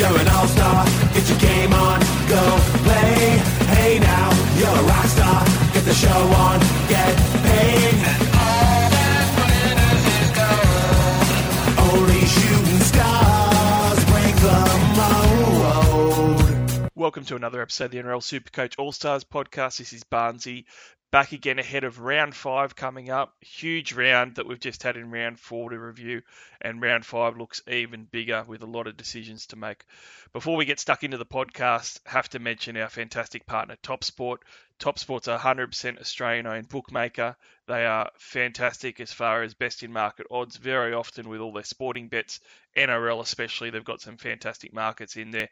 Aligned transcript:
you're 0.00 0.18
an 0.18 0.28
all-star. 0.28 0.86
Get 1.12 1.28
your 1.28 1.38
game 1.38 1.74
on, 1.74 2.00
go 2.26 2.40
play. 2.84 3.36
Hey 3.68 3.98
now, 3.98 4.30
you're 4.56 4.68
a 4.68 4.82
rock 4.88 5.04
star. 5.04 5.44
Get 5.74 5.84
the 5.84 5.92
show 5.92 6.08
on, 6.08 6.58
get 6.88 7.16
paid. 7.44 7.94
And 8.08 8.22
all 8.32 8.88
that 8.96 9.28
glitters 9.36 10.04
is 10.16 10.30
gold. 10.40 11.92
Only 11.92 12.24
shooting 12.24 12.80
stars 12.80 14.00
break 14.08 14.34
the 14.40 14.60
mold. 14.96 16.90
Welcome 16.94 17.26
to 17.26 17.36
another 17.36 17.60
episode 17.60 17.86
of 17.86 17.90
the 17.90 17.98
NRL 17.98 18.22
Supercoach 18.22 18.78
All 18.78 18.92
Stars 18.92 19.24
podcast. 19.24 19.76
This 19.78 19.92
is 19.92 20.02
Barnsey 20.04 20.64
back 21.10 21.32
again 21.32 21.58
ahead 21.58 21.84
of 21.84 21.98
round 21.98 22.34
five 22.34 22.76
coming 22.76 23.10
up. 23.10 23.34
Huge 23.40 23.92
round 23.92 24.36
that 24.36 24.46
we've 24.46 24.60
just 24.60 24.82
had 24.82 24.96
in 24.96 25.10
round 25.10 25.40
four 25.40 25.70
to 25.70 25.78
review, 25.78 26.22
and 26.60 26.80
round 26.80 27.04
five 27.04 27.36
looks 27.36 27.62
even 27.68 28.04
bigger 28.04 28.44
with 28.46 28.62
a 28.62 28.66
lot 28.66 28.86
of 28.86 28.96
decisions 28.96 29.46
to 29.46 29.56
make. 29.56 29.84
Before 30.32 30.56
we 30.56 30.64
get 30.64 30.78
stuck 30.78 31.02
into 31.02 31.18
the 31.18 31.26
podcast, 31.26 31.98
have 32.06 32.28
to 32.30 32.38
mention 32.38 32.76
our 32.76 32.88
fantastic 32.88 33.46
partner, 33.46 33.76
TopSport. 33.82 34.38
TopSport's 34.78 35.28
a 35.28 35.36
100% 35.36 36.00
Australian 36.00 36.46
owned 36.46 36.68
bookmaker. 36.68 37.36
They 37.66 37.84
are 37.84 38.10
fantastic 38.16 38.98
as 39.00 39.12
far 39.12 39.42
as 39.42 39.54
best 39.54 39.82
in 39.82 39.92
market 39.92 40.26
odds, 40.30 40.56
very 40.56 40.94
often 40.94 41.28
with 41.28 41.40
all 41.40 41.52
their 41.52 41.64
sporting 41.64 42.08
bets, 42.08 42.40
NRL 42.76 43.20
especially. 43.20 43.70
They've 43.70 43.84
got 43.84 44.00
some 44.00 44.16
fantastic 44.16 44.72
markets 44.72 45.16
in 45.16 45.32
there 45.32 45.48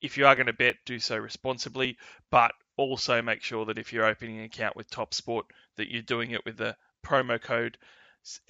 if 0.00 0.16
you 0.16 0.26
are 0.26 0.34
going 0.34 0.46
to 0.46 0.52
bet, 0.52 0.76
do 0.84 0.98
so 0.98 1.16
responsibly, 1.16 1.96
but 2.30 2.52
also 2.76 3.22
make 3.22 3.42
sure 3.42 3.66
that 3.66 3.78
if 3.78 3.92
you're 3.92 4.06
opening 4.06 4.38
an 4.38 4.44
account 4.44 4.76
with 4.76 4.90
TopSport, 4.90 5.44
that 5.76 5.90
you're 5.90 6.02
doing 6.02 6.30
it 6.30 6.44
with 6.44 6.56
the 6.56 6.76
promo 7.04 7.40
code 7.40 7.78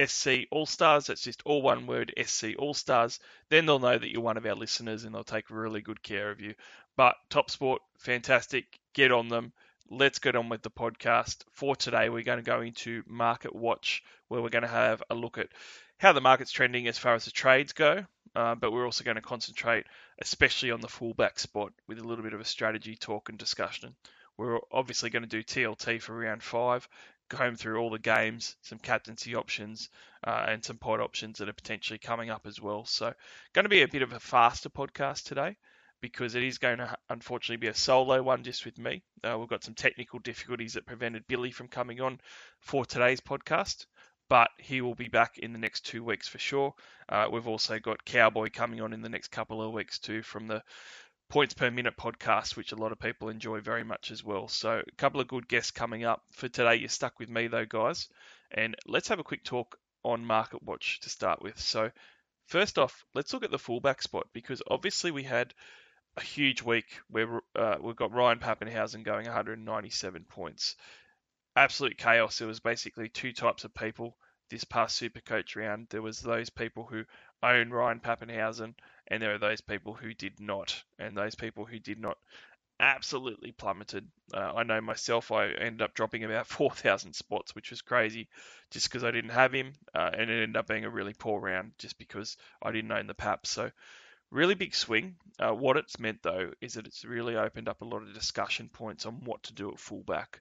SC 0.05 0.47
All 0.51 0.67
Stars. 0.67 1.07
That's 1.07 1.23
just 1.23 1.43
all 1.45 1.63
one 1.63 1.87
word, 1.87 2.13
SC 2.23 2.57
All 2.59 2.75
Stars. 2.75 3.21
Then 3.49 3.67
they'll 3.67 3.79
know 3.79 3.97
that 3.99 4.11
you're 4.11 4.23
one 4.23 4.37
of 4.37 4.47
our 4.47 4.55
listeners 4.55 5.05
and 5.05 5.15
they'll 5.15 5.25
take 5.25 5.51
really 5.51 5.81
good 5.81 6.03
care 6.03 6.31
of 6.31 6.41
you. 6.41 6.55
But 6.97 7.17
TopSport, 7.31 7.79
fantastic. 7.99 8.81
Get 8.93 9.13
on 9.13 9.29
them. 9.29 9.53
Let's 9.91 10.19
get 10.19 10.37
on 10.37 10.49
with 10.49 10.63
the 10.63 10.71
podcast. 10.71 11.45
For 11.53 11.77
today, 11.77 12.09
we're 12.09 12.25
going 12.25 12.39
to 12.39 12.45
go 12.45 12.61
into 12.61 13.03
Market 13.07 13.55
Watch, 13.55 14.03
where 14.29 14.43
we're 14.43 14.49
going 14.49 14.63
to 14.63 14.69
have 14.69 15.03
a 15.09 15.15
look 15.15 15.39
at 15.39 15.49
how 15.99 16.13
the 16.13 16.21
market's 16.21 16.53
trending 16.53 16.89
as 16.89 16.99
far 16.99 17.15
as 17.15 17.25
the 17.25 17.31
trades 17.31 17.73
go. 17.73 18.05
Uh, 18.35 18.55
but 18.55 18.73
we're 18.73 18.85
also 18.85 19.05
going 19.05 19.17
to 19.17 19.23
concentrate, 19.23 19.87
especially 20.21 20.71
on 20.71 20.81
the 20.81 20.89
fullback 20.89 21.39
spot, 21.39 21.73
with 21.87 21.99
a 21.99 22.05
little 22.05 22.25
bit 22.25 22.35
of 22.35 22.41
a 22.41 22.45
strategy 22.45 22.97
talk 22.97 23.29
and 23.29 23.39
discussion. 23.39 23.95
We're 24.37 24.59
obviously 24.71 25.11
going 25.11 25.25
to 25.25 25.29
do 25.29 25.43
TLT 25.43 26.01
for 26.01 26.17
round 26.17 26.43
five, 26.43 26.89
comb 27.29 27.57
through 27.57 27.79
all 27.79 27.91
the 27.91 27.99
games, 27.99 28.57
some 28.63 28.79
captaincy 28.79 29.35
options, 29.35 29.89
uh, 30.25 30.47
and 30.49 30.65
some 30.65 30.79
pod 30.79 31.01
options 31.01 31.39
that 31.39 31.49
are 31.49 31.55
potentially 31.55 31.99
coming 31.99 32.31
up 32.31 32.47
as 32.47 32.61
well. 32.61 32.85
So, 32.85 33.13
going 33.53 33.65
to 33.65 33.69
be 33.69 33.83
a 33.83 33.89
bit 33.89 34.03
of 34.03 34.13
a 34.13 34.21
faster 34.21 34.71
podcast 34.71 35.25
today 35.25 35.57
because 36.01 36.35
it 36.35 36.45
is 36.45 36.59
going 36.59 36.79
to 36.79 36.97
unfortunately 37.11 37.57
be 37.57 37.71
a 37.71 37.75
solo 37.75 38.23
one 38.23 38.45
just 38.45 38.65
with 38.65 38.79
me. 38.79 39.03
Uh, 39.25 39.37
we've 39.39 39.49
got 39.49 39.65
some 39.65 39.75
technical 39.75 40.21
difficulties 40.21 40.75
that 40.75 40.87
prevented 40.87 41.27
Billy 41.27 41.51
from 41.51 41.69
coming 41.69 42.01
on 42.01 42.21
for 42.61 42.85
today's 42.85 43.21
podcast 43.21 43.87
but 44.29 44.51
he 44.59 44.81
will 44.81 44.95
be 44.95 45.09
back 45.09 45.39
in 45.39 45.53
the 45.53 45.59
next 45.59 45.87
two 45.87 46.05
weeks 46.05 46.29
for 46.29 46.39
sure. 46.39 46.75
Uh, 47.09 47.29
we've 47.31 47.49
also 47.49 47.79
got 47.79 48.05
Cowboy 48.05 48.49
coming 48.53 48.81
on 48.81 48.93
in 48.93 49.03
the 49.03 49.09
next 49.09 49.29
couple 49.29 49.63
of 49.63 49.73
weeks 49.73 49.99
too 49.99 50.23
from 50.23 50.47
the 50.47 50.63
Points 51.31 51.55
Per 51.55 51.71
Minute 51.71 51.97
podcast, 51.97 52.57
which 52.57 52.73
a 52.73 52.77
lot 52.77 52.93
of 52.93 52.99
people 52.99 53.29
enjoy 53.29 53.61
very 53.61 53.85
much 53.85 54.11
as 54.11 54.25
well. 54.25 54.49
So, 54.49 54.83
a 54.87 54.97
couple 54.97 55.21
of 55.21 55.29
good 55.29 55.47
guests 55.47 55.71
coming 55.71 56.05
up. 56.05 56.23
For 56.33 56.49
today, 56.49 56.77
you're 56.77 56.89
stuck 56.89 57.19
with 57.19 57.29
me 57.29 57.49
though, 57.49 57.67
guys. 57.67 58.09
And 58.51 58.75
let's 58.87 59.09
have 59.09 59.19
a 59.19 59.25
quick 59.25 59.45
talk 59.45 59.77
on 60.03 60.25
Market 60.25 60.63
Watch 60.63 61.01
to 61.01 61.11
start 61.11 61.43
with. 61.43 61.61
So, 61.61 61.91
first 62.47 62.79
off, 62.79 63.05
let's 63.15 63.35
look 63.35 63.45
at 63.45 63.51
the 63.51 63.59
fullback 63.59 64.01
spot 64.01 64.29
because 64.33 64.63
obviously 64.71 65.11
we 65.11 65.23
had 65.23 65.53
a 66.17 66.23
huge 66.23 66.63
week 66.63 67.01
where 67.11 67.41
uh, 67.55 67.77
we've 67.81 67.95
got 67.95 68.13
Ryan 68.13 68.39
Papenhuyzen 68.39 69.05
going 69.05 69.27
197 69.27 70.25
points 70.25 70.77
absolute 71.59 71.99
chaos. 71.99 72.39
There 72.39 72.49
was 72.49 72.61
basically 72.61 73.09
two 73.09 73.33
types 73.33 73.65
of 73.65 73.75
people 73.75 74.17
this 74.49 74.65
past 74.65 74.97
Super 74.97 75.21
Coach 75.21 75.57
round. 75.57 75.89
There 75.91 76.03
was 76.03 76.21
those 76.21 76.51
people 76.51 76.85
who 76.85 77.05
own 77.43 77.71
Ryan 77.71 78.01
Papenhuyzen, 78.01 78.75
and 79.09 79.23
there 79.23 79.35
are 79.35 79.39
those 79.39 79.61
people 79.61 79.95
who 79.95 80.15
did 80.15 80.41
not. 80.41 80.83
And 80.99 81.17
those 81.17 81.35
people 81.35 81.65
who 81.65 81.81
did 81.81 81.99
not 81.99 82.17
absolutely 82.81 83.51
plummeted. 83.51 84.07
Uh, 84.33 84.53
I 84.55 84.63
know 84.63 84.81
myself, 84.81 85.33
I 85.33 85.49
ended 85.49 85.83
up 85.83 85.95
dropping 85.95 86.23
about 86.23 86.47
4,000 86.47 87.13
spots, 87.13 87.55
which 87.55 87.71
was 87.71 87.83
crazy 87.83 88.29
just 88.71 88.89
because 88.89 89.03
I 89.03 89.11
didn't 89.11 89.31
have 89.31 89.53
him. 89.53 89.73
Uh, 89.93 90.11
and 90.13 90.31
it 90.31 90.43
ended 90.43 90.57
up 90.57 90.69
being 90.69 90.85
a 90.85 90.91
really 90.91 91.15
poor 91.15 91.41
round 91.41 91.73
just 91.79 91.99
because 91.99 92.37
I 92.63 92.71
didn't 92.71 92.93
own 92.93 93.09
the 93.09 93.15
PAP. 93.15 93.47
So, 93.47 93.71
really 94.31 94.55
big 94.55 94.77
swing. 94.77 95.17
Uh, 95.41 95.55
what 95.55 95.77
it's 95.77 95.99
meant, 95.99 96.23
though, 96.23 96.53
is 96.61 96.75
that 96.75 96.87
it's 96.87 97.05
really 97.05 97.35
opened 97.37 97.69
up 97.69 97.83
a 97.83 97.87
lot 97.87 98.03
of 98.03 98.15
discussion 98.15 98.69
points 98.69 99.07
on 99.07 99.25
what 99.25 99.43
to 99.45 99.55
do 99.55 99.73
at 99.73 99.81
fullback 99.81 100.41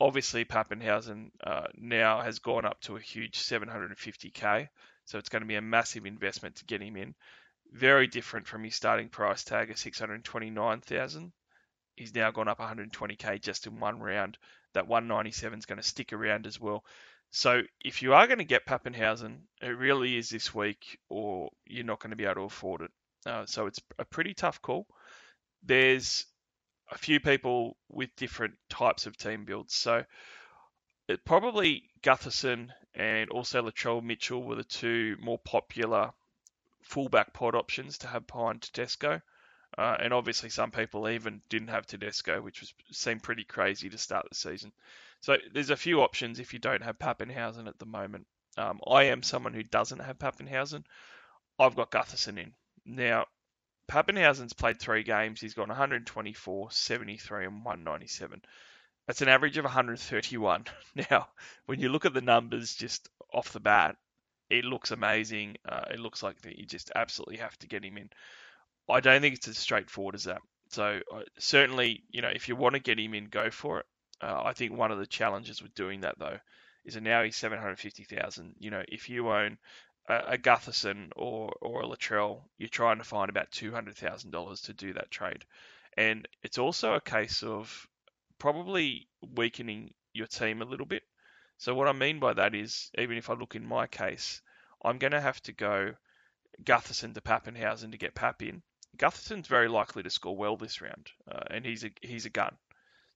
obviously 0.00 0.44
Papenhuyzen 0.44 1.30
uh, 1.42 1.66
now 1.76 2.20
has 2.20 2.38
gone 2.38 2.64
up 2.64 2.80
to 2.82 2.96
a 2.96 3.00
huge 3.00 3.38
750k, 3.38 4.68
so 5.04 5.18
it's 5.18 5.28
going 5.28 5.42
to 5.42 5.48
be 5.48 5.56
a 5.56 5.62
massive 5.62 6.06
investment 6.06 6.56
to 6.56 6.64
get 6.64 6.82
him 6.82 6.96
in. 6.96 7.14
Very 7.72 8.06
different 8.06 8.46
from 8.46 8.64
his 8.64 8.74
starting 8.74 9.08
price 9.08 9.44
tag 9.44 9.70
of 9.70 9.78
629,000. 9.78 11.32
He's 11.96 12.14
now 12.14 12.30
gone 12.30 12.48
up 12.48 12.58
120k 12.58 13.40
just 13.40 13.66
in 13.66 13.80
one 13.80 14.00
round. 14.00 14.38
That 14.74 14.86
197 14.86 15.58
is 15.58 15.66
going 15.66 15.80
to 15.80 15.82
stick 15.82 16.12
around 16.12 16.46
as 16.46 16.60
well. 16.60 16.84
So 17.30 17.62
if 17.80 18.02
you 18.02 18.14
are 18.14 18.26
going 18.26 18.38
to 18.38 18.44
get 18.44 18.66
Papenhuyzen, 18.66 19.38
it 19.62 19.68
really 19.68 20.16
is 20.16 20.28
this 20.28 20.54
week, 20.54 20.98
or 21.08 21.50
you're 21.66 21.84
not 21.84 22.00
going 22.00 22.10
to 22.10 22.16
be 22.16 22.24
able 22.24 22.34
to 22.34 22.40
afford 22.42 22.82
it. 22.82 22.90
Uh, 23.24 23.46
so 23.46 23.66
it's 23.66 23.80
a 23.98 24.04
pretty 24.04 24.34
tough 24.34 24.62
call. 24.62 24.86
There's 25.62 26.26
a 26.90 26.98
few 26.98 27.20
people 27.20 27.76
with 27.88 28.14
different 28.16 28.54
types 28.68 29.06
of 29.06 29.16
team 29.16 29.44
builds. 29.44 29.74
So 29.74 30.04
it 31.08 31.24
probably 31.24 31.84
Gutherson 32.02 32.70
and 32.94 33.30
also 33.30 33.62
Latrell 33.62 34.02
Mitchell 34.02 34.42
were 34.42 34.56
the 34.56 34.64
two 34.64 35.16
more 35.20 35.38
popular 35.38 36.12
fullback 36.82 37.32
pod 37.32 37.54
options 37.54 37.98
to 37.98 38.08
have 38.08 38.26
behind 38.26 38.62
Tedesco. 38.62 39.20
Uh, 39.76 39.96
and 40.00 40.12
obviously, 40.12 40.48
some 40.48 40.70
people 40.70 41.08
even 41.08 41.42
didn't 41.48 41.68
have 41.68 41.86
Tedesco, 41.86 42.40
which 42.40 42.60
was 42.60 42.72
seemed 42.92 43.22
pretty 43.22 43.44
crazy 43.44 43.90
to 43.90 43.98
start 43.98 44.26
the 44.28 44.34
season. 44.34 44.72
So 45.20 45.36
there's 45.52 45.70
a 45.70 45.76
few 45.76 46.02
options 46.02 46.38
if 46.38 46.52
you 46.52 46.58
don't 46.58 46.82
have 46.82 46.98
Papenhuyzen 46.98 47.66
at 47.66 47.78
the 47.78 47.86
moment. 47.86 48.26
Um, 48.56 48.80
I 48.86 49.04
am 49.04 49.22
someone 49.22 49.52
who 49.52 49.62
doesn't 49.62 49.98
have 49.98 50.18
Papenhuyzen. 50.18 50.84
I've 51.58 51.76
got 51.76 51.90
Gutherson 51.90 52.38
in. 52.38 52.54
Now, 52.86 53.26
Papenhuyzen's 53.88 54.52
played 54.52 54.80
three 54.80 55.02
games. 55.02 55.40
He's 55.40 55.54
gone 55.54 55.68
124, 55.68 56.70
73, 56.70 57.44
and 57.46 57.64
197. 57.64 58.42
That's 59.06 59.22
an 59.22 59.28
average 59.28 59.56
of 59.58 59.64
131. 59.64 60.64
Now, 61.10 61.28
when 61.66 61.80
you 61.80 61.88
look 61.88 62.04
at 62.04 62.14
the 62.14 62.20
numbers 62.20 62.74
just 62.74 63.08
off 63.32 63.52
the 63.52 63.60
bat, 63.60 63.96
it 64.50 64.64
looks 64.64 64.90
amazing. 64.90 65.56
Uh, 65.68 65.84
it 65.90 66.00
looks 66.00 66.22
like 66.22 66.40
that 66.42 66.58
you 66.58 66.66
just 66.66 66.90
absolutely 66.94 67.36
have 67.38 67.56
to 67.58 67.68
get 67.68 67.84
him 67.84 67.98
in. 67.98 68.10
I 68.88 69.00
don't 69.00 69.20
think 69.20 69.36
it's 69.36 69.48
as 69.48 69.58
straightforward 69.58 70.14
as 70.14 70.24
that. 70.24 70.42
So 70.70 71.00
uh, 71.12 71.22
certainly, 71.38 72.04
you 72.10 72.22
know, 72.22 72.30
if 72.34 72.48
you 72.48 72.56
want 72.56 72.74
to 72.74 72.80
get 72.80 72.98
him 72.98 73.14
in, 73.14 73.26
go 73.26 73.50
for 73.50 73.80
it. 73.80 73.86
Uh, 74.20 74.42
I 74.44 74.52
think 74.52 74.72
one 74.72 74.90
of 74.90 74.98
the 74.98 75.06
challenges 75.06 75.62
with 75.62 75.74
doing 75.74 76.00
that 76.00 76.18
though 76.18 76.38
is 76.84 76.94
that 76.94 77.02
now 77.02 77.22
he's 77.22 77.36
750,000. 77.36 78.54
You 78.58 78.70
know, 78.70 78.82
if 78.88 79.08
you 79.08 79.28
own 79.28 79.58
a, 80.08 80.38
Gutherson 80.38 81.10
or 81.16 81.52
or 81.60 81.82
a 81.82 81.86
Latrell, 81.86 82.42
you're 82.58 82.68
trying 82.68 82.98
to 82.98 83.04
find 83.04 83.28
about 83.28 83.50
two 83.50 83.72
hundred 83.72 83.96
thousand 83.96 84.30
dollars 84.30 84.62
to 84.62 84.72
do 84.72 84.92
that 84.92 85.10
trade, 85.10 85.44
and 85.96 86.28
it's 86.42 86.58
also 86.58 86.94
a 86.94 87.00
case 87.00 87.42
of 87.42 87.86
probably 88.38 89.08
weakening 89.34 89.92
your 90.12 90.26
team 90.26 90.62
a 90.62 90.66
little 90.66 90.86
bit. 90.86 91.02
So 91.58 91.74
what 91.74 91.88
I 91.88 91.92
mean 91.92 92.20
by 92.20 92.34
that 92.34 92.54
is, 92.54 92.90
even 92.98 93.16
if 93.16 93.30
I 93.30 93.34
look 93.34 93.54
in 93.54 93.66
my 93.66 93.86
case, 93.86 94.42
I'm 94.84 94.98
going 94.98 95.12
to 95.12 95.20
have 95.20 95.42
to 95.44 95.52
go 95.52 95.94
Gutherson 96.62 97.14
to 97.14 97.20
Papenhuyzen 97.20 97.92
to 97.92 97.98
get 97.98 98.14
Pap 98.14 98.42
in. 98.42 98.62
Gutherson's 98.98 99.48
very 99.48 99.68
likely 99.68 100.02
to 100.02 100.10
score 100.10 100.36
well 100.36 100.56
this 100.56 100.80
round, 100.80 101.10
uh, 101.30 101.44
and 101.50 101.64
he's 101.64 101.84
a 101.84 101.90
he's 102.00 102.26
a 102.26 102.30
gun. 102.30 102.54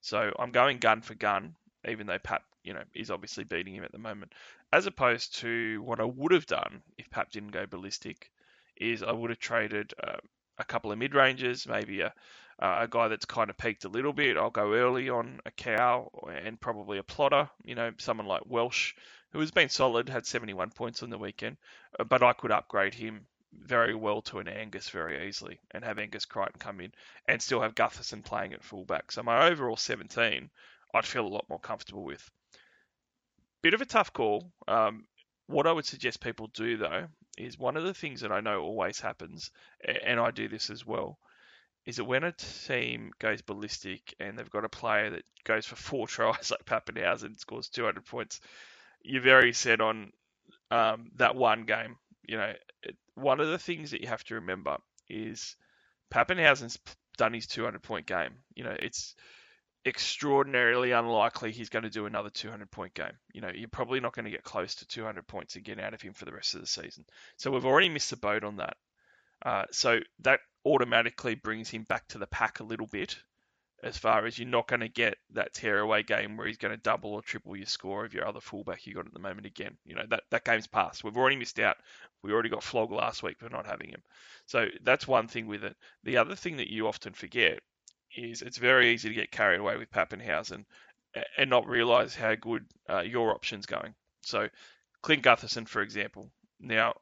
So 0.01 0.31
I'm 0.37 0.51
going 0.51 0.79
gun 0.79 1.01
for 1.01 1.15
gun, 1.15 1.55
even 1.87 2.07
though 2.07 2.19
Pap, 2.19 2.43
you 2.63 2.73
know, 2.73 2.83
is 2.93 3.11
obviously 3.11 3.43
beating 3.43 3.75
him 3.75 3.83
at 3.83 3.91
the 3.91 3.97
moment 3.97 4.33
as 4.73 4.85
opposed 4.85 5.35
to 5.39 5.81
what 5.83 5.99
I 5.99 6.05
would 6.05 6.31
have 6.31 6.45
done 6.45 6.81
if 6.97 7.09
Pap 7.09 7.31
didn't 7.31 7.51
go 7.51 7.65
ballistic, 7.65 8.31
is 8.77 9.03
I 9.03 9.11
would 9.11 9.29
have 9.29 9.39
traded 9.39 9.93
uh, 10.03 10.17
a 10.57 10.63
couple 10.63 10.91
of 10.91 10.97
mid 10.97 11.13
ranges, 11.13 11.67
maybe 11.67 12.01
a 12.01 12.13
a 12.61 12.87
guy 12.87 13.07
that's 13.07 13.25
kind 13.25 13.49
of 13.49 13.57
peaked 13.57 13.85
a 13.85 13.89
little 13.89 14.13
bit. 14.13 14.37
I'll 14.37 14.51
go 14.51 14.73
early 14.73 15.09
on 15.09 15.39
a 15.45 15.51
cow 15.51 16.11
and 16.31 16.61
probably 16.61 16.99
a 16.99 17.03
plotter. 17.03 17.49
You 17.63 17.73
know, 17.73 17.91
someone 17.97 18.27
like 18.27 18.43
Welsh, 18.45 18.93
who 19.31 19.39
has 19.39 19.51
been 19.51 19.69
solid, 19.69 20.07
had 20.07 20.27
71 20.27 20.69
points 20.69 21.01
on 21.01 21.09
the 21.09 21.17
weekend, 21.17 21.57
uh, 21.99 22.03
but 22.03 22.21
I 22.21 22.33
could 22.33 22.51
upgrade 22.51 22.93
him 22.93 23.25
very 23.51 23.95
well 23.95 24.21
to 24.21 24.39
an 24.39 24.47
Angus 24.47 24.89
very 24.89 25.27
easily 25.27 25.59
and 25.71 25.83
have 25.83 25.97
Angus 25.97 26.25
Crichton 26.25 26.59
come 26.59 26.81
in 26.81 26.93
and 27.27 27.41
still 27.41 27.61
have 27.61 27.75
Gutherson 27.75 28.23
playing 28.23 28.53
at 28.53 28.63
fullback. 28.63 29.11
So 29.11 29.23
my 29.23 29.47
overall 29.47 29.75
17, 29.75 30.49
I'd 30.93 31.05
feel 31.05 31.25
a 31.25 31.27
lot 31.27 31.49
more 31.49 31.59
comfortable 31.59 32.03
with 32.03 32.29
bit 33.61 33.73
of 33.73 33.81
a 33.81 33.85
tough 33.85 34.13
call. 34.13 34.51
Um, 34.67 35.05
what 35.47 35.67
I 35.67 35.71
would 35.71 35.85
suggest 35.85 36.21
people 36.21 36.47
do 36.53 36.77
though 36.77 37.07
is 37.37 37.57
one 37.57 37.77
of 37.77 37.83
the 37.83 37.93
things 37.93 38.21
that 38.21 38.31
I 38.31 38.41
know 38.41 38.61
always 38.61 38.99
happens, 38.99 39.51
and 40.05 40.19
I 40.19 40.31
do 40.31 40.47
this 40.47 40.69
as 40.69 40.85
well, 40.85 41.17
is 41.85 41.97
that 41.97 42.05
when 42.05 42.23
a 42.23 42.31
team 42.31 43.11
goes 43.19 43.41
ballistic 43.41 44.13
and 44.19 44.37
they've 44.37 44.49
got 44.49 44.65
a 44.65 44.69
player 44.69 45.11
that 45.11 45.23
goes 45.43 45.65
for 45.65 45.75
four 45.75 46.07
tries 46.07 46.51
like 46.51 46.65
Papenhuyzen 46.65 47.39
scores 47.39 47.69
200 47.69 48.05
points, 48.05 48.39
you're 49.03 49.21
very 49.21 49.53
set 49.53 49.81
on 49.81 50.11
um, 50.69 51.11
that 51.15 51.35
one 51.35 51.65
game. 51.65 51.97
You 52.27 52.37
know, 52.37 52.53
one 53.15 53.39
of 53.39 53.47
the 53.47 53.57
things 53.57 53.91
that 53.91 54.01
you 54.01 54.07
have 54.07 54.23
to 54.25 54.35
remember 54.35 54.77
is 55.09 55.55
Papenhuyzen's 56.13 56.79
done 57.17 57.33
his 57.33 57.47
200 57.47 57.81
point 57.81 58.05
game. 58.05 58.33
You 58.55 58.63
know, 58.63 58.75
it's 58.77 59.15
extraordinarily 59.85 60.91
unlikely 60.91 61.51
he's 61.51 61.69
going 61.69 61.83
to 61.83 61.89
do 61.89 62.05
another 62.05 62.29
200 62.29 62.69
point 62.69 62.93
game. 62.93 63.13
You 63.33 63.41
know, 63.41 63.51
you're 63.53 63.69
probably 63.69 63.99
not 63.99 64.13
going 64.13 64.25
to 64.25 64.31
get 64.31 64.43
close 64.43 64.75
to 64.75 64.87
200 64.87 65.27
points 65.27 65.55
again 65.55 65.79
out 65.79 65.93
of 65.93 66.01
him 66.01 66.13
for 66.13 66.25
the 66.25 66.33
rest 66.33 66.53
of 66.53 66.61
the 66.61 66.67
season. 66.67 67.05
So 67.37 67.51
we've 67.51 67.65
already 67.65 67.89
missed 67.89 68.11
the 68.11 68.17
boat 68.17 68.43
on 68.43 68.57
that. 68.57 68.77
Uh, 69.43 69.63
so 69.71 69.99
that 70.19 70.39
automatically 70.65 71.35
brings 71.35 71.69
him 71.69 71.83
back 71.83 72.07
to 72.09 72.19
the 72.19 72.27
pack 72.27 72.59
a 72.59 72.63
little 72.63 72.85
bit 72.85 73.17
as 73.83 73.97
far 73.97 74.27
as 74.27 74.37
you're 74.37 74.47
not 74.47 74.67
going 74.67 74.81
to 74.81 74.87
get 74.87 75.17
that 75.31 75.53
tearaway 75.53 76.03
game 76.03 76.37
where 76.37 76.45
he's 76.45 76.57
going 76.57 76.73
to 76.73 76.81
double 76.81 77.13
or 77.13 77.21
triple 77.23 77.55
your 77.55 77.65
score 77.65 78.05
of 78.05 78.13
your 78.13 78.27
other 78.27 78.39
fullback 78.39 78.85
you 78.85 78.93
got 78.93 79.07
at 79.07 79.13
the 79.13 79.19
moment 79.19 79.47
again. 79.47 79.75
You 79.85 79.95
know, 79.95 80.05
that, 80.09 80.21
that 80.29 80.45
game's 80.45 80.67
passed. 80.67 81.03
We've 81.03 81.17
already 81.17 81.37
missed 81.37 81.59
out. 81.59 81.77
We 82.21 82.31
already 82.31 82.49
got 82.49 82.61
flogged 82.61 82.93
last 82.93 83.23
week 83.23 83.39
for 83.39 83.49
not 83.49 83.65
having 83.65 83.89
him. 83.89 84.03
So 84.45 84.67
that's 84.83 85.07
one 85.07 85.27
thing 85.27 85.47
with 85.47 85.63
it. 85.63 85.75
The 86.03 86.17
other 86.17 86.35
thing 86.35 86.57
that 86.57 86.71
you 86.71 86.87
often 86.87 87.13
forget 87.13 87.61
is 88.15 88.41
it's 88.41 88.57
very 88.57 88.93
easy 88.93 89.09
to 89.09 89.15
get 89.15 89.31
carried 89.31 89.59
away 89.59 89.77
with 89.77 89.91
Papenhuyzen 89.91 90.65
and 91.37 91.49
not 91.49 91.67
realise 91.67 92.15
how 92.15 92.35
good 92.35 92.65
uh, 92.89 93.01
your 93.01 93.31
option's 93.31 93.65
going. 93.65 93.93
So 94.21 94.47
Clint 95.01 95.23
Gutherson, 95.23 95.67
for 95.67 95.81
example. 95.81 96.31
Now, 96.59 96.95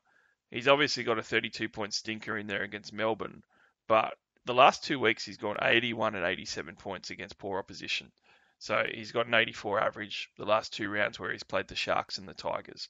he's 0.50 0.68
obviously 0.68 1.04
got 1.04 1.20
a 1.20 1.24
32 1.24 1.70
point 1.70 1.94
stinker 1.94 2.38
in 2.38 2.48
there 2.48 2.64
against 2.64 2.94
Melbourne, 2.94 3.44
but 3.88 4.16
the 4.46 4.54
last 4.54 4.84
two 4.84 5.00
weeks 5.00 5.26
he's 5.26 5.38
gone 5.38 5.58
81 5.62 6.16
and 6.16 6.26
87 6.26 6.76
points 6.76 7.10
against 7.10 7.38
poor 7.38 7.60
opposition. 7.60 8.12
So 8.58 8.84
he's 8.92 9.12
got 9.12 9.28
an 9.28 9.34
84 9.34 9.80
average 9.80 10.30
the 10.38 10.46
last 10.46 10.74
two 10.74 10.90
rounds 10.90 11.20
where 11.20 11.32
he's 11.32 11.44
played 11.44 11.68
the 11.68 11.76
Sharks 11.76 12.18
and 12.18 12.28
the 12.28 12.34
Tigers. 12.34 12.90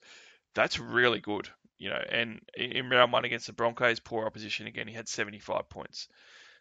That's 0.56 0.80
really 0.80 1.20
good, 1.20 1.48
you 1.78 1.90
know. 1.90 2.04
And 2.10 2.40
in 2.56 2.90
round 2.90 3.12
one 3.12 3.26
against 3.26 3.48
the 3.48 3.54
Broncos, 3.54 4.00
poor 4.00 4.26
opposition 4.26 4.68
again, 4.68 4.88
he 4.88 4.96
had 4.96 5.08
75 5.08 5.70
points. 5.70 6.08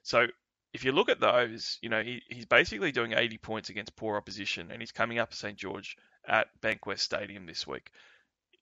So 0.02 0.26
if 0.72 0.84
you 0.84 0.92
look 0.92 1.08
at 1.08 1.20
those, 1.20 1.78
you 1.80 1.88
know, 1.88 2.02
he, 2.02 2.22
he's 2.28 2.46
basically 2.46 2.92
doing 2.92 3.12
80 3.12 3.38
points 3.38 3.70
against 3.70 3.96
poor 3.96 4.16
opposition, 4.16 4.70
and 4.70 4.80
he's 4.80 4.92
coming 4.92 5.18
up 5.18 5.30
to 5.30 5.36
St 5.36 5.56
George 5.56 5.96
at 6.26 6.48
Bankwest 6.60 7.00
Stadium 7.00 7.46
this 7.46 7.66
week. 7.66 7.90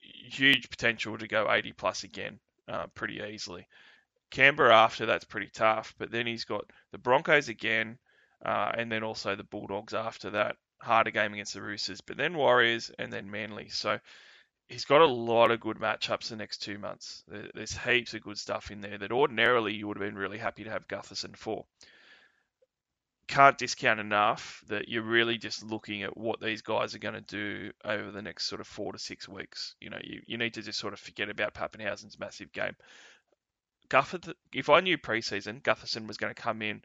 Huge 0.01 0.71
potential 0.71 1.19
to 1.19 1.27
go 1.27 1.51
80 1.51 1.73
plus 1.73 2.05
again, 2.05 2.39
uh, 2.69 2.87
pretty 2.95 3.21
easily. 3.21 3.67
Canberra 4.31 4.75
after 4.75 5.07
that's 5.07 5.25
pretty 5.25 5.49
tough, 5.49 5.95
but 5.99 6.11
then 6.11 6.27
he's 6.27 6.45
got 6.45 6.71
the 6.93 6.99
Broncos 6.99 7.49
again, 7.49 7.99
uh, 8.45 8.73
and 8.77 8.91
then 8.91 9.03
also 9.03 9.35
the 9.35 9.45
Bulldogs 9.45 9.95
after 9.95 10.31
that. 10.31 10.57
Harder 10.81 11.11
game 11.11 11.33
against 11.33 11.55
the 11.55 11.63
Roosters, 11.63 12.03
but 12.03 12.17
then 12.17 12.37
Warriors 12.37 12.91
and 12.99 13.13
then 13.13 13.31
Manly. 13.31 13.71
So 13.71 13.99
he's 14.69 14.85
got 14.85 15.01
a 15.01 15.07
lot 15.07 15.51
of 15.51 15.61
good 15.61 15.79
matchups 15.79 16.29
the 16.29 16.37
next 16.37 16.59
two 16.59 16.79
months. 16.79 17.25
There's 17.55 17.77
heaps 17.77 18.15
of 18.15 18.23
good 18.23 18.39
stuff 18.39 18.71
in 18.71 18.81
there 18.81 18.99
that 18.99 19.13
ordinarily 19.13 19.75
you 19.75 19.89
would 19.89 19.97
have 19.97 20.07
been 20.07 20.19
really 20.19 20.39
happy 20.39 20.65
to 20.65 20.71
have 20.71 20.87
Gutherson 20.87 21.37
for. 21.37 21.65
Can't 23.29 23.59
discount 23.59 23.99
enough 23.99 24.63
that 24.69 24.89
you're 24.89 25.03
really 25.03 25.37
just 25.37 25.65
looking 25.65 26.03
at 26.05 26.17
what 26.17 26.41
these 26.41 26.63
guys 26.63 26.95
are 26.95 27.01
going 27.01 27.15
to 27.15 27.21
do 27.21 27.73
over 27.85 28.11
the 28.13 28.23
next 28.23 28.47
sort 28.47 28.61
of 28.61 28.67
four 28.67 28.93
to 28.93 28.99
six 28.99 29.29
weeks. 29.29 29.75
You 29.81 29.91
know, 29.91 29.99
you, 30.03 30.23
you 30.27 30.39
need 30.39 30.55
to 30.55 30.63
just 30.63 30.79
sort 30.79 30.93
of 30.93 31.01
forget 31.01 31.29
about 31.29 31.55
Papenhuyzen's 31.55 32.19
massive 32.19 32.53
game. 32.53 32.77
Gutherson, 33.89 34.35
if 34.53 34.69
I 34.69 34.81
knew 34.81 34.99
preseason 34.99 35.63
Gutherson 35.63 36.07
was 36.07 36.17
going 36.17 36.35
to 36.35 36.41
come 36.41 36.63
in 36.63 36.83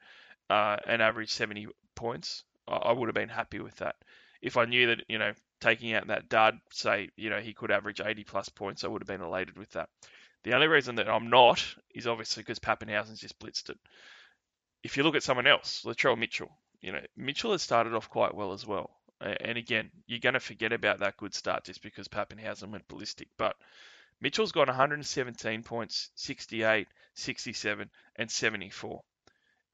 uh, 0.50 0.78
and 0.88 1.02
average 1.02 1.32
70 1.32 1.68
points, 1.96 2.44
I, 2.68 2.76
I 2.76 2.92
would 2.92 3.08
have 3.08 3.16
been 3.16 3.30
happy 3.30 3.60
with 3.60 3.76
that. 3.78 3.96
If 4.42 4.58
I 4.58 4.66
knew 4.66 4.88
that, 4.88 5.04
you 5.08 5.20
know, 5.20 5.34
taking 5.60 5.94
out 5.94 6.08
that 6.08 6.30
dud, 6.30 6.60
say, 6.72 7.10
you 7.16 7.30
know, 7.30 7.40
he 7.40 7.54
could 7.54 7.72
average 7.72 8.02
80 8.04 8.24
plus 8.24 8.50
points, 8.50 8.84
I 8.84 8.88
would 8.88 9.02
have 9.02 9.08
been 9.08 9.22
elated 9.22 9.58
with 9.58 9.72
that. 9.72 9.90
The 10.44 10.54
only 10.54 10.68
reason 10.68 10.96
that 10.96 11.08
I'm 11.08 11.30
not 11.30 11.64
is 11.94 12.08
obviously 12.08 12.42
because 12.42 12.60
Papenhuyzen's 12.60 13.20
just 13.20 13.40
blitzed 13.40 13.70
it. 13.70 13.78
If 14.84 14.98
you 14.98 15.04
look 15.04 15.16
at 15.16 15.24
someone 15.24 15.48
else, 15.48 15.84
Latrell 15.86 16.18
Mitchell, 16.18 16.52
you 16.82 16.92
know, 16.92 17.02
Mitchell 17.16 17.52
has 17.52 17.62
started 17.62 17.94
off 17.94 18.10
quite 18.10 18.34
well 18.34 18.54
as 18.54 18.66
well. 18.66 18.90
And 19.20 19.58
again, 19.58 19.92
you're 20.08 20.20
going 20.20 20.34
to 20.34 20.40
forget 20.40 20.74
about 20.74 21.00
that 21.00 21.18
good 21.18 21.36
start 21.36 21.66
just 21.66 21.84
because 21.84 22.08
Papenhuyzen 22.08 22.72
went 22.72 22.88
ballistic. 22.88 23.28
But 23.38 23.56
Mitchell's 24.20 24.52
got 24.52 24.68
117 24.68 25.62
points, 25.62 26.10
68, 26.16 26.88
67, 27.14 27.90
and 28.16 28.32
74. 28.32 29.04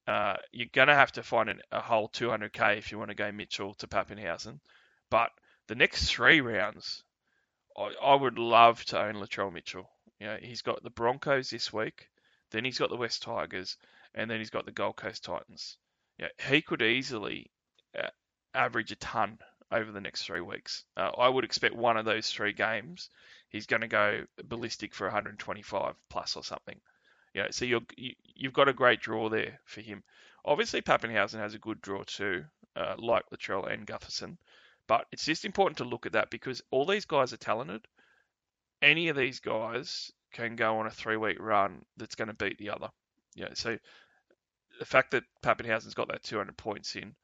Uh, 0.06 0.36
you're 0.51 0.68
going 0.71 0.89
to 0.89 0.95
have 0.95 1.13
to 1.13 1.24
find 1.24 1.50
an, 1.50 1.62
a 1.71 1.81
whole 1.81 2.10
200k 2.10 2.77
if 2.77 2.92
you 2.92 2.98
want 2.98 3.10
to 3.10 3.15
go 3.15 3.31
Mitchell 3.31 3.74
to 3.75 3.88
Papenhuyzen. 3.88 4.60
But 5.10 5.31
the 5.68 5.75
next 5.75 6.10
three 6.10 6.42
rounds, 6.42 7.03
I, 7.77 7.94
I 8.01 8.15
would 8.15 8.39
love 8.39 8.83
to 8.86 9.01
own 9.01 9.15
Latrell 9.15 9.51
Mitchell. 9.51 9.89
You 10.19 10.27
know, 10.27 10.38
he's 10.42 10.62
got 10.62 10.81
the 10.83 10.89
Broncos 10.89 11.50
this 11.50 11.71
week, 11.71 12.10
then 12.51 12.65
he's 12.65 12.79
got 12.79 12.89
the 12.89 12.95
West 12.95 13.21
Tigers, 13.23 13.77
and 14.13 14.29
then 14.29 14.39
he's 14.39 14.49
got 14.49 14.65
the 14.65 14.71
Gold 14.71 14.95
Coast 14.95 15.23
Titans. 15.23 15.77
Yeah, 16.17 16.29
he 16.49 16.61
could 16.61 16.81
easily 16.81 17.51
uh, 17.97 18.09
average 18.53 18.91
a 18.91 18.95
ton 18.95 19.39
over 19.71 19.91
the 19.91 20.01
next 20.01 20.23
three 20.23 20.41
weeks. 20.41 20.83
Uh, 20.95 21.11
I 21.17 21.29
would 21.29 21.44
expect 21.44 21.75
one 21.75 21.97
of 21.97 22.05
those 22.05 22.31
three 22.31 22.53
games 22.53 23.09
he's 23.49 23.65
going 23.65 23.81
to 23.81 23.88
go 23.88 24.23
ballistic 24.45 24.94
for 24.94 25.07
125 25.07 25.95
plus 26.09 26.35
or 26.35 26.44
something. 26.44 26.79
Know, 27.35 27.47
so 27.51 27.65
you're, 27.65 27.81
you, 27.95 28.13
you've 28.23 28.53
got 28.53 28.67
a 28.67 28.73
great 28.73 29.00
draw 29.00 29.29
there 29.29 29.59
for 29.65 29.81
him. 29.81 30.03
Obviously, 30.43 30.81
Papenhuyzen 30.81 31.39
has 31.39 31.53
a 31.53 31.59
good 31.59 31.81
draw 31.81 32.03
too, 32.03 32.45
uh, 32.75 32.95
like 32.97 33.25
Latrell 33.31 33.71
and 33.71 33.85
Gutherson. 33.85 34.38
But 34.88 35.05
it's 35.11 35.25
just 35.25 35.45
important 35.45 35.77
to 35.77 35.83
look 35.83 36.05
at 36.05 36.13
that 36.13 36.31
because 36.31 36.63
all 36.71 36.85
these 36.85 37.05
guys 37.05 37.33
are 37.33 37.38
talented. 37.38 37.85
Any 38.81 39.09
of 39.09 39.17
these 39.17 39.39
guys 39.39 40.11
can 40.33 40.56
go 40.56 40.79
on 40.79 40.88
a 40.88 40.91
three 40.91 41.18
week 41.18 41.38
run 41.39 41.83
that's 41.97 42.15
going 42.15 42.27
to 42.27 42.33
beat 42.33 42.57
the 42.57 42.69
other. 42.69 42.89
Yeah, 43.35 43.50
so 43.53 43.77
the 44.79 44.85
fact 44.85 45.12
that 45.12 45.24
Papenhuyzen's 45.44 45.94
got 45.94 46.09
that 46.09 46.24
200 46.24 46.56
points 46.57 46.95
in, 46.95 47.15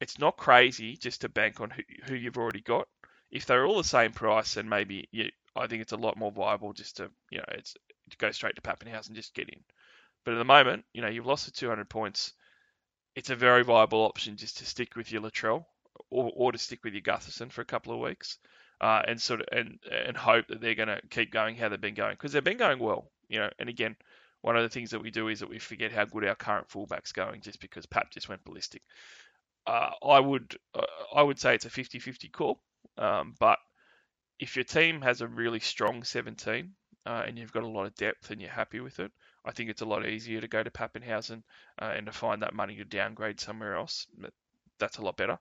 it's 0.00 0.18
not 0.18 0.36
crazy 0.36 0.96
just 0.96 1.22
to 1.22 1.28
bank 1.28 1.60
on 1.60 1.70
who, 1.70 1.82
who 2.04 2.14
you've 2.14 2.38
already 2.38 2.60
got. 2.60 2.88
If 3.30 3.46
they're 3.46 3.66
all 3.66 3.78
the 3.78 3.84
same 3.84 4.12
price, 4.12 4.54
then 4.54 4.68
maybe 4.68 5.08
you, 5.10 5.30
I 5.54 5.66
think 5.66 5.82
it's 5.82 5.92
a 5.92 5.96
lot 5.96 6.16
more 6.16 6.32
viable 6.32 6.72
just 6.72 6.96
to, 6.96 7.10
you 7.30 7.38
know, 7.38 7.44
it's 7.50 7.74
to 8.10 8.16
go 8.16 8.30
straight 8.30 8.56
to 8.56 8.62
Papenhuyzen 8.62 9.08
and 9.08 9.16
just 9.16 9.34
get 9.34 9.50
in. 9.50 9.60
But 10.24 10.34
at 10.34 10.38
the 10.38 10.44
moment, 10.44 10.84
you 10.92 11.02
know, 11.02 11.08
you've 11.08 11.26
lost 11.26 11.46
the 11.46 11.52
200 11.52 11.88
points. 11.88 12.32
It's 13.14 13.30
a 13.30 13.36
very 13.36 13.64
viable 13.64 14.00
option 14.00 14.36
just 14.36 14.58
to 14.58 14.66
stick 14.66 14.96
with 14.96 15.10
your 15.10 15.22
Latrell 15.22 15.64
or, 16.10 16.32
or 16.34 16.52
to 16.52 16.58
stick 16.58 16.84
with 16.84 16.94
your 16.94 17.02
Gutherson 17.02 17.50
for 17.50 17.62
a 17.62 17.66
couple 17.66 17.92
of 17.92 18.00
weeks, 18.00 18.38
uh, 18.80 19.02
and 19.06 19.20
sort 19.20 19.40
of 19.40 19.46
and 19.52 19.78
and 19.90 20.16
hope 20.16 20.46
that 20.48 20.60
they're 20.60 20.74
going 20.74 20.88
to 20.88 21.00
keep 21.10 21.32
going 21.32 21.56
how 21.56 21.68
they've 21.68 21.80
been 21.80 21.94
going 21.94 22.12
because 22.12 22.32
they've 22.32 22.44
been 22.44 22.56
going 22.56 22.78
well, 22.78 23.10
you 23.28 23.38
know. 23.38 23.50
And 23.58 23.68
again, 23.68 23.96
one 24.42 24.56
of 24.56 24.62
the 24.62 24.68
things 24.68 24.90
that 24.90 25.02
we 25.02 25.10
do 25.10 25.28
is 25.28 25.40
that 25.40 25.50
we 25.50 25.58
forget 25.58 25.92
how 25.92 26.04
good 26.04 26.24
our 26.24 26.34
current 26.34 26.70
fullback's 26.70 27.12
going 27.12 27.40
just 27.40 27.60
because 27.60 27.86
Pap 27.86 28.10
just 28.10 28.28
went 28.28 28.44
ballistic. 28.44 28.82
Uh, 29.66 29.90
I 30.06 30.20
would 30.20 30.56
uh, 30.74 30.82
I 31.14 31.22
would 31.22 31.38
say 31.38 31.54
it's 31.54 31.66
a 31.66 31.70
50-50 31.70 32.32
call, 32.32 32.60
um, 32.96 33.34
but 33.38 33.58
if 34.38 34.56
your 34.56 34.64
team 34.64 35.00
has 35.02 35.20
a 35.20 35.26
really 35.26 35.60
strong 35.60 36.04
17 36.04 36.72
uh, 37.06 37.22
and 37.26 37.38
you've 37.38 37.52
got 37.52 37.64
a 37.64 37.68
lot 37.68 37.86
of 37.86 37.94
depth 37.96 38.30
and 38.30 38.40
you're 38.40 38.50
happy 38.50 38.80
with 38.80 39.00
it, 39.00 39.10
I 39.44 39.50
think 39.50 39.68
it's 39.70 39.82
a 39.82 39.86
lot 39.86 40.06
easier 40.06 40.40
to 40.40 40.48
go 40.48 40.62
to 40.62 40.70
Papenhuyzen 40.70 41.42
uh, 41.82 41.92
and 41.96 42.06
to 42.06 42.12
find 42.12 42.42
that 42.42 42.54
money 42.54 42.76
to 42.76 42.84
downgrade 42.84 43.40
somewhere 43.40 43.74
else. 43.74 44.06
That's 44.78 44.98
a 44.98 45.02
lot 45.02 45.16
better. 45.16 45.38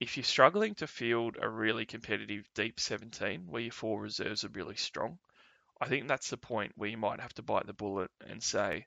If 0.00 0.16
you're 0.16 0.24
struggling 0.24 0.74
to 0.76 0.86
field 0.86 1.36
a 1.40 1.48
really 1.48 1.86
competitive 1.86 2.44
deep 2.54 2.78
17 2.78 3.46
where 3.46 3.62
your 3.62 3.72
four 3.72 4.00
reserves 4.00 4.44
are 4.44 4.48
really 4.48 4.76
strong, 4.76 5.18
I 5.80 5.88
think 5.88 6.08
that's 6.08 6.30
the 6.30 6.36
point 6.36 6.72
where 6.76 6.90
you 6.90 6.98
might 6.98 7.20
have 7.20 7.34
to 7.34 7.42
bite 7.42 7.66
the 7.66 7.72
bullet 7.72 8.10
and 8.26 8.42
say, 8.42 8.86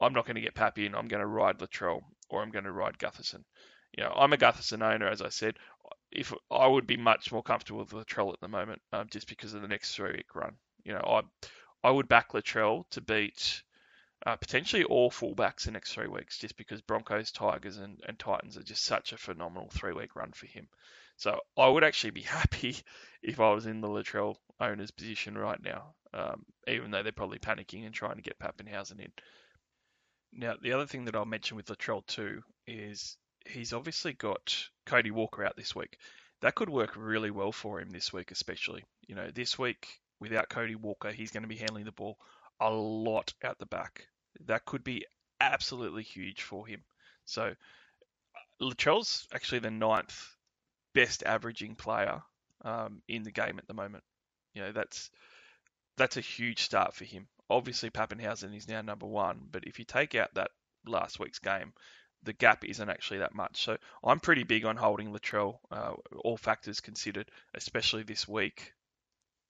I'm 0.00 0.12
not 0.12 0.26
going 0.26 0.36
to 0.36 0.40
get 0.40 0.54
Pappy 0.54 0.86
and 0.86 0.94
I'm 0.94 1.08
going 1.08 1.20
to 1.20 1.26
ride 1.26 1.58
Latrell 1.58 2.02
or 2.28 2.42
I'm 2.42 2.50
going 2.50 2.64
to 2.64 2.72
ride 2.72 2.98
Gutherson. 2.98 3.44
You 3.96 4.04
know, 4.04 4.12
I'm 4.14 4.32
a 4.32 4.36
Gutherson 4.36 4.82
owner, 4.82 5.08
as 5.08 5.22
I 5.22 5.30
said 5.30 5.58
if 6.10 6.32
I 6.50 6.66
would 6.66 6.86
be 6.86 6.96
much 6.96 7.32
more 7.32 7.42
comfortable 7.42 7.80
with 7.80 7.90
Latrell 7.90 8.32
at 8.32 8.40
the 8.40 8.48
moment, 8.48 8.80
um, 8.92 9.08
just 9.10 9.28
because 9.28 9.54
of 9.54 9.62
the 9.62 9.68
next 9.68 9.94
three 9.94 10.12
week 10.12 10.34
run. 10.34 10.56
You 10.84 10.94
know, 10.94 11.00
I 11.06 11.22
I 11.86 11.90
would 11.90 12.08
back 12.08 12.32
Latrell 12.32 12.88
to 12.90 13.00
beat 13.00 13.62
uh, 14.26 14.36
potentially 14.36 14.84
all 14.84 15.10
fullbacks 15.10 15.64
the 15.64 15.70
next 15.70 15.92
three 15.92 16.08
weeks, 16.08 16.38
just 16.38 16.56
because 16.56 16.80
Broncos, 16.80 17.30
Tigers, 17.30 17.78
and, 17.78 18.00
and 18.06 18.18
Titans 18.18 18.56
are 18.56 18.62
just 18.62 18.84
such 18.84 19.12
a 19.12 19.18
phenomenal 19.18 19.68
three 19.70 19.92
week 19.92 20.16
run 20.16 20.32
for 20.32 20.46
him. 20.46 20.68
So 21.16 21.40
I 21.56 21.68
would 21.68 21.84
actually 21.84 22.10
be 22.10 22.22
happy 22.38 22.76
if 23.22 23.40
I 23.40 23.52
was 23.52 23.66
in 23.66 23.80
the 23.80 23.88
Latrell 23.88 24.36
owner's 24.60 24.90
position 24.90 25.36
right 25.36 25.62
now, 25.62 25.94
um, 26.12 26.44
even 26.66 26.90
though 26.90 27.02
they're 27.02 27.12
probably 27.12 27.38
panicking 27.38 27.86
and 27.86 27.94
trying 27.94 28.16
to 28.16 28.22
get 28.22 28.38
Papenhuyzen 28.38 29.00
in. 29.00 29.12
Now, 30.32 30.54
the 30.60 30.72
other 30.72 30.86
thing 30.86 31.04
that 31.06 31.16
I'll 31.16 31.24
mention 31.24 31.56
with 31.56 31.66
Latrell 31.66 32.06
too 32.06 32.42
is 32.66 33.16
he's 33.46 33.72
obviously 33.72 34.12
got 34.12 34.68
Cody 34.84 35.10
Walker 35.10 35.44
out 35.44 35.56
this 35.56 35.74
week. 35.74 35.96
That 36.40 36.54
could 36.54 36.68
work 36.68 36.94
really 36.96 37.30
well 37.30 37.52
for 37.52 37.80
him 37.80 37.90
this 37.90 38.12
week, 38.12 38.30
especially. 38.30 38.84
You 39.06 39.14
know, 39.14 39.30
this 39.30 39.58
week 39.58 39.88
without 40.20 40.48
Cody 40.48 40.74
Walker, 40.74 41.10
he's 41.10 41.30
going 41.30 41.42
to 41.42 41.48
be 41.48 41.56
handling 41.56 41.84
the 41.84 41.92
ball 41.92 42.18
a 42.60 42.70
lot 42.70 43.32
at 43.42 43.58
the 43.58 43.66
back. 43.66 44.06
That 44.46 44.64
could 44.64 44.84
be 44.84 45.06
absolutely 45.40 46.02
huge 46.02 46.42
for 46.42 46.66
him. 46.66 46.82
So 47.24 47.54
Latrell's 48.60 49.26
actually 49.32 49.60
the 49.60 49.70
ninth 49.70 50.36
best 50.94 51.22
averaging 51.22 51.76
player 51.76 52.22
um, 52.64 53.02
in 53.08 53.22
the 53.22 53.30
game 53.30 53.58
at 53.58 53.66
the 53.66 53.74
moment. 53.74 54.04
You 54.54 54.62
know 54.62 54.72
that's 54.72 55.10
that's 55.96 56.16
a 56.16 56.22
huge 56.22 56.62
start 56.62 56.94
for 56.94 57.04
him. 57.04 57.28
Obviously, 57.50 57.90
Papenhuyzen 57.90 58.56
is 58.56 58.68
now 58.68 58.82
number 58.82 59.06
one, 59.06 59.46
but 59.50 59.64
if 59.64 59.78
you 59.78 59.84
take 59.84 60.14
out 60.14 60.34
that 60.34 60.50
last 60.86 61.18
week's 61.18 61.38
game, 61.38 61.72
the 62.22 62.32
gap 62.32 62.64
isn't 62.64 62.90
actually 62.90 63.18
that 63.18 63.34
much. 63.34 63.62
So 63.62 63.76
I'm 64.02 64.20
pretty 64.20 64.44
big 64.44 64.64
on 64.64 64.76
holding 64.76 65.12
Latrell, 65.12 65.58
uh, 65.70 65.94
all 66.24 66.36
factors 66.36 66.80
considered, 66.80 67.30
especially 67.54 68.02
this 68.02 68.26
week. 68.26 68.72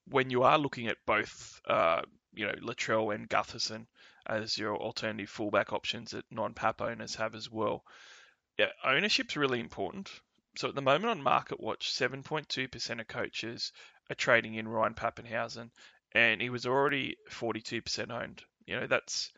When 0.06 0.30
you 0.30 0.42
are 0.42 0.58
looking 0.58 0.88
at 0.88 0.96
both, 1.06 1.60
uh, 1.66 2.02
you 2.38 2.46
know, 2.46 2.54
Latrell 2.62 3.14
and 3.14 3.28
Gutherson 3.28 3.86
as 4.26 4.56
your 4.56 4.76
alternative 4.76 5.28
fullback 5.28 5.72
options 5.72 6.12
that 6.12 6.24
non-PAP 6.30 6.80
owners 6.80 7.16
have 7.16 7.34
as 7.34 7.50
well, 7.50 7.84
yeah, 8.58 8.68
ownership's 8.84 9.36
really 9.36 9.58
important. 9.58 10.08
So 10.56 10.68
at 10.68 10.74
the 10.76 10.80
moment 10.80 11.10
on 11.10 11.22
Market 11.22 11.58
Watch, 11.58 11.92
7.2% 11.92 13.00
of 13.00 13.08
coaches 13.08 13.72
are 14.08 14.14
trading 14.14 14.54
in 14.54 14.68
Ryan 14.68 14.94
Papenhuyzen, 14.94 15.70
and 16.12 16.40
he 16.40 16.48
was 16.48 16.64
already 16.64 17.16
42% 17.30 18.10
owned. 18.10 18.42
You 18.66 18.80
know, 18.80 18.86
that's 18.86 19.32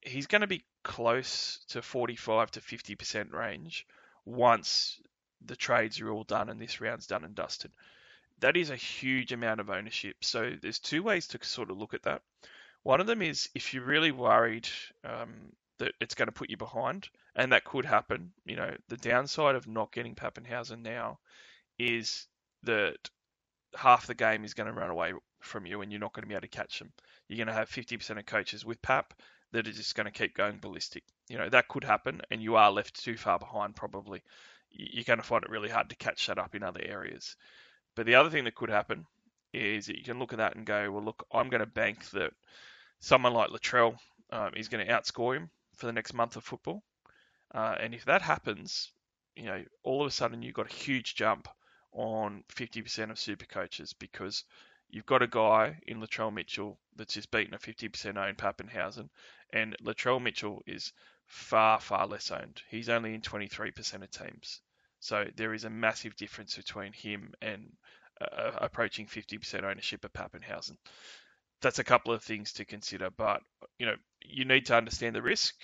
he's 0.00 0.26
going 0.26 0.40
to 0.40 0.48
be 0.48 0.64
close 0.82 1.64
to 1.68 1.80
45 1.80 2.50
to 2.52 2.60
50% 2.60 3.32
range 3.32 3.86
once 4.24 5.00
the 5.44 5.56
trades 5.56 6.00
are 6.00 6.10
all 6.10 6.24
done 6.24 6.48
and 6.48 6.60
this 6.60 6.80
round's 6.80 7.06
done 7.06 7.24
and 7.24 7.34
dusted. 7.34 7.72
That 8.42 8.56
is 8.56 8.70
a 8.70 8.76
huge 8.76 9.32
amount 9.32 9.60
of 9.60 9.70
ownership. 9.70 10.16
So 10.24 10.52
there's 10.60 10.78
two 10.80 11.02
ways 11.02 11.28
to 11.28 11.38
sort 11.42 11.70
of 11.70 11.78
look 11.78 11.94
at 11.94 12.02
that. 12.02 12.22
One 12.82 13.00
of 13.00 13.06
them 13.06 13.22
is 13.22 13.48
if 13.54 13.72
you're 13.72 13.84
really 13.84 14.10
worried 14.10 14.68
um, 15.04 15.52
that 15.78 15.92
it's 16.00 16.16
going 16.16 16.26
to 16.26 16.32
put 16.32 16.50
you 16.50 16.56
behind, 16.56 17.08
and 17.36 17.52
that 17.52 17.64
could 17.64 17.84
happen. 17.84 18.32
You 18.44 18.56
know, 18.56 18.76
the 18.88 18.96
downside 18.96 19.54
of 19.54 19.68
not 19.68 19.92
getting 19.92 20.14
Papenhuyzen 20.14 20.82
now 20.82 21.20
is 21.78 22.26
that 22.64 23.10
half 23.76 24.06
the 24.06 24.14
game 24.14 24.44
is 24.44 24.54
going 24.54 24.66
to 24.66 24.78
run 24.78 24.90
away 24.90 25.12
from 25.40 25.64
you 25.64 25.80
and 25.80 25.90
you're 25.90 26.00
not 26.00 26.12
going 26.12 26.22
to 26.22 26.28
be 26.28 26.34
able 26.34 26.42
to 26.42 26.48
catch 26.48 26.78
them. 26.78 26.92
You're 27.28 27.38
going 27.38 27.46
to 27.46 27.52
have 27.52 27.70
50% 27.70 28.18
of 28.18 28.26
coaches 28.26 28.64
with 28.64 28.82
PAP 28.82 29.14
that 29.52 29.66
are 29.66 29.72
just 29.72 29.94
going 29.94 30.06
to 30.06 30.10
keep 30.10 30.34
going 30.34 30.58
ballistic. 30.58 31.04
You 31.28 31.38
know, 31.38 31.48
that 31.48 31.68
could 31.68 31.84
happen 31.84 32.22
and 32.30 32.42
you 32.42 32.56
are 32.56 32.70
left 32.70 33.02
too 33.02 33.16
far 33.16 33.38
behind 33.38 33.76
probably. 33.76 34.22
You're 34.70 35.04
going 35.04 35.20
to 35.20 35.24
find 35.24 35.44
it 35.44 35.50
really 35.50 35.68
hard 35.68 35.90
to 35.90 35.96
catch 35.96 36.26
that 36.26 36.38
up 36.38 36.54
in 36.54 36.62
other 36.62 36.80
areas. 36.82 37.36
But 37.94 38.06
the 38.06 38.14
other 38.14 38.30
thing 38.30 38.44
that 38.44 38.54
could 38.54 38.70
happen 38.70 39.06
is 39.52 39.86
that 39.86 39.98
you 39.98 40.04
can 40.04 40.18
look 40.18 40.32
at 40.32 40.38
that 40.38 40.56
and 40.56 40.64
go, 40.64 40.90
well, 40.90 41.04
look, 41.04 41.26
I'm 41.32 41.50
going 41.50 41.60
to 41.60 41.66
bank 41.66 42.08
that 42.10 42.32
someone 43.00 43.34
like 43.34 43.50
Latrell 43.50 43.96
um, 44.30 44.52
is 44.56 44.68
going 44.68 44.86
to 44.86 44.92
outscore 44.92 45.36
him 45.36 45.50
for 45.76 45.86
the 45.86 45.92
next 45.92 46.14
month 46.14 46.36
of 46.36 46.44
football. 46.44 46.82
Uh, 47.54 47.76
and 47.78 47.94
if 47.94 48.06
that 48.06 48.22
happens, 48.22 48.92
you 49.36 49.44
know, 49.44 49.62
all 49.82 50.00
of 50.00 50.06
a 50.06 50.10
sudden 50.10 50.42
you've 50.42 50.54
got 50.54 50.70
a 50.70 50.74
huge 50.74 51.14
jump 51.14 51.48
on 51.92 52.44
50% 52.48 53.10
of 53.10 53.18
super 53.18 53.44
coaches 53.44 53.92
because 53.92 54.44
you've 54.88 55.06
got 55.06 55.22
a 55.22 55.26
guy 55.26 55.78
in 55.86 56.00
Latrell 56.00 56.32
Mitchell 56.32 56.78
that's 56.96 57.14
just 57.14 57.30
beaten 57.30 57.54
a 57.54 57.58
50% 57.58 58.16
owned 58.16 58.38
Papenhuyzen, 58.38 59.08
and 59.52 59.76
Latrell 59.82 60.22
Mitchell 60.22 60.62
is 60.66 60.92
far, 61.26 61.80
far 61.80 62.06
less 62.06 62.30
owned. 62.30 62.62
He's 62.68 62.88
only 62.88 63.14
in 63.14 63.20
23% 63.20 64.02
of 64.02 64.10
teams. 64.10 64.60
So 65.02 65.26
there 65.36 65.52
is 65.52 65.64
a 65.64 65.70
massive 65.70 66.16
difference 66.16 66.56
between 66.56 66.92
him 66.92 67.34
and 67.42 67.70
uh, 68.20 68.52
approaching 68.58 69.06
50% 69.06 69.64
ownership 69.64 70.04
of 70.04 70.12
Papenhuyzen. 70.12 70.76
That's 71.60 71.78
a 71.78 71.84
couple 71.84 72.14
of 72.14 72.22
things 72.22 72.54
to 72.54 72.64
consider, 72.64 73.10
but 73.10 73.42
you 73.78 73.86
know 73.86 73.96
you 74.24 74.44
need 74.44 74.66
to 74.66 74.76
understand 74.76 75.14
the 75.14 75.22
risk 75.22 75.54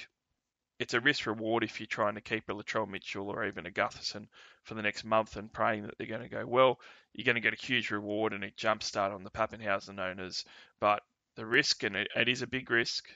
it's 0.78 0.94
a 0.94 1.00
risk 1.00 1.26
reward 1.26 1.64
if 1.64 1.80
you're 1.80 1.86
trying 1.88 2.14
to 2.14 2.20
keep 2.20 2.48
a 2.48 2.52
Latrell 2.52 2.88
Mitchell 2.88 3.28
or 3.28 3.44
even 3.44 3.66
a 3.66 3.70
Gutherson 3.70 4.28
for 4.62 4.74
the 4.74 4.82
next 4.82 5.04
month 5.04 5.36
and 5.36 5.52
praying 5.52 5.82
that 5.82 5.98
they're 5.98 6.06
going 6.06 6.22
to 6.22 6.28
go 6.28 6.46
well. 6.46 6.78
You're 7.12 7.24
going 7.24 7.34
to 7.34 7.40
get 7.40 7.52
a 7.52 7.66
huge 7.66 7.90
reward 7.90 8.32
and 8.32 8.44
a 8.44 8.50
jump 8.52 8.82
start 8.82 9.12
on 9.12 9.24
the 9.24 9.30
Papenhuyzen 9.30 9.98
owners, 9.98 10.44
but 10.80 11.02
the 11.34 11.46
risk, 11.46 11.82
and 11.82 11.96
it, 11.96 12.08
it 12.14 12.28
is 12.28 12.42
a 12.42 12.46
big 12.46 12.70
risk, 12.70 13.08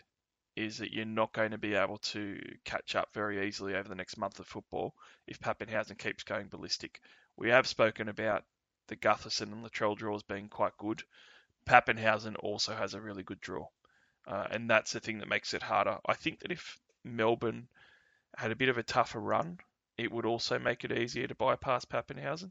is 0.57 0.79
that 0.79 0.93
you're 0.93 1.05
not 1.05 1.33
going 1.33 1.53
to 1.53 1.59
be 1.59 1.75
able 1.75 1.99
to 1.99 2.39
catch 2.65 2.95
up 2.95 3.09
very 3.15 3.47
easily 3.47 3.75
over 3.75 3.89
the 3.89 3.95
next 3.95 4.17
month 4.17 4.39
of 4.39 4.47
football 4.47 4.95
if 5.27 5.41
Papenhuyzen 5.41 5.99
keeps 5.99 6.25
going 6.25 6.49
ballistic. 6.49 7.01
We 7.37 7.51
have 7.51 7.67
spoken 7.67 8.09
about 8.09 8.45
the 8.89 8.97
Gutherson 8.97 9.53
and 9.53 9.65
Latrell 9.65 9.97
draws 9.97 10.23
being 10.23 10.49
quite 10.49 10.77
good. 10.77 11.03
Papenhuyzen 11.67 12.37
also 12.41 12.75
has 12.75 12.95
a 12.95 13.01
really 13.01 13.23
good 13.23 13.41
draw. 13.41 13.67
Uh, 14.27 14.47
and 14.51 14.69
that's 14.69 14.93
the 14.93 15.01
thing 15.01 15.19
that 15.19 15.29
makes 15.29 15.55
it 15.55 15.63
harder. 15.63 15.99
I 16.07 16.15
think 16.15 16.41
that 16.41 16.53
if 16.53 16.79
Melbourne 17.05 17.69
had 18.37 18.51
a 18.51 18.57
bit 18.57 18.69
of 18.69 18.79
a 18.79 18.83
tougher 18.83 19.21
run, 19.21 19.59
it 19.97 20.13
would 20.13 20.27
also 20.27 20.59
make 20.59 20.85
it 20.85 20.93
easier 20.93 21.27
to 21.27 21.35
bypass 21.35 21.85
Papenhuyzen. 21.85 22.51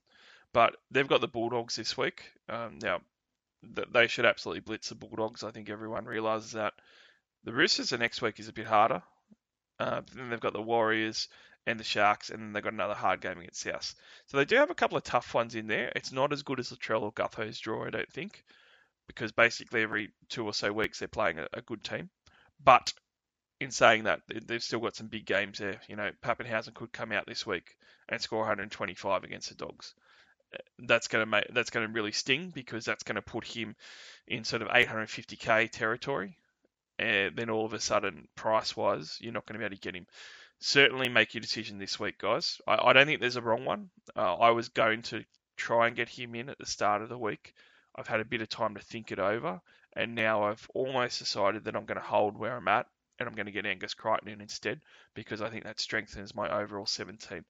But 0.54 0.76
they've 0.90 1.08
got 1.08 1.22
the 1.22 1.28
Bulldogs 1.28 1.76
this 1.76 1.98
week. 1.98 2.24
Um, 2.50 2.80
now, 2.82 3.02
they 3.64 4.08
should 4.08 4.26
absolutely 4.26 4.62
blitz 4.62 4.90
the 4.90 4.96
Bulldogs. 4.96 5.44
I 5.44 5.52
think 5.52 5.70
everyone 5.70 6.06
realises 6.06 6.54
that. 6.54 6.74
The 7.44 7.54
Roosters 7.54 7.90
the 7.90 7.98
next 7.98 8.22
week 8.22 8.40
is 8.40 8.48
a 8.48 8.54
bit 8.54 8.68
harder. 8.68 9.02
Uh, 9.80 10.02
then 10.14 10.30
they've 10.30 10.40
got 10.40 10.54
the 10.54 10.62
Warriors 10.62 11.28
and 11.66 11.80
the 11.80 11.84
Sharks, 11.84 12.30
and 12.30 12.56
they've 12.56 12.64
got 12.64 12.74
another 12.74 12.94
hard 12.94 13.22
game 13.22 13.40
against 13.40 13.62
South. 13.62 13.96
So 14.28 14.38
they 14.38 14.46
do 14.46 14.56
have 14.58 14.70
a 14.70 14.76
couple 14.76 14.98
of 14.98 15.04
tough 15.04 15.34
ones 15.34 15.56
in 15.56 15.68
there. 15.68 15.92
It's 15.96 16.12
not 16.12 16.34
as 16.34 16.44
good 16.44 16.60
as 16.60 16.72
Latrell 16.72 17.02
or 17.02 17.12
Gutho's 17.12 17.60
draw, 17.60 17.86
I 17.86 17.90
don't 17.90 18.12
think, 18.12 18.44
because 19.08 19.32
basically 19.32 19.82
every 19.82 20.12
two 20.30 20.46
or 20.46 20.54
so 20.54 20.72
weeks 20.72 21.00
they're 21.00 21.08
playing 21.08 21.40
a, 21.40 21.48
a 21.54 21.62
good 21.62 21.84
team. 21.84 22.10
But 22.64 22.94
in 23.60 23.72
saying 23.72 24.04
that, 24.04 24.22
they've 24.28 24.64
still 24.64 24.80
got 24.80 24.96
some 24.96 25.08
big 25.08 25.26
games 25.26 25.60
there. 25.60 25.80
You 25.88 25.96
know, 25.96 26.10
Papenhuyzen 26.24 26.74
could 26.74 26.92
come 26.92 27.12
out 27.12 27.28
this 27.28 27.46
week 27.46 27.76
and 28.10 28.20
score 28.20 28.40
125 28.40 29.24
against 29.24 29.50
the 29.50 29.56
Dogs. 29.56 29.94
That's 30.80 31.08
going 31.08 31.22
to 31.22 31.26
make 31.26 31.48
that's 31.54 31.70
going 31.70 31.88
to 31.88 31.94
really 31.94 32.12
sting 32.12 32.52
because 32.54 32.84
that's 32.84 33.04
going 33.04 33.16
to 33.16 33.22
put 33.22 33.46
him 33.46 33.76
in 34.28 34.44
sort 34.44 34.62
of 34.62 34.68
850k 34.68 35.70
territory, 35.72 36.38
and 37.02 37.36
then 37.36 37.50
all 37.50 37.66
of 37.66 37.74
a 37.74 37.80
sudden, 37.80 38.28
price 38.36 38.76
wise, 38.78 39.18
you're 39.20 39.34
not 39.34 39.46
going 39.46 39.56
to 39.56 39.60
be 39.60 39.66
able 39.66 39.76
to 39.76 39.82
get 39.82 39.96
him. 39.96 40.08
Certainly, 40.60 41.10
make 41.10 41.34
your 41.34 41.42
decision 41.42 41.80
this 41.80 42.00
week, 42.00 42.20
guys. 42.20 42.62
I, 42.68 42.78
I 42.90 42.94
don't 42.94 43.08
think 43.08 43.20
there's 43.20 43.36
a 43.36 43.42
wrong 43.42 43.66
one. 43.66 43.90
Uh, 44.16 44.36
I 44.36 44.52
was 44.52 44.70
going 44.70 45.02
to 45.04 45.24
try 45.58 45.88
and 45.88 45.96
get 45.96 46.10
him 46.10 46.36
in 46.36 46.50
at 46.50 46.60
the 46.60 46.66
start 46.66 47.02
of 47.02 47.10
the 47.10 47.18
week. 47.18 47.54
I've 47.96 48.08
had 48.08 48.20
a 48.20 48.26
bit 48.26 48.42
of 48.42 48.50
time 48.50 48.76
to 48.76 48.82
think 48.82 49.12
it 49.12 49.20
over, 49.20 49.62
and 49.94 50.16
now 50.16 50.44
I've 50.44 50.70
almost 50.74 51.20
decided 51.20 51.66
that 51.66 51.76
I'm 51.76 51.86
going 51.86 52.00
to 52.00 52.06
hold 52.06 52.38
where 52.38 52.56
I'm 52.56 52.68
at 52.68 52.88
and 53.22 53.28
I'm 53.28 53.36
going 53.36 53.46
to 53.46 53.52
get 53.52 53.66
Angus 53.66 53.94
Crichton 53.94 54.30
in 54.30 54.42
instead 54.42 54.82
because 55.14 55.42
I 55.42 55.50
think 55.50 55.64
that 55.64 55.80
strengthens 55.80 56.34
my 56.34 56.50
overall 56.50 56.88
17. 56.88 57.46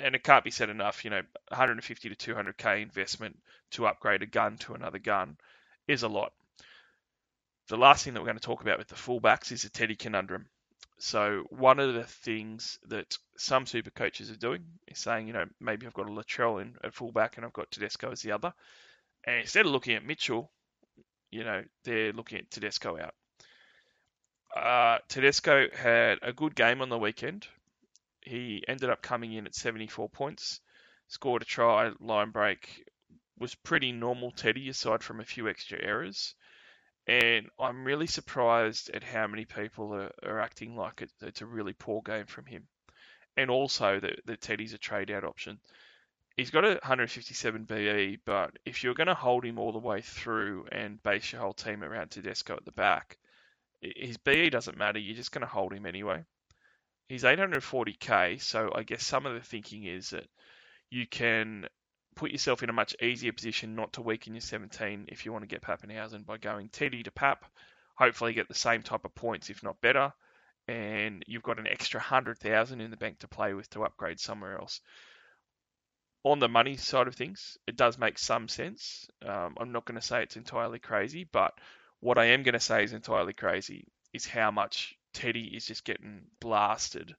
And 0.00 0.14
it 0.14 0.24
can't 0.24 0.42
be 0.44 0.50
said 0.50 0.70
enough, 0.70 1.04
you 1.04 1.10
know, 1.10 1.22
150 1.48 2.14
to 2.14 2.34
200k 2.34 2.82
investment 2.82 3.38
to 3.72 3.86
upgrade 3.86 4.22
a 4.22 4.26
gun 4.26 4.56
to 4.58 4.74
another 4.74 4.98
gun 4.98 5.36
is 5.86 6.02
a 6.02 6.08
lot. 6.08 6.32
The 7.68 7.76
last 7.76 8.04
thing 8.04 8.14
that 8.14 8.20
we're 8.20 8.26
going 8.26 8.38
to 8.38 8.44
talk 8.44 8.62
about 8.62 8.78
with 8.78 8.88
the 8.88 8.94
fullbacks 8.94 9.52
is 9.52 9.62
the 9.62 9.70
Teddy 9.70 9.96
conundrum. 9.96 10.46
So 10.98 11.44
one 11.50 11.80
of 11.80 11.94
the 11.94 12.04
things 12.04 12.78
that 12.88 13.16
some 13.36 13.66
super 13.66 13.90
coaches 13.90 14.30
are 14.30 14.36
doing 14.36 14.64
is 14.86 14.98
saying, 14.98 15.26
you 15.26 15.32
know, 15.32 15.46
maybe 15.60 15.86
I've 15.86 15.94
got 15.94 16.08
a 16.08 16.12
Latrell 16.12 16.62
in 16.62 16.76
at 16.84 16.94
fullback 16.94 17.36
and 17.36 17.44
I've 17.44 17.52
got 17.52 17.70
Tedesco 17.70 18.12
as 18.12 18.22
the 18.22 18.32
other. 18.32 18.52
And 19.24 19.40
instead 19.40 19.66
of 19.66 19.72
looking 19.72 19.96
at 19.96 20.04
Mitchell, 20.04 20.50
you 21.30 21.44
know, 21.44 21.64
they're 21.84 22.12
looking 22.12 22.38
at 22.38 22.50
Tedesco 22.50 22.98
out 22.98 23.14
uh, 24.54 24.98
Tedesco 25.08 25.68
had 25.70 26.18
a 26.22 26.32
good 26.32 26.54
game 26.54 26.80
on 26.80 26.88
the 26.88 26.98
weekend. 26.98 27.46
He 28.22 28.62
ended 28.68 28.88
up 28.88 29.02
coming 29.02 29.32
in 29.32 29.46
at 29.46 29.54
74 29.54 30.08
points, 30.08 30.60
scored 31.08 31.42
a 31.42 31.44
try, 31.44 31.90
line 32.00 32.30
break, 32.30 32.84
was 33.38 33.54
pretty 33.54 33.92
normal 33.92 34.30
Teddy 34.30 34.68
aside 34.68 35.02
from 35.02 35.20
a 35.20 35.24
few 35.24 35.48
extra 35.48 35.78
errors. 35.82 36.34
And 37.06 37.48
I'm 37.58 37.84
really 37.84 38.06
surprised 38.06 38.90
at 38.94 39.04
how 39.04 39.26
many 39.26 39.44
people 39.44 39.94
are, 39.94 40.10
are 40.22 40.40
acting 40.40 40.76
like 40.76 41.02
it, 41.02 41.10
it's 41.20 41.42
a 41.42 41.46
really 41.46 41.74
poor 41.74 42.00
game 42.02 42.26
from 42.26 42.46
him. 42.46 42.66
And 43.36 43.50
also 43.50 44.00
that, 44.00 44.20
that 44.26 44.40
Teddy's 44.40 44.72
a 44.72 44.78
trade 44.78 45.10
out 45.10 45.24
option. 45.24 45.58
He's 46.36 46.50
got 46.50 46.64
a 46.64 46.70
157 46.70 47.64
BE, 47.64 48.18
but 48.24 48.52
if 48.64 48.82
you're 48.82 48.94
going 48.94 49.08
to 49.08 49.14
hold 49.14 49.44
him 49.44 49.58
all 49.58 49.72
the 49.72 49.78
way 49.78 50.00
through 50.00 50.66
and 50.72 51.02
base 51.02 51.30
your 51.30 51.42
whole 51.42 51.52
team 51.52 51.84
around 51.84 52.10
Tedesco 52.10 52.56
at 52.56 52.64
the 52.64 52.72
back, 52.72 53.18
his 53.80 54.16
BE 54.16 54.50
doesn't 54.50 54.78
matter. 54.78 54.98
You're 54.98 55.16
just 55.16 55.30
going 55.32 55.46
to 55.46 55.52
hold 55.52 55.72
him 55.72 55.86
anyway. 55.86 56.24
He's 57.08 57.22
840k, 57.22 58.40
so 58.40 58.72
I 58.74 58.82
guess 58.82 59.04
some 59.04 59.26
of 59.26 59.34
the 59.34 59.40
thinking 59.40 59.84
is 59.84 60.10
that 60.10 60.26
you 60.90 61.06
can 61.06 61.66
put 62.14 62.30
yourself 62.30 62.62
in 62.62 62.70
a 62.70 62.74
much 62.74 62.94
easier 63.02 63.32
position 63.32 63.74
not 63.74 63.92
to 63.94 64.02
weaken 64.02 64.34
your 64.34 64.40
17 64.40 65.06
if 65.08 65.24
you 65.24 65.32
want 65.32 65.42
to 65.42 65.48
get 65.48 65.62
Papenhuyzen 65.62 66.24
by 66.24 66.38
going 66.38 66.68
Teddy 66.68 67.02
to 67.02 67.10
Pap. 67.10 67.44
Hopefully, 67.96 68.32
get 68.32 68.48
the 68.48 68.54
same 68.54 68.82
type 68.82 69.04
of 69.04 69.14
points, 69.14 69.50
if 69.50 69.62
not 69.62 69.80
better, 69.80 70.12
and 70.66 71.22
you've 71.26 71.42
got 71.42 71.58
an 71.58 71.66
extra 71.66 71.98
100,000 71.98 72.80
in 72.80 72.90
the 72.90 72.96
bank 72.96 73.20
to 73.20 73.28
play 73.28 73.54
with 73.54 73.68
to 73.70 73.84
upgrade 73.84 74.18
somewhere 74.18 74.58
else. 74.58 74.80
on 76.24 76.38
the 76.38 76.48
money 76.48 76.76
side 76.76 77.06
of 77.06 77.14
things, 77.14 77.58
it 77.66 77.76
does 77.76 77.98
make 77.98 78.18
some 78.18 78.48
sense. 78.48 79.06
Um, 79.22 79.54
I'm 79.60 79.72
not 79.72 79.84
going 79.84 80.00
to 80.00 80.06
say 80.06 80.22
it's 80.22 80.36
entirely 80.36 80.78
crazy, 80.78 81.28
but 81.30 81.52
what 82.00 82.18
I 82.18 82.26
am 82.26 82.42
going 82.42 82.54
to 82.54 82.60
say 82.60 82.82
is 82.82 82.94
entirely 82.94 83.34
crazy 83.34 83.86
is 84.14 84.26
how 84.26 84.50
much 84.50 84.96
Teddy 85.12 85.54
is 85.54 85.66
just 85.66 85.84
getting 85.84 86.22
blasted 86.40 87.14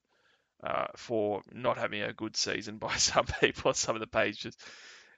uh, 0.64 0.88
for 0.96 1.42
not 1.52 1.78
having 1.78 2.02
a 2.02 2.14
good 2.14 2.36
season 2.36 2.78
by 2.80 2.96
some 2.96 3.26
people 3.42 3.70
on 3.70 3.76
some 3.76 3.96
of 3.96 4.02
the 4.02 4.08
pages. 4.08 4.56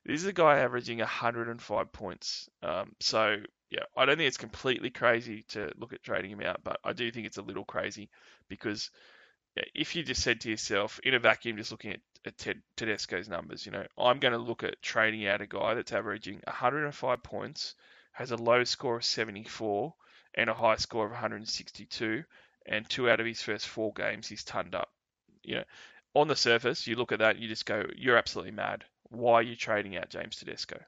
This 0.06 0.22
is 0.22 0.27
a 0.27 0.34
guy 0.34 0.60
averaging 0.60 1.00
105 1.00 1.91
points. 1.91 2.50
Um, 2.63 2.94
so 3.00 3.38
yeah, 3.70 3.84
I 3.96 4.06
don't 4.06 4.17
think 4.17 4.27
it's 4.27 4.38
completely 4.38 4.89
crazy 4.89 5.44
to 5.50 5.72
look 5.77 5.91
at 5.94 6.03
trading 6.03 6.32
him 6.32 6.41
out, 6.41 6.62
but 6.63 6.79
I 6.84 6.94
do 6.94 7.12
think 7.12 7.27
it's 7.27 7.38
a 7.38 7.41
little 7.41 7.65
crazy 7.65 8.10
because 8.48 8.89
if 9.75 9.96
you 9.96 10.03
just 10.03 10.22
said 10.22 10.41
to 10.41 10.50
yourself 10.50 11.00
in 11.03 11.13
a 11.13 11.20
vacuum, 11.20 11.58
just 11.58 11.72
looking 11.72 11.91
at, 11.91 12.00
at 12.25 12.38
Ted, 12.38 12.62
Tedesco's 12.75 13.27
numbers, 13.27 13.65
you 13.65 13.72
know, 13.72 13.86
I'm 13.98 14.20
going 14.20 14.34
to 14.34 14.38
look 14.38 14.63
at 14.63 14.82
trading 14.82 15.27
out 15.27 15.41
a 15.41 15.48
guy 15.48 15.74
that's 15.74 15.91
averaging 15.91 16.41
105 16.46 17.24
points, 17.24 17.75
has 18.12 18.32
a 18.32 18.38
low 18.38 18.63
score 18.63 18.98
of 18.98 19.06
74, 19.06 19.94
and 20.36 20.50
a 20.50 20.53
high 20.53 20.75
score 20.75 21.06
of 21.06 21.12
162, 21.12 22.24
and 22.65 22.89
two 22.89 23.10
out 23.10 23.20
of 23.20 23.25
his 23.25 23.41
first 23.41 23.67
four 23.67 23.94
games 23.94 24.27
he's 24.27 24.44
turned 24.44 24.75
up. 24.75 24.89
You 25.48 25.56
know, 25.56 25.63
on 26.13 26.27
the 26.27 26.36
surface, 26.36 26.88
you 26.88 26.96
look 26.96 27.13
at 27.13 27.20
that, 27.20 27.39
you 27.39 27.48
just 27.48 27.66
go, 27.66 27.84
you're 27.96 28.18
absolutely 28.18 28.51
mad. 28.51 28.84
Why 29.10 29.36
are 29.36 29.44
you 29.44 29.56
trading 29.56 29.96
out 29.96 30.10
James 30.10 30.36
Tedesco? 30.36 30.80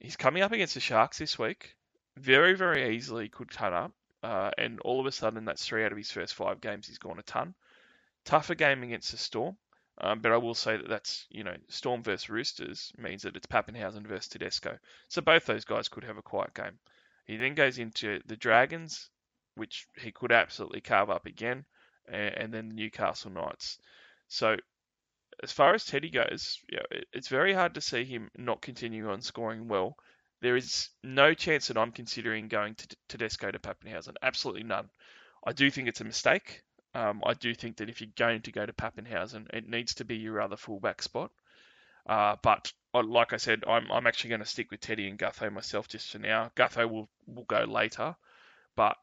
He's 0.00 0.16
coming 0.16 0.42
up 0.42 0.52
against 0.52 0.74
the 0.74 0.80
Sharks 0.80 1.18
this 1.18 1.38
week. 1.38 1.76
Very, 2.16 2.54
very 2.54 2.96
easily 2.96 3.28
could 3.28 3.50
turn 3.50 3.72
up. 3.72 3.92
Uh, 4.22 4.50
and 4.58 4.80
all 4.80 4.98
of 4.98 5.06
a 5.06 5.12
sudden, 5.12 5.44
that's 5.44 5.64
three 5.64 5.84
out 5.84 5.92
of 5.92 5.98
his 5.98 6.10
first 6.10 6.34
five 6.34 6.60
games 6.60 6.88
he's 6.88 6.98
gone 6.98 7.20
a 7.20 7.22
ton. 7.22 7.54
Tougher 8.24 8.56
game 8.56 8.82
against 8.82 9.12
the 9.12 9.18
Storm, 9.18 9.56
um, 9.98 10.18
but 10.18 10.32
I 10.32 10.36
will 10.36 10.54
say 10.54 10.76
that 10.76 10.88
that's 10.88 11.26
you 11.30 11.44
know 11.44 11.54
Storm 11.68 12.02
versus 12.02 12.28
Roosters 12.28 12.92
means 12.98 13.22
that 13.22 13.36
it's 13.36 13.46
Papenhuyzen 13.46 14.04
versus 14.04 14.28
Tedesco. 14.28 14.78
So 15.08 15.22
both 15.22 15.46
those 15.46 15.64
guys 15.64 15.88
could 15.88 16.02
have 16.02 16.18
a 16.18 16.22
quiet 16.22 16.54
game. 16.54 16.80
He 17.26 17.36
then 17.36 17.54
goes 17.54 17.78
into 17.78 18.20
the 18.26 18.36
Dragons, 18.36 19.10
which 19.54 19.86
he 19.96 20.10
could 20.10 20.32
absolutely 20.32 20.80
carve 20.80 21.08
up 21.08 21.26
again, 21.26 21.64
and, 22.08 22.52
then 22.52 22.68
the 22.68 22.74
Newcastle 22.74 23.30
Knights. 23.30 23.78
So 24.28 24.56
as 25.42 25.52
far 25.52 25.74
as 25.74 25.84
Teddy 25.84 26.10
goes, 26.10 26.60
yeah, 26.70 26.82
it's 27.12 27.28
very 27.28 27.52
hard 27.52 27.74
to 27.74 27.80
see 27.80 28.04
him 28.04 28.30
not 28.36 28.62
continuing 28.62 29.08
on 29.08 29.20
scoring 29.20 29.68
well. 29.68 29.96
There 30.40 30.56
is 30.56 30.88
no 31.02 31.34
chance 31.34 31.68
that 31.68 31.78
I'm 31.78 31.92
considering 31.92 32.48
going 32.48 32.74
to 32.74 32.96
Tedesco 33.08 33.50
to 33.50 33.58
Papenhuyzen. 33.58 34.14
Absolutely 34.22 34.64
none. 34.64 34.88
I 35.46 35.52
do 35.52 35.70
think 35.70 35.88
it's 35.88 36.00
a 36.00 36.04
mistake. 36.04 36.62
Um, 36.94 37.22
I 37.24 37.34
do 37.34 37.54
think 37.54 37.76
that 37.76 37.90
if 37.90 38.00
you're 38.00 38.10
going 38.16 38.42
to 38.42 38.52
go 38.52 38.64
to 38.64 38.72
Papenhuyzen, 38.72 39.54
it 39.54 39.68
needs 39.68 39.94
to 39.94 40.04
be 40.04 40.16
your 40.16 40.40
other 40.40 40.56
fullback 40.56 41.02
spot. 41.02 41.30
Uh, 42.08 42.36
but 42.42 42.72
uh, 42.94 43.02
like 43.02 43.32
I 43.32 43.36
said, 43.36 43.64
I'm, 43.66 43.90
I'm 43.90 44.06
actually 44.06 44.30
going 44.30 44.40
to 44.40 44.46
stick 44.46 44.70
with 44.70 44.80
Teddy 44.80 45.08
and 45.08 45.18
Gutho 45.18 45.52
myself 45.52 45.88
just 45.88 46.10
for 46.10 46.18
now. 46.18 46.50
Gutho 46.56 46.88
will, 46.88 47.08
will 47.26 47.44
go 47.44 47.64
later. 47.64 48.16
But 48.76 48.96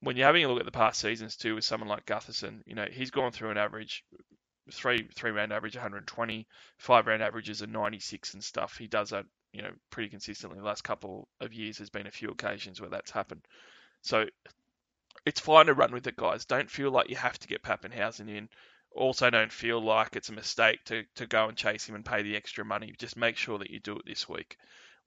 when 0.00 0.16
you're 0.16 0.26
having 0.26 0.44
a 0.44 0.48
look 0.48 0.60
at 0.60 0.66
the 0.66 0.72
past 0.72 1.00
seasons 1.00 1.36
too, 1.36 1.54
with 1.54 1.64
someone 1.64 1.88
like 1.88 2.06
Gutherson, 2.06 2.62
you 2.66 2.74
know, 2.74 2.86
he's 2.90 3.10
gone 3.10 3.32
through 3.32 3.50
an 3.50 3.58
average 3.58 4.04
three 4.72 5.08
three 5.14 5.30
round 5.30 5.52
average 5.52 5.76
120, 5.76 6.46
five 6.78 7.06
round 7.06 7.22
averages 7.22 7.62
are 7.62 7.66
96 7.66 8.34
and 8.34 8.44
stuff. 8.44 8.76
He 8.76 8.88
does 8.88 9.10
that, 9.10 9.24
you 9.52 9.62
know, 9.62 9.72
pretty 9.90 10.08
consistently. 10.08 10.58
The 10.58 10.64
last 10.64 10.84
couple 10.84 11.28
of 11.40 11.52
years, 11.54 11.78
there's 11.78 11.90
been 11.90 12.06
a 12.06 12.12
few 12.12 12.30
occasions 12.30 12.80
where 12.80 12.90
that's 12.90 13.10
happened. 13.10 13.42
So 14.02 14.26
it's 15.24 15.40
fine 15.40 15.66
to 15.66 15.74
run 15.74 15.92
with 15.92 16.06
it, 16.06 16.16
guys. 16.16 16.44
Don't 16.44 16.70
feel 16.70 16.90
like 16.90 17.10
you 17.10 17.16
have 17.16 17.38
to 17.38 17.48
get 17.48 17.62
Papenhuyzen 17.62 18.28
in. 18.28 18.48
Also, 18.94 19.28
don't 19.28 19.52
feel 19.52 19.80
like 19.80 20.16
it's 20.16 20.28
a 20.28 20.32
mistake 20.32 20.82
to, 20.84 21.04
to 21.16 21.26
go 21.26 21.48
and 21.48 21.56
chase 21.56 21.88
him 21.88 21.94
and 21.94 22.04
pay 22.04 22.22
the 22.22 22.36
extra 22.36 22.64
money. 22.64 22.94
Just 22.98 23.16
make 23.16 23.36
sure 23.36 23.58
that 23.58 23.70
you 23.70 23.80
do 23.80 23.96
it 23.96 24.06
this 24.06 24.28
week. 24.28 24.56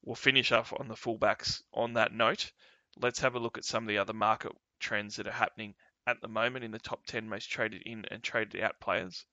We'll 0.04 0.16
finish 0.16 0.52
off 0.52 0.74
on 0.78 0.88
the 0.88 0.96
fullbacks 0.96 1.62
on 1.74 1.94
that 1.94 2.14
note. 2.14 2.52
Let's 2.98 3.20
have 3.22 3.36
a 3.36 3.40
look 3.40 3.58
at 3.58 3.66
some 3.66 3.84
of 3.84 3.88
the 3.88 3.98
other 3.98 4.14
market 4.14 4.52
trends 4.80 5.18
that 5.18 5.28
are 5.28 5.32
happening 5.32 5.76
at 6.08 6.22
the 6.22 6.28
moment 6.28 6.66
in 6.66 6.72
the 6.72 6.80
top 6.80 7.06
10 7.06 7.30
most 7.30 7.50
traded 7.50 7.84
in 7.84 8.06
and 8.10 8.24
traded 8.24 8.62
out 8.62 8.80
players 8.80 9.26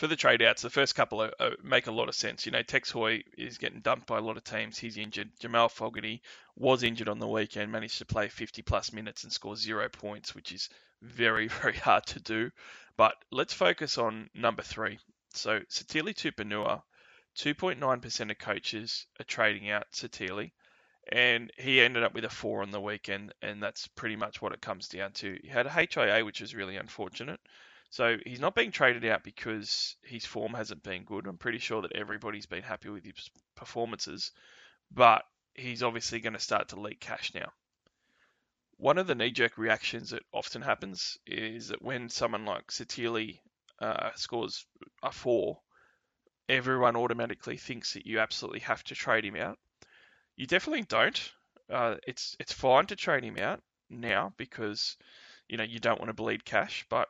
for 0.00 0.06
the 0.06 0.16
trade 0.16 0.40
outs, 0.40 0.62
the 0.62 0.70
first 0.70 0.94
couple 0.94 1.22
are, 1.22 1.34
are, 1.38 1.56
make 1.62 1.86
a 1.86 1.92
lot 1.92 2.08
of 2.08 2.14
sense. 2.14 2.46
You 2.46 2.52
know, 2.52 2.62
Tex 2.62 2.90
Hoy 2.90 3.22
is 3.36 3.58
getting 3.58 3.80
dumped 3.80 4.06
by 4.06 4.16
a 4.16 4.22
lot 4.22 4.38
of 4.38 4.44
teams. 4.44 4.78
He's 4.78 4.96
injured. 4.96 5.30
Jamal 5.40 5.68
Fogarty 5.68 6.22
was 6.56 6.82
injured 6.82 7.10
on 7.10 7.18
the 7.18 7.28
weekend, 7.28 7.70
managed 7.70 7.98
to 7.98 8.06
play 8.06 8.28
50 8.28 8.62
plus 8.62 8.94
minutes 8.94 9.24
and 9.24 9.32
score 9.32 9.56
zero 9.56 9.90
points, 9.90 10.34
which 10.34 10.52
is 10.52 10.70
very, 11.02 11.48
very 11.62 11.76
hard 11.76 12.06
to 12.06 12.20
do. 12.20 12.50
But 12.96 13.14
let's 13.30 13.52
focus 13.52 13.98
on 13.98 14.30
number 14.34 14.62
three. 14.62 14.98
So, 15.34 15.60
Sitili 15.68 16.14
Tupouniua, 16.14 16.82
2.9% 17.36 18.30
of 18.30 18.38
coaches 18.38 19.06
are 19.20 19.24
trading 19.24 19.70
out 19.70 19.92
Sitili, 19.92 20.52
and 21.10 21.50
he 21.58 21.80
ended 21.80 22.02
up 22.02 22.14
with 22.14 22.24
a 22.24 22.30
four 22.30 22.62
on 22.62 22.70
the 22.70 22.80
weekend, 22.80 23.34
and 23.42 23.62
that's 23.62 23.88
pretty 23.88 24.16
much 24.16 24.40
what 24.40 24.52
it 24.52 24.60
comes 24.60 24.88
down 24.88 25.12
to. 25.12 25.38
He 25.42 25.48
had 25.48 25.66
a 25.66 25.70
HIA, 25.70 26.24
which 26.24 26.40
is 26.40 26.54
really 26.54 26.76
unfortunate. 26.76 27.40
So 27.90 28.18
he's 28.24 28.38
not 28.40 28.54
being 28.54 28.70
traded 28.70 29.04
out 29.04 29.24
because 29.24 29.96
his 30.02 30.24
form 30.24 30.54
hasn't 30.54 30.84
been 30.84 31.02
good. 31.02 31.26
I'm 31.26 31.38
pretty 31.38 31.58
sure 31.58 31.82
that 31.82 31.96
everybody's 31.96 32.46
been 32.46 32.62
happy 32.62 32.88
with 32.88 33.04
his 33.04 33.28
performances, 33.56 34.30
but 34.92 35.24
he's 35.54 35.82
obviously 35.82 36.20
going 36.20 36.34
to 36.34 36.38
start 36.38 36.68
to 36.68 36.80
leak 36.80 37.00
cash 37.00 37.34
now. 37.34 37.52
One 38.76 38.96
of 38.96 39.08
the 39.08 39.16
knee-jerk 39.16 39.58
reactions 39.58 40.10
that 40.10 40.22
often 40.32 40.62
happens 40.62 41.18
is 41.26 41.68
that 41.68 41.82
when 41.82 42.08
someone 42.08 42.44
like 42.44 42.68
Sitili 42.68 43.40
uh, 43.80 44.10
scores 44.14 44.64
a 45.02 45.10
four, 45.10 45.60
everyone 46.48 46.96
automatically 46.96 47.56
thinks 47.56 47.94
that 47.94 48.06
you 48.06 48.20
absolutely 48.20 48.60
have 48.60 48.84
to 48.84 48.94
trade 48.94 49.24
him 49.24 49.36
out. 49.36 49.58
You 50.40 50.46
definitely 50.46 50.84
don't. 50.84 51.32
Uh, 51.68 51.96
it's 52.06 52.34
it's 52.40 52.54
fine 52.54 52.86
to 52.86 52.96
trade 52.96 53.24
him 53.24 53.36
out 53.36 53.60
now 53.90 54.32
because 54.38 54.96
you 55.50 55.58
know 55.58 55.64
you 55.64 55.78
don't 55.78 55.98
want 55.98 56.08
to 56.08 56.14
bleed 56.14 56.46
cash, 56.46 56.86
but 56.88 57.08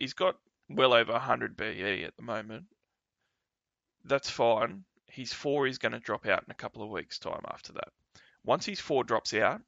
he's 0.00 0.12
got 0.12 0.34
well 0.68 0.92
over 0.92 1.12
100 1.12 1.56
BE 1.56 2.02
at 2.02 2.16
the 2.16 2.24
moment. 2.24 2.64
That's 4.04 4.28
fine. 4.28 4.82
His 5.06 5.32
four 5.32 5.68
is 5.68 5.78
going 5.78 5.92
to 5.92 6.00
drop 6.00 6.26
out 6.26 6.42
in 6.42 6.50
a 6.50 6.54
couple 6.54 6.82
of 6.82 6.90
weeks' 6.90 7.20
time 7.20 7.42
after 7.48 7.74
that. 7.74 7.92
Once 8.44 8.66
his 8.66 8.80
four 8.80 9.04
drops 9.04 9.34
out, 9.34 9.60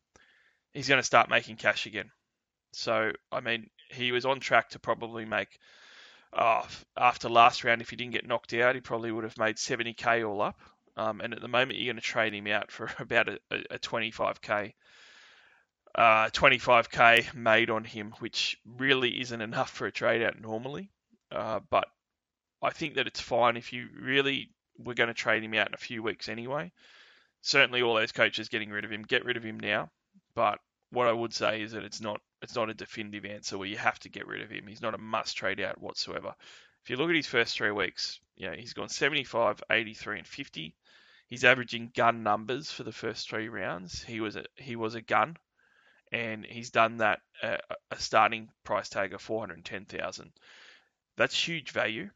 he's 0.73 0.89
going 0.89 0.99
to 1.01 1.07
start 1.07 1.31
making 1.31 1.59
cash 1.59 1.87
again. 1.87 2.11
So, 2.73 3.13
I 3.31 3.39
mean, 3.39 3.71
he 3.89 4.11
was 4.11 4.27
on 4.27 4.41
track 4.41 4.71
to 4.71 4.81
probably 4.81 5.25
make, 5.25 5.61
uh, 6.33 6.67
after 6.97 7.29
last 7.29 7.63
round, 7.63 7.83
if 7.83 7.91
he 7.91 7.97
didn't 7.97 8.15
get 8.15 8.27
knocked 8.27 8.53
out, 8.53 8.75
he 8.75 8.81
probably 8.81 9.13
would 9.13 9.25
have 9.25 9.39
made 9.39 9.59
70k 9.59 10.29
all 10.29 10.43
up. 10.43 10.59
Um, 10.97 11.21
and 11.21 11.33
at 11.33 11.41
the 11.41 11.49
moment, 11.49 11.79
you're 11.79 11.93
going 11.93 12.01
to 12.01 12.03
trade 12.03 12.35
him 12.35 12.47
out 12.47 12.71
for 12.71 12.91
about 12.99 13.29
a, 13.29 13.39
a 13.51 13.79
25k 13.79 14.73
uh, 15.95 16.29
25k 16.31 17.35
made 17.35 17.71
on 17.71 17.85
him, 17.85 18.13
which 18.21 18.59
really 18.65 19.21
isn't 19.21 19.41
enough 19.41 19.71
for 19.71 19.87
a 19.87 19.93
trade 19.93 20.23
out 20.23 20.41
normally. 20.41 20.91
Uh, 21.33 21.61
but 21.69 21.87
I 22.63 22.71
think 22.71 22.95
that 22.95 23.07
it's 23.07 23.21
fine 23.21 23.57
if 23.57 23.73
you 23.73 23.89
really 24.01 24.51
were 24.79 24.95
going 24.95 25.09
to 25.09 25.15
trade 25.15 25.43
him 25.43 25.55
out 25.55 25.69
in 25.69 25.75
a 25.75 25.79
few 25.79 26.03
weeks 26.03 26.29
anyway. 26.29 26.73
Certainly, 27.43 27.83
all 27.83 27.95
those 27.95 28.13
coaches 28.13 28.49
getting 28.49 28.71
rid 28.71 28.85
of 28.85 28.93
him, 28.93 29.03
get 29.03 29.25
rid 29.25 29.37
of 29.37 29.43
him 29.43 29.59
now. 29.59 29.91
But 30.35 30.59
what 30.91 31.07
I 31.07 31.13
would 31.13 31.33
say 31.33 31.63
is 31.63 31.73
that 31.73 31.85
it's 31.85 32.01
not 32.01 32.21
it's 32.43 32.55
not 32.55 32.71
a 32.71 32.75
definitive 32.75 33.25
answer 33.25 33.59
where 33.59 33.69
you 33.69 33.77
have 33.79 33.99
to 34.01 34.09
get 34.09 34.27
rid 34.27 34.43
of 34.43 34.51
him. 34.51 34.67
He's 34.67 34.83
not 34.83 34.95
a 34.95 34.99
must 34.99 35.37
trade 35.37 35.61
out 35.61 35.81
whatsoever. 35.81 36.35
If 36.83 36.91
you 36.91 36.97
look 36.97 37.11
at 37.11 37.17
his 37.17 37.27
first 37.27 37.57
three 37.57 37.71
weeks, 37.71 38.21
know, 38.49 38.57
he's 38.57 38.73
gone 38.73 38.89
75, 38.89 39.63
83, 39.71 40.19
and 40.19 40.27
50. 40.27 40.75
He's 41.29 41.45
averaging 41.45 41.93
gun 41.95 42.23
numbers 42.23 42.73
for 42.73 42.83
the 42.83 42.93
first 42.93 43.29
three 43.29 43.49
rounds. 43.49 44.03
He 44.03 44.21
was 44.21 44.37
a 44.37 44.45
he 44.57 44.77
was 44.77 44.95
a 44.95 45.01
gun 45.01 45.37
and 46.13 46.45
he's 46.45 46.71
done 46.71 46.99
that 46.99 47.21
at 47.43 47.63
a 47.91 47.97
starting 47.97 48.49
price 48.65 48.89
tag 48.89 49.15
of 49.15 49.23
410,000. 49.23 50.33
That's 51.17 51.49
huge 51.49 51.71
value. 51.71 52.11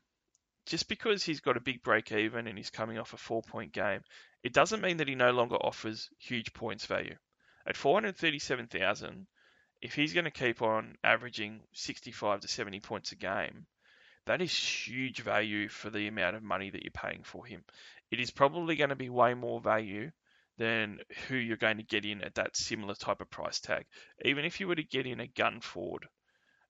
Just 0.67 0.89
because 0.89 1.23
he's 1.23 1.41
got 1.41 1.57
a 1.57 1.61
big 1.61 1.83
break 1.83 2.11
even 2.11 2.47
and 2.47 2.57
he's 2.57 2.71
coming 2.71 2.99
off 2.99 3.13
a 3.13 3.19
four 3.19 3.43
point 3.43 3.73
game, 3.73 4.01
it 4.43 4.53
doesn't 4.53 4.81
mean 4.81 4.97
that 4.97 5.09
he 5.09 5.15
no 5.15 5.31
longer 5.31 5.57
offers 5.57 6.11
huge 6.19 6.53
points 6.53 6.87
value. 6.87 7.17
At 7.67 7.77
437,000, 7.77 9.27
if 9.81 9.95
he's 9.95 10.15
going 10.15 10.25
to 10.25 10.31
keep 10.31 10.63
on 10.63 10.97
averaging 11.05 11.63
65 11.73 12.41
to 12.41 12.49
70 12.49 12.81
points 12.81 13.13
a 13.13 13.17
game, 13.17 13.67
that 14.27 14.41
is 14.41 14.53
huge 14.53 15.21
value 15.23 15.69
for 15.69 15.91
the 15.91 16.09
amount 16.09 16.37
of 16.37 16.43
money 16.43 16.71
that 16.71 16.83
you're 16.83 16.91
paying 16.91 17.23
for 17.23 17.45
him. 17.45 17.63
It 18.11 18.21
is 18.21 18.31
probably 18.31 18.77
going 18.77 18.91
to 18.91 18.97
be 18.97 19.11
way 19.11 19.35
more 19.35 19.61
value 19.61 20.11
than 20.57 21.01
who 21.27 21.37
you're 21.37 21.57
going 21.57 21.79
to 21.79 21.83
get 21.83 22.05
in 22.05 22.23
at 22.23 22.37
that 22.37 22.57
similar 22.57 22.95
type 22.95 23.21
of 23.21 23.31
price 23.31 23.61
tag. 23.61 23.87
Even 24.25 24.45
if 24.45 24.61
you 24.61 24.69
were 24.69 24.77
to 24.77 24.85
get 24.85 25.07
in 25.07 25.21
a 25.21 25.27
gun 25.27 25.61
Ford 25.61 26.07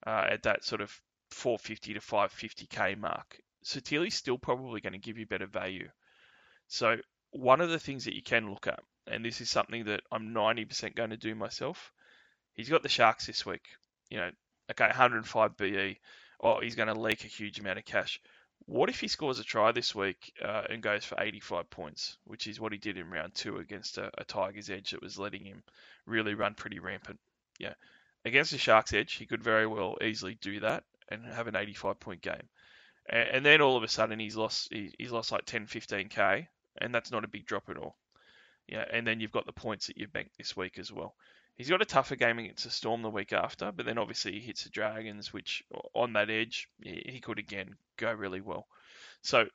uh, 0.05 0.25
at 0.29 0.43
that 0.43 0.63
sort 0.63 0.81
of 0.81 0.91
450 1.31 1.93
to 1.93 1.99
550k 1.99 2.97
mark, 2.97 3.37
Sitili's 3.63 4.15
still 4.15 4.37
probably 4.37 4.81
going 4.81 4.93
to 4.93 4.99
give 4.99 5.17
you 5.17 5.25
better 5.25 5.47
value. 5.47 5.89
So 6.67 6.97
one 7.31 7.61
of 7.61 7.69
the 7.69 7.79
things 7.79 8.05
that 8.05 8.15
you 8.15 8.23
can 8.23 8.49
look 8.49 8.67
at, 8.67 8.79
and 9.07 9.23
this 9.23 9.41
is 9.41 9.49
something 9.49 9.85
that 9.85 10.01
I'm 10.11 10.33
90% 10.33 10.95
going 10.95 11.11
to 11.11 11.17
do 11.17 11.35
myself, 11.35 11.91
he's 12.53 12.69
got 12.69 12.83
the 12.83 12.89
Sharks 12.89 13.27
this 13.27 13.45
week. 13.45 13.67
You 14.09 14.17
know, 14.17 14.31
okay, 14.71 14.87
105 14.87 15.57
BE. 15.57 15.99
Oh, 16.45 16.59
he's 16.61 16.75
going 16.75 16.93
to 16.93 16.99
leak 16.99 17.23
a 17.23 17.27
huge 17.27 17.59
amount 17.59 17.79
of 17.79 17.85
cash. 17.85 18.21
What 18.67 18.89
if 18.89 18.99
he 18.99 19.07
scores 19.07 19.39
a 19.39 19.43
try 19.43 19.71
this 19.71 19.95
week 19.95 20.31
uh, 20.39 20.61
and 20.69 20.83
goes 20.83 21.03
for 21.03 21.19
85 21.19 21.71
points, 21.71 22.17
which 22.23 22.45
is 22.45 22.59
what 22.59 22.71
he 22.71 22.77
did 22.77 22.99
in 22.99 23.09
round 23.09 23.33
two 23.33 23.57
against 23.57 23.97
a, 23.97 24.11
a 24.19 24.23
Tigers 24.25 24.69
edge 24.69 24.91
that 24.91 25.01
was 25.01 25.17
letting 25.17 25.43
him 25.43 25.63
really 26.05 26.35
run 26.35 26.53
pretty 26.53 26.77
rampant? 26.77 27.19
Yeah, 27.57 27.73
against 28.25 28.51
the 28.51 28.59
Sharks 28.59 28.93
edge, 28.93 29.13
he 29.13 29.25
could 29.25 29.43
very 29.43 29.65
well 29.65 29.97
easily 30.03 30.35
do 30.35 30.59
that 30.59 30.83
and 31.09 31.25
have 31.25 31.47
an 31.47 31.55
85 31.55 31.99
point 31.99 32.21
game. 32.21 32.47
And, 33.09 33.29
and 33.29 33.45
then 33.45 33.61
all 33.61 33.75
of 33.75 33.81
a 33.81 33.87
sudden 33.87 34.19
he's 34.19 34.35
lost 34.35 34.67
he, 34.71 34.93
he's 34.99 35.11
lost 35.11 35.31
like 35.31 35.45
10, 35.45 35.65
15k, 35.65 36.45
and 36.77 36.93
that's 36.93 37.11
not 37.11 37.23
a 37.23 37.27
big 37.27 37.47
drop 37.47 37.71
at 37.71 37.77
all. 37.77 37.97
Yeah, 38.67 38.85
and 38.87 39.05
then 39.07 39.19
you've 39.19 39.31
got 39.31 39.47
the 39.47 39.51
points 39.51 39.87
that 39.87 39.97
you've 39.97 40.13
banked 40.13 40.37
this 40.37 40.55
week 40.55 40.77
as 40.77 40.91
well. 40.91 41.15
He's 41.55 41.69
got 41.69 41.81
a 41.81 41.85
tougher 41.85 42.15
game 42.15 42.37
against 42.39 42.65
the 42.65 42.69
Storm 42.69 43.01
the 43.01 43.09
week 43.09 43.31
after, 43.31 43.71
but 43.71 43.85
then 43.85 43.97
obviously 43.97 44.33
he 44.33 44.39
hits 44.41 44.63
the 44.63 44.69
Dragons, 44.69 45.31
which 45.31 45.63
on 45.93 46.13
that 46.13 46.29
edge 46.29 46.67
he 46.81 47.21
could 47.21 47.39
again 47.39 47.75
go 47.97 48.11
really 48.11 48.41
well. 48.41 48.67
So 49.21 49.47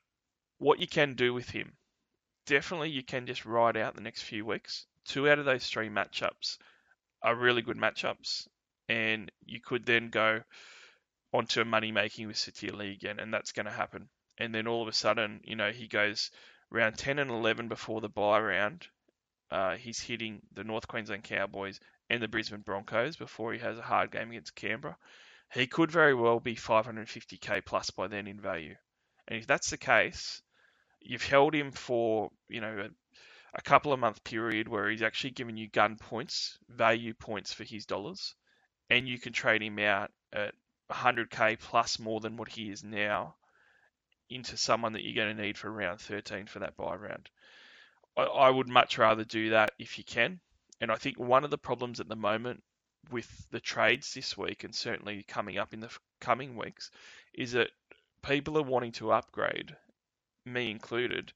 what 0.59 0.81
you 0.81 0.87
can 0.87 1.15
do 1.15 1.35
with 1.35 1.51
him, 1.51 1.77
definitely 2.47 2.91
you 2.91 3.03
can 3.03 3.27
just 3.27 3.45
ride 3.45 3.77
out 3.77 3.95
the 3.95 4.01
next 4.01 4.23
few 4.23 4.47
weeks. 4.47 4.87
Two 5.05 5.29
out 5.29 5.39
of 5.39 5.45
those 5.45 5.67
three 5.67 5.89
matchups 5.89 6.59
are 7.23 7.35
really 7.35 7.63
good 7.63 7.77
matchups, 7.77 8.49
and 8.89 9.31
you 9.45 9.61
could 9.61 9.85
then 9.85 10.09
go 10.09 10.43
onto 11.33 11.65
money 11.65 11.93
making 11.93 12.27
with 12.27 12.37
Sitili 12.37 12.93
again, 12.95 13.21
and 13.21 13.33
that's 13.33 13.53
going 13.53 13.67
to 13.67 13.73
happen. 13.73 14.09
And 14.39 14.55
then 14.55 14.67
all 14.67 14.83
of 14.83 14.89
a 14.89 14.93
sudden, 14.93 15.41
you 15.45 15.55
know, 15.55 15.71
he 15.71 15.87
goes 15.87 16.31
round 16.71 16.97
10 16.97 17.19
and 17.19 17.31
11 17.31 17.69
before 17.69 18.01
the 18.01 18.09
buy 18.09 18.41
round. 18.41 18.87
Uh, 19.51 19.77
he's 19.77 20.01
hitting 20.01 20.41
the 20.55 20.65
North 20.65 20.87
Queensland 20.87 21.25
Cowboys 21.25 21.81
and 22.09 22.23
the 22.23 22.29
Brisbane 22.29 22.61
Broncos 22.61 23.17
before 23.17 23.53
he 23.53 23.59
has 23.59 23.79
a 23.79 23.83
hard 23.83 24.11
game 24.11 24.31
against 24.31 24.55
Canberra. 24.55 24.97
He 25.53 25.67
could 25.67 25.91
very 25.91 26.15
well 26.15 26.39
be 26.39 26.55
550k 26.55 27.65
plus 27.65 27.91
by 27.91 28.07
then 28.07 28.29
in 28.29 28.41
value. 28.41 28.77
And 29.27 29.39
if 29.39 29.47
that's 29.47 29.71
the 29.71 29.79
case, 29.79 30.43
you've 31.01 31.25
held 31.25 31.55
him 31.55 31.73
for, 31.73 32.31
you 32.49 32.61
know, 32.61 32.87
a, 32.87 32.89
a 33.55 33.63
couple 33.63 33.93
of 33.93 33.99
month 33.99 34.23
period 34.23 34.69
where 34.69 34.89
he's 34.89 35.03
actually 35.03 35.31
given 35.31 35.57
you 35.57 35.69
gun 35.69 35.97
points, 35.97 36.59
value 36.69 37.15
points 37.15 37.53
for 37.53 37.65
his 37.65 37.87
dollars, 37.87 38.35
and 38.89 39.09
you 39.09 39.19
can 39.19 39.33
trade 39.33 39.63
him 39.63 39.79
out 39.81 40.13
at 40.33 40.55
100k 40.91 41.59
plus 41.59 41.99
more 41.99 42.21
than 42.21 42.37
what 42.37 42.49
he 42.49 42.71
is 42.71 42.85
now 42.85 43.35
into 44.29 44.57
someone 44.57 44.93
that 44.93 45.03
you're 45.03 45.25
going 45.25 45.37
to 45.37 45.43
need 45.43 45.59
for 45.59 45.71
round 45.71 46.01
13 46.01 46.47
for 46.47 46.61
that 46.61 46.77
buy 46.77 46.95
round. 46.95 47.29
I, 48.17 48.23
I 48.23 48.51
would 48.51 48.69
much 48.69 48.99
rather 48.99 49.25
do 49.25 49.51
that 49.51 49.73
if 49.79 49.99
you 49.99 50.05
can. 50.05 50.41
And 50.81 50.91
I 50.91 50.97
think 50.97 51.19
one 51.19 51.45
of 51.45 51.51
the 51.51 51.59
problems 51.59 52.01
at 52.01 52.09
the 52.09 52.17
moment 52.17 52.63
with 53.11 53.47
the 53.51 53.61
trades 53.61 54.15
this 54.15 54.37
week 54.37 54.65
and 54.65 54.75
certainly 54.75 55.23
coming 55.23 55.59
up 55.59 55.75
in 55.75 55.81
the 55.81 55.91
coming 56.21 56.57
weeks 56.57 56.91
is 57.35 57.53
that 57.53 57.71
people 58.23 58.59
are 58.59 58.63
wanting 58.63 58.93
to 58.93 59.13
upgrade, 59.13 59.77
me 60.45 60.71
included, 60.71 61.33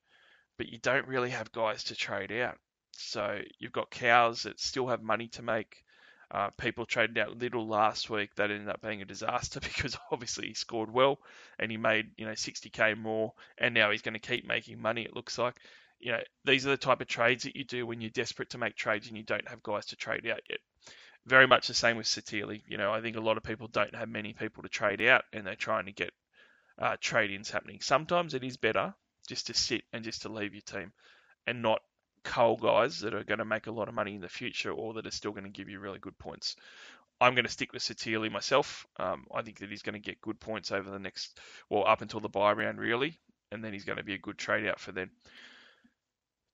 but 0.58 0.68
you 0.68 0.78
don't 0.78 1.08
really 1.08 1.30
have 1.30 1.52
guys 1.52 1.84
to 1.84 1.96
trade 1.96 2.32
out. 2.32 2.58
So 2.92 3.40
you've 3.58 3.72
got 3.72 3.90
cows 3.90 4.44
that 4.44 4.60
still 4.60 4.88
have 4.88 5.02
money 5.02 5.28
to 5.28 5.42
make. 5.42 5.84
Uh, 6.30 6.50
people 6.50 6.86
traded 6.86 7.18
out 7.18 7.38
Little 7.38 7.66
last 7.66 8.08
week. 8.08 8.34
That 8.36 8.50
ended 8.50 8.68
up 8.68 8.80
being 8.80 9.02
a 9.02 9.06
disaster 9.06 9.60
because 9.62 9.96
obviously 10.10 10.48
he 10.48 10.54
scored 10.54 10.92
well 10.92 11.18
and 11.58 11.70
he 11.70 11.76
made 11.76 12.12
you 12.16 12.26
know 12.26 12.32
60k 12.32 12.96
more, 12.96 13.32
and 13.58 13.74
now 13.74 13.90
he's 13.90 14.02
going 14.02 14.14
to 14.14 14.20
keep 14.20 14.46
making 14.46 14.80
money. 14.80 15.02
It 15.02 15.14
looks 15.14 15.38
like. 15.38 15.56
You 16.04 16.12
know, 16.12 16.20
these 16.44 16.66
are 16.66 16.70
the 16.70 16.76
type 16.76 17.00
of 17.00 17.08
trades 17.08 17.44
that 17.44 17.56
you 17.56 17.64
do 17.64 17.86
when 17.86 18.02
you're 18.02 18.10
desperate 18.10 18.50
to 18.50 18.58
make 18.58 18.76
trades 18.76 19.08
and 19.08 19.16
you 19.16 19.22
don't 19.22 19.48
have 19.48 19.62
guys 19.62 19.86
to 19.86 19.96
trade 19.96 20.26
out 20.26 20.42
yet. 20.50 20.58
Very 21.24 21.46
much 21.46 21.66
the 21.66 21.72
same 21.72 21.96
with 21.96 22.04
Sitili. 22.04 22.60
You 22.68 22.76
know, 22.76 22.92
I 22.92 23.00
think 23.00 23.16
a 23.16 23.20
lot 23.20 23.38
of 23.38 23.42
people 23.42 23.68
don't 23.68 23.94
have 23.94 24.10
many 24.10 24.34
people 24.34 24.62
to 24.62 24.68
trade 24.68 25.00
out 25.00 25.24
and 25.32 25.46
they're 25.46 25.56
trying 25.56 25.86
to 25.86 25.92
get 25.92 26.10
uh, 26.78 26.96
trade-ins 27.00 27.50
happening. 27.50 27.78
Sometimes 27.80 28.34
it 28.34 28.44
is 28.44 28.58
better 28.58 28.94
just 29.26 29.46
to 29.46 29.54
sit 29.54 29.84
and 29.94 30.04
just 30.04 30.22
to 30.22 30.28
leave 30.28 30.52
your 30.52 30.60
team 30.60 30.92
and 31.46 31.62
not 31.62 31.80
cull 32.22 32.56
guys 32.58 33.00
that 33.00 33.14
are 33.14 33.24
going 33.24 33.38
to 33.38 33.46
make 33.46 33.66
a 33.66 33.72
lot 33.72 33.88
of 33.88 33.94
money 33.94 34.14
in 34.14 34.20
the 34.20 34.28
future 34.28 34.72
or 34.72 34.92
that 34.92 35.06
are 35.06 35.10
still 35.10 35.32
going 35.32 35.44
to 35.44 35.48
give 35.50 35.70
you 35.70 35.80
really 35.80 35.98
good 35.98 36.18
points. 36.18 36.54
I'm 37.18 37.34
going 37.34 37.46
to 37.46 37.50
stick 37.50 37.72
with 37.72 37.82
Sitili 37.82 38.30
myself. 38.30 38.86
Um, 38.98 39.24
I 39.34 39.40
think 39.40 39.60
that 39.60 39.70
he's 39.70 39.82
going 39.82 39.94
to 39.94 40.10
get 40.10 40.20
good 40.20 40.38
points 40.38 40.70
over 40.70 40.90
the 40.90 40.98
next, 40.98 41.38
well, 41.70 41.86
up 41.86 42.02
until 42.02 42.20
the 42.20 42.28
buy 42.28 42.52
round, 42.52 42.78
really, 42.78 43.18
and 43.50 43.64
then 43.64 43.72
he's 43.72 43.86
going 43.86 43.96
to 43.96 44.04
be 44.04 44.12
a 44.12 44.18
good 44.18 44.36
trade 44.36 44.66
out 44.66 44.80
for 44.80 44.92
then. 44.92 45.08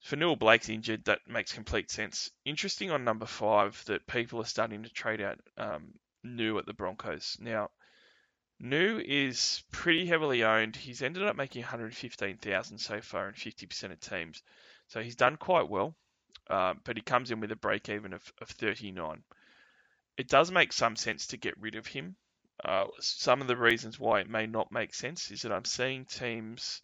Fonua 0.04 0.38
Blake's 0.38 0.68
injured. 0.68 1.04
That 1.04 1.26
makes 1.26 1.52
complete 1.52 1.90
sense. 1.90 2.30
Interesting 2.44 2.90
on 2.90 3.04
number 3.04 3.26
five 3.26 3.82
that 3.84 4.06
people 4.06 4.40
are 4.40 4.46
starting 4.46 4.82
to 4.82 4.90
trade 4.90 5.20
out 5.20 5.38
um, 5.58 5.98
Niu 6.24 6.58
at 6.58 6.66
the 6.66 6.72
Broncos. 6.72 7.36
Now, 7.40 7.70
Niu 8.58 8.98
is 8.98 9.62
pretty 9.70 10.06
heavily 10.06 10.42
owned. 10.44 10.76
He's 10.76 11.02
ended 11.02 11.24
up 11.24 11.36
making 11.36 11.62
115,000 11.62 12.78
so 12.78 13.00
far 13.00 13.28
in 13.28 13.34
50% 13.34 13.92
of 13.92 14.00
teams. 14.00 14.42
So 14.88 15.02
he's 15.02 15.16
done 15.16 15.36
quite 15.36 15.68
well, 15.68 15.94
uh, 16.48 16.74
but 16.84 16.96
he 16.96 17.02
comes 17.02 17.30
in 17.30 17.40
with 17.40 17.52
a 17.52 17.56
break 17.56 17.88
even 17.88 18.12
of, 18.12 18.32
of 18.40 18.48
39. 18.48 19.22
It 20.16 20.28
does 20.28 20.50
make 20.50 20.72
some 20.72 20.96
sense 20.96 21.28
to 21.28 21.36
get 21.36 21.58
rid 21.58 21.74
of 21.74 21.86
him. 21.86 22.16
Uh, 22.62 22.86
some 22.98 23.40
of 23.40 23.46
the 23.46 23.56
reasons 23.56 23.98
why 23.98 24.20
it 24.20 24.28
may 24.28 24.46
not 24.46 24.72
make 24.72 24.92
sense 24.92 25.30
is 25.30 25.42
that 25.42 25.52
I'm 25.52 25.64
seeing 25.64 26.04
teams 26.04 26.82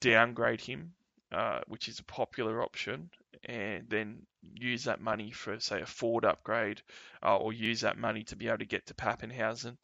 downgrade 0.00 0.60
him 0.60 0.94
uh, 1.34 1.60
which 1.66 1.88
is 1.88 1.98
a 1.98 2.04
popular 2.04 2.62
option, 2.62 3.10
and 3.44 3.88
then 3.88 4.22
use 4.54 4.84
that 4.84 5.00
money 5.00 5.32
for, 5.32 5.58
say, 5.58 5.80
a 5.80 5.86
Ford 5.86 6.24
upgrade, 6.24 6.80
uh, 7.24 7.36
or 7.36 7.52
use 7.52 7.80
that 7.80 7.98
money 7.98 8.22
to 8.24 8.36
be 8.36 8.46
able 8.46 8.58
to 8.58 8.64
get 8.64 8.86
to 8.86 8.94
Papenhuyzen. 8.94 9.76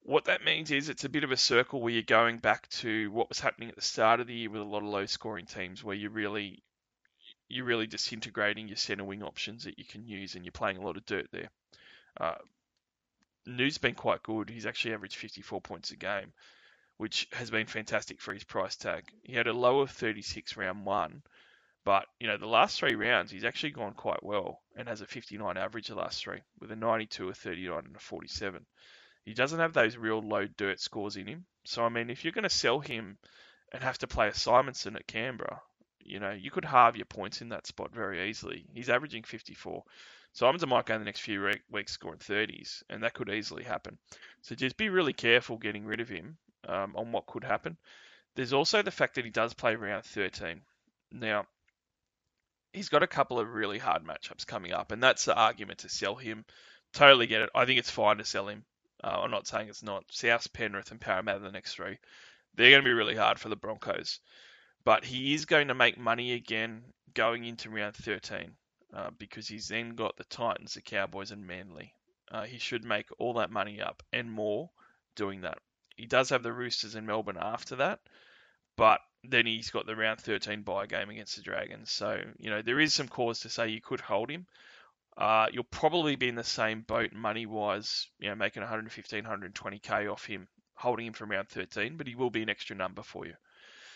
What 0.00 0.24
that 0.26 0.44
means 0.44 0.70
is 0.70 0.88
it's 0.88 1.04
a 1.04 1.10
bit 1.10 1.24
of 1.24 1.32
a 1.32 1.36
circle 1.36 1.82
where 1.82 1.92
you're 1.92 2.02
going 2.02 2.38
back 2.38 2.68
to 2.70 3.10
what 3.10 3.28
was 3.28 3.40
happening 3.40 3.68
at 3.68 3.74
the 3.74 3.82
start 3.82 4.20
of 4.20 4.28
the 4.28 4.34
year 4.34 4.48
with 4.48 4.62
a 4.62 4.64
lot 4.64 4.82
of 4.82 4.88
low-scoring 4.88 5.44
teams, 5.44 5.84
where 5.84 5.96
you 5.96 6.08
really 6.08 6.62
you're 7.48 7.66
really 7.66 7.86
disintegrating 7.86 8.66
your 8.66 8.76
centre 8.76 9.04
wing 9.04 9.22
options 9.22 9.64
that 9.64 9.78
you 9.78 9.84
can 9.84 10.06
use, 10.06 10.36
and 10.36 10.44
you're 10.44 10.52
playing 10.52 10.78
a 10.78 10.82
lot 10.82 10.96
of 10.96 11.04
dirt 11.04 11.28
there. 11.32 11.50
Uh, 12.18 12.36
Niu's 13.46 13.78
been 13.78 13.94
quite 13.94 14.22
good. 14.22 14.48
He's 14.48 14.66
actually 14.66 14.94
averaged 14.94 15.16
54 15.16 15.60
points 15.60 15.90
a 15.90 15.96
game 15.96 16.32
which 16.98 17.28
has 17.32 17.50
been 17.50 17.66
fantastic 17.66 18.20
for 18.20 18.32
his 18.32 18.44
price 18.44 18.76
tag. 18.76 19.04
He 19.22 19.34
had 19.34 19.46
a 19.46 19.52
low 19.52 19.80
of 19.80 19.90
36 19.90 20.56
round 20.56 20.86
one, 20.86 21.22
but 21.84 22.06
you 22.18 22.26
know 22.26 22.38
the 22.38 22.46
last 22.46 22.78
three 22.78 22.94
rounds 22.94 23.30
he's 23.30 23.44
actually 23.44 23.72
gone 23.72 23.92
quite 23.92 24.22
well 24.22 24.62
and 24.76 24.88
has 24.88 25.02
a 25.02 25.06
59 25.06 25.56
average 25.56 25.88
the 25.88 25.94
last 25.94 26.22
three 26.22 26.40
with 26.58 26.72
a 26.72 26.76
92, 26.76 27.28
a 27.28 27.34
39, 27.34 27.84
and 27.84 27.96
a 27.96 27.98
47. 27.98 28.64
He 29.24 29.34
doesn't 29.34 29.60
have 29.60 29.72
those 29.72 29.96
real 29.96 30.20
low 30.20 30.46
dirt 30.46 30.80
scores 30.80 31.16
in 31.16 31.26
him. 31.26 31.44
So 31.64 31.84
I 31.84 31.90
mean, 31.90 32.08
if 32.08 32.24
you're 32.24 32.32
going 32.32 32.44
to 32.44 32.50
sell 32.50 32.80
him 32.80 33.18
and 33.72 33.82
have 33.82 33.98
to 33.98 34.06
play 34.06 34.28
a 34.28 34.34
Simonson 34.34 34.96
at 34.96 35.06
Canberra, 35.06 35.60
you 36.00 36.18
know 36.18 36.30
you 36.30 36.50
could 36.50 36.64
halve 36.64 36.96
your 36.96 37.06
points 37.06 37.42
in 37.42 37.50
that 37.50 37.66
spot 37.66 37.92
very 37.92 38.30
easily. 38.30 38.64
He's 38.72 38.88
averaging 38.88 39.24
54. 39.24 39.82
Simonson 40.32 40.68
might 40.68 40.86
go 40.86 40.94
in 40.94 41.00
the 41.00 41.06
next 41.06 41.20
few 41.20 41.50
weeks 41.70 41.92
scoring 41.92 42.20
30s, 42.20 42.82
and 42.88 43.02
that 43.02 43.14
could 43.14 43.30
easily 43.30 43.64
happen. 43.64 43.98
So 44.42 44.54
just 44.54 44.76
be 44.76 44.90
really 44.90 45.14
careful 45.14 45.56
getting 45.56 45.86
rid 45.86 46.00
of 46.00 46.08
him 46.08 46.36
um, 46.66 46.94
on 46.96 47.12
what 47.12 47.26
could 47.26 47.44
happen. 47.44 47.76
There's 48.34 48.52
also 48.52 48.82
the 48.82 48.90
fact 48.90 49.14
that 49.14 49.24
he 49.24 49.30
does 49.30 49.54
play 49.54 49.76
round 49.76 50.04
13. 50.04 50.60
Now, 51.12 51.46
he's 52.72 52.88
got 52.88 53.02
a 53.02 53.08
couple 53.08 53.40
of 53.40 53.48
really 53.48 53.78
hard 53.78 54.04
matchups 54.04 54.46
coming 54.46 54.72
up, 54.72 54.92
and 54.92 55.02
that's 55.02 55.24
the 55.24 55.34
argument 55.34 55.80
to 55.80 55.88
sell 55.88 56.14
him. 56.14 56.44
Totally 56.92 57.26
get 57.26 57.42
it. 57.42 57.50
I 57.54 57.64
think 57.64 57.78
it's 57.78 57.90
fine 57.90 58.18
to 58.18 58.24
sell 58.24 58.48
him. 58.48 58.64
Uh, 59.02 59.20
I'm 59.22 59.30
not 59.30 59.46
saying 59.46 59.68
it's 59.68 59.82
not. 59.82 60.04
South, 60.10 60.52
Penrith, 60.52 60.90
and 60.90 61.00
Parramatta, 61.00 61.40
the 61.40 61.52
next 61.52 61.74
three, 61.74 61.98
they're 62.54 62.70
going 62.70 62.82
to 62.82 62.88
be 62.88 62.92
really 62.92 63.16
hard 63.16 63.38
for 63.38 63.48
the 63.48 63.56
Broncos. 63.56 64.20
But 64.84 65.04
he 65.04 65.34
is 65.34 65.46
going 65.46 65.68
to 65.68 65.74
make 65.74 65.98
money 65.98 66.32
again 66.32 66.82
going 67.14 67.44
into 67.44 67.70
round 67.70 67.96
13 67.96 68.52
uh, 68.94 69.10
because 69.18 69.48
he's 69.48 69.68
then 69.68 69.94
got 69.94 70.16
the 70.16 70.24
Titans, 70.24 70.74
the 70.74 70.82
Cowboys, 70.82 71.30
and 71.30 71.46
Manly. 71.46 71.92
Uh, 72.30 72.44
he 72.44 72.58
should 72.58 72.84
make 72.84 73.06
all 73.18 73.34
that 73.34 73.50
money 73.50 73.80
up 73.80 74.02
and 74.12 74.30
more 74.30 74.70
doing 75.16 75.42
that. 75.42 75.58
He 75.96 76.06
does 76.06 76.30
have 76.30 76.42
the 76.42 76.52
Roosters 76.52 76.94
in 76.94 77.06
Melbourne 77.06 77.38
after 77.40 77.76
that, 77.76 78.00
but 78.76 79.00
then 79.24 79.46
he's 79.46 79.70
got 79.70 79.86
the 79.86 79.96
round 79.96 80.20
13 80.20 80.62
bye 80.62 80.86
game 80.86 81.10
against 81.10 81.36
the 81.36 81.42
Dragons. 81.42 81.90
So, 81.90 82.20
you 82.38 82.50
know, 82.50 82.62
there 82.62 82.80
is 82.80 82.94
some 82.94 83.08
cause 83.08 83.40
to 83.40 83.48
say 83.48 83.68
you 83.68 83.80
could 83.80 84.00
hold 84.00 84.30
him. 84.30 84.46
Uh, 85.16 85.46
you'll 85.50 85.64
probably 85.64 86.16
be 86.16 86.28
in 86.28 86.34
the 86.34 86.44
same 86.44 86.82
boat 86.82 87.12
money 87.12 87.46
wise, 87.46 88.06
you 88.18 88.28
know, 88.28 88.34
making 88.34 88.62
115, 88.62 89.24
120k 89.24 90.12
off 90.12 90.26
him, 90.26 90.46
holding 90.74 91.06
him 91.06 91.14
from 91.14 91.30
round 91.30 91.48
13, 91.48 91.96
but 91.96 92.06
he 92.06 92.14
will 92.14 92.30
be 92.30 92.42
an 92.42 92.50
extra 92.50 92.76
number 92.76 93.02
for 93.02 93.26
you. 93.26 93.34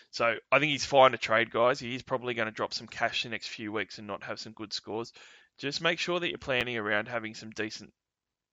So 0.09 0.35
I 0.51 0.59
think 0.59 0.71
he's 0.71 0.85
fine 0.85 1.11
to 1.11 1.17
trade, 1.17 1.51
guys. 1.51 1.79
He's 1.79 2.01
probably 2.01 2.33
going 2.33 2.47
to 2.47 2.51
drop 2.51 2.73
some 2.73 2.87
cash 2.87 3.23
the 3.23 3.29
next 3.29 3.47
few 3.47 3.71
weeks 3.71 3.97
and 3.97 4.07
not 4.07 4.23
have 4.23 4.39
some 4.39 4.51
good 4.53 4.73
scores. 4.73 5.13
Just 5.57 5.81
make 5.81 5.99
sure 5.99 6.19
that 6.19 6.29
you're 6.29 6.37
planning 6.37 6.75
around 6.75 7.07
having 7.07 7.35
some 7.35 7.51
decent 7.51 7.93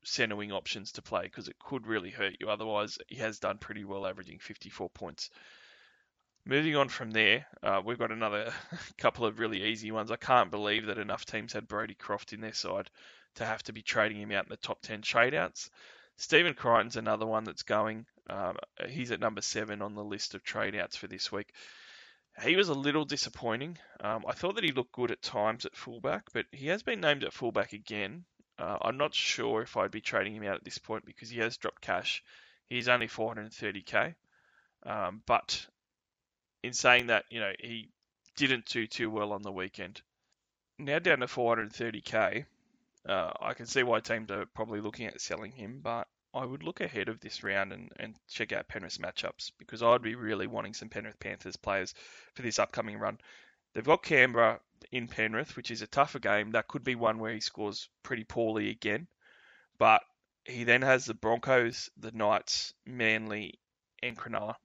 centre 0.05 0.37
wing 0.37 0.53
options 0.53 0.93
to 0.93 1.03
play 1.03 1.23
because 1.23 1.49
it 1.49 1.59
could 1.59 1.87
really 1.87 2.11
hurt 2.11 2.37
you. 2.41 2.49
Otherwise, 2.49 2.99
he 3.09 3.17
has 3.17 3.39
done 3.39 3.59
pretty 3.59 3.85
well, 3.85 4.07
averaging 4.07 4.39
54 4.39 4.91
points. 4.91 5.31
Moving 6.45 6.77
on 6.77 6.89
from 6.89 7.11
there, 7.11 7.47
uh, 7.63 7.83
we've 7.85 7.99
got 7.99 8.11
another 8.11 8.53
couple 8.99 9.27
of 9.27 9.39
really 9.39 9.65
easy 9.65 9.91
ones. 9.91 10.11
I 10.11 10.17
can't 10.17 10.51
believe 10.51 10.87
that 10.87 10.99
enough 10.99 11.25
teams 11.25 11.53
had 11.53 11.69
Brodie 11.69 11.95
Croft 11.95 12.33
in 12.33 12.41
their 12.41 12.55
side 12.55 12.91
to 13.35 13.45
have 13.45 13.63
to 13.65 13.73
be 13.73 13.83
trading 13.83 14.21
him 14.21 14.33
out 14.33 14.45
in 14.45 14.51
the 14.51 14.57
top 14.57 14.81
10 14.83 15.03
tradeouts. 15.03 15.71
Stephen 16.17 16.55
Crichton's 16.55 16.97
another 16.97 17.27
one 17.27 17.45
that's 17.45 17.63
going. 17.63 18.07
Um, 18.29 18.57
he's 18.89 19.13
at 19.13 19.21
number 19.21 19.41
seven 19.41 19.83
on 19.83 19.95
the 19.95 20.03
list 20.03 20.35
of 20.35 20.43
trade 20.43 20.75
outs 20.75 20.97
for 20.97 21.07
this 21.07 21.31
week. 21.31 21.53
He 22.43 22.57
was 22.57 22.69
a 22.69 22.75
little 22.75 23.05
disappointing. 23.05 23.79
Um, 24.01 24.25
I 24.27 24.33
thought 24.33 24.55
that 24.57 24.65
he 24.65 24.73
looked 24.73 24.93
good 24.93 25.11
at 25.11 25.23
times 25.23 25.67
at 25.67 25.77
fullback, 25.77 26.25
but 26.33 26.47
he 26.53 26.69
has 26.69 26.83
been 26.83 27.01
named 27.01 27.25
at 27.25 27.33
fullback 27.33 27.73
again. 27.73 28.25
Uh, 28.59 28.79
I'm 28.83 28.97
not 28.97 29.15
sure 29.15 29.63
if 29.63 29.77
I'd 29.77 29.91
be 29.91 30.01
trading 30.01 30.35
him 30.35 30.45
out 30.45 30.57
at 30.57 30.65
this 30.65 30.79
point 30.79 31.05
because 31.05 31.31
he 31.31 31.39
has 31.39 31.57
dropped 31.57 31.81
cash. 31.81 32.23
He's 32.67 32.89
only 32.89 33.07
430k. 33.07 34.15
Um, 34.85 35.23
but 35.27 35.67
in 36.63 36.73
saying 36.73 37.07
that, 37.09 37.25
you 37.31 37.41
know, 37.41 37.53
he 37.59 37.91
didn't 38.37 38.67
do 38.67 38.87
too 38.87 39.11
well 39.11 39.33
on 39.33 39.43
the 39.43 39.53
weekend. 39.53 40.03
Now 40.79 40.99
down 40.99 41.21
to 41.21 41.27
430k, 41.27 42.45
uh, 43.09 43.31
I 43.41 43.55
can 43.55 43.67
see 43.67 43.83
why 43.83 44.01
teams 44.01 44.31
are 44.31 44.47
probably 44.47 44.81
looking 44.81 45.07
at 45.07 45.21
selling 45.21 45.53
him, 45.53 45.81
but 45.83 46.07
I 46.35 46.45
would 46.45 46.63
look 46.63 46.81
ahead 46.81 47.09
of 47.09 47.21
this 47.21 47.43
round 47.43 47.73
and, 47.73 47.91
and 47.99 48.15
check 48.29 48.53
out 48.53 48.69
Penrith's 48.69 48.99
matchups 48.99 49.53
because 49.59 49.83
I'd 49.83 50.03
be 50.03 50.15
really 50.15 50.47
wanting 50.47 50.75
some 50.75 50.89
Penrith 50.89 51.19
Panthers 51.19 51.57
players 51.57 51.95
for 52.35 52.43
this 52.43 52.59
upcoming 52.59 52.99
run. 52.99 53.19
They've 53.75 53.85
got 53.85 54.03
Canberra 54.03 54.61
in 54.93 55.09
Penrith, 55.09 55.57
which 55.57 55.71
is 55.71 55.83
a 55.83 55.87
tougher 55.87 56.19
game. 56.19 56.53
That 56.53 56.69
could 56.69 56.85
be 56.85 56.95
one 56.95 57.19
where 57.19 57.33
he 57.33 57.41
scores 57.41 57.89
pretty 58.03 58.25
poorly 58.25 58.71
again. 58.71 59.07
But 59.79 60.03
he 60.45 60.65
then 60.65 60.83
has 60.83 61.05
the 61.05 61.15
Broncos, 61.15 61.91
the 61.97 62.13
Knights, 62.13 62.75
Manly, 62.87 63.61
and 64.03 64.17
Cronulla. 64.17 64.57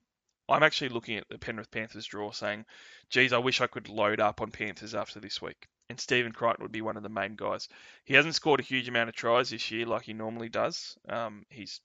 I'm 0.48 0.62
actually 0.62 0.90
looking 0.90 1.16
at 1.16 1.28
the 1.28 1.38
Penrith 1.38 1.70
Panthers 1.70 2.06
draw 2.06 2.30
saying, 2.30 2.66
geez, 3.10 3.32
I 3.32 3.38
wish 3.38 3.60
I 3.60 3.66
could 3.66 3.88
load 3.88 4.20
up 4.20 4.40
on 4.40 4.50
Panthers 4.50 4.94
after 4.94 5.20
this 5.20 5.40
week. 5.40 5.66
And 5.88 6.00
Stephen 6.00 6.32
Crichton 6.32 6.62
would 6.62 6.72
be 6.72 6.82
one 6.82 6.96
of 6.96 7.02
the 7.02 7.08
main 7.08 7.36
guys. 7.36 7.68
He 8.04 8.14
hasn't 8.14 8.34
scored 8.34 8.60
a 8.60 8.64
huge 8.64 8.88
amount 8.88 9.10
of 9.10 9.14
tries 9.14 9.50
this 9.50 9.70
year 9.70 9.86
like 9.86 10.02
he 10.02 10.12
normally 10.12 10.48
does. 10.48 10.96
Um, 11.08 11.44
he's 11.50 11.80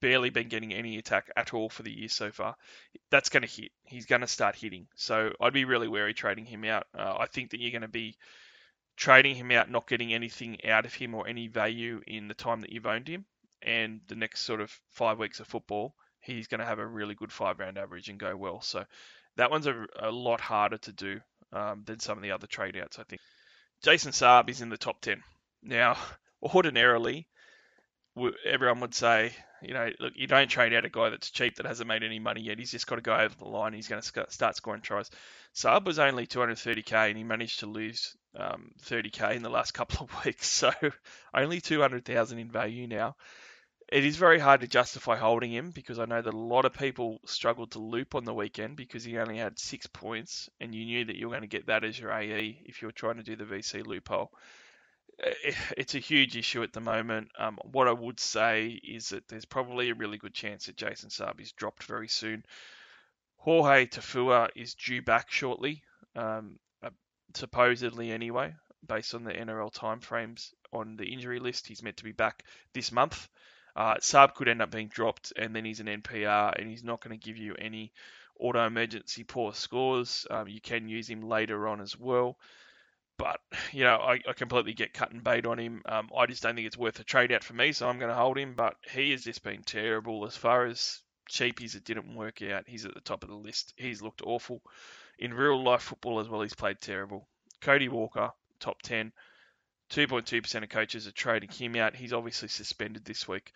barely 0.00 0.30
been 0.30 0.48
getting 0.48 0.72
any 0.72 0.98
attack 0.98 1.30
at 1.36 1.54
all 1.54 1.68
for 1.68 1.82
the 1.82 1.92
year 1.92 2.08
so 2.08 2.30
far. 2.30 2.56
That's 3.10 3.28
going 3.28 3.42
to 3.42 3.48
hit. 3.48 3.72
He's 3.84 4.06
going 4.06 4.20
to 4.20 4.26
start 4.26 4.56
hitting. 4.56 4.86
So 4.96 5.32
I'd 5.40 5.52
be 5.52 5.64
really 5.64 5.88
wary 5.88 6.14
trading 6.14 6.44
him 6.44 6.64
out. 6.64 6.86
Uh, 6.96 7.16
I 7.18 7.26
think 7.26 7.50
that 7.50 7.60
you're 7.60 7.70
going 7.70 7.82
to 7.82 7.88
be 7.88 8.16
trading 8.96 9.34
him 9.34 9.50
out, 9.50 9.70
not 9.70 9.88
getting 9.88 10.12
anything 10.12 10.64
out 10.66 10.86
of 10.86 10.94
him 10.94 11.14
or 11.14 11.26
any 11.26 11.48
value 11.48 12.00
in 12.06 12.28
the 12.28 12.34
time 12.34 12.60
that 12.60 12.72
you've 12.72 12.86
owned 12.86 13.08
him. 13.08 13.24
And 13.62 14.00
the 14.08 14.16
next 14.16 14.40
sort 14.40 14.60
of 14.60 14.76
five 14.90 15.18
weeks 15.18 15.40
of 15.40 15.46
football, 15.46 15.94
he's 16.20 16.48
going 16.48 16.60
to 16.60 16.66
have 16.66 16.78
a 16.78 16.86
really 16.86 17.14
good 17.14 17.32
five 17.32 17.58
round 17.58 17.78
average 17.78 18.08
and 18.08 18.18
go 18.18 18.36
well. 18.36 18.60
So 18.60 18.84
that 19.36 19.50
one's 19.50 19.66
a, 19.66 19.86
a 19.98 20.10
lot 20.10 20.40
harder 20.40 20.78
to 20.78 20.92
do 20.92 21.20
um, 21.52 21.82
than 21.84 22.00
some 22.00 22.18
of 22.18 22.22
the 22.22 22.32
other 22.32 22.46
trade 22.46 22.76
outs, 22.76 22.98
I 22.98 23.04
think. 23.04 23.20
Jason 23.82 24.12
Saab 24.12 24.48
is 24.48 24.60
in 24.60 24.68
the 24.68 24.76
top 24.76 25.00
10. 25.00 25.22
Now, 25.62 25.96
ordinarily, 26.42 27.28
everyone 28.44 28.80
would 28.80 28.94
say, 28.94 29.32
you 29.62 29.74
know, 29.74 29.90
look, 30.00 30.12
you 30.16 30.26
don't 30.26 30.48
trade 30.48 30.74
out 30.74 30.84
a 30.84 30.88
guy 30.88 31.10
that's 31.10 31.30
cheap 31.30 31.56
that 31.56 31.66
hasn't 31.66 31.88
made 31.88 32.02
any 32.02 32.18
money 32.18 32.42
yet. 32.42 32.58
He's 32.58 32.70
just 32.70 32.86
got 32.86 32.96
to 32.96 33.02
go 33.02 33.14
over 33.14 33.34
the 33.34 33.46
line. 33.46 33.72
He's 33.72 33.88
going 33.88 34.02
to 34.02 34.26
start 34.28 34.56
scoring 34.56 34.82
tries. 34.82 35.10
Saab 35.54 35.84
was 35.84 35.98
only 35.98 36.26
230k 36.26 37.08
and 37.08 37.16
he 37.16 37.24
managed 37.24 37.60
to 37.60 37.66
lose 37.66 38.16
um, 38.36 38.72
30k 38.84 39.36
in 39.36 39.42
the 39.42 39.50
last 39.50 39.72
couple 39.74 40.04
of 40.06 40.24
weeks. 40.24 40.48
So 40.48 40.72
only 41.34 41.60
200,000 41.60 42.38
in 42.38 42.50
value 42.50 42.86
now 42.86 43.16
it 43.92 44.06
is 44.06 44.16
very 44.16 44.38
hard 44.38 44.62
to 44.62 44.66
justify 44.66 45.16
holding 45.16 45.52
him 45.52 45.70
because 45.70 45.98
I 45.98 46.06
know 46.06 46.22
that 46.22 46.32
a 46.32 46.36
lot 46.36 46.64
of 46.64 46.72
people 46.72 47.20
struggled 47.26 47.72
to 47.72 47.78
loop 47.78 48.14
on 48.14 48.24
the 48.24 48.32
weekend 48.32 48.74
because 48.74 49.04
he 49.04 49.18
only 49.18 49.36
had 49.36 49.58
six 49.58 49.86
points 49.86 50.48
and 50.60 50.74
you 50.74 50.86
knew 50.86 51.04
that 51.04 51.16
you 51.16 51.28
were 51.28 51.32
going 51.32 51.42
to 51.42 51.46
get 51.46 51.66
that 51.66 51.84
as 51.84 51.98
your 51.98 52.10
AE 52.10 52.62
if 52.64 52.80
you 52.80 52.88
were 52.88 52.92
trying 52.92 53.16
to 53.16 53.22
do 53.22 53.36
the 53.36 53.44
VC 53.44 53.86
loophole. 53.86 54.32
It's 55.76 55.94
a 55.94 55.98
huge 56.00 56.36
issue 56.36 56.62
at 56.62 56.72
the 56.72 56.80
moment. 56.80 57.30
Um, 57.38 57.58
what 57.70 57.88
I 57.88 57.92
would 57.92 58.18
say 58.20 58.80
is 58.82 59.10
that 59.10 59.28
there's 59.28 59.44
probably 59.44 59.90
a 59.90 59.94
really 59.94 60.18
good 60.18 60.34
chance 60.34 60.66
that 60.66 60.76
Jason 60.76 61.10
Saab 61.10 61.40
is 61.40 61.52
dropped 61.52 61.84
very 61.84 62.08
soon. 62.08 62.44
Jorge 63.36 63.86
Taufua 63.86 64.48
is 64.54 64.74
due 64.74 65.02
back 65.02 65.30
shortly, 65.30 65.82
um, 66.14 66.58
uh, 66.82 66.90
supposedly 67.34 68.12
anyway, 68.12 68.54
based 68.86 69.14
on 69.14 69.24
the 69.24 69.32
NRL 69.32 69.72
timeframes 69.72 70.52
on 70.72 70.96
the 70.96 71.12
injury 71.12 71.40
list. 71.40 71.66
He's 71.66 71.82
meant 71.82 71.96
to 71.98 72.04
be 72.04 72.12
back 72.12 72.44
this 72.72 72.92
month. 72.92 73.28
Uh, 73.74 73.94
Saab 73.96 74.34
could 74.34 74.48
end 74.48 74.62
up 74.62 74.70
being 74.70 74.88
dropped, 74.88 75.32
and 75.36 75.56
then 75.56 75.64
he's 75.64 75.80
an 75.80 75.86
NPR, 75.86 76.58
and 76.58 76.68
he's 76.68 76.84
not 76.84 77.00
going 77.02 77.18
to 77.18 77.26
give 77.26 77.36
you 77.36 77.54
any 77.58 77.92
auto 78.38 78.66
emergency 78.66 79.24
poor 79.24 79.54
scores. 79.54 80.26
Um, 80.30 80.48
you 80.48 80.60
can 80.60 80.88
use 80.88 81.08
him 81.08 81.22
later 81.22 81.68
on 81.68 81.80
as 81.80 81.98
well. 81.98 82.38
But, 83.22 83.40
you 83.70 83.84
know, 83.84 83.98
I, 83.98 84.18
I 84.28 84.32
completely 84.32 84.72
get 84.72 84.94
cut 84.94 85.12
and 85.12 85.22
bait 85.22 85.46
on 85.46 85.56
him. 85.56 85.82
Um, 85.86 86.10
I 86.16 86.26
just 86.26 86.42
don't 86.42 86.56
think 86.56 86.66
it's 86.66 86.76
worth 86.76 86.98
a 86.98 87.04
trade 87.04 87.30
out 87.30 87.44
for 87.44 87.54
me, 87.54 87.70
so 87.70 87.88
I'm 87.88 88.00
going 88.00 88.08
to 88.08 88.16
hold 88.16 88.36
him. 88.36 88.54
But 88.56 88.74
he 88.92 89.12
has 89.12 89.22
just 89.22 89.44
been 89.44 89.62
terrible 89.62 90.26
as 90.26 90.36
far 90.36 90.66
as 90.66 90.98
cheapies 91.30 91.76
It 91.76 91.84
didn't 91.84 92.16
work 92.16 92.42
out. 92.42 92.64
He's 92.66 92.84
at 92.84 92.94
the 92.94 93.00
top 93.00 93.22
of 93.22 93.28
the 93.28 93.36
list. 93.36 93.74
He's 93.76 94.02
looked 94.02 94.22
awful. 94.24 94.60
In 95.20 95.34
real 95.34 95.62
life 95.62 95.82
football 95.82 96.18
as 96.18 96.28
well, 96.28 96.42
he's 96.42 96.52
played 96.52 96.80
terrible. 96.80 97.28
Cody 97.60 97.88
Walker, 97.88 98.32
top 98.58 98.82
10. 98.82 99.12
2.2% 99.90 100.62
of 100.64 100.68
coaches 100.68 101.06
are 101.06 101.12
trading 101.12 101.50
him 101.50 101.76
out. 101.76 101.94
He's 101.94 102.12
obviously 102.12 102.48
suspended 102.48 103.04
this 103.04 103.28
week. 103.28 103.52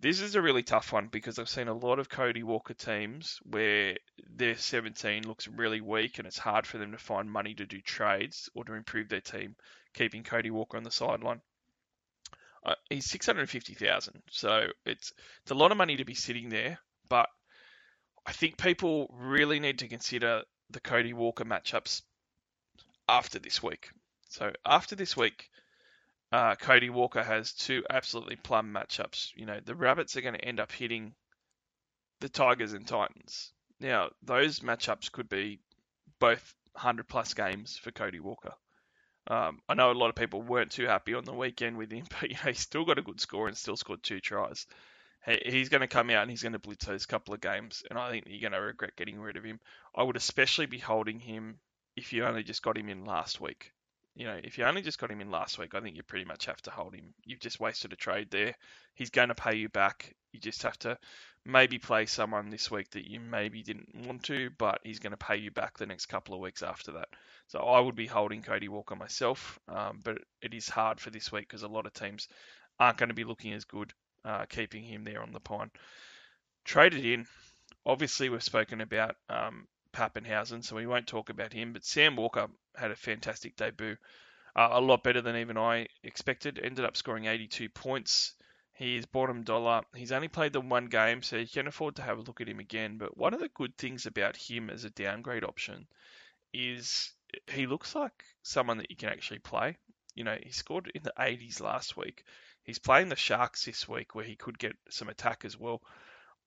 This 0.00 0.22
is 0.22 0.34
a 0.34 0.40
really 0.40 0.62
tough 0.62 0.92
one 0.92 1.08
because 1.08 1.38
I've 1.38 1.48
seen 1.48 1.68
a 1.68 1.74
lot 1.74 1.98
of 1.98 2.08
Cody 2.08 2.42
Walker 2.42 2.72
teams 2.72 3.38
where 3.42 3.98
their 4.34 4.56
17 4.56 5.28
looks 5.28 5.46
really 5.46 5.82
weak 5.82 6.18
and 6.18 6.26
it's 6.26 6.38
hard 6.38 6.66
for 6.66 6.78
them 6.78 6.92
to 6.92 6.98
find 6.98 7.30
money 7.30 7.52
to 7.54 7.66
do 7.66 7.82
trades 7.82 8.48
or 8.54 8.64
to 8.64 8.72
improve 8.72 9.10
their 9.10 9.20
team, 9.20 9.56
keeping 9.92 10.22
Cody 10.22 10.50
Walker 10.50 10.78
on 10.78 10.84
the 10.84 10.90
sideline. 10.90 11.42
Uh, 12.64 12.74
he's 12.88 13.10
650,000, 13.10 14.22
so 14.30 14.68
it's 14.86 15.12
it's 15.42 15.50
a 15.50 15.54
lot 15.54 15.70
of 15.70 15.76
money 15.76 15.96
to 15.96 16.04
be 16.04 16.14
sitting 16.14 16.48
there. 16.48 16.78
But 17.10 17.28
I 18.24 18.32
think 18.32 18.56
people 18.56 19.14
really 19.18 19.60
need 19.60 19.80
to 19.80 19.88
consider 19.88 20.42
the 20.70 20.80
Cody 20.80 21.12
Walker 21.12 21.44
matchups 21.44 22.02
after 23.06 23.38
this 23.38 23.62
week. 23.62 23.90
So 24.28 24.52
after 24.64 24.96
this 24.96 25.16
week, 25.16 25.50
uh, 26.32 26.54
Cody 26.54 26.90
Walker 26.90 27.22
has 27.22 27.52
two 27.52 27.84
absolutely 27.90 28.36
plum 28.36 28.72
matchups. 28.72 29.32
You 29.34 29.46
know, 29.46 29.58
the 29.64 29.74
Rabbits 29.74 30.16
are 30.16 30.20
going 30.20 30.34
to 30.34 30.44
end 30.44 30.60
up 30.60 30.70
hitting 30.70 31.14
the 32.20 32.28
Tigers 32.28 32.72
and 32.72 32.86
Titans. 32.86 33.52
Now, 33.80 34.10
those 34.22 34.60
matchups 34.60 35.10
could 35.10 35.28
be 35.28 35.60
both 36.20 36.54
100 36.72 37.08
plus 37.08 37.34
games 37.34 37.76
for 37.76 37.90
Cody 37.90 38.20
Walker. 38.20 38.52
Um, 39.26 39.60
I 39.68 39.74
know 39.74 39.90
a 39.90 39.92
lot 39.92 40.08
of 40.08 40.14
people 40.14 40.42
weren't 40.42 40.70
too 40.70 40.86
happy 40.86 41.14
on 41.14 41.24
the 41.24 41.32
weekend 41.32 41.76
with 41.76 41.90
him, 41.90 42.04
but 42.20 42.30
you 42.30 42.36
know, 42.36 42.50
he's 42.50 42.60
still 42.60 42.84
got 42.84 42.98
a 42.98 43.02
good 43.02 43.20
score 43.20 43.48
and 43.48 43.56
still 43.56 43.76
scored 43.76 44.02
two 44.02 44.20
tries. 44.20 44.66
he's 45.44 45.68
going 45.68 45.82
to 45.82 45.88
come 45.88 46.10
out 46.10 46.22
and 46.22 46.30
he's 46.30 46.42
going 46.42 46.52
to 46.52 46.58
blitz 46.58 46.86
those 46.86 47.06
couple 47.06 47.34
of 47.34 47.40
games, 47.40 47.82
and 47.90 47.98
I 47.98 48.10
think 48.10 48.24
you're 48.28 48.40
going 48.40 48.52
to 48.52 48.60
regret 48.60 48.96
getting 48.96 49.20
rid 49.20 49.36
of 49.36 49.44
him. 49.44 49.58
I 49.94 50.04
would 50.04 50.16
especially 50.16 50.66
be 50.66 50.78
holding 50.78 51.18
him 51.18 51.58
if 51.96 52.12
you 52.12 52.24
only 52.24 52.44
just 52.44 52.62
got 52.62 52.78
him 52.78 52.88
in 52.88 53.04
last 53.04 53.40
week 53.40 53.72
you 54.14 54.26
know, 54.26 54.38
if 54.42 54.58
you 54.58 54.64
only 54.64 54.82
just 54.82 54.98
got 54.98 55.10
him 55.10 55.20
in 55.20 55.30
last 55.30 55.58
week, 55.58 55.74
I 55.74 55.80
think 55.80 55.96
you 55.96 56.02
pretty 56.02 56.24
much 56.24 56.46
have 56.46 56.60
to 56.62 56.70
hold 56.70 56.94
him. 56.94 57.14
You've 57.24 57.40
just 57.40 57.60
wasted 57.60 57.92
a 57.92 57.96
trade 57.96 58.28
there. 58.30 58.54
He's 58.94 59.10
going 59.10 59.28
to 59.28 59.34
pay 59.34 59.56
you 59.56 59.68
back. 59.68 60.14
You 60.32 60.40
just 60.40 60.62
have 60.62 60.78
to 60.80 60.98
maybe 61.44 61.78
play 61.78 62.06
someone 62.06 62.50
this 62.50 62.70
week 62.70 62.90
that 62.90 63.08
you 63.08 63.20
maybe 63.20 63.62
didn't 63.62 64.06
want 64.06 64.24
to, 64.24 64.50
but 64.58 64.80
he's 64.84 64.98
going 64.98 65.12
to 65.12 65.16
pay 65.16 65.36
you 65.36 65.50
back 65.50 65.78
the 65.78 65.86
next 65.86 66.06
couple 66.06 66.34
of 66.34 66.40
weeks 66.40 66.62
after 66.62 66.92
that. 66.92 67.08
So 67.48 67.60
I 67.60 67.80
would 67.80 67.96
be 67.96 68.06
holding 68.06 68.42
Cody 68.42 68.68
Walker 68.68 68.94
myself, 68.94 69.58
um, 69.68 70.00
but 70.04 70.18
it 70.42 70.54
is 70.54 70.68
hard 70.68 71.00
for 71.00 71.10
this 71.10 71.32
week 71.32 71.48
because 71.48 71.62
a 71.62 71.68
lot 71.68 71.86
of 71.86 71.92
teams 71.92 72.28
aren't 72.78 72.98
going 72.98 73.08
to 73.08 73.14
be 73.14 73.24
looking 73.24 73.52
as 73.52 73.64
good 73.64 73.92
uh, 74.24 74.44
keeping 74.48 74.84
him 74.84 75.04
there 75.04 75.22
on 75.22 75.32
the 75.32 75.40
pine. 75.40 75.70
Traded 76.64 77.04
in. 77.04 77.26
Obviously, 77.86 78.28
we've 78.28 78.42
spoken 78.42 78.80
about 78.80 79.16
um, 79.28 79.66
Papenhuyzen, 79.92 80.64
so 80.64 80.76
we 80.76 80.86
won't 80.86 81.06
talk 81.06 81.30
about 81.30 81.52
him. 81.52 81.72
But 81.72 81.84
Sam 81.84 82.16
Walker 82.16 82.48
had 82.76 82.90
a 82.90 82.96
fantastic 82.96 83.56
debut, 83.56 83.96
uh, 84.56 84.68
a 84.72 84.80
lot 84.80 85.02
better 85.02 85.20
than 85.20 85.36
even 85.36 85.56
I 85.56 85.86
expected. 86.02 86.60
Ended 86.62 86.84
up 86.84 86.96
scoring 86.96 87.26
82 87.26 87.68
points. 87.68 88.34
He 88.74 88.96
is 88.96 89.06
bottom 89.06 89.42
dollar. 89.42 89.82
He's 89.94 90.12
only 90.12 90.28
played 90.28 90.52
the 90.52 90.60
one 90.60 90.86
game, 90.86 91.22
so 91.22 91.36
you 91.36 91.46
can 91.46 91.66
afford 91.66 91.96
to 91.96 92.02
have 92.02 92.18
a 92.18 92.22
look 92.22 92.40
at 92.40 92.48
him 92.48 92.60
again. 92.60 92.96
But 92.96 93.16
one 93.16 93.34
of 93.34 93.40
the 93.40 93.48
good 93.48 93.76
things 93.76 94.06
about 94.06 94.36
him 94.36 94.70
as 94.70 94.84
a 94.84 94.90
downgrade 94.90 95.44
option 95.44 95.86
is 96.52 97.12
he 97.52 97.66
looks 97.66 97.94
like 97.94 98.24
someone 98.42 98.78
that 98.78 98.90
you 98.90 98.96
can 98.96 99.10
actually 99.10 99.38
play. 99.38 99.76
You 100.14 100.24
know, 100.24 100.36
he 100.42 100.50
scored 100.50 100.90
in 100.94 101.02
the 101.02 101.12
80s 101.18 101.60
last 101.60 101.96
week. 101.96 102.24
He's 102.62 102.78
playing 102.78 103.08
the 103.08 103.16
Sharks 103.16 103.64
this 103.64 103.88
week, 103.88 104.14
where 104.14 104.24
he 104.24 104.36
could 104.36 104.58
get 104.58 104.76
some 104.88 105.08
attack 105.08 105.44
as 105.44 105.58
well. 105.58 105.82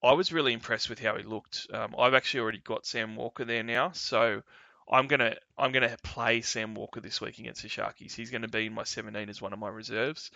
I 0.03 0.13
was 0.13 0.33
really 0.33 0.51
impressed 0.51 0.89
with 0.89 0.99
how 0.99 1.15
he 1.15 1.23
looked. 1.23 1.67
Um, 1.73 1.95
I've 1.97 2.13
actually 2.13 2.41
already 2.41 2.57
got 2.59 2.85
Sam 2.85 3.15
Walker 3.15 3.45
there 3.45 3.63
now, 3.63 3.91
so 3.91 4.43
I'm 4.91 5.07
gonna 5.07 5.35
I'm 5.57 5.71
gonna 5.71 5.95
play 6.03 6.41
Sam 6.41 6.75
Walker 6.75 6.99
this 6.99 7.21
week 7.21 7.39
against 7.39 7.61
the 7.61 7.69
Sharkies. 7.69 8.13
He's 8.13 8.29
gonna 8.29 8.49
be 8.49 8.65
in 8.65 8.73
my 8.73 8.83
17 8.83 9.29
as 9.29 9.41
one 9.41 9.53
of 9.53 9.59
my 9.59 9.69
reserves. 9.69 10.29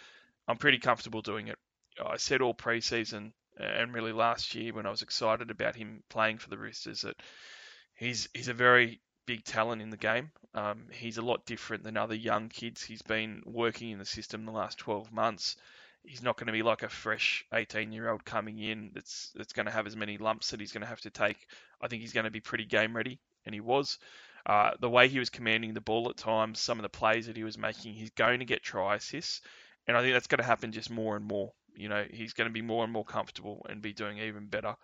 I'm 0.47 0.57
pretty 0.57 0.79
comfortable 0.79 1.21
doing 1.21 1.49
it. 1.49 1.59
I 2.03 2.15
said 2.15 2.41
all 2.41 2.53
preseason 2.53 3.33
and 3.57 3.93
really 3.93 4.13
last 4.13 4.55
year 4.55 4.73
when 4.73 4.85
I 4.85 4.91
was 4.91 5.01
excited 5.01 5.51
about 5.51 5.75
him 5.75 6.03
playing 6.09 6.37
for 6.37 6.49
the 6.49 6.57
Roosters 6.57 7.01
that 7.01 7.17
he's 7.95 8.29
he's 8.33 8.47
a 8.47 8.53
very 8.53 9.01
big 9.25 9.43
talent 9.43 9.81
in 9.81 9.89
the 9.89 9.97
game. 9.97 10.31
Um, 10.53 10.85
he's 10.91 11.17
a 11.17 11.21
lot 11.21 11.45
different 11.45 11.83
than 11.83 11.97
other 11.97 12.15
young 12.15 12.47
kids. 12.47 12.83
He's 12.83 13.01
been 13.01 13.43
working 13.45 13.91
in 13.91 13.99
the 13.99 14.05
system 14.05 14.45
the 14.45 14.51
last 14.51 14.77
12 14.77 15.11
months 15.11 15.57
he's 16.07 16.23
not 16.23 16.37
going 16.37 16.47
to 16.47 16.53
be 16.53 16.63
like 16.63 16.83
a 16.83 16.89
fresh 16.89 17.45
18 17.53 17.91
year 17.91 18.09
old 18.09 18.23
coming 18.23 18.59
in 18.59 18.91
that's 18.93 19.31
that's 19.35 19.53
going 19.53 19.65
to 19.65 19.71
have 19.71 19.85
as 19.85 19.95
many 19.95 20.17
lumps 20.17 20.51
that 20.51 20.59
he's 20.59 20.71
going 20.71 20.81
to 20.81 20.87
have 20.87 21.01
to 21.01 21.09
take. 21.09 21.37
I 21.81 21.87
think 21.87 22.01
he's 22.01 22.13
going 22.13 22.23
to 22.23 22.31
be 22.31 22.39
pretty 22.39 22.65
game 22.65 22.95
ready, 22.95 23.19
and 23.45 23.53
he 23.53 23.61
was. 23.61 23.99
Uh, 24.45 24.71
the 24.79 24.89
way 24.89 25.09
he 25.09 25.19
was 25.19 25.29
commanding 25.29 25.73
the 25.73 25.81
ball 25.81 26.09
at 26.09 26.15
times, 26.15 26.59
some 26.59 26.79
of 26.79 26.83
the 26.83 26.89
plays 26.89 27.27
that 27.27 27.35
he 27.35 27.43
was 27.43 27.57
making, 27.57 27.93
he's 27.93 28.11
going 28.11 28.39
to 28.39 28.45
get 28.45 28.63
try 28.63 28.95
assists, 28.95 29.41
and 29.85 29.97
I 29.97 30.01
think 30.01 30.13
that's 30.13 30.27
going 30.27 30.39
to 30.39 30.45
happen 30.45 30.71
just 30.71 30.89
more 30.89 31.17
and 31.17 31.25
more. 31.25 31.51
You 31.75 31.89
know, 31.89 32.05
he's 32.09 32.33
going 32.33 32.49
to 32.49 32.53
be 32.53 32.61
more 32.61 32.85
and 32.85 32.93
more 32.93 33.05
comfortable 33.05 33.65
and 33.69 33.81
be 33.81 33.93
doing 33.93 34.19
even 34.19 34.47
better. 34.47 34.75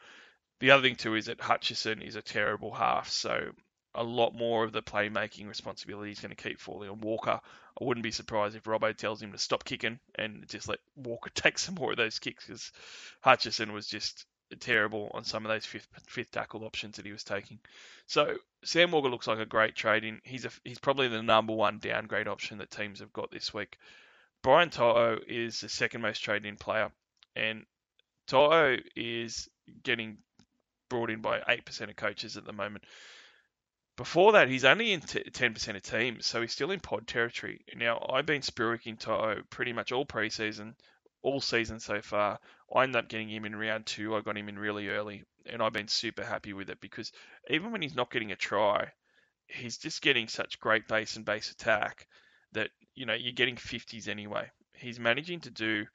The 0.60 0.72
other 0.72 0.84
thing 0.84 0.98
too 0.98 1.16
is 1.16 1.26
that 1.26 1.40
Hutchison 1.40 2.02
is 2.02 2.16
a 2.16 2.22
terrible 2.22 2.74
half, 2.74 3.10
so 3.10 3.52
a 3.96 4.04
lot 4.04 4.34
more 4.34 4.64
of 4.64 4.72
the 4.72 4.82
playmaking 4.82 5.48
responsibility 5.48 6.12
is 6.12 6.20
going 6.20 6.36
to 6.36 6.42
keep 6.42 6.60
falling 6.60 6.90
on 6.90 7.02
Walker. 7.02 7.40
I 7.80 7.84
wouldn't 7.84 8.04
be 8.04 8.12
surprised 8.12 8.56
if 8.56 8.64
Robbo 8.64 8.96
tells 8.96 9.22
him 9.22 9.32
to 9.32 9.38
stop 9.38 9.64
kicking 9.64 10.00
and 10.16 10.48
just 10.48 10.68
let 10.68 10.80
Walker 10.96 11.30
take 11.36 11.60
some 11.60 11.76
more 11.76 11.92
of 11.92 11.98
those 11.98 12.20
kicks 12.20 12.46
because 12.46 12.72
Hutchison 13.22 13.74
was 13.74 13.88
just 13.88 14.26
terrible 14.60 15.10
on 15.14 15.24
some 15.24 15.46
of 15.46 15.50
those 15.50 15.66
fifth 15.66 15.88
fifth 16.08 16.32
tackle 16.32 16.64
options 16.64 16.98
that 16.98 17.06
he 17.06 17.12
was 17.12 17.24
taking. 17.24 17.60
So 18.08 18.36
Sam 18.64 18.92
Walker 18.92 19.10
looks 19.10 19.28
like 19.28 19.40
a 19.40 19.46
great 19.46 19.76
trade 19.76 20.04
in. 20.04 20.22
He's 20.24 20.46
a, 20.46 20.52
he's 20.64 20.80
probably 20.80 21.08
the 21.08 21.24
number 21.24 21.54
one 21.54 21.80
downgrade 21.80 22.28
option 22.28 22.60
that 22.60 22.72
teams 22.72 23.00
have 23.00 23.14
got 23.14 23.32
this 23.32 23.54
week. 23.54 23.78
Brian 24.42 24.70
To'o 24.70 25.20
is 25.28 25.62
the 25.62 25.70
second 25.70 26.02
most 26.02 26.20
traded 26.20 26.46
in 26.46 26.58
player, 26.58 26.92
and 27.36 27.66
To'o 28.28 28.78
is 28.96 29.50
getting 29.84 30.18
brought 30.90 31.10
in 31.10 31.22
by 31.22 31.42
eight 31.48 31.66
percent 31.66 31.90
of 31.90 31.96
coaches 31.98 32.38
at 32.38 32.46
the 32.46 32.54
moment. 32.54 32.84
Before 33.96 34.32
that, 34.32 34.50
he's 34.50 34.66
only 34.66 34.92
in 34.92 35.02
t- 35.02 35.24
10% 35.24 35.76
of 35.76 35.82
teams, 35.84 36.26
so 36.26 36.42
he's 36.42 36.52
still 36.52 36.72
in 36.72 36.80
pod 36.80 37.08
territory. 37.08 37.64
Now, 37.76 38.04
I've 38.10 38.26
been 38.26 38.42
spruiking 38.42 39.00
To'o 39.00 39.44
pretty 39.50 39.72
much 39.72 39.92
all 39.92 40.06
preseason, 40.06 40.74
all 41.22 41.42
season 41.42 41.80
so 41.80 42.02
far. 42.02 42.40
I 42.74 42.84
ended 42.84 42.96
up 42.96 43.08
getting 43.08 43.30
him 43.30 43.46
in 43.46 43.56
round 43.56 43.86
two. 43.86 44.16
I 44.16 44.22
got 44.22 44.38
him 44.38 44.50
in 44.50 44.58
really 44.58 44.90
early, 44.90 45.24
and 45.46 45.62
I've 45.62 45.74
been 45.74 45.88
super 45.88 46.24
happy 46.24 46.54
with 46.54 46.70
it 46.72 46.82
because 46.82 47.12
even 47.50 47.72
when 47.72 47.84
he's 47.84 47.96
not 47.96 48.12
getting 48.12 48.32
a 48.32 48.36
try, 48.36 48.92
he's 49.48 49.78
just 49.78 50.02
getting 50.02 50.28
such 50.28 50.60
great 50.60 50.88
base 50.88 51.16
and 51.16 51.26
base 51.26 51.52
attack 51.52 52.08
that 52.54 52.70
you 52.96 53.06
know 53.06 53.14
you're 53.14 53.34
getting 53.34 53.56
50s 53.56 54.08
anyway. 54.08 54.50
He's 54.74 55.00
managing 55.00 55.42
to 55.42 55.52
do 55.52 55.86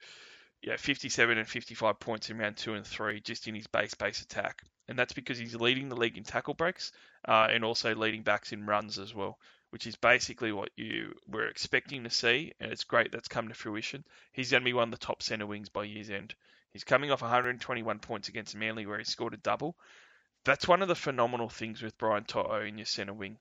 yeah 0.61 0.77
57 0.77 1.37
and 1.37 1.47
55 1.47 1.99
points 1.99 2.29
in 2.29 2.37
round 2.37 2.57
two 2.57 2.73
and 2.73 2.85
three 2.85 3.21
just 3.21 3.47
in 3.47 3.55
his 3.55 3.67
base 3.67 3.93
base 3.93 4.21
attack, 4.21 4.61
and 4.89 4.99
that's 4.99 5.13
because 5.13 5.37
he's 5.37 5.55
leading 5.55 5.87
the 5.87 5.95
league 5.95 6.17
in 6.17 6.25
tackle 6.25 6.53
breaks 6.53 6.91
uh, 7.25 7.47
and 7.49 7.63
also 7.63 7.95
leading 7.95 8.23
backs 8.23 8.51
in 8.51 8.65
runs 8.65 8.99
as 8.99 9.15
well 9.15 9.37
which 9.71 9.85
is 9.85 9.95
basically 9.95 10.51
what 10.51 10.69
you 10.75 11.13
were 11.27 11.45
expecting 11.45 12.03
to 12.03 12.09
see, 12.09 12.53
and 12.59 12.71
it's 12.71 12.83
great 12.83 13.11
that's 13.11 13.27
come 13.27 13.47
to 13.47 13.53
fruition. 13.53 14.03
He's 14.31 14.51
going 14.51 14.61
to 14.61 14.65
be 14.65 14.73
one 14.73 14.91
of 14.91 14.99
the 14.99 15.05
top 15.05 15.21
centre 15.21 15.45
wings 15.45 15.69
by 15.69 15.83
year's 15.83 16.09
end. 16.09 16.33
He's 16.71 16.83
coming 16.83 17.11
off 17.11 17.21
121 17.21 17.99
points 17.99 18.29
against 18.29 18.55
Manly, 18.55 18.85
where 18.85 18.97
he 18.97 19.03
scored 19.03 19.33
a 19.33 19.37
double. 19.37 19.75
That's 20.43 20.67
one 20.67 20.81
of 20.81 20.87
the 20.87 20.95
phenomenal 20.95 21.49
things 21.49 21.81
with 21.81 21.97
Brian 21.97 22.23
To'o 22.23 22.61
in 22.61 22.77
your 22.77 22.85
centre 22.85 23.13
wing. 23.13 23.37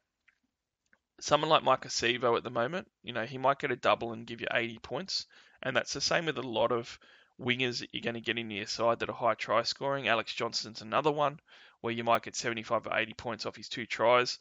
Someone 1.21 1.51
like 1.51 1.63
Maika 1.63 1.89
Sivo 1.89 2.37
at 2.37 2.45
the 2.45 2.51
moment, 2.51 2.91
you 3.03 3.13
know, 3.13 3.25
he 3.25 3.39
might 3.39 3.59
get 3.59 3.73
a 3.73 3.77
double 3.77 4.13
and 4.13 4.27
give 4.27 4.41
you 4.41 4.47
80 4.53 4.79
points, 4.81 5.27
and 5.63 5.75
that's 5.75 5.95
the 5.95 6.01
same 6.01 6.27
with 6.27 6.39
a 6.39 6.43
lot 6.43 6.73
of 6.73 6.99
wingers 7.41 7.81
that 7.81 7.91
you're 7.93 8.03
going 8.03 8.15
to 8.15 8.21
get 8.21 8.39
in 8.39 8.51
your 8.51 8.67
side 8.67 8.99
that 8.99 9.09
are 9.09 9.15
high 9.15 9.35
try 9.35 9.63
scoring. 9.63 10.09
Alex 10.09 10.35
Johnston's 10.35 10.83
another 10.83 11.13
one 11.13 11.41
where 11.81 11.93
you 11.93 12.05
might 12.05 12.23
get 12.23 12.37
75 12.37 12.87
or 12.87 12.97
80 12.97 13.15
points 13.15 13.47
off 13.47 13.57
his 13.57 13.69
two 13.69 13.87
tries 13.87 14.39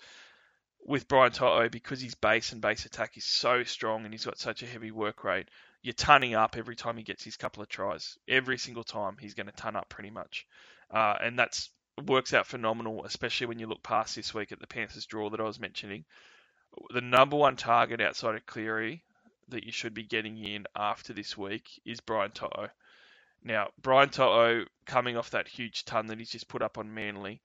with 0.86 1.08
Brian 1.08 1.32
To'o, 1.32 1.70
because 1.70 2.02
his 2.02 2.16
base 2.16 2.54
and 2.54 2.62
base 2.62 2.86
attack 2.86 3.18
is 3.18 3.26
so 3.26 3.64
strong 3.64 4.06
and 4.06 4.14
he's 4.14 4.26
got 4.26 4.40
such 4.40 4.64
a 4.64 4.68
heavy 4.68 4.92
work 4.92 5.24
rate, 5.24 5.50
you're 5.82 5.94
tunning 5.94 6.34
up 6.34 6.56
every 6.56 6.76
time 6.76 6.98
he 6.98 7.04
gets 7.04 7.24
his 7.24 7.38
couple 7.38 7.62
of 7.62 7.70
tries. 7.70 8.18
Every 8.28 8.58
single 8.58 8.84
time 8.84 9.18
he's 9.20 9.34
going 9.34 9.48
to 9.48 9.54
ton 9.54 9.76
up 9.76 9.90
pretty 9.90 10.10
much. 10.10 10.48
Uh, 10.90 11.16
and 11.22 11.38
that's 11.38 11.70
works 12.06 12.34
out 12.34 12.48
phenomenal, 12.48 13.06
especially 13.06 13.48
when 13.48 13.60
you 13.60 13.68
look 13.68 13.84
past 13.84 14.16
this 14.16 14.34
week 14.34 14.52
at 14.52 14.60
the 14.60 14.68
Panthers 14.68 15.06
draw 15.06 15.30
that 15.30 15.40
I 15.40 15.44
was 15.44 15.60
mentioning. 15.60 16.06
The 16.92 17.02
number 17.02 17.36
one 17.36 17.56
target 17.56 18.02
outside 18.02 18.36
of 18.36 18.46
Cleary 18.46 19.04
that 19.50 19.64
you 19.64 19.72
should 19.72 19.94
be 19.94 20.04
getting 20.04 20.38
in 20.38 20.66
after 20.76 21.14
this 21.14 21.38
week 21.38 21.82
is 21.86 22.00
Brian 22.02 22.32
To'o. 22.32 22.70
Now, 23.48 23.70
Brian 23.82 24.10
To'o 24.10 24.66
coming 24.86 25.16
off 25.16 25.30
that 25.30 25.48
huge 25.48 25.86
ton 25.86 26.08
that 26.08 26.20
he's 26.20 26.30
just 26.30 26.50
put 26.50 26.62
up 26.62 26.78
on 26.78 26.94
Manly, 26.94 27.40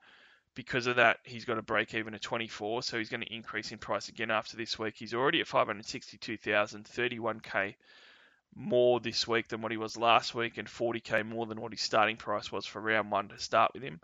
because 0.56 0.88
of 0.88 0.96
that, 0.96 1.20
he's 1.22 1.44
got 1.44 1.58
a 1.58 1.62
break 1.62 1.94
even 1.94 2.12
at 2.12 2.20
24, 2.20 2.82
so 2.82 2.98
he's 2.98 3.08
going 3.08 3.20
to 3.20 3.32
increase 3.32 3.70
in 3.70 3.78
price 3.78 4.08
again 4.08 4.32
after 4.32 4.56
this 4.56 4.76
week. 4.76 4.96
He's 4.96 5.14
already 5.14 5.40
at 5.40 5.46
562,000, 5.46 6.84
31k 6.86 7.76
more 8.56 8.98
this 8.98 9.28
week 9.28 9.46
than 9.46 9.62
what 9.62 9.70
he 9.70 9.78
was 9.78 9.96
last 9.96 10.34
week, 10.34 10.58
and 10.58 10.66
40k 10.66 11.24
more 11.24 11.46
than 11.46 11.60
what 11.60 11.70
his 11.70 11.80
starting 11.80 12.16
price 12.16 12.50
was 12.50 12.66
for 12.66 12.80
round 12.80 13.12
one 13.12 13.28
to 13.28 13.38
start 13.38 13.70
with 13.72 13.84
him. 13.84 14.00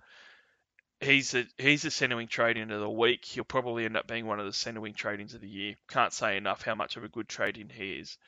He's 1.01 1.35
a 1.35 1.47
he's 1.59 1.85
a 1.85 1.91
centre 1.91 2.17
wing 2.17 2.29
trade 2.29 2.57
in 2.57 2.71
of 2.71 2.81
the 2.81 2.89
week. 2.89 3.25
He'll 3.25 3.43
probably 3.43 3.85
end 3.85 3.97
up 3.97 4.07
being 4.07 4.27
one 4.27 4.39
of 4.39 4.47
the 4.47 4.53
centre 4.53 4.81
wing 4.81 4.95
trade 4.95 5.19
ins 5.19 5.35
of 5.35 5.41
the 5.41 5.49
year. 5.49 5.75
Can't 5.89 6.13
say 6.13 6.37
enough 6.37 6.63
how 6.63 6.77
much 6.77 6.97
of 6.97 7.03
a 7.03 7.09
good 7.09 7.29
trade 7.29 7.59
in 7.59 7.69
he 7.69 7.95
is. 7.95 8.19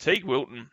Teig 0.00 0.24
Wilton 0.24 0.70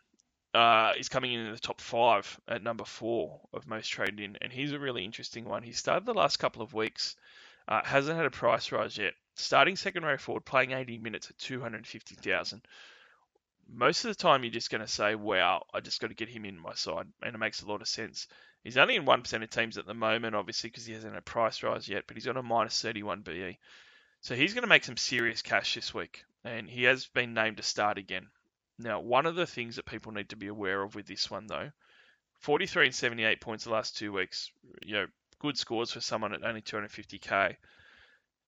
uh, 0.55 0.93
is 0.97 1.09
coming 1.09 1.33
in, 1.33 1.41
in 1.41 1.51
the 1.51 1.59
top 1.59 1.81
five 1.81 2.39
at 2.47 2.63
number 2.63 2.85
four 2.85 3.41
of 3.53 3.67
most 3.67 3.89
traded 3.89 4.21
in, 4.21 4.37
and 4.41 4.53
he's 4.53 4.71
a 4.71 4.79
really 4.79 5.03
interesting 5.03 5.43
one. 5.43 5.63
He 5.63 5.73
started 5.73 6.05
the 6.05 6.13
last 6.13 6.37
couple 6.37 6.61
of 6.61 6.73
weeks, 6.73 7.17
uh, 7.67 7.81
hasn't 7.83 8.15
had 8.15 8.25
a 8.25 8.31
price 8.31 8.71
rise 8.71 8.97
yet. 8.97 9.13
Starting 9.35 9.75
second 9.75 10.05
row 10.05 10.17
forward, 10.17 10.45
playing 10.45 10.71
80 10.71 10.99
minutes 10.99 11.29
at 11.29 11.37
250,000. 11.39 12.61
Most 13.67 14.05
of 14.05 14.09
the 14.09 14.15
time, 14.15 14.43
you're 14.43 14.51
just 14.51 14.69
going 14.69 14.81
to 14.81 14.87
say, 14.87 15.15
"Wow, 15.15 15.65
I 15.73 15.81
just 15.81 15.99
got 15.99 16.07
to 16.07 16.13
get 16.13 16.29
him 16.29 16.45
in 16.45 16.57
my 16.57 16.73
side," 16.75 17.07
and 17.21 17.35
it 17.35 17.39
makes 17.39 17.61
a 17.61 17.67
lot 17.67 17.81
of 17.81 17.87
sense. 17.87 18.27
He's 18.63 18.77
only 18.77 18.95
in 18.95 19.05
one 19.05 19.23
percent 19.23 19.43
of 19.43 19.49
teams 19.49 19.77
at 19.77 19.85
the 19.85 19.93
moment, 19.93 20.35
obviously 20.35 20.69
because 20.69 20.85
he 20.85 20.93
hasn't 20.93 21.13
had 21.13 21.19
a 21.19 21.23
price 21.23 21.63
rise 21.63 21.89
yet, 21.89 22.05
but 22.07 22.15
he's 22.15 22.27
on 22.27 22.37
a 22.37 22.43
minus 22.43 22.81
31 22.81 23.21
BE, 23.21 23.59
so 24.21 24.35
he's 24.35 24.53
going 24.53 24.63
to 24.63 24.69
make 24.69 24.83
some 24.83 24.97
serious 24.97 25.41
cash 25.41 25.75
this 25.75 25.93
week, 25.93 26.23
and 26.43 26.69
he 26.69 26.83
has 26.83 27.07
been 27.07 27.33
named 27.33 27.57
to 27.57 27.63
start 27.63 27.97
again. 27.97 28.27
Now, 28.77 28.99
one 28.99 29.25
of 29.25 29.35
the 29.35 29.47
things 29.47 29.77
that 29.77 29.85
people 29.85 30.11
need 30.11 30.29
to 30.29 30.35
be 30.35 30.47
aware 30.47 30.81
of 30.81 30.95
with 30.95 31.07
this 31.07 31.31
one, 31.31 31.47
though, 31.47 31.71
43 32.39 32.87
and 32.87 32.95
78 32.95 33.41
points 33.41 33.63
the 33.63 33.71
last 33.71 33.97
two 33.97 34.11
weeks, 34.11 34.51
you 34.83 34.93
know, 34.93 35.07
good 35.39 35.57
scores 35.57 35.91
for 35.91 36.01
someone 36.01 36.33
at 36.33 36.43
only 36.43 36.61
250k. 36.61 37.55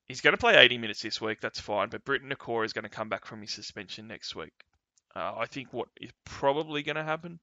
He's 0.06 0.22
going 0.22 0.34
to 0.34 0.40
play 0.40 0.56
80 0.58 0.78
minutes 0.78 1.02
this 1.02 1.22
week, 1.22 1.40
that's 1.40 1.60
fine, 1.60 1.90
but 1.90 2.04
Briton 2.04 2.30
Nikora 2.30 2.66
is 2.66 2.74
going 2.74 2.84
to 2.84 2.90
come 2.90 3.10
back 3.10 3.26
from 3.26 3.42
his 3.42 3.52
suspension 3.52 4.08
next 4.08 4.36
week. 4.36 4.54
Uh, 5.16 5.34
I 5.38 5.46
think 5.46 5.74
what 5.74 5.88
is 6.00 6.12
probably 6.26 6.84
going 6.84 6.96
to 6.98 7.04
happen 7.04 7.40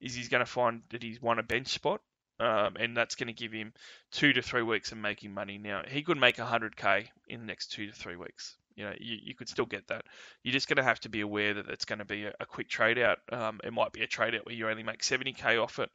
is 0.00 0.14
he's 0.14 0.28
going 0.28 0.44
to 0.44 0.50
find 0.50 0.82
that 0.90 1.02
he's 1.02 1.20
won 1.20 1.38
a 1.38 1.42
bench 1.42 1.68
spot, 1.68 2.00
um, 2.38 2.76
and 2.78 2.96
that's 2.96 3.16
going 3.16 3.26
to 3.26 3.32
give 3.32 3.52
him 3.52 3.72
two 4.12 4.32
to 4.32 4.42
three 4.42 4.62
weeks 4.62 4.92
of 4.92 4.98
making 4.98 5.34
money. 5.34 5.58
Now, 5.58 5.82
he 5.86 6.02
could 6.02 6.18
make 6.18 6.36
100k 6.36 7.08
in 7.26 7.40
the 7.40 7.46
next 7.46 7.72
two 7.72 7.86
to 7.86 7.92
three 7.92 8.16
weeks 8.16 8.56
you 8.78 8.84
know, 8.84 8.92
you, 9.00 9.18
you 9.20 9.34
could 9.34 9.48
still 9.48 9.66
get 9.66 9.88
that. 9.88 10.04
You're 10.44 10.52
just 10.52 10.68
going 10.68 10.76
to 10.76 10.84
have 10.84 11.00
to 11.00 11.08
be 11.08 11.20
aware 11.20 11.54
that 11.54 11.68
it's 11.68 11.84
going 11.84 11.98
to 11.98 12.04
be 12.04 12.26
a, 12.26 12.32
a 12.38 12.46
quick 12.46 12.68
trade 12.68 12.96
out. 12.96 13.18
Um, 13.32 13.58
it 13.64 13.72
might 13.72 13.92
be 13.92 14.02
a 14.02 14.06
trade 14.06 14.36
out 14.36 14.46
where 14.46 14.54
you 14.54 14.68
only 14.68 14.84
make 14.84 15.02
70k 15.02 15.60
off 15.60 15.80
it. 15.80 15.90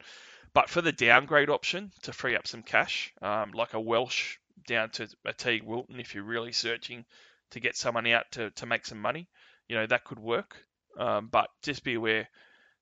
But 0.52 0.68
for 0.68 0.82
the 0.82 0.92
downgrade 0.92 1.48
option 1.48 1.92
to 2.02 2.12
free 2.12 2.36
up 2.36 2.46
some 2.46 2.62
cash, 2.62 3.10
um, 3.22 3.52
like 3.52 3.72
a 3.72 3.80
Welsh 3.80 4.36
down 4.66 4.90
to 4.90 5.08
a 5.24 5.32
Teig 5.32 5.62
Wilton, 5.62 5.98
if 5.98 6.14
you're 6.14 6.24
really 6.24 6.52
searching 6.52 7.06
to 7.52 7.60
get 7.60 7.74
someone 7.74 8.06
out 8.06 8.30
to, 8.32 8.50
to 8.50 8.66
make 8.66 8.84
some 8.84 9.00
money, 9.00 9.28
you 9.66 9.76
know, 9.76 9.86
that 9.86 10.04
could 10.04 10.18
work. 10.18 10.54
Um, 10.98 11.28
but 11.32 11.48
just 11.62 11.84
be 11.84 11.94
aware 11.94 12.28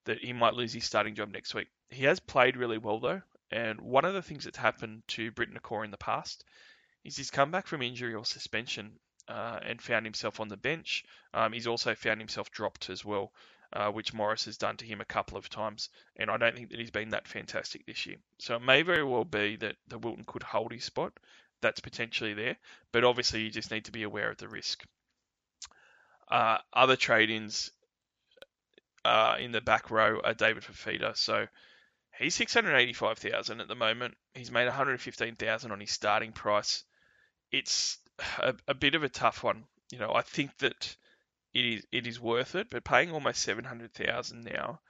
that 0.06 0.18
he 0.18 0.32
might 0.32 0.54
lose 0.54 0.72
his 0.72 0.84
starting 0.84 1.14
job 1.14 1.30
next 1.30 1.54
week. 1.54 1.68
He 1.90 2.04
has 2.04 2.18
played 2.18 2.56
really 2.56 2.78
well, 2.78 2.98
though. 2.98 3.22
And 3.52 3.80
one 3.80 4.04
of 4.04 4.14
the 4.14 4.22
things 4.22 4.44
that's 4.44 4.58
happened 4.58 5.04
to 5.08 5.30
Briton 5.30 5.56
Nikora 5.56 5.84
in 5.84 5.92
the 5.92 5.96
past 5.96 6.44
is 7.04 7.16
he's 7.16 7.30
come 7.30 7.52
back 7.52 7.68
from 7.68 7.82
injury 7.82 8.14
or 8.14 8.24
suspension 8.24 8.98
uh, 9.32 9.58
and 9.62 9.80
found 9.80 10.04
himself 10.04 10.40
on 10.40 10.48
the 10.48 10.56
bench. 10.56 11.04
Um, 11.32 11.52
he's 11.52 11.66
also 11.66 11.94
found 11.94 12.20
himself 12.20 12.50
dropped 12.50 12.90
as 12.90 13.02
well, 13.02 13.32
uh, 13.72 13.90
which 13.90 14.12
Morris 14.12 14.44
has 14.44 14.58
done 14.58 14.76
to 14.76 14.84
him 14.84 15.00
a 15.00 15.06
couple 15.06 15.38
of 15.38 15.48
times, 15.48 15.88
and 16.16 16.30
I 16.30 16.36
don't 16.36 16.54
think 16.54 16.70
that 16.70 16.78
he's 16.78 16.90
been 16.90 17.10
that 17.10 17.26
fantastic 17.26 17.86
this 17.86 18.04
year. 18.04 18.16
So 18.38 18.56
it 18.56 18.62
may 18.62 18.82
very 18.82 19.04
well 19.04 19.24
be 19.24 19.56
that 19.56 19.76
the 19.88 19.98
Wilton 19.98 20.24
could 20.26 20.42
hold 20.42 20.72
his 20.72 20.84
spot. 20.84 21.14
That's 21.62 21.80
potentially 21.80 22.34
there, 22.34 22.56
but 22.92 23.04
obviously 23.04 23.40
you 23.42 23.50
just 23.50 23.70
need 23.70 23.86
to 23.86 23.92
be 23.92 24.02
aware 24.02 24.30
of 24.30 24.36
the 24.36 24.48
risk. 24.48 24.84
Uh, 26.28 26.58
other 26.72 26.96
trade-ins 26.96 27.70
uh, 29.04 29.36
in 29.40 29.52
the 29.52 29.60
back 29.62 29.90
row 29.90 30.20
are 30.22 30.34
David 30.34 30.62
Fifita. 30.62 31.16
So 31.16 31.46
he's 32.18 32.34
685,000 32.34 33.60
at 33.60 33.68
the 33.68 33.74
moment. 33.74 34.14
He's 34.34 34.50
made 34.50 34.66
115,000 34.66 35.72
on 35.72 35.80
his 35.80 35.90
starting 35.90 36.32
price. 36.32 36.84
It's 37.50 37.98
a, 38.38 38.54
a 38.68 38.74
bit 38.74 38.94
of 38.94 39.02
a 39.02 39.08
tough 39.08 39.42
one. 39.42 39.64
You 39.90 39.98
know, 39.98 40.12
I 40.14 40.22
think 40.22 40.56
that 40.58 40.96
it 41.54 41.64
is 41.64 41.86
it 41.92 42.06
is 42.06 42.20
worth 42.20 42.54
it, 42.54 42.68
but 42.70 42.84
paying 42.84 43.10
almost 43.12 43.42
seven 43.42 43.64
hundred 43.64 43.92
thousand 43.92 44.44
now 44.44 44.80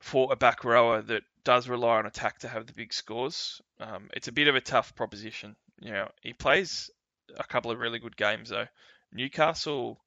for 0.00 0.32
a 0.32 0.36
back 0.36 0.64
rower 0.64 1.00
that 1.00 1.22
does 1.44 1.68
rely 1.68 1.98
on 1.98 2.06
attack 2.06 2.38
to 2.40 2.48
have 2.48 2.66
the 2.66 2.72
big 2.72 2.92
scores, 2.92 3.60
um, 3.78 4.10
it's 4.14 4.28
a 4.28 4.32
bit 4.32 4.48
of 4.48 4.56
a 4.56 4.60
tough 4.60 4.96
proposition. 4.96 5.54
You 5.80 5.92
know, 5.92 6.08
he 6.22 6.32
plays 6.32 6.90
a 7.38 7.44
couple 7.44 7.70
of 7.70 7.78
really 7.78 8.00
good 8.00 8.16
games 8.16 8.48
though. 8.48 8.66
Newcastle 9.12 10.00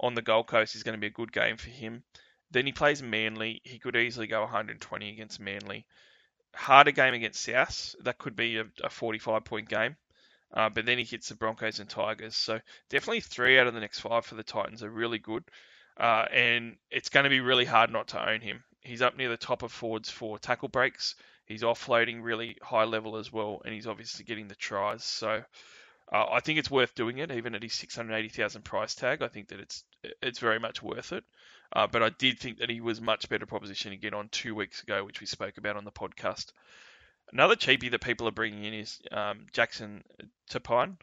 on 0.00 0.14
the 0.14 0.22
Gold 0.22 0.46
Coast 0.48 0.74
is 0.74 0.82
going 0.82 0.94
to 0.94 1.00
be 1.00 1.06
a 1.06 1.10
good 1.10 1.32
game 1.32 1.56
for 1.56 1.70
him, 1.70 2.02
Then 2.50 2.66
he 2.66 2.72
plays 2.72 3.02
Manly. 3.02 3.60
He 3.64 3.78
could 3.78 3.96
easily 3.96 4.26
go 4.26 4.42
120 4.42 5.10
against 5.10 5.40
Manly. 5.40 5.86
Harder 6.54 6.92
game 6.92 7.14
against 7.14 7.42
South. 7.42 7.94
That 8.00 8.18
could 8.18 8.36
be 8.36 8.58
a, 8.58 8.66
a 8.82 8.90
45 8.90 9.44
point 9.44 9.68
game. 9.68 9.96
Uh, 10.52 10.68
but 10.68 10.86
then 10.86 10.98
he 10.98 11.04
hits 11.04 11.28
the 11.28 11.34
Broncos 11.34 11.80
and 11.80 11.88
Tigers. 11.88 12.36
So 12.36 12.60
definitely 12.88 13.20
three 13.20 13.58
out 13.58 13.66
of 13.66 13.74
the 13.74 13.80
next 13.80 14.00
five 14.00 14.24
for 14.24 14.36
the 14.36 14.42
Titans 14.42 14.82
are 14.82 14.90
really 14.90 15.18
good. 15.18 15.44
Uh, 15.98 16.26
and 16.32 16.76
it's 16.90 17.08
going 17.08 17.24
to 17.24 17.30
be 17.30 17.40
really 17.40 17.64
hard 17.64 17.90
not 17.90 18.08
to 18.08 18.30
own 18.30 18.40
him. 18.40 18.62
He's 18.80 19.02
up 19.02 19.16
near 19.16 19.28
the 19.28 19.36
top 19.36 19.62
of 19.62 19.72
forwards 19.72 20.10
for 20.10 20.38
tackle 20.38 20.68
breaks. 20.68 21.16
He's 21.46 21.62
offloading 21.62 22.22
really 22.22 22.56
high 22.62 22.84
level 22.84 23.16
as 23.16 23.32
well, 23.32 23.62
and 23.64 23.72
he's 23.72 23.86
obviously 23.86 24.24
getting 24.24 24.48
the 24.48 24.54
tries. 24.54 25.04
So 25.04 25.42
uh, 26.12 26.26
I 26.30 26.40
think 26.40 26.58
it's 26.58 26.70
worth 26.70 26.94
doing 26.94 27.18
it, 27.18 27.30
even 27.30 27.54
at 27.54 27.62
his 27.62 27.72
680,000 27.74 28.62
price 28.62 28.94
tag. 28.94 29.22
I 29.22 29.28
think 29.28 29.48
that 29.48 29.60
it's 29.60 29.84
it's 30.22 30.38
very 30.38 30.60
much 30.60 30.82
worth 30.82 31.12
it. 31.12 31.24
Uh, 31.72 31.86
but 31.86 32.02
I 32.02 32.10
did 32.10 32.38
think 32.38 32.58
that 32.58 32.70
he 32.70 32.80
was 32.80 33.00
much 33.00 33.28
better 33.28 33.46
proposition 33.46 33.90
to 33.90 33.96
get 33.96 34.14
on 34.14 34.28
two 34.28 34.54
weeks 34.54 34.82
ago, 34.82 35.04
which 35.04 35.20
we 35.20 35.26
spoke 35.26 35.58
about 35.58 35.76
on 35.76 35.84
the 35.84 35.90
podcast. 35.90 36.52
Another 37.32 37.56
cheapie 37.56 37.90
that 37.90 38.00
people 38.00 38.28
are 38.28 38.32
bringing 38.32 38.64
in 38.64 38.74
is 38.74 39.00
um, 39.10 39.46
Jackson 39.52 40.04
Topine 40.50 40.96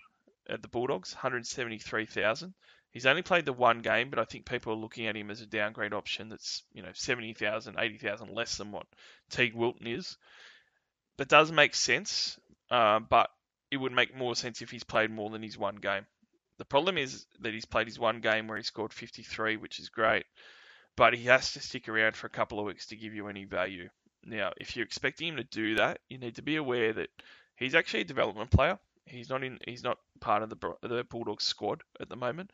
at 0.49 0.61
the 0.61 0.67
Bulldogs, 0.67 1.13
173,000. 1.13 2.53
He's 2.91 3.05
only 3.05 3.23
played 3.23 3.45
the 3.45 3.53
one 3.53 3.81
game, 3.81 4.09
but 4.09 4.19
I 4.19 4.25
think 4.25 4.45
people 4.45 4.73
are 4.73 4.77
looking 4.77 5.07
at 5.07 5.15
him 5.15 5.31
as 5.31 5.41
a 5.41 5.47
downgrade 5.47 5.93
option 5.93 6.29
that's, 6.29 6.63
you 6.73 6.83
know, 6.83 6.91
70,000, 6.93 7.75
80,000 7.77 8.29
less 8.29 8.57
than 8.57 8.71
what 8.71 8.85
Teig 9.31 9.55
Wilton 9.55 9.87
is. 9.87 10.15
That 11.17 11.27
does 11.27 11.51
make 11.51 11.73
sense, 11.73 12.39
uh, 12.69 12.99
but 12.99 13.29
it 13.71 13.77
would 13.77 13.91
make 13.91 14.15
more 14.15 14.35
sense 14.35 14.61
if 14.61 14.69
he's 14.69 14.83
played 14.83 15.09
more 15.09 15.31
than 15.31 15.41
his 15.41 15.57
one 15.57 15.77
game. 15.77 16.05
The 16.59 16.65
problem 16.65 16.97
is 16.99 17.25
that 17.39 17.53
he's 17.53 17.65
played 17.65 17.87
his 17.87 17.97
one 17.97 18.21
game 18.21 18.47
where 18.47 18.57
he 18.57 18.63
scored 18.63 18.93
53, 18.93 19.57
which 19.57 19.79
is 19.79 19.89
great, 19.89 20.25
but 20.95 21.15
he 21.15 21.23
has 21.25 21.53
to 21.53 21.59
stick 21.59 21.89
around 21.89 22.15
for 22.15 22.27
a 22.27 22.31
couple 22.31 22.59
of 22.59 22.65
weeks 22.65 22.87
to 22.87 22.95
give 22.95 23.15
you 23.15 23.27
any 23.27 23.45
value. 23.45 23.89
Now, 24.25 24.51
if 24.57 24.75
you're 24.75 24.85
expecting 24.85 25.29
him 25.29 25.37
to 25.37 25.43
do 25.43 25.75
that, 25.75 25.99
you 26.09 26.17
need 26.17 26.35
to 26.35 26.41
be 26.41 26.55
aware 26.55 26.93
that 26.93 27.09
he's 27.55 27.75
actually 27.75 28.01
a 28.01 28.05
development 28.05 28.51
player. 28.51 28.79
He's 29.05 29.29
not 29.29 29.43
in. 29.43 29.59
He's 29.65 29.83
not 29.83 29.97
part 30.21 30.43
of 30.43 30.49
the 30.49 30.75
the 30.81 31.03
Bulldogs 31.03 31.43
squad 31.43 31.83
at 31.99 32.09
the 32.09 32.15
moment. 32.15 32.51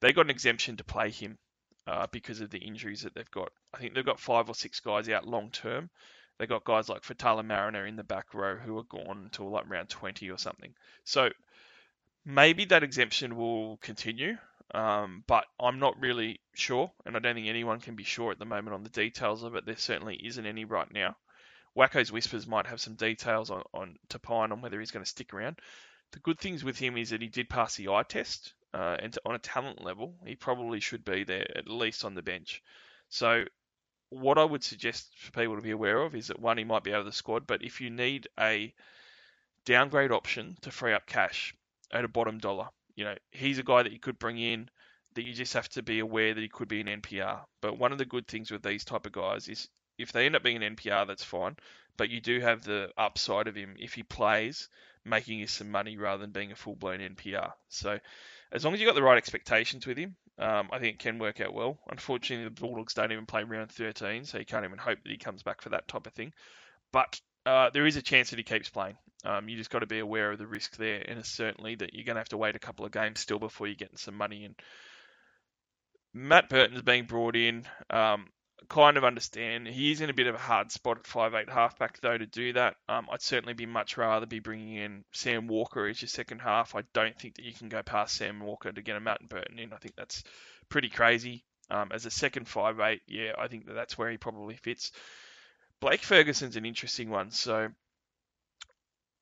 They 0.00 0.12
got 0.12 0.26
an 0.26 0.30
exemption 0.30 0.76
to 0.78 0.84
play 0.84 1.10
him 1.10 1.38
uh, 1.86 2.06
because 2.10 2.40
of 2.40 2.50
the 2.50 2.58
injuries 2.58 3.02
that 3.02 3.14
they've 3.14 3.30
got. 3.30 3.52
I 3.72 3.78
think 3.78 3.94
they've 3.94 4.04
got 4.04 4.20
five 4.20 4.48
or 4.48 4.54
six 4.54 4.80
guys 4.80 5.08
out 5.08 5.26
long 5.26 5.50
term. 5.50 5.90
They 6.38 6.46
got 6.46 6.64
guys 6.64 6.88
like 6.88 7.02
Fatala 7.02 7.44
Mariner 7.44 7.86
in 7.86 7.96
the 7.96 8.04
back 8.04 8.34
row 8.34 8.56
who 8.56 8.76
are 8.78 8.84
gone 8.84 9.22
until 9.24 9.50
like 9.50 9.68
round 9.68 9.88
20 9.88 10.28
or 10.30 10.38
something. 10.38 10.74
So 11.04 11.30
maybe 12.24 12.64
that 12.66 12.82
exemption 12.82 13.36
will 13.36 13.76
continue, 13.78 14.38
um, 14.74 15.22
but 15.26 15.44
I'm 15.60 15.78
not 15.78 16.00
really 16.00 16.40
sure, 16.54 16.90
and 17.04 17.16
I 17.16 17.18
don't 17.18 17.34
think 17.34 17.48
anyone 17.48 17.80
can 17.80 17.94
be 17.94 18.04
sure 18.04 18.32
at 18.32 18.38
the 18.38 18.44
moment 18.44 18.74
on 18.74 18.82
the 18.82 18.90
details 18.90 19.42
of 19.42 19.54
it. 19.54 19.66
There 19.66 19.76
certainly 19.76 20.16
isn't 20.16 20.46
any 20.46 20.64
right 20.64 20.90
now. 20.90 21.16
Wacko's 21.76 22.12
Whispers 22.12 22.46
might 22.46 22.66
have 22.66 22.80
some 22.80 22.94
details 22.94 23.50
on, 23.50 23.62
on 23.72 23.96
Topine 24.08 24.52
on 24.52 24.60
whether 24.60 24.78
he's 24.78 24.90
going 24.90 25.04
to 25.04 25.10
stick 25.10 25.32
around. 25.32 25.58
The 26.12 26.20
good 26.20 26.38
things 26.38 26.64
with 26.64 26.78
him 26.78 26.96
is 26.96 27.10
that 27.10 27.22
he 27.22 27.28
did 27.28 27.48
pass 27.48 27.76
the 27.76 27.88
eye 27.88 28.02
test, 28.02 28.54
uh, 28.74 28.96
and 28.98 29.12
to, 29.12 29.20
on 29.24 29.34
a 29.34 29.38
talent 29.38 29.82
level, 29.82 30.14
he 30.26 30.36
probably 30.36 30.80
should 30.80 31.04
be 31.04 31.24
there 31.24 31.46
at 31.56 31.68
least 31.68 32.04
on 32.04 32.14
the 32.14 32.22
bench. 32.22 32.62
So, 33.08 33.44
what 34.08 34.36
I 34.36 34.44
would 34.44 34.62
suggest 34.62 35.08
for 35.18 35.32
people 35.32 35.56
to 35.56 35.62
be 35.62 35.70
aware 35.70 36.02
of 36.02 36.14
is 36.14 36.28
that 36.28 36.38
one, 36.38 36.58
he 36.58 36.64
might 36.64 36.84
be 36.84 36.92
out 36.92 37.00
of 37.00 37.06
the 37.06 37.12
squad, 37.12 37.46
but 37.46 37.62
if 37.62 37.80
you 37.80 37.88
need 37.88 38.28
a 38.38 38.74
downgrade 39.64 40.12
option 40.12 40.56
to 40.62 40.70
free 40.70 40.92
up 40.92 41.06
cash 41.06 41.54
at 41.90 42.04
a 42.04 42.08
bottom 42.08 42.38
dollar, 42.38 42.68
you 42.94 43.04
know, 43.04 43.14
he's 43.30 43.58
a 43.58 43.62
guy 43.62 43.82
that 43.82 43.92
you 43.92 43.98
could 43.98 44.18
bring 44.18 44.38
in 44.38 44.68
that 45.14 45.26
you 45.26 45.32
just 45.32 45.54
have 45.54 45.68
to 45.70 45.82
be 45.82 45.98
aware 45.98 46.34
that 46.34 46.40
he 46.40 46.48
could 46.48 46.68
be 46.68 46.80
an 46.80 46.86
NPR. 46.86 47.40
But 47.60 47.78
one 47.78 47.92
of 47.92 47.98
the 47.98 48.04
good 48.04 48.26
things 48.26 48.50
with 48.50 48.62
these 48.62 48.84
type 48.84 49.06
of 49.06 49.12
guys 49.12 49.48
is 49.48 49.68
if 49.98 50.12
they 50.12 50.26
end 50.26 50.36
up 50.36 50.42
being 50.42 50.62
an 50.62 50.76
NPR, 50.76 51.06
that's 51.06 51.24
fine. 51.24 51.56
But 51.96 52.08
you 52.08 52.20
do 52.20 52.40
have 52.40 52.64
the 52.64 52.90
upside 52.96 53.48
of 53.48 53.54
him 53.54 53.76
if 53.78 53.92
he 53.92 54.02
plays, 54.02 54.68
making 55.04 55.38
you 55.38 55.46
some 55.46 55.70
money 55.70 55.96
rather 55.98 56.22
than 56.22 56.30
being 56.30 56.52
a 56.52 56.56
full 56.56 56.76
blown 56.76 57.00
NPR. 57.00 57.52
So 57.68 57.98
as 58.50 58.64
long 58.64 58.74
as 58.74 58.80
you've 58.80 58.88
got 58.88 58.94
the 58.94 59.02
right 59.02 59.18
expectations 59.18 59.86
with 59.86 59.98
him, 59.98 60.16
um, 60.38 60.70
I 60.72 60.78
think 60.78 60.94
it 60.94 60.98
can 60.98 61.18
work 61.18 61.40
out 61.40 61.52
well. 61.52 61.78
Unfortunately, 61.90 62.44
the 62.44 62.60
Bulldogs 62.60 62.94
don't 62.94 63.12
even 63.12 63.26
play 63.26 63.44
round 63.44 63.70
13, 63.70 64.24
so 64.24 64.38
you 64.38 64.46
can't 64.46 64.64
even 64.64 64.78
hope 64.78 64.98
that 65.02 65.10
he 65.10 65.18
comes 65.18 65.42
back 65.42 65.60
for 65.60 65.68
that 65.70 65.88
type 65.88 66.06
of 66.06 66.14
thing. 66.14 66.32
But 66.90 67.20
uh, 67.46 67.70
there 67.70 67.86
is 67.86 67.96
a 67.96 68.02
chance 68.02 68.30
that 68.30 68.38
he 68.38 68.44
keeps 68.44 68.70
playing. 68.70 68.96
Um, 69.24 69.48
you 69.48 69.56
just 69.56 69.70
got 69.70 69.80
to 69.80 69.86
be 69.86 70.00
aware 70.00 70.32
of 70.32 70.38
the 70.38 70.46
risk 70.46 70.76
there, 70.76 71.02
and 71.06 71.18
it's 71.18 71.30
certainly 71.30 71.76
that 71.76 71.94
you're 71.94 72.04
going 72.04 72.16
to 72.16 72.20
have 72.20 72.28
to 72.30 72.36
wait 72.36 72.56
a 72.56 72.60
couple 72.60 72.84
of 72.84 72.92
games 72.92 73.20
still 73.20 73.38
before 73.38 73.66
you're 73.66 73.76
getting 73.76 73.96
some 73.96 74.16
money 74.16 74.44
in. 74.44 74.54
Matt 76.14 76.48
Burton's 76.48 76.82
being 76.82 77.04
brought 77.04 77.36
in. 77.36 77.64
Um, 77.88 78.26
kind 78.68 78.96
of 78.96 79.04
understand 79.04 79.66
he 79.66 79.90
is 79.90 80.00
in 80.00 80.10
a 80.10 80.14
bit 80.14 80.26
of 80.26 80.34
a 80.34 80.38
hard 80.38 80.70
spot 80.70 80.98
at 80.98 81.06
five 81.06 81.34
eight 81.34 81.50
halfback 81.50 82.00
though 82.00 82.16
to 82.16 82.26
do 82.26 82.52
that. 82.52 82.76
Um, 82.88 83.06
I'd 83.10 83.22
certainly 83.22 83.54
be 83.54 83.66
much 83.66 83.96
rather 83.96 84.26
be 84.26 84.38
bringing 84.38 84.76
in 84.76 85.04
Sam 85.12 85.48
Walker 85.48 85.86
as 85.86 86.00
your 86.00 86.08
second 86.08 86.40
half. 86.40 86.74
I 86.74 86.82
don't 86.94 87.18
think 87.18 87.36
that 87.36 87.44
you 87.44 87.52
can 87.52 87.68
go 87.68 87.82
past 87.82 88.14
Sam 88.14 88.40
Walker 88.40 88.72
to 88.72 88.82
get 88.82 88.96
a 88.96 89.00
Matt 89.00 89.28
Burton 89.28 89.58
in. 89.58 89.72
I 89.72 89.76
think 89.76 89.94
that's 89.96 90.22
pretty 90.68 90.88
crazy. 90.88 91.44
Um, 91.70 91.90
as 91.92 92.06
a 92.06 92.10
second 92.10 92.48
five 92.48 92.80
eight, 92.80 93.02
yeah, 93.06 93.32
I 93.38 93.48
think 93.48 93.66
that 93.66 93.74
that's 93.74 93.96
where 93.96 94.10
he 94.10 94.16
probably 94.16 94.56
fits. 94.56 94.92
Blake 95.82 96.02
Ferguson's 96.02 96.54
an 96.54 96.64
interesting 96.64 97.10
one. 97.10 97.32
So 97.32 97.68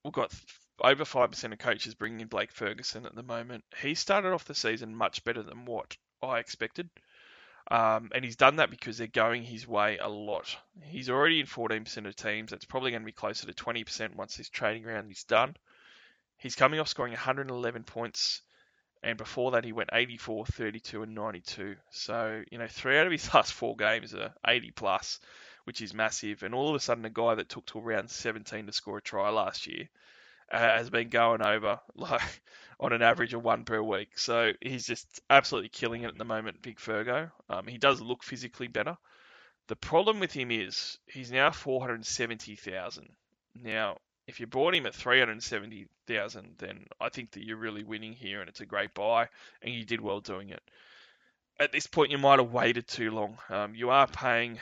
we've 0.04 0.12
got 0.12 0.30
over 0.78 1.04
5% 1.04 1.52
of 1.52 1.58
coaches 1.58 1.94
bringing 1.94 2.20
in 2.20 2.28
Blake 2.28 2.52
Ferguson 2.52 3.06
at 3.06 3.14
the 3.14 3.22
moment. 3.22 3.64
He 3.80 3.94
started 3.94 4.34
off 4.34 4.44
the 4.44 4.54
season 4.54 4.94
much 4.94 5.24
better 5.24 5.42
than 5.42 5.64
what 5.64 5.96
I 6.22 6.38
expected. 6.38 6.90
Um, 7.70 8.10
and 8.14 8.22
he's 8.22 8.36
done 8.36 8.56
that 8.56 8.68
because 8.68 8.98
they're 8.98 9.06
going 9.06 9.42
his 9.42 9.66
way 9.66 9.96
a 9.96 10.08
lot. 10.10 10.54
He's 10.84 11.08
already 11.08 11.40
in 11.40 11.46
14% 11.46 12.06
of 12.06 12.14
teams. 12.14 12.50
That's 12.50 12.66
probably 12.66 12.90
going 12.90 13.02
to 13.02 13.06
be 13.06 13.12
closer 13.12 13.46
to 13.46 13.54
20% 13.54 14.14
once 14.14 14.36
this 14.36 14.50
trading 14.50 14.84
round 14.84 15.10
is 15.10 15.24
done. 15.24 15.56
He's 16.36 16.56
coming 16.56 16.78
off 16.78 16.88
scoring 16.88 17.12
111 17.12 17.84
points, 17.84 18.42
and 19.02 19.16
before 19.16 19.52
that 19.52 19.64
he 19.64 19.72
went 19.72 19.90
84, 19.94 20.44
32, 20.44 21.04
and 21.04 21.14
92. 21.14 21.76
So 21.90 22.42
you 22.50 22.58
know, 22.58 22.68
three 22.68 22.98
out 22.98 23.06
of 23.06 23.12
his 23.12 23.32
last 23.34 23.54
four 23.54 23.76
games 23.76 24.14
are 24.14 24.34
80 24.46 24.72
plus, 24.72 25.20
which 25.64 25.82
is 25.82 25.94
massive. 25.94 26.42
And 26.42 26.54
all 26.54 26.68
of 26.68 26.74
a 26.74 26.80
sudden, 26.80 27.04
a 27.04 27.10
guy 27.10 27.34
that 27.36 27.48
took 27.48 27.66
to 27.66 27.78
around 27.78 28.10
17 28.10 28.66
to 28.66 28.72
score 28.72 28.98
a 28.98 29.02
try 29.02 29.30
last 29.30 29.66
year 29.66 29.88
uh, 30.50 30.58
has 30.58 30.90
been 30.90 31.08
going 31.08 31.42
over 31.42 31.80
like 31.94 32.42
on 32.78 32.92
an 32.92 33.02
average 33.02 33.34
of 33.34 33.42
one 33.42 33.64
per 33.64 33.82
week. 33.82 34.18
So 34.18 34.52
he's 34.60 34.86
just 34.86 35.20
absolutely 35.28 35.68
killing 35.68 36.02
it 36.02 36.08
at 36.08 36.18
the 36.18 36.24
moment, 36.24 36.62
Big 36.62 36.78
Fergo. 36.78 37.30
Um, 37.48 37.66
he 37.66 37.78
does 37.78 38.00
look 38.00 38.22
physically 38.22 38.68
better. 38.68 38.96
The 39.68 39.76
problem 39.76 40.18
with 40.18 40.32
him 40.32 40.50
is 40.50 40.98
he's 41.06 41.30
now 41.30 41.50
470,000. 41.50 43.08
Now, 43.54 43.98
if 44.26 44.40
you 44.40 44.46
bought 44.46 44.74
him 44.74 44.86
at 44.86 44.94
370,000, 44.94 46.54
then 46.58 46.86
I 47.00 47.08
think 47.08 47.32
that 47.32 47.44
you're 47.44 47.56
really 47.56 47.84
winning 47.84 48.12
here 48.12 48.40
and 48.40 48.48
it's 48.48 48.60
a 48.60 48.66
great 48.66 48.94
buy 48.94 49.28
and 49.62 49.74
you 49.74 49.84
did 49.84 50.00
well 50.00 50.20
doing 50.20 50.50
it. 50.50 50.62
At 51.58 51.72
this 51.72 51.86
point, 51.86 52.10
you 52.10 52.18
might 52.18 52.38
have 52.38 52.52
waited 52.52 52.88
too 52.88 53.10
long. 53.10 53.38
Um, 53.50 53.74
you 53.74 53.90
are 53.90 54.06
paying 54.06 54.58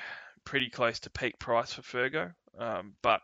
pretty 0.49 0.71
close 0.71 1.01
to 1.01 1.11
peak 1.11 1.39
price 1.39 1.75
for 1.75 1.83
Fergo, 1.83 2.33
um, 2.59 2.95
but 3.03 3.21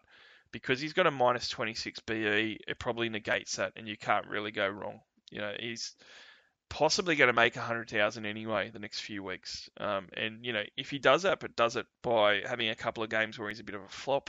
because 0.53 0.79
he's 0.79 0.93
got 0.93 1.07
a 1.07 1.11
minus 1.11 1.49
26 1.49 2.01
BE, 2.01 2.61
it 2.69 2.79
probably 2.79 3.09
negates 3.09 3.57
that, 3.57 3.73
and 3.77 3.89
you 3.89 3.97
can't 3.97 4.27
really 4.27 4.51
go 4.51 4.69
wrong. 4.69 5.01
You 5.31 5.39
know, 5.39 5.55
he's 5.59 5.95
possibly 6.69 7.17
going 7.17 7.29
to 7.29 7.33
make 7.33 7.57
100,000 7.57 8.27
anyway 8.27 8.69
the 8.71 8.79
next 8.79 9.01
few 9.01 9.23
weeks. 9.23 9.71
Um, 9.81 10.09
and, 10.15 10.45
you 10.45 10.53
know, 10.53 10.65
if 10.77 10.91
he 10.91 10.99
does 10.99 11.23
that, 11.23 11.41
but 11.41 11.57
does 11.57 11.77
it 11.77 11.87
by 12.03 12.43
having 12.47 12.69
a 12.69 12.75
couple 12.75 13.03
of 13.03 13.09
games 13.09 13.39
where 13.39 13.49
he's 13.49 13.61
a 13.61 13.65
bit 13.65 13.75
of 13.75 13.83
a 13.83 13.89
flop, 13.89 14.29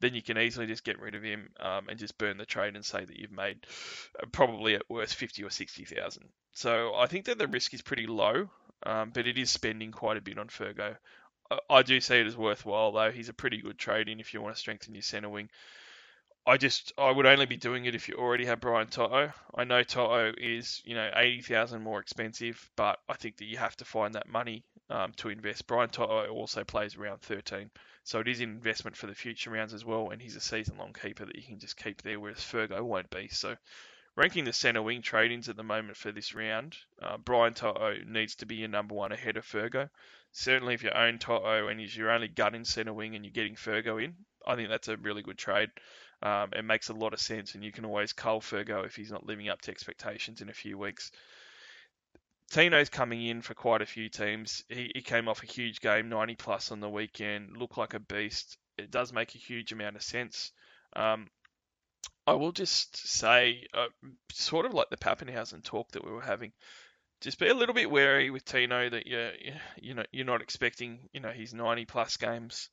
then 0.00 0.14
you 0.14 0.22
can 0.22 0.38
easily 0.38 0.66
just 0.66 0.82
get 0.82 0.98
rid 0.98 1.14
of 1.14 1.22
him 1.22 1.50
um, 1.60 1.90
and 1.90 1.98
just 1.98 2.16
burn 2.16 2.38
the 2.38 2.46
trade 2.46 2.74
and 2.74 2.86
say 2.86 3.04
that 3.04 3.18
you've 3.18 3.30
made 3.30 3.66
uh, 4.18 4.24
probably 4.32 4.76
at 4.76 4.88
worst 4.88 5.14
50 5.14 5.44
or 5.44 5.50
60,000. 5.50 6.24
So 6.54 6.94
I 6.94 7.06
think 7.06 7.26
that 7.26 7.36
the 7.36 7.46
risk 7.46 7.74
is 7.74 7.82
pretty 7.82 8.06
low, 8.06 8.48
um, 8.86 9.10
but 9.12 9.26
it 9.26 9.36
is 9.36 9.50
spending 9.50 9.92
quite 9.92 10.16
a 10.16 10.22
bit 10.22 10.38
on 10.38 10.48
Fergo. 10.48 10.96
I 11.68 11.82
do 11.82 12.00
see 12.00 12.16
it 12.20 12.26
as 12.26 12.36
worthwhile 12.36 12.92
though. 12.92 13.10
He's 13.10 13.28
a 13.28 13.34
pretty 13.34 13.58
good 13.58 13.78
trade 13.78 14.08
in 14.08 14.20
if 14.20 14.32
you 14.34 14.40
want 14.40 14.54
to 14.54 14.60
strengthen 14.60 14.94
your 14.94 15.02
centre 15.02 15.28
wing. 15.28 15.50
I 16.46 16.56
just 16.56 16.92
I 16.96 17.10
would 17.10 17.26
only 17.26 17.46
be 17.46 17.56
doing 17.56 17.84
it 17.84 17.94
if 17.94 18.08
you 18.08 18.14
already 18.14 18.46
have 18.46 18.60
Brian 18.60 18.88
To'o. 18.88 19.32
I 19.54 19.64
know 19.64 19.82
To'o 19.82 20.32
is 20.36 20.80
you 20.84 20.94
know 20.94 21.10
eighty 21.14 21.42
thousand 21.42 21.82
more 21.82 22.00
expensive, 22.00 22.70
but 22.76 22.98
I 23.08 23.14
think 23.14 23.36
that 23.38 23.44
you 23.44 23.58
have 23.58 23.76
to 23.76 23.84
find 23.84 24.14
that 24.14 24.28
money 24.28 24.64
um, 24.88 25.12
to 25.16 25.28
invest. 25.28 25.66
Brian 25.66 25.90
To'o 25.90 26.28
also 26.28 26.64
plays 26.64 26.96
round 26.96 27.20
thirteen, 27.20 27.70
so 28.04 28.20
it 28.20 28.28
is 28.28 28.40
an 28.40 28.50
investment 28.50 28.96
for 28.96 29.06
the 29.06 29.14
future 29.14 29.50
rounds 29.50 29.74
as 29.74 29.84
well. 29.84 30.10
And 30.10 30.22
he's 30.22 30.36
a 30.36 30.40
season 30.40 30.78
long 30.78 30.92
keeper 30.92 31.26
that 31.26 31.36
you 31.36 31.42
can 31.42 31.58
just 31.58 31.76
keep 31.76 32.02
there, 32.02 32.18
whereas 32.18 32.38
Fergo 32.38 32.82
won't 32.82 33.10
be. 33.10 33.28
So 33.28 33.56
ranking 34.16 34.44
the 34.44 34.52
centre 34.52 34.82
wing 34.82 35.02
trade-ins 35.02 35.48
at 35.48 35.56
the 35.56 35.62
moment 35.62 35.96
for 35.96 36.10
this 36.10 36.34
round, 36.34 36.76
uh, 37.02 37.18
Brian 37.18 37.54
To'o 37.54 37.96
needs 38.06 38.36
to 38.36 38.46
be 38.46 38.56
your 38.56 38.68
number 38.68 38.94
one 38.94 39.12
ahead 39.12 39.36
of 39.36 39.46
Fergo 39.46 39.88
certainly 40.32 40.74
if 40.74 40.82
you 40.82 40.90
own 40.90 41.18
To'o 41.18 41.68
and 41.68 41.80
he's 41.80 41.96
your 41.96 42.10
only 42.10 42.28
gut 42.28 42.54
in 42.54 42.64
centre 42.64 42.92
wing 42.92 43.14
and 43.14 43.24
you're 43.24 43.32
getting 43.32 43.54
Fergo 43.54 44.02
in, 44.02 44.14
I 44.46 44.56
think 44.56 44.68
that's 44.68 44.88
a 44.88 44.96
really 44.96 45.22
good 45.22 45.38
trade. 45.38 45.70
Um, 46.22 46.50
it 46.54 46.64
makes 46.64 46.90
a 46.90 46.94
lot 46.94 47.14
of 47.14 47.20
sense, 47.20 47.54
and 47.54 47.64
you 47.64 47.72
can 47.72 47.84
always 47.84 48.12
cull 48.12 48.40
Fergo 48.40 48.84
if 48.84 48.94
he's 48.94 49.10
not 49.10 49.26
living 49.26 49.48
up 49.48 49.62
to 49.62 49.70
expectations 49.70 50.42
in 50.42 50.50
a 50.50 50.54
few 50.54 50.76
weeks. 50.76 51.10
Tino's 52.50 52.88
coming 52.88 53.24
in 53.24 53.42
for 53.42 53.54
quite 53.54 53.80
a 53.80 53.86
few 53.86 54.08
teams. 54.08 54.64
He, 54.68 54.90
he 54.94 55.02
came 55.02 55.28
off 55.28 55.42
a 55.42 55.46
huge 55.46 55.80
game, 55.80 56.08
90 56.08 56.34
plus 56.34 56.72
on 56.72 56.80
the 56.80 56.90
weekend, 56.90 57.56
looked 57.56 57.78
like 57.78 57.94
a 57.94 58.00
beast. 58.00 58.58
It 58.76 58.90
does 58.90 59.12
make 59.12 59.34
a 59.34 59.38
huge 59.38 59.72
amount 59.72 59.96
of 59.96 60.02
sense. 60.02 60.52
Um, 60.94 61.28
I 62.26 62.34
will 62.34 62.52
just 62.52 62.96
say, 62.96 63.66
uh, 63.72 63.86
sort 64.32 64.66
of 64.66 64.74
like 64.74 64.90
the 64.90 64.96
Papenhuyzen 64.96 65.62
talk 65.62 65.92
that 65.92 66.04
we 66.04 66.10
were 66.10 66.20
having, 66.22 66.52
just 67.20 67.38
be 67.38 67.48
a 67.48 67.54
little 67.54 67.74
bit 67.74 67.90
wary 67.90 68.30
with 68.30 68.44
Tino 68.44 68.88
that 68.88 69.06
you're, 69.06 69.32
you 69.80 69.94
know, 69.94 70.04
you're 70.10 70.26
not 70.26 70.42
expecting, 70.42 71.08
you 71.12 71.20
know, 71.20 71.30
his 71.30 71.52
90 71.52 71.84
plus 71.84 72.16
games 72.16 72.70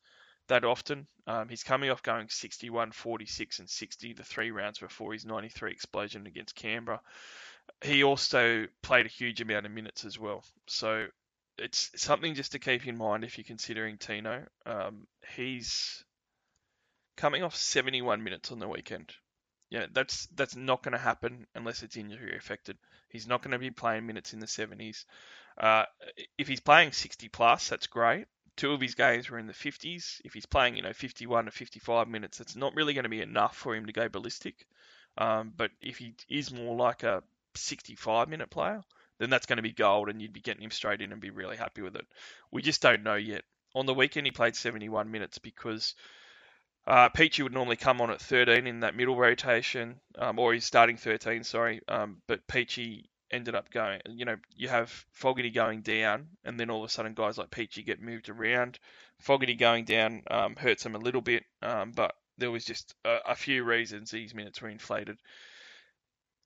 that 0.47 0.63
often. 0.63 1.07
Um, 1.25 1.49
he's 1.49 1.63
coming 1.63 1.89
off 1.89 2.03
going 2.03 2.29
61, 2.29 2.91
46, 2.91 3.59
and 3.59 3.69
60 3.69 4.13
the 4.13 4.23
three 4.23 4.51
rounds 4.51 4.79
before 4.79 5.13
his 5.13 5.25
93 5.25 5.71
explosion 5.71 6.27
against 6.27 6.55
Canberra. 6.55 7.01
He 7.83 8.03
also 8.03 8.65
played 8.81 9.05
a 9.05 9.09
huge 9.09 9.41
amount 9.41 9.65
of 9.65 9.71
minutes 9.71 10.05
as 10.05 10.17
well. 10.17 10.43
So 10.67 11.07
it's 11.57 11.91
something 11.95 12.35
just 12.35 12.53
to 12.53 12.59
keep 12.59 12.87
in 12.87 12.97
mind 12.97 13.23
if 13.23 13.37
you're 13.37 13.45
considering 13.45 13.97
Tino. 13.97 14.45
Um, 14.65 15.07
he's 15.35 16.03
coming 17.17 17.43
off 17.43 17.55
71 17.55 18.23
minutes 18.23 18.51
on 18.51 18.59
the 18.59 18.67
weekend. 18.67 19.11
Yeah, 19.69 19.87
that's 19.91 20.27
that's 20.27 20.55
not 20.55 20.81
going 20.81 20.93
to 20.93 20.97
happen 20.97 21.45
unless 21.53 21.83
it's 21.83 21.97
injury 21.97 22.37
affected. 22.37 22.77
He's 23.09 23.27
not 23.27 23.41
going 23.41 23.51
to 23.51 23.59
be 23.59 23.71
playing 23.71 24.05
minutes 24.05 24.33
in 24.33 24.39
the 24.39 24.45
70s. 24.45 25.05
Uh, 25.57 25.85
if 26.37 26.47
he's 26.47 26.59
playing 26.59 26.91
60 26.91 27.29
plus, 27.29 27.69
that's 27.69 27.87
great. 27.87 28.27
Two 28.55 28.73
of 28.73 28.81
his 28.81 28.95
games 28.95 29.29
were 29.29 29.39
in 29.39 29.47
the 29.47 29.53
50s. 29.53 30.21
If 30.25 30.33
he's 30.33 30.45
playing, 30.45 30.77
you 30.77 30.83
know, 30.83 30.93
51 30.93 31.45
to 31.45 31.51
55 31.51 32.07
minutes, 32.07 32.39
it's 32.39 32.55
not 32.55 32.75
really 32.75 32.93
going 32.93 33.03
to 33.03 33.09
be 33.09 33.21
enough 33.21 33.55
for 33.55 33.75
him 33.75 33.85
to 33.85 33.93
go 33.93 34.09
ballistic. 34.09 34.65
Um, 35.17 35.53
but 35.55 35.71
if 35.81 35.97
he 35.97 36.15
is 36.29 36.51
more 36.51 36.75
like 36.75 37.03
a 37.03 37.23
65 37.55 38.29
minute 38.29 38.49
player, 38.49 38.83
then 39.19 39.29
that's 39.29 39.45
going 39.45 39.57
to 39.57 39.63
be 39.63 39.71
gold, 39.71 40.09
and 40.09 40.21
you'd 40.21 40.33
be 40.33 40.41
getting 40.41 40.63
him 40.63 40.71
straight 40.71 41.01
in 41.01 41.11
and 41.11 41.21
be 41.21 41.31
really 41.31 41.57
happy 41.57 41.81
with 41.81 41.95
it. 41.95 42.05
We 42.51 42.61
just 42.61 42.81
don't 42.81 43.03
know 43.03 43.15
yet. 43.15 43.43
On 43.73 43.85
the 43.85 43.93
weekend, 43.93 44.27
he 44.27 44.31
played 44.31 44.55
71 44.55 45.09
minutes 45.09 45.39
because 45.39 45.95
uh, 46.87 47.09
Peachey 47.09 47.43
would 47.43 47.53
normally 47.53 47.75
come 47.75 47.99
on 47.99 48.09
at 48.09 48.21
13 48.21 48.65
in 48.65 48.79
that 48.79 48.95
middle 48.95 49.17
rotation, 49.17 49.99
um, 50.17 50.39
or 50.39 50.53
he's 50.53 50.63
starting 50.63 50.95
13, 50.95 51.43
sorry. 51.43 51.81
Um, 51.89 52.21
but 52.27 52.47
Peachey 52.47 53.03
ended 53.29 53.55
up 53.55 53.69
going, 53.69 53.99
you 54.09 54.23
know, 54.23 54.37
you 54.55 54.69
have 54.69 54.89
Fogarty 55.11 55.49
going 55.49 55.81
down, 55.81 56.27
and 56.45 56.57
then 56.57 56.69
all 56.69 56.83
of 56.83 56.89
a 56.89 56.91
sudden 56.91 57.13
guys 57.13 57.37
like 57.37 57.49
Peachey 57.49 57.85
get 57.85 58.01
moved 58.01 58.29
around. 58.29 58.79
Fogarty 59.19 59.55
going 59.55 59.83
down 59.83 60.23
um, 60.31 60.55
hurts 60.55 60.85
him 60.85 60.95
a 60.95 60.99
little 60.99 61.19
bit, 61.19 61.43
um, 61.61 61.91
but 61.91 62.15
there 62.37 62.51
was 62.51 62.63
just 62.63 62.95
a, 63.03 63.17
a 63.31 63.35
few 63.35 63.65
reasons 63.65 64.09
these 64.09 64.33
minutes 64.33 64.61
were 64.61 64.69
inflated. 64.69 65.17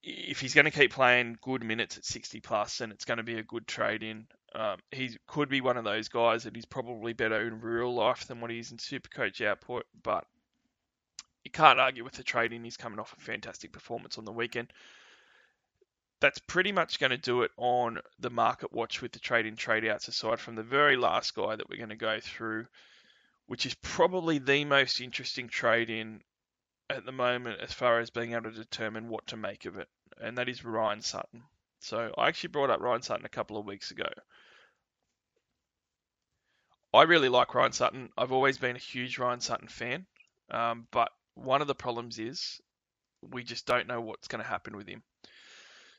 If 0.01 0.39
he's 0.39 0.55
going 0.55 0.65
to 0.65 0.71
keep 0.71 0.93
playing 0.93 1.37
good 1.43 1.63
minutes 1.63 1.97
at 1.97 2.05
60 2.05 2.39
plus, 2.39 2.79
then 2.79 2.91
it's 2.91 3.05
going 3.05 3.17
to 3.17 3.23
be 3.23 3.37
a 3.37 3.43
good 3.43 3.67
trade 3.67 4.01
in. 4.01 4.25
Um, 4.53 4.77
he 4.91 5.17
could 5.27 5.47
be 5.47 5.61
one 5.61 5.77
of 5.77 5.85
those 5.85 6.09
guys 6.09 6.43
that 6.43 6.55
he's 6.55 6.65
probably 6.65 7.13
better 7.13 7.47
in 7.47 7.61
real 7.61 7.93
life 7.93 8.27
than 8.27 8.41
what 8.41 8.51
he 8.51 8.59
is 8.59 8.71
in 8.71 8.77
Supercoach 8.77 9.45
output, 9.45 9.85
but 10.03 10.25
you 11.45 11.51
can't 11.51 11.79
argue 11.79 12.03
with 12.03 12.13
the 12.13 12.23
trading. 12.23 12.63
He's 12.63 12.77
coming 12.77 12.99
off 12.99 13.15
a 13.17 13.21
fantastic 13.21 13.71
performance 13.71 14.17
on 14.17 14.25
the 14.25 14.31
weekend. 14.31 14.71
That's 16.19 16.39
pretty 16.39 16.71
much 16.71 16.99
going 16.99 17.11
to 17.11 17.17
do 17.17 17.43
it 17.43 17.51
on 17.57 17.99
the 18.19 18.29
market 18.29 18.73
watch 18.73 19.01
with 19.01 19.13
the 19.13 19.19
trade 19.19 19.45
in 19.45 19.55
trade 19.55 19.87
outs, 19.87 20.07
aside 20.07 20.39
from 20.39 20.55
the 20.55 20.63
very 20.63 20.97
last 20.97 21.33
guy 21.33 21.55
that 21.55 21.69
we're 21.69 21.77
going 21.77 21.89
to 21.89 21.95
go 21.95 22.19
through, 22.19 22.67
which 23.47 23.65
is 23.65 23.73
probably 23.75 24.37
the 24.37 24.65
most 24.65 25.01
interesting 25.01 25.47
trade 25.47 25.89
in 25.89 26.21
at 26.89 27.05
the 27.05 27.11
moment 27.11 27.59
as 27.61 27.71
far 27.71 27.99
as 27.99 28.09
being 28.09 28.33
able 28.33 28.51
to 28.51 28.57
determine 28.57 29.07
what 29.07 29.25
to 29.27 29.37
make 29.37 29.65
of 29.65 29.77
it, 29.77 29.87
and 30.21 30.37
that 30.37 30.49
is 30.49 30.65
Ryan 30.65 31.01
Sutton. 31.01 31.41
So 31.79 32.13
I 32.17 32.27
actually 32.27 32.49
brought 32.49 32.69
up 32.69 32.81
Ryan 32.81 33.01
Sutton 33.01 33.25
a 33.25 33.29
couple 33.29 33.57
of 33.57 33.65
weeks 33.65 33.89
ago. 33.91 34.09
I 36.93 37.03
really 37.03 37.29
like 37.29 37.55
Ryan 37.55 37.71
Sutton. 37.71 38.09
I've 38.17 38.31
always 38.31 38.57
been 38.57 38.75
a 38.75 38.79
huge 38.79 39.17
Ryan 39.17 39.39
Sutton 39.39 39.67
fan, 39.67 40.05
um, 40.49 40.87
but 40.91 41.09
one 41.35 41.61
of 41.61 41.67
the 41.67 41.75
problems 41.75 42.19
is 42.19 42.59
we 43.21 43.43
just 43.43 43.65
don't 43.65 43.87
know 43.87 44.01
what's 44.01 44.27
going 44.27 44.43
to 44.43 44.49
happen 44.49 44.75
with 44.75 44.87
him. 44.87 45.03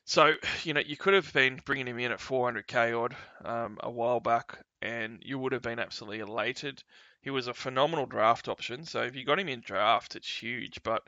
So, 0.04 0.34
you 0.64 0.74
know, 0.74 0.80
you 0.80 0.96
could 0.96 1.14
have 1.14 1.32
been 1.32 1.60
bringing 1.64 1.86
him 1.86 1.98
in 1.98 2.12
at 2.12 2.18
400k 2.18 2.98
odd 3.00 3.16
um, 3.44 3.78
a 3.80 3.90
while 3.90 4.20
back, 4.20 4.58
and 4.82 5.22
you 5.24 5.38
would 5.38 5.52
have 5.52 5.62
been 5.62 5.78
absolutely 5.78 6.20
elated. 6.20 6.82
He 7.22 7.30
was 7.30 7.46
a 7.46 7.54
phenomenal 7.54 8.06
draft 8.06 8.48
option, 8.48 8.84
so 8.84 9.02
if 9.02 9.14
you 9.14 9.24
got 9.24 9.38
him 9.38 9.48
in 9.48 9.60
draft, 9.60 10.16
it's 10.16 10.42
huge, 10.42 10.82
but 10.82 11.02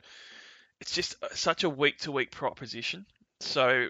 it's 0.79 0.95
just 0.95 1.15
such 1.35 1.63
a 1.65 1.69
week 1.69 1.99
to 1.99 2.11
week 2.11 2.31
proposition. 2.31 3.05
So, 3.41 3.89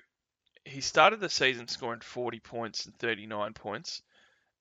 he 0.65 0.81
started 0.81 1.19
the 1.19 1.29
season 1.29 1.67
scoring 1.67 2.01
40 2.01 2.39
points 2.39 2.85
and 2.87 2.97
39 2.97 3.53
points, 3.53 4.01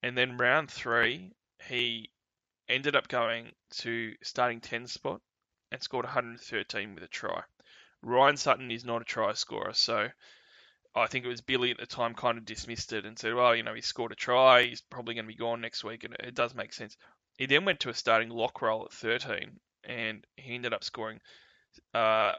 and 0.05 0.15
then 0.15 0.37
round 0.37 0.69
three, 0.69 1.31
he 1.67 2.11
ended 2.69 2.95
up 2.95 3.07
going 3.07 3.51
to 3.71 4.13
starting 4.21 4.61
10 4.61 4.85
spot 4.85 5.19
and 5.71 5.81
scored 5.81 6.05
113 6.05 6.93
with 6.93 7.03
a 7.03 7.07
try. 7.07 7.41
Ryan 8.03 8.37
Sutton 8.37 8.69
is 8.69 8.85
not 8.85 9.01
a 9.01 9.05
try 9.05 9.33
scorer, 9.33 9.73
so 9.73 10.07
I 10.93 11.07
think 11.07 11.25
it 11.25 11.29
was 11.29 11.41
Billy 11.41 11.71
at 11.71 11.79
the 11.79 11.87
time 11.87 12.13
kind 12.13 12.37
of 12.37 12.45
dismissed 12.45 12.93
it 12.93 13.03
and 13.03 13.17
said, 13.17 13.33
well, 13.33 13.55
you 13.55 13.63
know, 13.63 13.73
he 13.73 13.81
scored 13.81 14.11
a 14.11 14.15
try, 14.15 14.61
he's 14.61 14.81
probably 14.81 15.15
going 15.15 15.25
to 15.25 15.33
be 15.33 15.35
gone 15.35 15.61
next 15.61 15.83
week, 15.83 16.03
and 16.03 16.15
it 16.19 16.35
does 16.35 16.53
make 16.53 16.73
sense. 16.73 16.95
He 17.39 17.47
then 17.47 17.65
went 17.65 17.79
to 17.79 17.89
a 17.89 17.95
starting 17.95 18.29
lock 18.29 18.61
role 18.61 18.85
at 18.85 18.93
13, 18.93 19.59
and 19.85 20.23
he 20.37 20.53
ended 20.53 20.71
up 20.71 20.83
scoring 20.83 21.19
uh, 21.95 22.33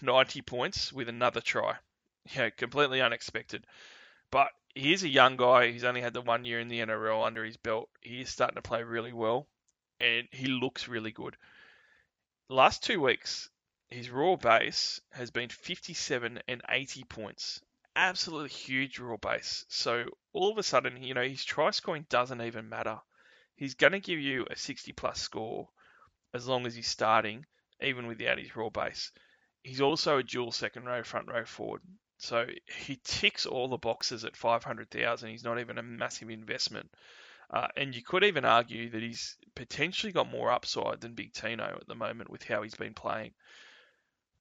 90 0.00 0.40
points 0.40 0.90
with 0.90 1.10
another 1.10 1.42
try. 1.42 1.76
Yeah, 2.34 2.48
completely 2.48 3.02
unexpected. 3.02 3.66
But 4.30 4.48
he's 4.74 5.02
a 5.02 5.08
young 5.08 5.36
guy. 5.36 5.70
He's 5.70 5.84
only 5.84 6.00
had 6.00 6.14
the 6.14 6.20
one 6.20 6.44
year 6.44 6.60
in 6.60 6.68
the 6.68 6.80
NRL 6.80 7.26
under 7.26 7.44
his 7.44 7.56
belt. 7.56 7.88
He 8.00 8.20
is 8.20 8.30
starting 8.30 8.56
to 8.56 8.62
play 8.62 8.82
really 8.82 9.12
well, 9.12 9.48
and 10.00 10.28
he 10.30 10.46
looks 10.46 10.88
really 10.88 11.12
good. 11.12 11.36
Last 12.48 12.82
two 12.82 13.00
weeks, 13.00 13.48
his 13.88 14.10
raw 14.10 14.36
base 14.36 15.00
has 15.12 15.30
been 15.30 15.48
57 15.48 16.40
and 16.46 16.62
80 16.68 17.04
points. 17.04 17.60
Absolutely 17.96 18.50
huge 18.50 18.98
raw 18.98 19.16
base. 19.16 19.64
So 19.68 20.04
all 20.32 20.50
of 20.50 20.58
a 20.58 20.62
sudden, 20.62 21.02
you 21.02 21.14
know, 21.14 21.26
his 21.26 21.44
try 21.44 21.70
scoring 21.70 22.06
doesn't 22.08 22.40
even 22.40 22.68
matter. 22.68 23.00
He's 23.56 23.74
going 23.74 23.92
to 23.92 24.00
give 24.00 24.20
you 24.20 24.46
a 24.50 24.56
60 24.56 24.92
plus 24.92 25.20
score 25.20 25.68
as 26.32 26.46
long 26.46 26.66
as 26.66 26.74
he's 26.74 26.88
starting, 26.88 27.44
even 27.82 28.06
without 28.06 28.38
his 28.38 28.54
raw 28.54 28.70
base. 28.70 29.12
He's 29.62 29.80
also 29.80 30.18
a 30.18 30.22
dual 30.22 30.52
second 30.52 30.84
row, 30.84 31.02
front 31.02 31.28
row 31.28 31.44
forward. 31.44 31.82
So 32.22 32.46
he 32.66 33.00
ticks 33.02 33.46
all 33.46 33.68
the 33.68 33.78
boxes 33.78 34.26
at 34.26 34.36
500,000. 34.36 35.30
He's 35.30 35.42
not 35.42 35.58
even 35.58 35.78
a 35.78 35.82
massive 35.82 36.28
investment. 36.28 36.90
Uh, 37.48 37.68
and 37.76 37.94
you 37.94 38.02
could 38.02 38.24
even 38.24 38.44
argue 38.44 38.90
that 38.90 39.02
he's 39.02 39.38
potentially 39.54 40.12
got 40.12 40.30
more 40.30 40.50
upside 40.50 41.00
than 41.00 41.14
Big 41.14 41.32
Tino 41.32 41.78
at 41.80 41.88
the 41.88 41.94
moment 41.94 42.28
with 42.28 42.44
how 42.44 42.60
he's 42.60 42.74
been 42.74 42.92
playing. 42.92 43.32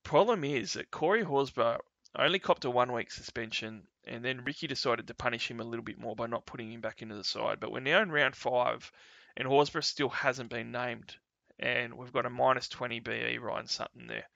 Problem 0.03 0.43
is 0.43 0.73
that 0.73 0.91
Corey 0.91 1.23
Horsburgh 1.23 1.79
only 2.15 2.37
copped 2.37 2.65
a 2.65 2.69
one 2.69 2.91
week 2.91 3.11
suspension, 3.11 3.87
and 4.03 4.25
then 4.25 4.43
Ricky 4.43 4.67
decided 4.67 5.07
to 5.07 5.13
punish 5.13 5.49
him 5.49 5.61
a 5.61 5.63
little 5.63 5.85
bit 5.85 5.97
more 5.97 6.17
by 6.17 6.27
not 6.27 6.45
putting 6.45 6.73
him 6.73 6.81
back 6.81 7.01
into 7.01 7.15
the 7.15 7.23
side. 7.23 7.61
But 7.61 7.71
we're 7.71 7.79
now 7.79 8.01
in 8.01 8.11
round 8.11 8.35
five, 8.35 8.91
and 9.37 9.47
Horsburgh 9.47 9.85
still 9.85 10.09
hasn't 10.09 10.49
been 10.49 10.73
named, 10.73 11.15
and 11.57 11.93
we've 11.93 12.11
got 12.11 12.25
a 12.25 12.29
minus 12.29 12.67
20 12.67 12.99
BE 12.99 13.37
Ryan 13.37 13.67
Sutton 13.67 14.07
there. 14.07 14.27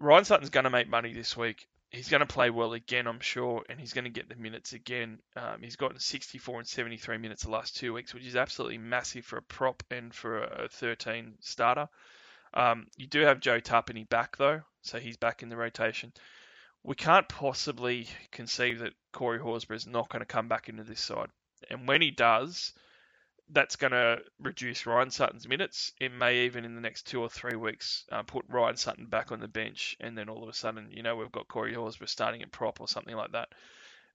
Ryan 0.00 0.24
Sutton's 0.24 0.50
going 0.50 0.64
to 0.64 0.70
make 0.70 0.88
money 0.88 1.12
this 1.12 1.36
week 1.36 1.68
he's 1.90 2.08
going 2.08 2.20
to 2.20 2.26
play 2.26 2.50
well 2.50 2.74
again, 2.74 3.06
I'm 3.06 3.20
sure, 3.20 3.64
and 3.68 3.80
he's 3.80 3.92
going 3.92 4.04
to 4.04 4.10
get 4.10 4.28
the 4.28 4.36
minutes 4.36 4.72
again. 4.72 5.18
Um, 5.36 5.62
he's 5.62 5.76
gotten 5.76 5.98
64 5.98 6.60
and 6.60 6.68
73 6.68 7.18
minutes 7.18 7.44
the 7.44 7.50
last 7.50 7.76
two 7.76 7.92
weeks, 7.92 8.12
which 8.12 8.26
is 8.26 8.36
absolutely 8.36 8.78
massive 8.78 9.24
for 9.24 9.38
a 9.38 9.42
prop 9.42 9.82
and 9.90 10.14
for 10.14 10.42
a 10.42 10.68
13 10.68 11.34
starter. 11.40 11.88
Um, 12.54 12.86
you 12.96 13.06
do 13.06 13.20
have 13.20 13.40
Joe 13.40 13.60
Tapine 13.60 14.08
back 14.08 14.36
though, 14.36 14.62
so 14.82 14.98
he's 14.98 15.16
back 15.16 15.42
in 15.42 15.48
the 15.48 15.56
rotation. 15.56 16.12
We 16.82 16.94
can't 16.94 17.28
possibly 17.28 18.08
conceive 18.30 18.78
that 18.78 18.94
Corey 19.12 19.38
Horsburgh 19.38 19.76
is 19.76 19.86
not 19.86 20.08
going 20.08 20.20
to 20.20 20.26
come 20.26 20.48
back 20.48 20.68
into 20.68 20.84
this 20.84 21.00
side, 21.00 21.28
and 21.68 21.86
when 21.86 22.00
he 22.00 22.10
does, 22.10 22.72
that's 23.50 23.76
going 23.76 23.92
to 23.92 24.18
reduce 24.40 24.86
Ryan 24.86 25.10
Sutton's 25.10 25.48
minutes. 25.48 25.92
It 26.00 26.12
may 26.12 26.44
even 26.44 26.64
in 26.64 26.74
the 26.74 26.80
next 26.80 27.06
two 27.06 27.20
or 27.20 27.28
three 27.28 27.56
weeks 27.56 28.04
uh, 28.12 28.22
put 28.22 28.44
Ryan 28.48 28.76
Sutton 28.76 29.06
back 29.06 29.32
on 29.32 29.40
the 29.40 29.48
bench, 29.48 29.96
and 30.00 30.16
then 30.16 30.28
all 30.28 30.42
of 30.42 30.48
a 30.48 30.52
sudden, 30.52 30.88
you 30.90 31.02
know, 31.02 31.16
we've 31.16 31.32
got 31.32 31.48
Corey 31.48 31.74
Horsburgh 31.74 32.08
starting 32.08 32.42
at 32.42 32.52
prop 32.52 32.80
or 32.80 32.88
something 32.88 33.16
like 33.16 33.32
that. 33.32 33.48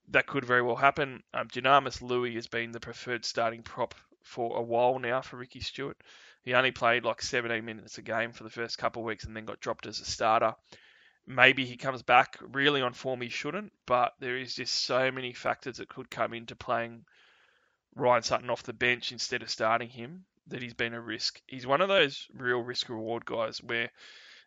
That 0.10 0.28
could 0.28 0.46
very 0.46 0.62
well 0.62 0.76
happen. 0.76 1.24
Um, 1.34 1.48
Dunamis 1.48 2.02
Lui 2.02 2.36
has 2.36 2.48
been 2.48 2.72
the 2.72 2.80
preferred 2.80 3.26
starting 3.26 3.64
prop 3.64 3.96
for 4.22 4.58
a 4.58 4.62
while 4.62 5.00
now 5.00 5.22
for 5.22 5.38
Ricky 5.38 5.62
Stuart. 5.62 5.98
He 6.44 6.54
only 6.54 6.72
played 6.72 7.06
like 7.06 7.22
17 7.22 7.64
minutes 7.64 7.98
a 7.98 8.02
game 8.02 8.34
for 8.34 8.44
the 8.44 8.50
first 8.50 8.78
couple 8.78 9.02
of 9.02 9.06
weeks 9.06 9.24
and 9.24 9.36
then 9.36 9.46
got 9.46 9.62
dropped 9.62 9.86
as 9.86 10.00
a 10.00 10.06
starter. 10.06 10.56
Maybe 11.26 11.66
he 11.66 11.78
comes 11.78 12.04
back 12.04 12.38
really 12.42 12.82
on 12.82 12.92
form 12.92 13.22
he 13.22 13.30
shouldn't, 13.30 13.72
but 13.86 14.14
there 14.20 14.38
is 14.38 14.56
just 14.56 14.76
so 14.76 15.10
many 15.10 15.32
factors 15.32 15.78
that 15.78 15.88
could 15.88 16.12
come 16.12 16.34
into 16.34 16.56
playing 16.56 17.06
Ryan 17.96 18.24
Sutton 18.24 18.50
off 18.50 18.64
the 18.64 18.74
bench 18.74 19.12
instead 19.12 19.41
of 19.44 19.50
starting 19.50 19.89
him 19.89 20.26
that 20.48 20.62
he's 20.62 20.74
been 20.74 20.94
a 20.94 21.02
risk. 21.02 21.41
He's 21.48 21.68
one 21.68 21.82
of 21.82 21.88
those 21.88 22.28
real 22.34 22.60
risk 22.60 22.89
reward 22.89 23.26
guys 23.26 23.62
where 23.62 23.89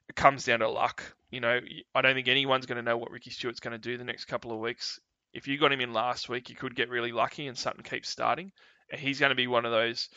it 0.08 0.14
comes 0.14 0.44
down 0.44 0.60
to 0.60 0.68
luck. 0.68 1.02
You 1.30 1.40
know, 1.40 1.60
I 1.94 2.02
don't 2.02 2.14
think 2.14 2.28
anyone's 2.28 2.66
going 2.66 2.76
to 2.76 2.82
know 2.82 2.96
what 2.96 3.10
Ricky 3.10 3.30
Stuart's 3.30 3.60
going 3.60 3.72
to 3.72 3.78
do 3.78 3.96
the 3.96 4.04
next 4.04 4.26
couple 4.26 4.52
of 4.52 4.60
weeks. 4.60 5.00
if 5.32 5.46
you 5.46 5.58
got 5.58 5.72
him 5.72 5.80
in 5.80 5.92
last 5.92 6.28
week, 6.28 6.48
you 6.48 6.56
could 6.56 6.74
get 6.74 6.88
really 6.88 7.12
lucky 7.12 7.46
and 7.46 7.58
Sutton 7.58 7.82
keeps 7.82 8.08
starting. 8.08 8.52
And 8.90 9.00
he's 9.00 9.20
going 9.20 9.30
to 9.30 9.36
be 9.36 9.46
one 9.46 9.64
of 9.64 9.72
those 9.72 10.08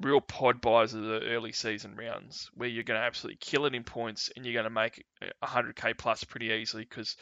real 0.00 0.20
pod 0.20 0.60
buys 0.60 0.94
of 0.94 1.02
the 1.02 1.20
early 1.20 1.52
season 1.52 1.94
rounds 1.94 2.50
where 2.54 2.68
you're 2.68 2.84
going 2.84 2.98
to 2.98 3.04
absolutely 3.04 3.38
kill 3.40 3.66
it 3.66 3.74
in 3.74 3.84
points 3.84 4.30
and 4.34 4.44
you're 4.44 4.54
going 4.54 4.64
to 4.64 4.70
make 4.70 5.04
100k 5.42 5.98
plus 5.98 6.24
pretty 6.24 6.46
easily 6.46 6.84
because 6.88 7.16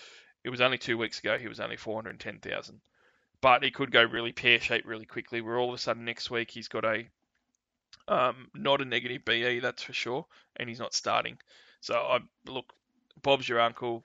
it 0.44 0.50
was 0.50 0.60
only 0.60 0.78
two 0.78 0.96
weeks 0.96 1.18
ago 1.18 1.36
he 1.36 1.48
was 1.48 1.60
only 1.60 1.76
410,000. 1.76 2.80
But 3.40 3.62
he 3.62 3.70
could 3.70 3.90
go 3.90 4.02
really 4.02 4.32
pear 4.32 4.60
shaped 4.60 4.86
really 4.86 5.06
quickly. 5.06 5.40
Where 5.40 5.58
all 5.58 5.70
of 5.70 5.74
a 5.74 5.78
sudden 5.78 6.04
next 6.04 6.30
week 6.30 6.50
he's 6.50 6.68
got 6.68 6.84
a 6.84 7.08
um, 8.08 8.48
not 8.54 8.80
a 8.80 8.84
negative 8.84 9.24
BE, 9.24 9.60
that's 9.60 9.82
for 9.82 9.92
sure, 9.92 10.26
and 10.56 10.68
he's 10.68 10.78
not 10.78 10.94
starting. 10.94 11.38
So 11.80 11.94
I 11.94 12.18
look, 12.46 12.72
Bob's 13.22 13.48
your 13.48 13.60
uncle. 13.60 14.04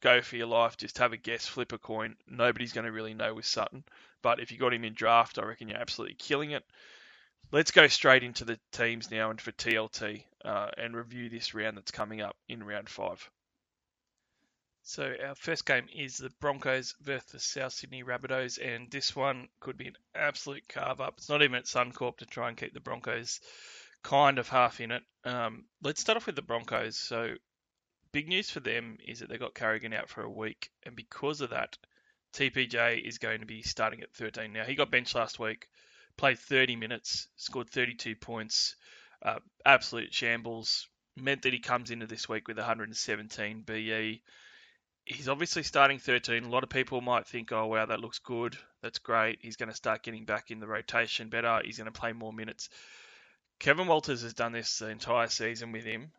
Go 0.00 0.20
for 0.20 0.36
your 0.36 0.48
life. 0.48 0.76
Just 0.76 0.98
have 0.98 1.12
a 1.12 1.16
guess, 1.16 1.46
flip 1.46 1.72
a 1.72 1.78
coin. 1.78 2.16
Nobody's 2.28 2.72
going 2.72 2.84
to 2.84 2.92
really 2.92 3.14
know 3.14 3.32
with 3.32 3.46
Sutton. 3.46 3.84
But 4.22 4.40
if 4.40 4.52
you 4.52 4.58
got 4.58 4.74
him 4.74 4.84
in 4.84 4.92
draft, 4.92 5.38
I 5.38 5.44
reckon 5.44 5.68
you're 5.68 5.78
absolutely 5.78 6.16
killing 6.16 6.50
it. 6.50 6.64
Let's 7.52 7.70
go 7.70 7.86
straight 7.86 8.22
into 8.22 8.44
the 8.44 8.58
teams 8.72 9.10
now 9.10 9.30
and 9.30 9.40
for 9.40 9.52
TLT 9.52 10.24
uh, 10.44 10.70
and 10.76 10.96
review 10.96 11.28
this 11.28 11.54
round 11.54 11.76
that's 11.76 11.90
coming 11.90 12.20
up 12.20 12.36
in 12.48 12.62
round 12.62 12.88
five. 12.88 13.30
So 14.86 15.16
our 15.26 15.34
first 15.34 15.64
game 15.64 15.88
is 15.94 16.18
the 16.18 16.28
Broncos 16.28 16.94
versus 17.00 17.42
South 17.42 17.72
Sydney 17.72 18.04
Rabbitohs, 18.04 18.58
and 18.62 18.90
this 18.90 19.16
one 19.16 19.48
could 19.58 19.78
be 19.78 19.86
an 19.86 19.96
absolute 20.14 20.68
carve 20.68 21.00
up. 21.00 21.14
It's 21.16 21.30
not 21.30 21.42
even 21.42 21.56
at 21.56 21.64
Suncorp 21.64 22.18
to 22.18 22.26
try 22.26 22.48
and 22.48 22.56
keep 22.56 22.74
the 22.74 22.80
Broncos 22.80 23.40
kind 24.02 24.38
of 24.38 24.46
half 24.46 24.82
in 24.82 24.90
it. 24.90 25.02
Um, 25.24 25.64
let's 25.82 26.02
start 26.02 26.16
off 26.16 26.26
with 26.26 26.36
the 26.36 26.42
Broncos. 26.42 26.98
So 26.98 27.34
big 28.12 28.28
news 28.28 28.50
for 28.50 28.60
them 28.60 28.98
is 29.02 29.20
that 29.20 29.30
they 29.30 29.38
got 29.38 29.54
Carrigan 29.54 29.94
out 29.94 30.10
for 30.10 30.22
a 30.22 30.30
week, 30.30 30.70
and 30.82 30.94
because 30.94 31.40
of 31.40 31.50
that, 31.50 31.78
TPJ 32.34 33.08
is 33.08 33.16
going 33.16 33.40
to 33.40 33.46
be 33.46 33.62
starting 33.62 34.02
at 34.02 34.12
13. 34.12 34.52
Now 34.52 34.64
he 34.64 34.74
got 34.74 34.90
benched 34.90 35.14
last 35.14 35.38
week, 35.38 35.66
played 36.18 36.38
30 36.38 36.76
minutes, 36.76 37.28
scored 37.36 37.70
32 37.70 38.16
points, 38.16 38.76
uh, 39.22 39.38
absolute 39.64 40.12
shambles. 40.12 40.88
Meant 41.16 41.42
that 41.42 41.54
he 41.54 41.60
comes 41.60 41.90
into 41.90 42.06
this 42.06 42.28
week 42.28 42.48
with 42.48 42.58
117 42.58 43.62
BE 43.62 44.20
he's 45.06 45.28
obviously 45.28 45.62
starting 45.62 45.98
13. 45.98 46.44
A 46.44 46.48
lot 46.48 46.62
of 46.62 46.70
people 46.70 47.00
might 47.00 47.26
think, 47.26 47.52
oh, 47.52 47.66
wow, 47.66 47.86
that 47.86 48.00
looks 48.00 48.18
good. 48.18 48.56
That's 48.82 48.98
great. 48.98 49.38
He's 49.42 49.56
going 49.56 49.68
to 49.68 49.74
start 49.74 50.02
getting 50.02 50.24
back 50.24 50.50
in 50.50 50.60
the 50.60 50.66
rotation 50.66 51.28
better. 51.28 51.60
He's 51.64 51.78
going 51.78 51.92
to 51.92 51.98
play 51.98 52.12
more 52.12 52.32
minutes. 52.32 52.68
Kevin 53.60 53.86
Walters 53.86 54.22
has 54.22 54.34
done 54.34 54.52
this 54.52 54.78
the 54.78 54.88
entire 54.88 55.28
season 55.28 55.72
with 55.72 55.84
him, 55.84 56.10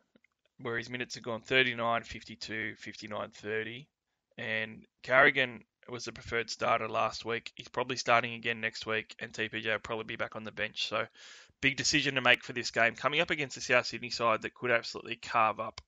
where 0.60 0.78
his 0.78 0.90
minutes 0.90 1.16
have 1.16 1.24
gone 1.24 1.42
39, 1.42 2.04
52, 2.04 2.76
59, 2.76 3.30
30. 3.32 3.88
And 4.38 4.86
Carrigan 5.04 5.64
was 5.90 6.06
the 6.06 6.12
preferred 6.12 6.50
starter 6.50 6.88
last 6.88 7.26
week. 7.26 7.52
He's 7.56 7.68
probably 7.68 7.98
starting 7.98 8.34
again 8.34 8.62
next 8.62 8.86
week, 8.86 9.16
and 9.20 9.32
TPJ 9.32 9.66
will 9.66 9.80
probably 9.80 10.06
be 10.06 10.16
back 10.16 10.36
on 10.36 10.44
the 10.44 10.52
bench. 10.52 10.88
So, 10.88 11.06
big 11.62 11.78
decision 11.78 12.16
to 12.16 12.22
make 12.22 12.44
for 12.44 12.54
this 12.54 12.72
game. 12.72 12.96
Coming 12.96 13.22
up 13.22 13.30
against 13.30 13.56
the 13.56 13.62
South 13.62 13.86
Sydney 13.86 14.10
side 14.10 14.42
that 14.42 14.54
could 14.54 14.72
absolutely 14.72 15.16
carve 15.16 15.60
up 15.60 15.82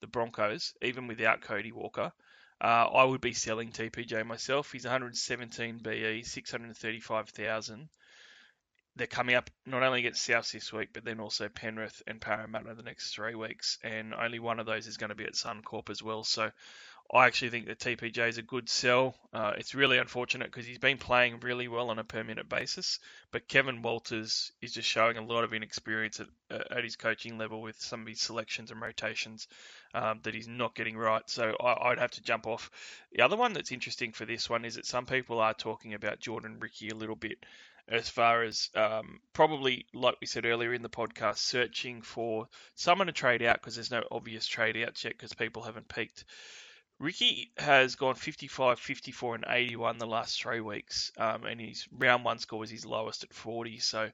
the 0.00 0.06
Broncos, 0.06 0.74
even 0.82 1.06
without 1.06 1.42
Cody 1.42 1.72
Walker. 1.72 2.12
Uh, 2.60 2.88
I 2.92 3.04
would 3.04 3.20
be 3.22 3.32
selling 3.32 3.72
TPJ 3.72 4.26
myself. 4.26 4.72
He's 4.72 4.84
117 4.84 5.78
BE, 5.78 6.22
635,000. 6.22 7.88
They're 8.96 9.06
coming 9.06 9.34
up 9.34 9.48
not 9.64 9.82
only 9.82 10.00
against 10.00 10.24
South 10.24 10.50
this 10.52 10.72
week, 10.72 10.90
but 10.92 11.04
then 11.04 11.20
also 11.20 11.48
Penrith 11.48 12.02
and 12.06 12.20
Parramatta 12.20 12.74
the 12.74 12.82
next 12.82 13.14
three 13.14 13.34
weeks, 13.34 13.78
and 13.82 14.12
only 14.12 14.40
one 14.40 14.60
of 14.60 14.66
those 14.66 14.86
is 14.86 14.98
going 14.98 15.08
to 15.08 15.14
be 15.14 15.24
at 15.24 15.34
Suncorp 15.34 15.88
as 15.88 16.02
well. 16.02 16.22
So 16.22 16.50
I 17.12 17.26
actually 17.26 17.50
think 17.50 17.66
that 17.66 17.80
TPJ 17.80 18.28
is 18.28 18.38
a 18.38 18.42
good 18.42 18.68
sell. 18.68 19.16
Uh, 19.32 19.52
it's 19.58 19.74
really 19.74 19.98
unfortunate 19.98 20.46
because 20.46 20.64
he's 20.64 20.78
been 20.78 20.96
playing 20.96 21.40
really 21.40 21.66
well 21.66 21.90
on 21.90 21.98
a 21.98 22.04
per 22.04 22.22
minute 22.22 22.48
basis, 22.48 23.00
but 23.32 23.48
Kevin 23.48 23.82
Walters 23.82 24.52
is 24.62 24.72
just 24.72 24.88
showing 24.88 25.16
a 25.16 25.24
lot 25.24 25.42
of 25.42 25.52
inexperience 25.52 26.20
at, 26.20 26.28
at 26.70 26.84
his 26.84 26.94
coaching 26.94 27.36
level 27.36 27.62
with 27.62 27.80
some 27.80 28.02
of 28.02 28.06
his 28.06 28.20
selections 28.20 28.70
and 28.70 28.80
rotations 28.80 29.48
um, 29.92 30.20
that 30.22 30.34
he's 30.34 30.46
not 30.46 30.76
getting 30.76 30.96
right. 30.96 31.28
So 31.28 31.56
I, 31.58 31.88
would 31.88 31.98
have 31.98 32.12
to 32.12 32.22
jump 32.22 32.46
off. 32.46 32.70
The 33.12 33.22
other 33.22 33.36
one 33.36 33.54
that's 33.54 33.72
interesting 33.72 34.12
for 34.12 34.24
this 34.24 34.48
one 34.48 34.64
is 34.64 34.76
that 34.76 34.86
some 34.86 35.06
people 35.06 35.40
are 35.40 35.54
talking 35.54 35.94
about 35.94 36.20
Jordan 36.20 36.60
Riki 36.60 36.90
a 36.90 36.94
little 36.94 37.16
bit 37.16 37.44
as 37.88 38.08
far 38.08 38.44
as 38.44 38.70
um, 38.76 39.20
probably, 39.32 39.84
like 39.92 40.14
we 40.20 40.28
said 40.28 40.46
earlier 40.46 40.72
in 40.72 40.82
the 40.82 40.88
podcast, 40.88 41.38
searching 41.38 42.02
for 42.02 42.46
someone 42.76 43.08
to 43.08 43.12
trade 43.12 43.42
out 43.42 43.60
because 43.60 43.74
there's 43.74 43.90
no 43.90 44.04
obvious 44.12 44.46
trade 44.46 44.76
outs 44.76 45.02
yet 45.02 45.14
because 45.14 45.32
people 45.32 45.62
haven't 45.62 45.88
peaked. 45.88 46.24
Riki 47.00 47.50
has 47.56 47.96
gone 47.96 48.14
55, 48.14 48.78
54, 48.78 49.36
and 49.36 49.44
81 49.48 49.96
the 49.96 50.06
last 50.06 50.40
three 50.40 50.60
weeks, 50.60 51.10
um, 51.16 51.46
and 51.46 51.58
his 51.58 51.88
round 51.90 52.26
one 52.26 52.38
score 52.38 52.58
was 52.58 52.70
his 52.70 52.84
lowest 52.84 53.24
at 53.24 53.32
40. 53.32 53.78
So 53.78 54.10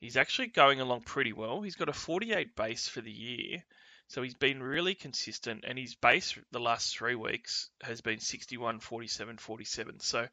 he's 0.00 0.16
actually 0.16 0.48
going 0.48 0.80
along 0.80 1.02
pretty 1.02 1.34
well. 1.34 1.60
He's 1.60 1.76
got 1.76 1.90
a 1.90 1.92
48 1.92 2.56
base 2.56 2.88
for 2.88 3.02
the 3.02 3.12
year, 3.12 3.62
so 4.08 4.22
he's 4.22 4.34
been 4.34 4.62
really 4.62 4.94
consistent, 4.94 5.66
and 5.68 5.78
his 5.78 5.94
base 5.94 6.34
the 6.50 6.60
last 6.60 6.96
three 6.96 7.14
weeks 7.14 7.68
has 7.82 8.00
been 8.00 8.20
61, 8.20 8.80
47, 8.80 9.36
47. 9.36 10.00
So 10.00 10.26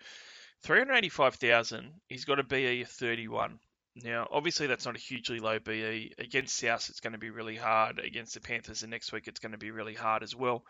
385,000. 0.63 1.91
He's 2.07 2.23
got 2.23 2.39
a 2.39 2.43
BE 2.43 2.83
of 2.83 2.89
31. 2.89 3.59
Now, 3.97 4.29
obviously, 4.31 4.67
that's 4.67 4.85
not 4.85 4.95
a 4.95 4.99
hugely 4.99 5.41
low 5.41 5.59
BE. 5.59 6.13
Against 6.17 6.57
South, 6.57 6.87
it's 6.89 7.01
going 7.01 7.13
to 7.13 7.19
be 7.19 7.31
really 7.31 7.57
hard. 7.57 7.99
Against 7.99 8.33
the 8.33 8.39
Panthers, 8.39 8.79
the 8.79 8.87
next 8.87 9.11
week, 9.11 9.27
it's 9.27 9.41
going 9.41 9.51
to 9.51 9.57
be 9.57 9.71
really 9.71 9.95
hard 9.95 10.23
as 10.23 10.33
well. 10.33 10.63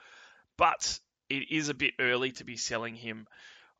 But 0.58 1.00
it 1.30 1.52
is 1.52 1.70
a 1.70 1.74
bit 1.74 1.94
early 2.00 2.32
to 2.34 2.44
be 2.44 2.58
selling 2.58 2.96
him. 2.96 3.28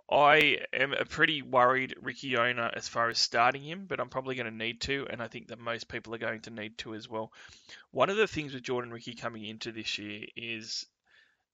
I 0.10 0.60
am 0.72 0.94
a 0.94 1.04
pretty 1.04 1.42
worried 1.42 1.96
Riki 2.02 2.38
owner 2.38 2.72
as 2.74 2.88
far 2.88 3.10
as 3.10 3.18
starting 3.18 3.64
him, 3.64 3.86
but 3.88 4.00
I'm 4.00 4.10
probably 4.10 4.36
going 4.36 4.50
to 4.50 4.58
need 4.58 4.80
to, 4.82 5.06
and 5.10 5.22
I 5.22 5.28
think 5.28 5.48
that 5.48 5.60
most 5.60 5.90
people 5.90 6.16
are 6.16 6.20
going 6.20 6.42
to 6.42 6.50
need 6.50 6.78
to 6.80 6.96
as 6.96 7.10
well. 7.10 7.34
One 7.92 8.10
of 8.10 8.16
the 8.16 8.28
things 8.28 8.54
with 8.54 8.64
Jordan 8.64 8.92
Riki 8.92 9.16
coming 9.16 9.44
into 9.44 9.74
this 9.74 9.98
year 9.98 10.26
is 10.38 10.86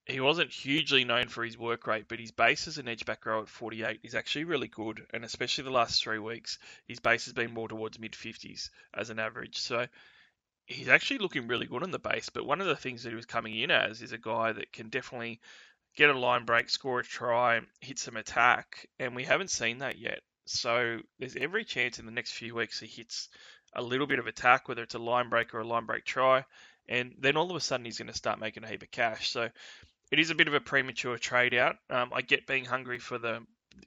he 0.05 0.19
wasn't 0.19 0.51
hugely 0.51 1.03
known 1.03 1.29
for 1.29 1.43
his 1.43 1.57
work 1.57 1.87
rate, 1.87 2.05
but 2.07 2.19
his 2.19 2.31
base 2.31 2.67
as 2.67 2.77
an 2.77 2.87
edge 2.87 3.05
back 3.05 3.25
row 3.25 3.41
at 3.41 3.49
48 3.49 4.01
is 4.03 4.13
actually 4.13 4.43
really 4.43 4.67
good, 4.67 5.03
and 5.13 5.25
especially 5.25 5.63
the 5.63 5.71
last 5.71 6.03
three 6.03 6.19
weeks, 6.19 6.59
his 6.85 6.99
base 6.99 7.25
has 7.25 7.33
been 7.33 7.53
more 7.53 7.69
towards 7.69 7.97
mid 7.97 8.11
50s 8.11 8.69
as 8.93 9.09
an 9.09 9.17
average. 9.17 9.57
So 9.57 9.87
he's 10.65 10.89
actually 10.89 11.19
looking 11.19 11.47
really 11.47 11.65
good 11.65 11.83
on 11.83 11.91
the 11.91 11.99
base. 11.99 12.29
But 12.29 12.45
one 12.45 12.61
of 12.61 12.67
the 12.67 12.75
things 12.75 13.03
that 13.03 13.09
he 13.09 13.15
was 13.15 13.25
coming 13.25 13.55
in 13.55 13.71
as 13.71 14.01
is 14.01 14.11
a 14.11 14.17
guy 14.17 14.51
that 14.51 14.71
can 14.71 14.89
definitely 14.89 15.39
get 15.95 16.09
a 16.09 16.17
line 16.17 16.45
break, 16.45 16.69
score 16.69 16.99
a 16.99 17.03
try, 17.03 17.59
hit 17.79 17.99
some 17.99 18.17
attack, 18.17 18.87
and 18.99 19.15
we 19.15 19.23
haven't 19.23 19.51
seen 19.51 19.79
that 19.79 19.97
yet. 19.97 20.19
So 20.45 20.99
there's 21.19 21.35
every 21.35 21.63
chance 21.63 21.99
in 21.99 22.05
the 22.05 22.11
next 22.11 22.33
few 22.33 22.55
weeks 22.55 22.79
he 22.79 22.87
hits 22.87 23.29
a 23.73 23.81
little 23.81 24.07
bit 24.07 24.19
of 24.19 24.27
attack, 24.27 24.67
whether 24.67 24.83
it's 24.83 24.95
a 24.95 24.99
line 24.99 25.29
break 25.29 25.53
or 25.53 25.59
a 25.59 25.67
line 25.67 25.85
break 25.85 26.05
try, 26.05 26.45
and 26.87 27.13
then 27.19 27.37
all 27.37 27.49
of 27.49 27.55
a 27.55 27.61
sudden 27.61 27.85
he's 27.85 27.97
going 27.97 28.11
to 28.11 28.17
start 28.17 28.39
making 28.39 28.63
a 28.63 28.67
heap 28.67 28.83
of 28.83 28.91
cash. 28.91 29.29
So 29.29 29.49
it 30.11 30.19
is 30.19 30.29
a 30.29 30.35
bit 30.35 30.47
of 30.47 30.53
a 30.53 30.59
premature 30.59 31.17
trade 31.17 31.53
out. 31.53 31.77
Um, 31.89 32.11
I 32.13 32.21
get 32.21 32.45
being 32.45 32.65
hungry 32.65 32.99
for 32.99 33.17
the 33.17 33.39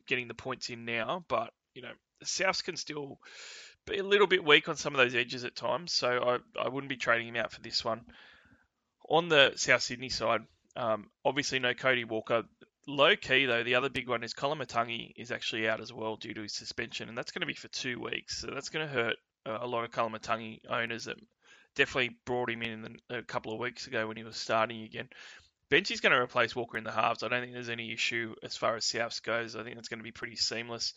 getting 0.07 0.29
the 0.29 0.35
points 0.35 0.71
in 0.71 0.85
now, 0.85 1.25
but 1.29 1.53
you 1.75 1.83
know 1.83 1.93
the 2.21 2.27
Souths 2.27 2.65
can 2.65 2.77
still 2.77 3.19
be 3.87 3.99
a 3.99 4.05
little 4.05 4.27
bit 4.27 4.45
weak 4.45 4.69
on 4.69 4.77
some 4.77 4.95
of 4.95 4.99
those 4.99 5.15
edges 5.15 5.45
at 5.45 5.55
times, 5.55 5.93
so 5.93 6.41
I, 6.57 6.65
I 6.65 6.69
wouldn't 6.69 6.89
be 6.89 6.97
trading 6.97 7.29
him 7.29 7.37
out 7.37 7.53
for 7.53 7.61
this 7.61 7.85
one. 7.85 8.01
On 9.09 9.29
the 9.29 9.53
South 9.55 9.83
Sydney 9.83 10.09
side, 10.09 10.41
um, 10.77 11.11
obviously, 11.25 11.59
no 11.59 11.75
Cody 11.75 12.05
Walker. 12.05 12.45
Low 12.87 13.17
key 13.17 13.47
though, 13.47 13.65
the 13.65 13.75
other 13.75 13.89
big 13.89 14.09
one 14.09 14.23
is 14.23 14.33
Koloamatangi 14.33 15.13
is 15.17 15.33
actually 15.33 15.69
out 15.69 15.81
as 15.81 15.93
well 15.93 16.17
due 16.17 16.35
to 16.35 16.43
his 16.43 16.55
suspension, 16.55 17.09
and 17.09 17.19
that's 17.19 17.33
going 17.33 17.41
to 17.41 17.47
be 17.47 17.55
for 17.55 17.69
two 17.69 18.01
weeks. 18.01 18.39
So 18.41 18.49
that's 18.55 18.69
going 18.69 18.87
to 18.87 18.93
hurt 18.93 19.17
uh, 19.45 19.59
a 19.61 19.67
lot 19.67 19.85
of 19.85 19.91
Koloamatangi 19.91 20.61
owners 20.71 21.07
that 21.07 21.17
definitely 21.75 22.17
brought 22.25 22.51
him 22.51 22.63
in 22.63 22.97
a 23.11 23.23
couple 23.23 23.53
of 23.53 23.59
weeks 23.59 23.87
ago 23.87 24.07
when 24.07 24.17
he 24.17 24.25
was 24.25 24.37
starting 24.37 24.83
again. 24.83 25.09
Benji's 25.71 26.01
going 26.01 26.13
to 26.13 26.23
replace 26.23 26.55
Walker 26.55 26.79
in 26.79 26.85
the 26.85 26.93
halves. 26.93 27.23
I 27.23 27.29
don't 27.29 27.41
think 27.41 27.53
there's 27.53 27.69
any 27.69 27.93
issue 27.93 28.35
as 28.43 28.57
far 28.57 28.77
as 28.77 28.85
Souths 28.85 29.23
goes. 29.23 29.57
I 29.57 29.65
think 29.65 29.75
that's 29.75 29.89
going 29.89 29.99
to 29.99 30.05
be 30.05 30.13
pretty 30.13 30.37
seamless. 30.37 30.95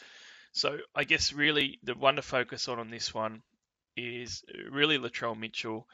So 0.52 0.78
I 0.96 1.06
guess 1.06 1.34
really 1.34 1.80
the 1.84 1.96
one 1.96 2.16
to 2.18 2.22
focus 2.22 2.68
on 2.68 2.80
on 2.80 2.90
this 2.90 3.14
one 3.14 3.42
is 3.98 4.44
really 4.70 4.98
Latrell 4.98 5.38
Mitchell. 5.38 5.88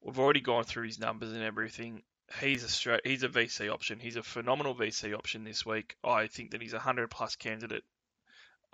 We've 0.00 0.18
already 0.18 0.40
gone 0.40 0.64
through 0.64 0.86
his 0.86 0.98
numbers 0.98 1.32
and 1.32 1.42
everything 1.42 2.02
he's 2.40 2.62
a 2.64 2.68
straight, 2.68 3.00
he's 3.04 3.22
a 3.22 3.28
VC 3.28 3.72
option. 3.72 3.98
He's 3.98 4.16
a 4.16 4.22
phenomenal 4.22 4.74
VC 4.74 5.14
option 5.14 5.44
this 5.44 5.66
week. 5.66 5.96
I 6.04 6.26
think 6.26 6.52
that 6.52 6.62
he's 6.62 6.72
a 6.72 6.78
hundred 6.78 7.10
plus 7.10 7.36
candidate. 7.36 7.84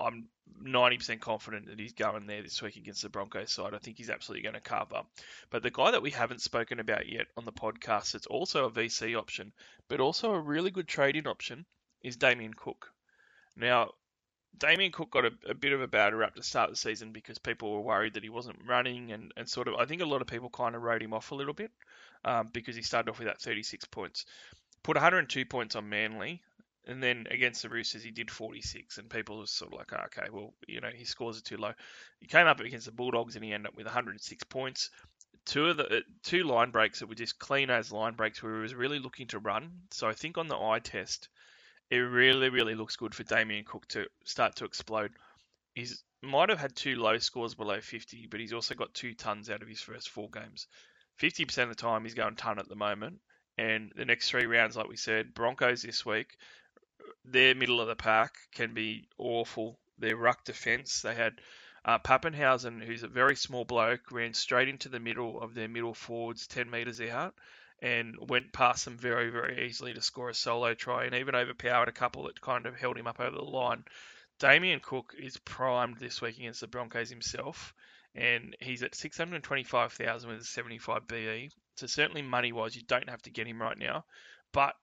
I'm 0.01 0.29
90% 0.63 1.21
confident 1.21 1.67
that 1.67 1.81
he's 1.81 1.93
going 1.93 2.27
there 2.27 2.43
this 2.43 2.63
week 2.63 2.77
against 2.77 3.03
the 3.03 3.09
Broncos 3.09 3.53
side. 3.53 3.75
I 3.75 3.79
think 3.79 3.97
he's 3.97 4.11
absolutely 4.11 4.45
going 4.45 4.55
to 4.55 4.61
carve 4.61 4.93
up. 4.93 5.11
But 5.51 5.65
the 5.65 5.73
guy 5.73 5.91
that 5.91 6.03
we 6.03 6.11
haven't 6.11 6.41
spoken 6.41 6.79
about 6.79 7.09
yet 7.09 7.27
on 7.37 7.45
the 7.45 7.53
podcast, 7.53 8.15
it's 8.15 8.27
also 8.27 8.67
a 8.67 8.71
VC 8.71 9.19
option, 9.19 9.53
but 9.89 10.01
also 10.01 10.33
a 10.33 10.41
really 10.41 10.71
good 10.71 10.87
trading 10.87 11.27
option, 11.27 11.67
is 12.03 12.17
Damien 12.17 12.55
Cook. 12.55 12.93
Now, 13.57 13.91
Damien 14.59 14.93
Cook 14.93 15.11
got 15.11 15.25
a, 15.25 15.33
a, 15.49 15.55
bit 15.55 15.73
of 15.73 15.81
a 15.81 15.87
bad 15.87 16.15
rap 16.15 16.35
to 16.35 16.43
start 16.43 16.71
the 16.71 16.77
season 16.77 17.13
because 17.13 17.39
people 17.39 17.73
were 17.73 17.81
worried 17.81 18.15
that 18.15 18.23
he 18.23 18.29
wasn't 18.29 18.59
running 18.67 19.13
and, 19.13 19.33
and 19.37 19.49
sort 19.49 19.69
of 19.69 19.75
I 19.75 19.87
think 19.87 20.03
a 20.03 20.07
lot 20.07 20.21
of 20.21 20.27
people 20.27 20.51
kind 20.51 20.75
of 20.75 20.83
wrote 20.83 21.03
him 21.03 21.15
off 21.15 21.31
a 21.31 21.35
little 21.35 21.55
bit 21.55 21.71
um, 22.25 22.49
because 22.53 22.77
he 22.77 22.83
started 22.83 23.11
off 23.11 23.19
with 23.19 23.29
that 23.29 23.41
36 23.41 23.85
points. 23.87 24.27
Put 24.83 24.97
102 24.97 25.45
points 25.47 25.77
on 25.77 25.89
Manly. 25.89 26.43
And 26.87 27.03
then 27.03 27.27
against 27.31 27.61
the 27.61 27.69
Roosters, 27.69 28.03
he 28.03 28.11
did 28.11 28.31
46, 28.31 28.97
and 28.97 29.11
people 29.11 29.41
were 29.41 29.47
sort 29.47 29.75
of 29.75 29.79
like, 29.79 29.93
oh, 29.93 30.05
okay, 30.07 30.31
well, 30.33 30.55
you 30.67 30.81
know, 30.81 30.89
his 30.89 31.11
scores 31.11 31.37
are 31.37 31.43
too 31.43 31.59
low. 31.59 31.75
He 32.19 32.27
came 32.27 32.47
up 32.47 32.61
against 32.61 32.87
the 32.87 32.93
Bulldogs 32.93 33.37
and 33.37 33.45
he 33.45 33.53
ended 33.53 33.69
up 33.69 33.77
with 33.77 33.85
106 33.85 34.45
points. 34.45 34.89
Two 35.45 35.67
of 35.67 35.77
the 35.77 35.99
uh, 35.99 36.01
two 36.23 36.45
line 36.45 36.71
breaks 36.71 37.01
that 37.01 37.09
were 37.09 37.15
just 37.15 37.39
clean 37.39 37.69
as 37.69 37.93
line 37.93 38.15
breaks 38.15 38.43
where 38.43 38.55
he 38.55 38.63
was 38.63 38.75
really 38.75 39.01
looking 39.01 39.27
to 39.29 39.39
run. 39.39 39.71
So 39.91 40.09
I 40.09 40.15
think 40.15 40.39
on 40.39 40.49
the 40.49 40.59
eye 40.59 40.79
test, 40.79 41.29
it 41.91 41.99
really, 41.99 42.51
really 42.51 42.75
looks 42.75 42.97
good 42.97 43.15
for 43.15 43.25
Damien 43.25 43.65
Cook 43.65 43.87
to 43.89 44.07
start 44.25 44.57
to 44.57 44.65
explode. 44.65 45.13
He's 45.75 46.03
might 46.23 46.49
have 46.49 46.59
had 46.59 46.75
two 46.75 46.97
low 46.97 47.19
scores 47.19 47.55
below 47.55 47.81
50, 47.81 48.27
but 48.27 48.41
he's 48.41 48.53
also 48.53 48.75
got 48.75 48.93
two 48.93 49.15
tons 49.15 49.49
out 49.51 49.63
of 49.63 49.69
his 49.69 49.81
first 49.81 50.09
four 50.09 50.29
games. 50.31 50.67
50% 51.21 51.65
of 51.65 51.69
the 51.69 51.75
time 51.75 52.05
he's 52.05 52.15
going 52.15 52.37
ton 52.37 52.59
at 52.59 52.69
the 52.69 52.75
moment. 52.75 53.21
And 53.57 53.93
the 53.97 54.05
next 54.05 54.29
three 54.29 54.47
rounds, 54.47 54.77
like 54.77 54.89
we 54.89 54.97
said, 54.97 55.35
Broncos 55.35 55.83
this 55.83 56.05
week, 56.05 56.37
their 57.25 57.55
middle 57.55 57.81
of 57.81 57.89
the 57.89 57.97
pack 57.97 58.35
can 58.53 58.75
be 58.75 59.09
awful. 59.17 59.79
Their 59.99 60.17
ruck 60.17 60.45
defence, 60.45 61.03
they 61.03 61.15
had 61.15 61.41
uh, 61.85 61.99
Papenhuyzen, 61.99 62.83
who's 62.83 63.03
a 63.03 63.09
very 63.09 63.35
small 63.35 63.65
bloke, 63.65 64.13
ran 64.13 64.35
straight 64.35 64.69
into 64.69 64.89
the 64.89 65.01
middle 65.01 65.41
of 65.41 65.55
their 65.55 65.69
middle 65.69 65.95
forwards, 65.95 66.47
10 66.47 66.71
metres 66.71 67.01
out, 67.01 67.35
and 67.81 68.17
went 68.29 68.53
past 68.53 68.85
them 68.85 68.97
very, 68.97 69.31
very 69.31 69.67
easily 69.67 69.95
to 69.95 70.01
score 70.01 70.31
a 70.31 70.35
solo 70.35 70.75
try, 70.75 71.05
and 71.05 71.15
even 71.15 71.35
overpowered 71.35 71.89
a 71.89 71.93
couple 71.93 72.25
that 72.25 72.41
kind 72.41 72.67
of 72.67 72.77
held 72.77 72.97
him 72.97 73.07
up 73.07 73.21
over 73.21 73.37
the 73.37 73.43
line. 73.43 73.85
Damien 74.39 74.81
Cook 74.81 75.15
is 75.19 75.37
primed 75.39 75.99
this 75.99 76.21
week 76.21 76.39
against 76.39 76.61
the 76.61 76.67
Broncos 76.67 77.11
himself, 77.11 77.75
and 78.15 78.57
he's 78.61 78.83
at 78.83 78.95
625,000 78.95 80.31
with 80.31 80.41
a 80.41 80.45
75 80.45 81.07
BE. 81.07 81.51
So 81.77 81.87
certainly 81.87 82.23
money 82.23 82.53
wise, 82.53 82.75
you 82.75 82.83
don't 82.83 83.09
have 83.09 83.23
to 83.23 83.31
get 83.31 83.47
him 83.47 83.63
right 83.63 83.79
now, 83.79 84.05
but 84.53 84.75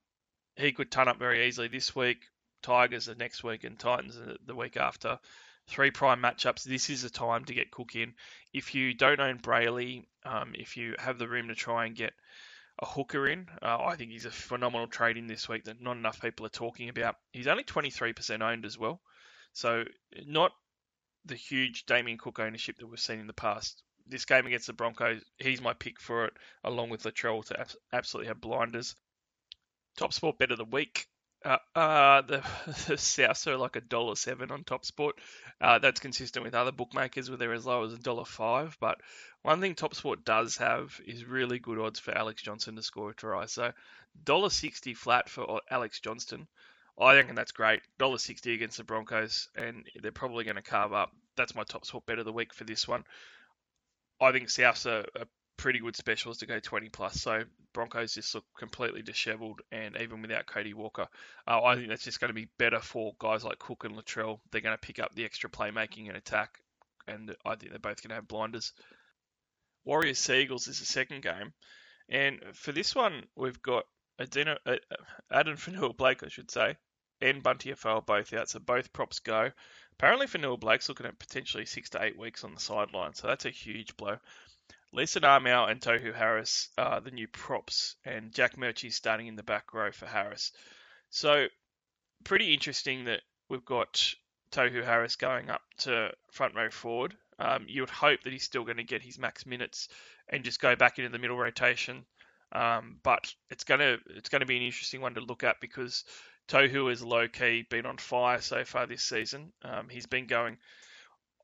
he 0.56 0.72
could 0.72 0.92
turn 0.92 1.08
up 1.08 1.20
very 1.20 1.48
easily 1.48 1.68
this 1.68 1.96
week. 1.96 2.26
Tigers 2.62 3.06
the 3.06 3.16
next 3.16 3.44
week 3.44 3.64
and 3.64 3.78
Titans 3.78 4.18
the 4.46 4.56
week 4.56 4.78
after. 4.78 5.20
Three 5.68 5.92
prime 5.92 6.22
matchups. 6.22 6.64
This 6.64 6.90
is 6.90 7.02
the 7.02 7.10
time 7.10 7.46
to 7.46 7.54
get 7.54 7.72
Cook 7.72 7.96
in. 7.96 8.14
If 8.54 8.74
you 8.76 8.94
don't 8.94 9.20
own 9.20 9.40
Brailey, 9.40 10.06
um, 10.24 10.54
if 10.56 10.78
you 10.78 10.96
have 10.98 11.18
the 11.18 11.28
room 11.28 11.50
to 11.50 11.56
try 11.56 11.86
and 11.86 11.96
get 11.96 12.14
a 12.80 12.86
hooker 12.86 13.28
in, 13.28 13.48
uh, 13.62 13.78
I 13.86 13.96
think 13.96 14.12
he's 14.12 14.26
a 14.26 14.32
phenomenal 14.32 14.88
trade 14.88 15.18
in 15.18 15.28
this 15.28 15.48
week 15.48 15.66
that 15.66 15.82
not 15.82 15.98
enough 15.98 16.22
people 16.22 16.46
are 16.46 16.50
talking 16.50 16.90
about. 16.90 17.16
He's 17.32 17.48
only 17.48 17.64
23% 17.64 18.42
owned 18.42 18.66
as 18.66 18.78
well. 18.78 19.02
So 19.54 19.86
not 20.26 20.52
the 21.24 21.36
huge 21.36 21.86
Damien 21.86 22.18
Cook 22.18 22.40
ownership 22.40 22.78
that 22.78 22.88
we've 22.88 23.00
seen 23.00 23.20
in 23.20 23.28
the 23.28 23.34
past. 23.34 23.82
This 24.08 24.26
game 24.26 24.46
against 24.46 24.68
the 24.68 24.74
Broncos, 24.74 25.24
he's 25.38 25.62
my 25.62 25.74
pick 25.74 26.00
for 26.00 26.26
it, 26.26 26.34
along 26.64 26.90
with 26.90 27.04
Latrell 27.04 27.46
to 27.46 27.66
absolutely 27.92 28.28
have 28.28 28.42
blinders. 28.42 28.96
Top 29.98 30.14
Sport 30.14 30.38
bet 30.38 30.52
of 30.52 30.58
the 30.58 30.66
week. 30.66 31.08
Uh, 31.46 31.58
uh, 31.76 32.22
the, 32.22 32.38
the 32.66 32.96
Souths 32.96 33.46
are 33.46 33.58
like 33.58 33.76
a 33.76 33.82
dollar 33.82 34.16
seven 34.16 34.52
on 34.52 34.64
Top 34.64 34.84
Sport. 34.84 35.16
Uh, 35.62 35.78
that's 35.78 36.00
consistent 36.00 36.44
with 36.44 36.56
other 36.56 36.72
bookmakers 36.72 37.30
where 37.30 37.38
they're 37.38 37.54
as 37.54 37.66
low 37.66 37.86
as 37.86 37.94
a 37.94 38.00
dollar 38.00 38.26
five. 38.26 38.76
But 38.82 39.00
one 39.44 39.62
thing 39.62 39.76
Top 39.76 39.94
Sport 39.94 40.26
does 40.26 40.58
have 40.58 41.00
is 41.06 41.24
really 41.24 41.60
good 41.60 41.80
odds 41.80 42.00
for 42.00 42.18
Alex 42.18 42.42
Johnston 42.42 42.76
to 42.76 42.82
score 42.82 43.12
a 43.12 43.14
try. 43.14 43.46
So 43.46 43.72
dollar 44.24 44.50
sixty 44.50 44.96
flat 44.96 45.30
for 45.30 45.62
Alex 45.70 46.00
Johnston. 46.00 46.48
I 47.00 47.16
reckon 47.16 47.36
that's 47.36 47.52
great. 47.52 47.82
Dollar 48.00 48.18
sixty 48.18 48.56
against 48.56 48.78
the 48.78 48.84
Broncos, 48.84 49.48
and 49.56 49.86
they're 50.02 50.12
probably 50.12 50.46
going 50.46 50.56
to 50.56 50.64
carve 50.64 50.94
up. 50.94 51.12
That's 51.38 51.54
my 51.54 51.64
Top 51.64 51.86
Sport 51.86 52.08
bet 52.08 52.20
of 52.20 52.26
the 52.26 52.34
week 52.34 52.54
for 52.56 52.64
this 52.64 52.88
one. 52.88 53.04
I 54.20 54.32
think 54.32 54.48
Souths 54.48 54.88
are 54.88 55.06
pretty 55.58 55.80
good 55.80 55.96
specials 55.96 56.40
to 56.40 56.46
go 56.46 56.60
20 56.60 56.90
plus. 56.90 57.22
So 57.22 57.44
Broncos 57.74 58.14
just 58.14 58.36
look 58.36 58.46
completely 58.58 59.02
dishevelled, 59.02 59.62
and 59.72 59.98
even 59.98 60.22
without 60.22 60.46
Cody 60.46 60.74
Walker, 60.74 61.08
uh, 61.48 61.64
I 61.64 61.76
think 61.76 61.90
that's 61.90 62.04
just 62.04 62.20
going 62.20 62.30
to 62.30 62.34
be 62.34 62.50
better 62.58 62.80
for 62.80 63.14
guys 63.20 63.44
like 63.44 63.60
Cook 63.60 63.84
and 63.84 63.96
Latrell. 63.96 64.40
They're 64.52 64.62
going 64.62 64.78
to 64.78 64.82
pick 64.86 65.00
up 65.00 65.14
the 65.14 65.26
extra 65.26 65.50
playmaking 65.50 66.08
and 66.08 66.18
attack, 66.18 66.60
and 67.08 67.36
I 67.46 67.56
think 67.56 67.72
they're 67.72 67.80
both 67.80 68.02
going 68.02 68.10
to 68.10 68.16
have 68.16 68.28
blinders. 68.28 68.74
Warriors 69.84 70.20
Seagulls 70.20 70.68
is 70.68 70.80
the 70.80 70.86
second 70.86 71.22
game, 71.22 71.54
and 72.10 72.42
for 72.54 72.72
this 72.72 72.96
one 72.96 73.24
we've 73.36 73.62
got 73.62 73.86
Adina, 74.20 74.58
uh, 74.66 74.78
Addin 75.32 75.58
Fonua-Blake, 75.58 76.24
I 76.24 76.30
should 76.30 76.50
say, 76.50 76.78
and 77.22 77.44
Bunty 77.44 77.72
Afoa 77.72 78.02
both 78.02 78.34
out, 78.34 78.50
so 78.50 78.60
both 78.60 78.94
props 78.94 79.20
go. 79.20 79.52
Apparently, 79.94 80.28
Fonua-Blake's 80.28 80.90
looking 80.90 81.06
at 81.06 81.20
potentially 81.20 81.66
six 81.66 81.90
to 81.92 82.04
eight 82.04 82.18
weeks 82.18 82.44
on 82.44 82.54
the 82.54 82.60
sideline, 82.60 83.14
so 83.14 83.28
that's 83.28 83.46
a 83.46 83.50
huge 83.50 83.96
blow. 83.98 84.18
Lisa 84.96 85.22
Armour 85.28 85.70
and 85.70 85.82
Tohu 85.82 86.16
Harris 86.16 86.70
are 86.78 87.02
the 87.02 87.12
new 87.12 87.28
props, 87.28 87.98
and 88.06 88.32
Jack 88.32 88.58
Murchie's 88.58 88.96
starting 88.96 89.28
in 89.28 89.36
the 89.36 89.44
back 89.44 89.74
row 89.74 89.92
for 89.92 90.06
Harris. 90.06 90.54
So, 91.10 91.48
pretty 92.24 92.54
interesting 92.54 93.04
that 93.04 93.20
we've 93.50 93.66
got 93.66 94.14
Tohu 94.52 94.86
Harris 94.86 95.18
going 95.18 95.50
up 95.50 95.64
to 95.80 96.14
front 96.32 96.56
row 96.56 96.70
forward. 96.70 97.14
Um, 97.38 97.66
you 97.68 97.82
would 97.82 97.90
hope 97.90 98.24
that 98.24 98.32
he's 98.32 98.46
still 98.46 98.64
going 98.64 98.78
to 98.78 98.86
get 98.86 99.02
his 99.02 99.20
max 99.20 99.46
minutes 99.46 99.90
and 100.30 100.46
just 100.46 100.62
go 100.62 100.78
back 100.78 100.98
into 100.98 101.12
the 101.12 101.20
middle 101.20 101.38
rotation. 101.38 102.06
Um, 102.54 103.02
but 103.04 103.36
it's 103.50 103.66
going 103.66 103.82
to 103.82 104.00
it's 104.16 104.30
to 104.30 104.46
be 104.46 104.56
an 104.56 104.64
interesting 104.64 105.02
one 105.02 105.16
to 105.16 105.20
look 105.20 105.44
at 105.44 105.60
because 105.60 106.06
Tohu 106.48 106.90
is 106.90 107.04
low 107.04 107.28
key 107.28 107.66
been 107.70 107.86
on 107.86 107.98
fire 107.98 108.40
so 108.40 108.64
far 108.64 108.86
this 108.86 109.04
season. 109.04 109.52
Um, 109.62 109.90
he's 109.90 110.06
been 110.06 110.28
going, 110.28 110.58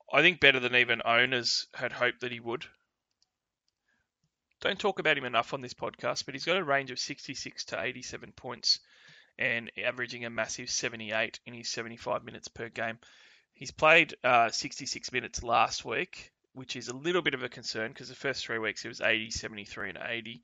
I 0.09 0.21
think, 0.21 0.39
better 0.39 0.61
than 0.61 0.77
even 0.77 1.01
owners 1.03 1.67
had 1.73 1.91
hoped 1.91 2.21
that 2.21 2.31
he 2.31 2.39
would 2.39 2.65
don't 4.61 4.79
talk 4.79 4.99
about 4.99 5.17
him 5.17 5.25
enough 5.25 5.53
on 5.53 5.61
this 5.61 5.73
podcast, 5.73 6.25
but 6.25 6.35
he's 6.35 6.45
got 6.45 6.57
a 6.57 6.63
range 6.63 6.91
of 6.91 6.99
66 6.99 7.65
to 7.65 7.81
87 7.81 8.31
points 8.31 8.79
and 9.37 9.71
averaging 9.83 10.23
a 10.23 10.29
massive 10.29 10.69
78 10.69 11.39
in 11.45 11.53
his 11.53 11.67
75 11.69 12.23
minutes 12.23 12.47
per 12.47 12.69
game. 12.69 12.99
He's 13.53 13.71
played 13.71 14.15
uh, 14.23 14.49
66 14.49 15.11
minutes 15.11 15.43
last 15.43 15.83
week, 15.83 16.31
which 16.53 16.75
is 16.75 16.87
a 16.87 16.95
little 16.95 17.23
bit 17.23 17.33
of 17.33 17.43
a 17.43 17.49
concern 17.49 17.89
because 17.89 18.09
the 18.09 18.15
first 18.15 18.45
three 18.45 18.59
weeks 18.59 18.85
it 18.85 18.89
was 18.89 19.01
80, 19.01 19.31
73, 19.31 19.89
and 19.89 19.99
80. 20.03 20.41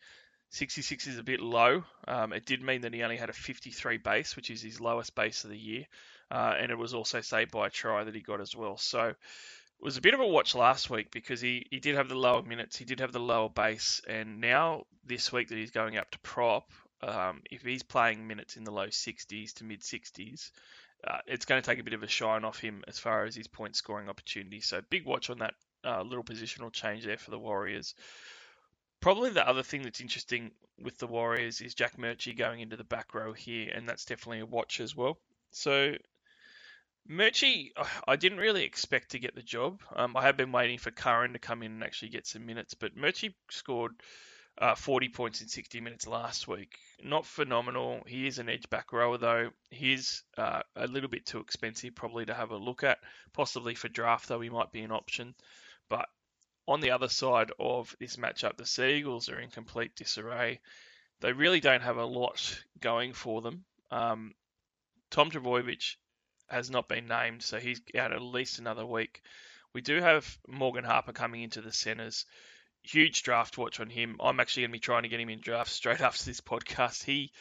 66 0.49 1.07
is 1.07 1.17
a 1.17 1.23
bit 1.23 1.39
low. 1.39 1.83
Um, 2.07 2.33
it 2.33 2.45
did 2.45 2.61
mean 2.61 2.81
that 2.81 2.93
he 2.93 3.03
only 3.03 3.17
had 3.17 3.29
a 3.29 3.33
53 3.33 3.97
base, 3.97 4.35
which 4.35 4.49
is 4.49 4.61
his 4.61 4.81
lowest 4.81 5.13
base 5.13 5.43
of 5.43 5.51
the 5.51 5.57
year, 5.57 5.85
uh, 6.31 6.55
and 6.57 6.71
it 6.71 6.77
was 6.77 6.93
also 6.93 7.21
saved 7.21 7.51
by 7.51 7.67
a 7.67 7.71
try 7.71 8.03
that 8.03 8.15
he 8.15 8.21
got 8.21 8.41
as 8.41 8.55
well. 8.55 8.77
So 8.77 9.13
was 9.79 9.97
a 9.97 10.01
bit 10.01 10.13
of 10.13 10.19
a 10.19 10.27
watch 10.27 10.55
last 10.55 10.89
week 10.89 11.11
because 11.11 11.39
he, 11.39 11.65
he 11.69 11.79
did 11.79 11.95
have 11.95 12.09
the 12.09 12.15
lower 12.15 12.41
minutes, 12.41 12.77
he 12.77 12.85
did 12.85 12.99
have 12.99 13.11
the 13.11 13.19
lower 13.19 13.49
base, 13.49 14.01
and 14.07 14.41
now 14.41 14.85
this 15.05 15.31
week 15.31 15.49
that 15.49 15.57
he's 15.57 15.71
going 15.71 15.97
up 15.97 16.09
to 16.11 16.19
prop, 16.19 16.71
um, 17.01 17.41
if 17.51 17.61
he's 17.61 17.83
playing 17.83 18.27
minutes 18.27 18.57
in 18.57 18.63
the 18.63 18.71
low 18.71 18.87
60s 18.87 19.53
to 19.53 19.63
mid 19.63 19.81
60s, 19.81 20.51
uh, 21.05 21.19
it's 21.27 21.45
going 21.45 21.61
to 21.61 21.65
take 21.65 21.79
a 21.79 21.83
bit 21.83 21.93
of 21.93 22.03
a 22.03 22.07
shine 22.07 22.43
off 22.43 22.59
him 22.59 22.83
as 22.87 22.97
far 22.97 23.25
as 23.25 23.35
his 23.35 23.47
point 23.47 23.75
scoring 23.75 24.09
opportunity. 24.09 24.61
So 24.61 24.81
big 24.89 25.05
watch 25.05 25.29
on 25.29 25.39
that 25.39 25.53
uh, 25.85 26.01
little 26.01 26.23
positional 26.23 26.71
change 26.71 27.05
there 27.05 27.17
for 27.17 27.31
the 27.31 27.39
Warriors. 27.39 27.93
Probably 28.99 29.29
the 29.29 29.47
other 29.47 29.61
thing 29.61 29.83
that's 29.83 30.01
interesting 30.01 30.51
with 30.81 30.97
the 30.97 31.07
Warriors 31.07 31.61
is 31.61 31.75
Jack 31.75 31.97
Murchie 31.97 32.35
going 32.35 32.61
into 32.61 32.77
the 32.77 32.83
back 32.83 33.13
row 33.13 33.31
here, 33.31 33.71
and 33.73 33.87
that's 33.87 34.05
definitely 34.05 34.39
a 34.39 34.45
watch 34.45 34.79
as 34.79 34.95
well. 34.95 35.19
So 35.51 35.93
Murchie, 37.09 37.71
I 38.07 38.17
didn't 38.17 38.39
really 38.39 38.63
expect 38.63 39.11
to 39.11 39.19
get 39.19 39.33
the 39.33 39.41
job. 39.41 39.81
Um, 39.95 40.17
I 40.17 40.23
have 40.23 40.35
been 40.35 40.51
waiting 40.51 40.77
for 40.77 40.91
Curran 40.91 41.33
to 41.33 41.39
come 41.39 41.63
in 41.63 41.71
and 41.71 41.83
actually 41.83 42.09
get 42.09 42.27
some 42.27 42.45
minutes, 42.45 42.73
but 42.73 42.97
Murchie 42.97 43.33
scored 43.49 43.93
uh, 44.57 44.75
40 44.75 45.09
points 45.09 45.41
in 45.41 45.47
60 45.47 45.79
minutes 45.79 46.05
last 46.05 46.47
week. 46.47 46.77
Not 47.01 47.25
phenomenal. 47.25 48.03
He 48.07 48.27
is 48.27 48.39
an 48.39 48.49
edge 48.49 48.69
back 48.69 48.91
rower, 48.91 49.17
though. 49.17 49.51
He's 49.69 50.23
uh, 50.37 50.63
a 50.75 50.87
little 50.87 51.09
bit 51.09 51.25
too 51.25 51.39
expensive 51.39 51.95
probably 51.95 52.25
to 52.25 52.33
have 52.33 52.51
a 52.51 52.57
look 52.57 52.83
at. 52.83 52.99
Possibly 53.33 53.75
for 53.75 53.87
draft, 53.87 54.27
though, 54.27 54.41
he 54.41 54.49
might 54.49 54.71
be 54.71 54.81
an 54.81 54.91
option. 54.91 55.35
But 55.89 56.09
on 56.67 56.81
the 56.81 56.91
other 56.91 57.07
side 57.07 57.51
of 57.59 57.95
this 57.99 58.17
matchup, 58.17 58.57
the 58.57 58.65
Seagulls 58.65 59.29
are 59.29 59.39
in 59.39 59.49
complete 59.49 59.95
disarray. 59.95 60.59
They 61.21 61.31
really 61.31 61.61
don't 61.61 61.83
have 61.83 61.97
a 61.97 62.05
lot 62.05 62.63
going 62.81 63.13
for 63.13 63.41
them. 63.41 63.63
Um, 63.91 64.33
Tom 65.09 65.31
Trbojevic 65.31 65.95
has 66.47 66.69
not 66.69 66.87
been 66.87 67.07
named, 67.07 67.43
so 67.43 67.59
he's 67.59 67.81
out 67.97 68.13
at 68.13 68.21
least 68.21 68.59
another 68.59 68.85
week. 68.85 69.21
We 69.73 69.81
do 69.81 70.01
have 70.01 70.37
Morgan 70.47 70.83
Harper 70.83 71.13
coming 71.13 71.41
into 71.41 71.61
the 71.61 71.71
centres. 71.71 72.25
Huge 72.83 73.23
draft 73.23 73.57
watch 73.57 73.79
on 73.79 73.89
him. 73.89 74.17
I'm 74.19 74.39
actually 74.39 74.63
going 74.63 74.71
to 74.71 74.77
be 74.77 74.79
trying 74.79 75.03
to 75.03 75.09
get 75.09 75.19
him 75.19 75.29
in 75.29 75.41
draft 75.41 75.71
straight 75.71 76.01
after 76.01 76.25
this 76.25 76.41
podcast. 76.41 77.03
He 77.03 77.31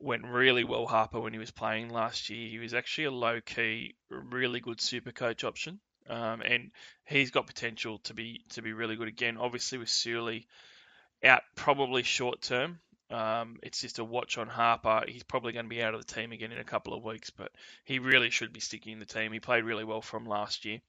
went 0.00 0.24
really 0.24 0.64
well, 0.64 0.86
Harper, 0.86 1.20
when 1.20 1.32
he 1.32 1.38
was 1.38 1.50
playing 1.50 1.90
last 1.90 2.28
year. 2.30 2.48
He 2.48 2.58
was 2.58 2.74
actually 2.74 3.04
a 3.04 3.12
low 3.12 3.40
key, 3.40 3.94
really 4.08 4.60
good 4.60 4.80
super 4.80 5.12
coach 5.12 5.44
option. 5.44 5.80
Um, 6.08 6.42
and 6.42 6.72
he's 7.04 7.30
got 7.30 7.46
potential 7.46 7.98
to 8.00 8.14
be 8.14 8.42
to 8.50 8.62
be 8.62 8.72
really 8.72 8.96
good 8.96 9.06
again. 9.06 9.36
Obviously, 9.36 9.78
with 9.78 9.88
Suli 9.88 10.48
out 11.22 11.42
probably 11.54 12.02
short 12.02 12.42
term, 12.42 12.80
um, 13.10 13.58
it's 13.62 13.80
just 13.80 13.98
a 13.98 14.04
watch 14.04 14.38
on 14.38 14.46
Harper. 14.46 15.02
He's 15.08 15.22
probably 15.22 15.52
going 15.52 15.66
to 15.66 15.70
be 15.70 15.82
out 15.82 15.94
of 15.94 16.06
the 16.06 16.14
team 16.14 16.32
again 16.32 16.52
in 16.52 16.58
a 16.58 16.64
couple 16.64 16.94
of 16.94 17.04
weeks, 17.04 17.30
but 17.30 17.50
he 17.84 17.98
really 17.98 18.30
should 18.30 18.52
be 18.52 18.60
sticking 18.60 18.92
in 18.92 18.98
the 19.00 19.06
team. 19.06 19.32
He 19.32 19.40
played 19.40 19.64
really 19.64 19.84
well 19.84 20.02
from 20.02 20.26
last 20.26 20.64
year. 20.64 20.80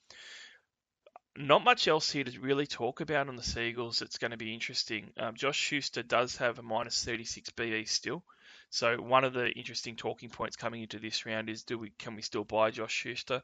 Not 1.36 1.63
much 1.63 1.88
else 1.88 2.11
here 2.11 2.26
to 2.26 2.39
really 2.39 2.67
talk 2.67 2.99
about 2.99 3.30
on 3.30 3.38
the 3.38 3.43
Seagulls 3.43 3.99
that's 3.99 4.17
going 4.17 4.32
to 4.32 4.38
be 4.38 4.53
interesting. 4.53 5.11
Um, 5.17 5.36
Josh 5.36 5.57
Schuster 5.57 6.03
does 6.03 6.36
have 6.38 6.59
a 6.59 6.61
minus 6.61 7.03
36 7.03 7.49
BE 7.51 7.86
still, 7.86 8.24
So 8.69 9.01
one 9.01 9.24
of 9.24 9.34
the 9.34 9.49
interesting 9.49 9.95
talking 9.95 10.30
points 10.30 10.57
coming 10.57 10.82
into 10.82 10.99
this 10.99 11.26
round 11.26 11.49
is 11.49 11.63
do 11.63 11.80
we 11.80 11.91
can 11.97 12.15
we 12.15 12.22
still 12.22 12.43
buy 12.43 12.69
Josh 12.69 12.93
Schuster? 12.93 13.41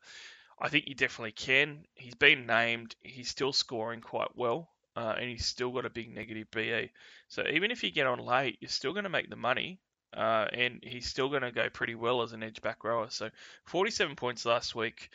I 0.60 0.70
think 0.70 0.88
you 0.88 0.96
definitely 0.96 1.32
can. 1.32 1.86
He's 1.96 2.16
been 2.16 2.46
named. 2.46 2.96
He's 3.04 3.30
still 3.30 3.54
scoring 3.54 4.02
quite 4.02 4.36
well, 4.36 4.70
uh, 4.98 5.14
and 5.20 5.30
he's 5.30 5.46
still 5.46 5.72
got 5.72 5.86
a 5.86 5.92
big 5.92 6.14
negative 6.14 6.50
BE. 6.50 6.90
So 7.28 7.44
even 7.54 7.70
if 7.70 7.84
you 7.84 7.92
get 7.92 8.08
on 8.08 8.18
late, 8.18 8.58
you're 8.60 8.70
still 8.70 8.94
going 8.94 9.04
to 9.04 9.12
make 9.12 9.30
the 9.30 9.36
money, 9.36 9.80
uh, 10.16 10.48
and 10.52 10.80
he's 10.82 11.06
still 11.06 11.30
going 11.30 11.44
to 11.44 11.52
go 11.52 11.70
pretty 11.70 11.94
well 11.94 12.24
as 12.24 12.34
an 12.34 12.42
edge 12.42 12.62
back 12.62 12.84
rower. 12.84 13.12
So 13.12 13.30
47 13.66 14.16
points 14.16 14.44
last 14.44 14.74
week 14.74 15.12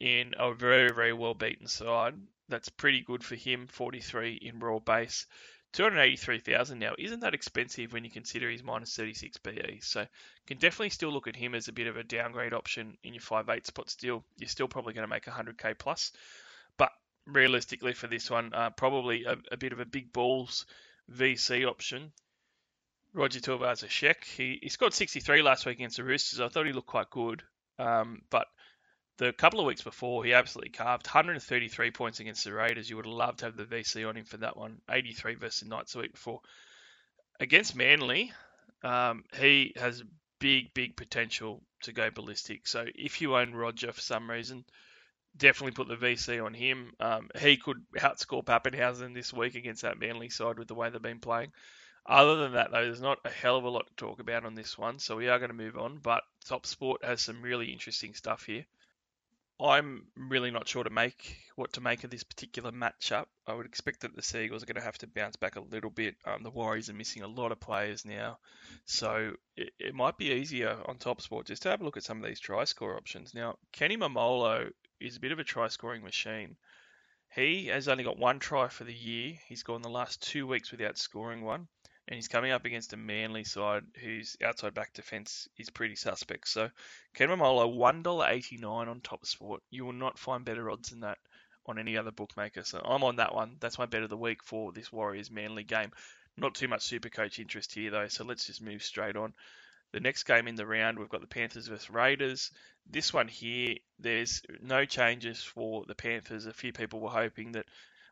in 0.00 0.34
a 0.38 0.54
very 0.54 0.92
very 0.92 1.12
well 1.12 1.34
beaten 1.34 1.66
side. 1.66 2.14
That's 2.48 2.68
pretty 2.68 3.00
good 3.00 3.24
for 3.24 3.34
him. 3.34 3.66
43 3.66 4.34
in 4.34 4.60
raw 4.60 4.78
base. 4.78 5.26
283,000 5.72 6.78
now 6.78 6.92
isn't 6.96 7.18
that 7.18 7.34
expensive 7.34 7.92
when 7.92 8.04
you 8.04 8.10
consider 8.12 8.48
he's 8.48 8.62
minus 8.62 8.94
36 8.94 9.38
BE. 9.38 9.80
So 9.82 10.06
can 10.46 10.58
definitely 10.58 10.90
still 10.90 11.10
look 11.10 11.26
at 11.26 11.34
him 11.34 11.56
as 11.56 11.66
a 11.66 11.72
bit 11.72 11.88
of 11.88 11.96
a 11.96 12.04
downgrade 12.04 12.52
option 12.52 12.96
in 13.02 13.14
your 13.14 13.22
5-8 13.22 13.66
spot 13.66 13.90
still. 13.90 14.24
You're 14.38 14.48
still 14.48 14.68
probably 14.68 14.94
going 14.94 15.08
to 15.08 15.12
make 15.12 15.24
100k 15.24 15.76
plus. 15.76 16.12
Realistically 17.26 17.94
for 17.94 18.06
this 18.06 18.30
one, 18.30 18.52
uh, 18.52 18.70
probably 18.70 19.24
a, 19.24 19.36
a, 19.52 19.56
bit 19.56 19.72
of 19.72 19.80
a 19.80 19.86
big 19.86 20.12
balls 20.12 20.66
VC 21.10 21.66
option. 21.66 22.12
Roger 23.14 23.40
Tuivasa-Sheck, 23.40 24.24
he, 24.24 24.58
he 24.62 24.68
scored 24.68 24.92
63 24.92 25.42
last 25.42 25.64
week 25.64 25.78
against 25.78 25.96
the 25.96 26.04
Roosters. 26.04 26.40
I 26.40 26.48
thought 26.48 26.66
he 26.66 26.72
looked 26.72 26.88
quite 26.88 27.10
good. 27.10 27.42
Um, 27.78 28.22
but 28.28 28.46
the 29.18 29.32
couple 29.32 29.60
of 29.60 29.66
weeks 29.66 29.82
before, 29.82 30.24
he 30.24 30.32
absolutely 30.32 30.70
carved 30.70 31.06
133 31.06 31.90
points 31.92 32.20
against 32.20 32.44
the 32.44 32.52
Raiders. 32.52 32.90
You 32.90 32.96
would 32.96 33.06
have 33.06 33.14
loved 33.14 33.38
to 33.38 33.46
have 33.46 33.56
the 33.56 33.64
VC 33.64 34.06
on 34.08 34.16
him 34.16 34.24
for 34.24 34.38
that 34.38 34.56
one. 34.56 34.80
83 34.90 35.36
versus 35.36 35.60
the 35.60 35.68
Knights 35.68 35.92
the 35.92 36.00
week 36.00 36.12
before. 36.12 36.40
Against 37.38 37.76
Manly, 37.76 38.32
um, 38.82 39.24
he 39.38 39.72
has 39.76 40.02
big, 40.40 40.74
big 40.74 40.96
potential 40.96 41.62
to 41.82 41.92
go 41.92 42.10
ballistic. 42.10 42.66
So 42.66 42.84
if 42.94 43.20
you 43.20 43.36
own 43.36 43.54
Roger 43.54 43.92
for 43.92 44.00
some 44.00 44.28
reason, 44.28 44.64
definitely 45.36 45.72
put 45.72 45.88
the 45.88 45.96
VC 45.96 46.44
on 46.44 46.54
him. 46.54 46.92
Um, 47.00 47.28
he 47.38 47.56
could 47.56 47.84
outscore 47.96 48.44
Papenhuyzen 48.44 49.14
this 49.14 49.32
week 49.32 49.54
against 49.54 49.82
that 49.82 49.98
Manly 49.98 50.28
side 50.28 50.58
with 50.58 50.68
the 50.68 50.74
way 50.74 50.90
they've 50.90 51.02
been 51.02 51.20
playing. 51.20 51.52
Other 52.06 52.36
than 52.36 52.52
that, 52.52 52.70
though, 52.70 52.84
there's 52.84 53.00
not 53.00 53.18
a 53.24 53.30
hell 53.30 53.56
of 53.56 53.64
a 53.64 53.70
lot 53.70 53.86
to 53.86 53.94
talk 53.96 54.20
about 54.20 54.44
on 54.44 54.54
this 54.54 54.76
one, 54.76 54.98
so 54.98 55.16
we 55.16 55.28
are 55.28 55.38
going 55.38 55.50
to 55.50 55.56
move 55.56 55.78
on. 55.78 55.98
But 55.98 56.22
Top 56.44 56.66
Sport 56.66 57.04
has 57.04 57.22
some 57.22 57.40
really 57.40 57.72
interesting 57.72 58.14
stuff 58.14 58.44
here. 58.44 58.66
I'm 59.60 60.06
really 60.16 60.50
not 60.50 60.66
sure 60.66 60.82
to 60.82 60.90
make 60.90 61.38
what 61.54 61.72
to 61.74 61.80
make 61.80 62.02
of 62.02 62.10
this 62.10 62.24
particular 62.24 62.72
matchup. 62.72 63.26
I 63.46 63.54
would 63.54 63.66
expect 63.66 64.00
that 64.00 64.14
the 64.14 64.22
Seagulls 64.22 64.64
are 64.64 64.66
going 64.66 64.74
to 64.74 64.82
have 64.82 64.98
to 64.98 65.06
bounce 65.06 65.36
back 65.36 65.54
a 65.54 65.60
little 65.60 65.90
bit. 65.90 66.16
Um, 66.24 66.42
the 66.42 66.50
Warriors 66.50 66.90
are 66.90 66.94
missing 66.94 67.22
a 67.22 67.28
lot 67.28 67.52
of 67.52 67.60
players 67.60 68.04
now, 68.04 68.38
so 68.84 69.32
it, 69.56 69.70
it, 69.78 69.94
might 69.94 70.18
be 70.18 70.32
easier 70.32 70.76
on 70.86 70.98
Top 70.98 71.20
Sport 71.20 71.46
just 71.46 71.62
to 71.62 71.70
have 71.70 71.80
a 71.80 71.84
look 71.84 71.96
at 71.96 72.02
some 72.02 72.18
of 72.18 72.28
these 72.28 72.40
try 72.40 72.64
score 72.64 72.96
options. 72.96 73.32
Now, 73.32 73.56
Kenny 73.70 73.96
Maumalo 73.96 74.72
is 75.00 75.16
a 75.16 75.20
bit 75.20 75.32
of 75.32 75.38
a 75.38 75.44
try 75.44 75.68
scoring 75.68 76.02
machine. 76.02 76.56
He 77.34 77.66
has 77.66 77.88
only 77.88 78.04
got 78.04 78.18
one 78.18 78.38
try 78.38 78.68
for 78.68 78.84
the 78.84 78.94
year. 78.94 79.38
He's 79.48 79.62
gone 79.62 79.82
the 79.82 79.88
last 79.88 80.22
two 80.22 80.46
weeks 80.46 80.70
without 80.70 80.98
scoring 80.98 81.42
one 81.42 81.68
and 82.06 82.16
he's 82.16 82.28
coming 82.28 82.52
up 82.52 82.64
against 82.64 82.92
a 82.92 82.96
Manly 82.96 83.44
side 83.44 83.84
whose 84.02 84.36
outside 84.44 84.74
back 84.74 84.92
defence 84.92 85.48
is 85.56 85.70
pretty 85.70 85.96
suspect. 85.96 86.48
So 86.48 86.70
Ken 87.14 87.28
Maumalo, 87.28 87.74
$1.89 87.74 88.64
on 88.88 89.00
Top 89.00 89.24
Sport. 89.24 89.62
You 89.70 89.86
will 89.86 89.94
not 89.94 90.18
find 90.18 90.44
better 90.44 90.70
odds 90.70 90.90
than 90.90 91.00
that 91.00 91.18
on 91.66 91.78
any 91.78 91.96
other 91.96 92.10
bookmaker. 92.10 92.62
So 92.62 92.80
I'm 92.84 93.04
on 93.04 93.16
that 93.16 93.34
one. 93.34 93.56
That's 93.58 93.78
my 93.78 93.86
bet 93.86 94.02
of 94.02 94.10
the 94.10 94.18
week 94.18 94.42
for 94.42 94.72
this 94.72 94.92
Warriors 94.92 95.30
Manly 95.30 95.64
game. 95.64 95.92
Not 96.36 96.54
too 96.54 96.68
much 96.68 96.82
super 96.82 97.08
coach 97.08 97.38
interest 97.38 97.72
here 97.72 97.90
though, 97.90 98.08
so 98.08 98.24
let's 98.24 98.46
just 98.46 98.60
move 98.60 98.82
straight 98.82 99.16
on. 99.16 99.32
The 99.94 100.00
next 100.00 100.24
game 100.24 100.48
in 100.48 100.56
the 100.56 100.66
round, 100.66 100.98
we've 100.98 101.08
got 101.08 101.20
the 101.20 101.28
Panthers 101.28 101.68
versus 101.68 101.88
Raiders. 101.88 102.50
This 102.84 103.12
one 103.12 103.28
here, 103.28 103.76
there's 104.00 104.42
no 104.60 104.84
changes 104.84 105.40
for 105.40 105.84
the 105.86 105.94
Panthers. 105.94 106.46
A 106.46 106.52
few 106.52 106.72
people 106.72 106.98
were 106.98 107.10
hoping 107.10 107.52
that 107.52 107.66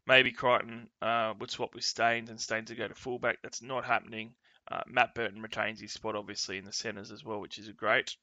Maybe 0.06 0.30
Crichton 0.30 0.88
uh, 1.00 1.34
would 1.40 1.50
swap 1.50 1.74
with 1.74 1.82
Staines 1.82 2.30
and 2.30 2.40
Staines 2.40 2.70
would 2.70 2.78
go 2.78 2.86
to 2.86 2.94
fullback. 2.94 3.38
That's 3.42 3.62
not 3.62 3.84
happening. 3.84 4.34
Uh, 4.70 4.82
Matt 4.86 5.14
Burton 5.16 5.42
retains 5.42 5.80
his 5.80 5.92
spot, 5.92 6.14
obviously, 6.14 6.56
in 6.56 6.64
the 6.64 6.72
centres 6.72 7.10
as 7.10 7.24
well, 7.24 7.40
which 7.40 7.58
is 7.58 7.68
great. 7.70 8.16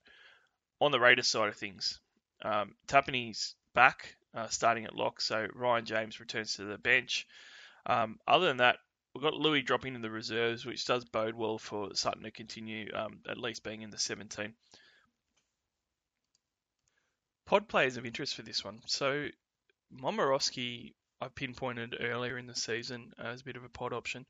On 0.80 0.91
the 0.91 0.99
Raiders 0.99 1.28
side 1.28 1.49
of 1.49 1.57
things, 1.57 1.99
um, 2.41 2.76
Tapine's 2.88 3.55
back, 3.74 4.16
uh, 4.34 4.47
starting 4.47 4.86
at 4.86 4.95
lock, 4.95 5.20
so 5.20 5.47
Ryan 5.53 5.84
James 5.84 6.22
returns 6.22 6.55
to 6.55 6.64
the 6.64 6.78
bench. 6.78 7.28
Um, 7.86 8.20
other 8.26 8.47
than 8.47 8.57
that, 8.57 8.78
we've 9.14 9.24
got 9.24 9.34
Lui 9.34 9.62
dropping 9.62 9.95
in 9.95 10.01
the 10.01 10.10
reserves, 10.10 10.66
which 10.66 10.86
does 10.86 11.05
bode 11.05 11.36
well 11.36 11.57
for 11.57 11.93
Sutton 11.95 12.24
to 12.24 12.32
continue 12.32 12.91
um, 12.93 13.20
at 13.28 13.38
least 13.38 13.64
being 13.64 13.82
in 13.82 13.89
the 13.89 13.97
17. 13.97 14.53
Pod 17.45 17.68
players 17.68 17.97
of 17.97 18.05
interest 18.05 18.36
for 18.36 18.43
this 18.43 18.64
one. 18.64 18.82
So 18.86 19.28
Momirovski 19.93 20.93
I 21.22 21.28
pinpointed 21.28 21.97
earlier 21.99 22.38
in 22.38 22.47
the 22.47 22.55
season 22.55 23.14
as 23.18 23.41
a 23.41 23.43
bit 23.43 23.57
of 23.57 23.66
a 23.66 23.70
pod 23.70 23.91
option. 23.91 24.26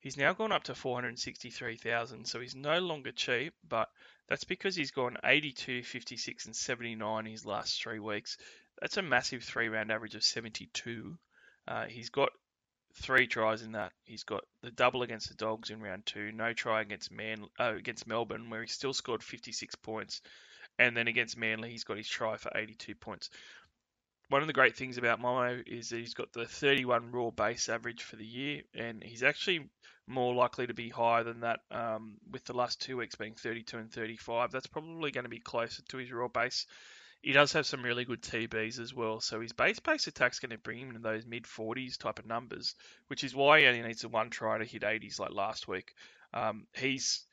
He's 0.00 0.18
now 0.18 0.34
gone 0.34 0.52
up 0.52 0.64
to 0.64 0.74
463,000, 0.74 2.26
so 2.26 2.38
he's 2.38 2.54
no 2.54 2.80
longer 2.80 3.12
cheap, 3.12 3.54
but 3.66 3.90
that's 4.28 4.44
because 4.44 4.76
he's 4.76 4.90
gone 4.90 5.16
82, 5.24 5.82
56, 5.82 6.44
and 6.44 6.54
79 6.54 7.24
his 7.24 7.46
last 7.46 7.80
three 7.80 7.98
weeks. 7.98 8.36
That's 8.78 8.98
a 8.98 9.02
massive 9.02 9.42
three 9.42 9.68
round 9.68 9.90
average 9.90 10.14
of 10.14 10.22
72. 10.22 11.18
Uh, 11.66 11.86
he's 11.86 12.10
got 12.10 12.30
three 12.94 13.26
tries 13.26 13.62
in 13.62 13.72
that. 13.72 13.92
He's 14.04 14.24
got 14.24 14.44
the 14.62 14.70
double 14.70 15.02
against 15.02 15.28
the 15.28 15.34
Dogs 15.34 15.70
in 15.70 15.80
round 15.80 16.06
two, 16.06 16.32
no 16.32 16.52
try 16.52 16.80
against 16.80 17.12
Man 17.12 17.44
uh, 17.58 17.74
against 17.76 18.06
Melbourne, 18.06 18.50
where 18.50 18.62
he 18.62 18.68
still 18.68 18.92
scored 18.92 19.22
56 19.22 19.74
points, 19.76 20.20
and 20.78 20.96
then 20.96 21.08
against 21.08 21.36
Manly, 21.36 21.70
he's 21.70 21.84
got 21.84 21.96
his 21.96 22.08
try 22.08 22.36
for 22.36 22.50
82 22.54 22.94
points 22.94 23.30
one 24.28 24.40
of 24.40 24.46
the 24.46 24.52
great 24.52 24.76
things 24.76 24.98
about 24.98 25.20
Momo 25.20 25.62
is 25.66 25.90
that 25.90 25.98
he's 25.98 26.14
got 26.14 26.32
the 26.32 26.46
31 26.46 27.12
raw 27.12 27.30
base 27.30 27.68
average 27.68 28.02
for 28.02 28.16
the 28.16 28.24
year, 28.24 28.62
and 28.74 29.02
he's 29.02 29.22
actually 29.22 29.68
more 30.06 30.34
likely 30.34 30.66
to 30.66 30.74
be 30.74 30.88
higher 30.88 31.24
than 31.24 31.40
that 31.40 31.60
um, 31.70 32.16
with 32.30 32.44
the 32.44 32.52
last 32.52 32.80
two 32.80 32.96
weeks 32.96 33.14
being 33.14 33.34
32 33.34 33.78
and 33.78 33.92
35. 33.92 34.50
That's 34.50 34.66
probably 34.66 35.10
going 35.10 35.24
to 35.24 35.30
be 35.30 35.40
closer 35.40 35.82
to 35.82 35.96
his 35.98 36.12
raw 36.12 36.28
base. 36.28 36.66
He 37.24 37.32
does 37.32 37.54
have 37.54 37.64
some 37.64 37.82
really 37.82 38.04
good 38.04 38.20
TBs 38.20 38.78
as 38.78 38.92
well, 38.92 39.18
so 39.18 39.40
his 39.40 39.54
base 39.54 39.80
base 39.80 40.06
attack's 40.06 40.40
going 40.40 40.50
to 40.50 40.58
bring 40.58 40.78
him 40.78 40.88
into 40.88 41.00
those 41.00 41.24
mid 41.24 41.44
40s 41.44 41.96
type 41.96 42.18
of 42.18 42.26
numbers, 42.26 42.74
which 43.06 43.24
is 43.24 43.34
why 43.34 43.60
he 43.60 43.66
only 43.66 43.80
needs 43.80 44.04
a 44.04 44.10
one 44.10 44.28
try 44.28 44.58
to 44.58 44.64
hit 44.66 44.82
80s 44.82 45.18
like 45.18 45.30
last 45.30 45.66
week. 45.66 45.94
Um, 46.34 46.66
he's 46.74 47.24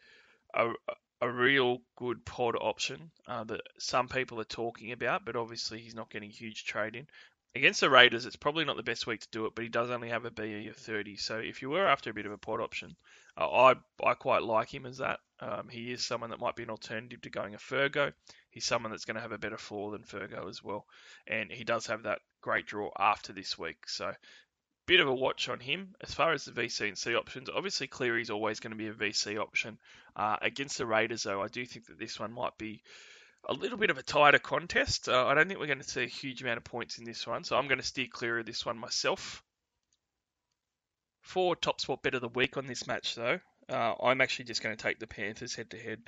a, 0.54 0.72
a 1.20 1.30
real 1.30 1.80
good 1.98 2.24
pod 2.24 2.56
option 2.56 3.12
uh, 3.28 3.44
that 3.44 3.60
some 3.80 4.08
people 4.08 4.40
are 4.40 4.46
talking 4.46 4.94
about, 4.94 5.26
but 5.26 5.36
obviously 5.36 5.82
he's 5.82 5.96
not 5.96 6.10
getting 6.10 6.30
huge 6.30 6.64
trade 6.64 6.96
in. 6.96 7.08
Against 7.54 7.82
the 7.82 7.90
Raiders, 7.90 8.26
it's 8.26 8.38
probably 8.38 8.64
not 8.64 8.78
the 8.78 8.84
best 8.84 9.06
week 9.08 9.20
to 9.20 9.30
do 9.30 9.46
it, 9.46 9.56
but 9.56 9.64
he 9.64 9.70
does 9.70 9.90
only 9.90 10.08
have 10.08 10.24
a 10.24 10.32
BE 10.32 10.70
of 10.70 10.78
30. 10.78 11.18
So 11.18 11.38
if 11.38 11.62
you 11.62 11.70
were 11.70 11.86
after 11.86 12.12
a 12.12 12.14
bit 12.14 12.26
of 12.26 12.32
a 12.32 12.38
pod 12.38 12.62
option, 12.62 12.96
uh, 13.36 13.50
I 13.50 13.76
I 14.02 14.14
quite 14.14 14.44
like 14.44 14.74
him 14.74 14.86
as 14.86 15.00
that. 15.00 15.20
Um, 15.42 15.68
he 15.70 15.92
is 15.92 16.06
someone 16.06 16.30
that 16.30 16.40
might 16.40 16.56
be 16.56 16.64
an 16.64 16.70
alternative 16.70 17.22
to 17.22 17.30
going 17.30 17.56
a 17.56 17.58
Fergo. 17.58 18.14
He's 18.52 18.66
someone 18.66 18.92
that's 18.92 19.06
going 19.06 19.16
to 19.16 19.22
have 19.22 19.32
a 19.32 19.40
better 19.40 19.58
floor 19.58 19.92
than 19.92 20.04
Fergo 20.04 20.48
as 20.48 20.64
well, 20.64 20.86
and 21.28 21.52
he 21.52 21.64
does 21.64 21.88
have 21.88 22.04
that 22.04 22.20
great 22.42 22.68
draw 22.68 22.92
after 22.98 23.34
this 23.34 23.58
week. 23.58 23.90
So 23.90 24.14
bit 24.86 25.00
of 25.00 25.08
a 25.08 25.14
watch 25.14 25.48
on 25.50 25.60
him. 25.60 25.96
As 26.02 26.14
far 26.14 26.34
as 26.34 26.46
the 26.46 26.52
VC 26.52 26.88
and 26.88 26.98
C 26.98 27.16
options, 27.16 27.50
obviously 27.50 27.88
Cleary's 27.88 28.30
always 28.30 28.60
going 28.60 28.72
to 28.72 28.78
be 28.78 28.88
a 28.88 28.94
VC 28.94 29.40
option. 29.40 29.78
Uh, 30.16 30.38
against 30.42 30.78
the 30.78 30.86
Raiders, 30.86 31.24
though, 31.24 31.42
I 31.42 31.48
do 31.48 31.66
think 31.66 31.88
that 31.88 31.98
this 31.98 32.20
one 32.20 32.34
might 32.34 32.58
be 32.58 32.84
a 33.48 33.54
little 33.54 33.78
bit 33.78 33.90
of 33.90 33.98
a 33.98 34.04
tighter 34.04 34.40
contest. 34.40 35.08
Uh, 35.08 35.26
I 35.26 35.34
don't 35.34 35.48
think 35.48 35.60
we're 35.60 35.68
going 35.68 35.80
to 35.80 35.90
see 35.90 36.04
a 36.04 36.08
huge 36.08 36.42
amount 36.42 36.58
of 36.58 36.64
points 36.64 36.98
in 36.98 37.06
this 37.06 37.26
one, 37.26 37.44
so 37.44 37.56
I'm 37.56 37.68
going 37.68 37.80
to 37.80 37.86
steer 37.86 38.08
clear 38.12 38.40
of 38.40 38.46
this 38.46 38.66
one 38.66 38.78
myself. 38.78 39.44
For 41.22 41.56
top 41.56 41.80
spot 41.80 42.04
bet 42.04 42.16
of 42.16 42.22
the 42.22 42.28
week 42.28 42.58
on 42.58 42.66
this 42.66 42.88
match, 42.88 43.16
though, 43.16 43.40
uh, 43.72 43.96
I'm 44.04 44.22
actually 44.22 44.46
just 44.46 44.62
going 44.62 44.76
to 44.76 44.82
take 44.82 45.00
the 45.00 45.08
Panthers 45.08 45.56
head 45.56 45.72
to 45.72 45.78
head. 45.78 46.02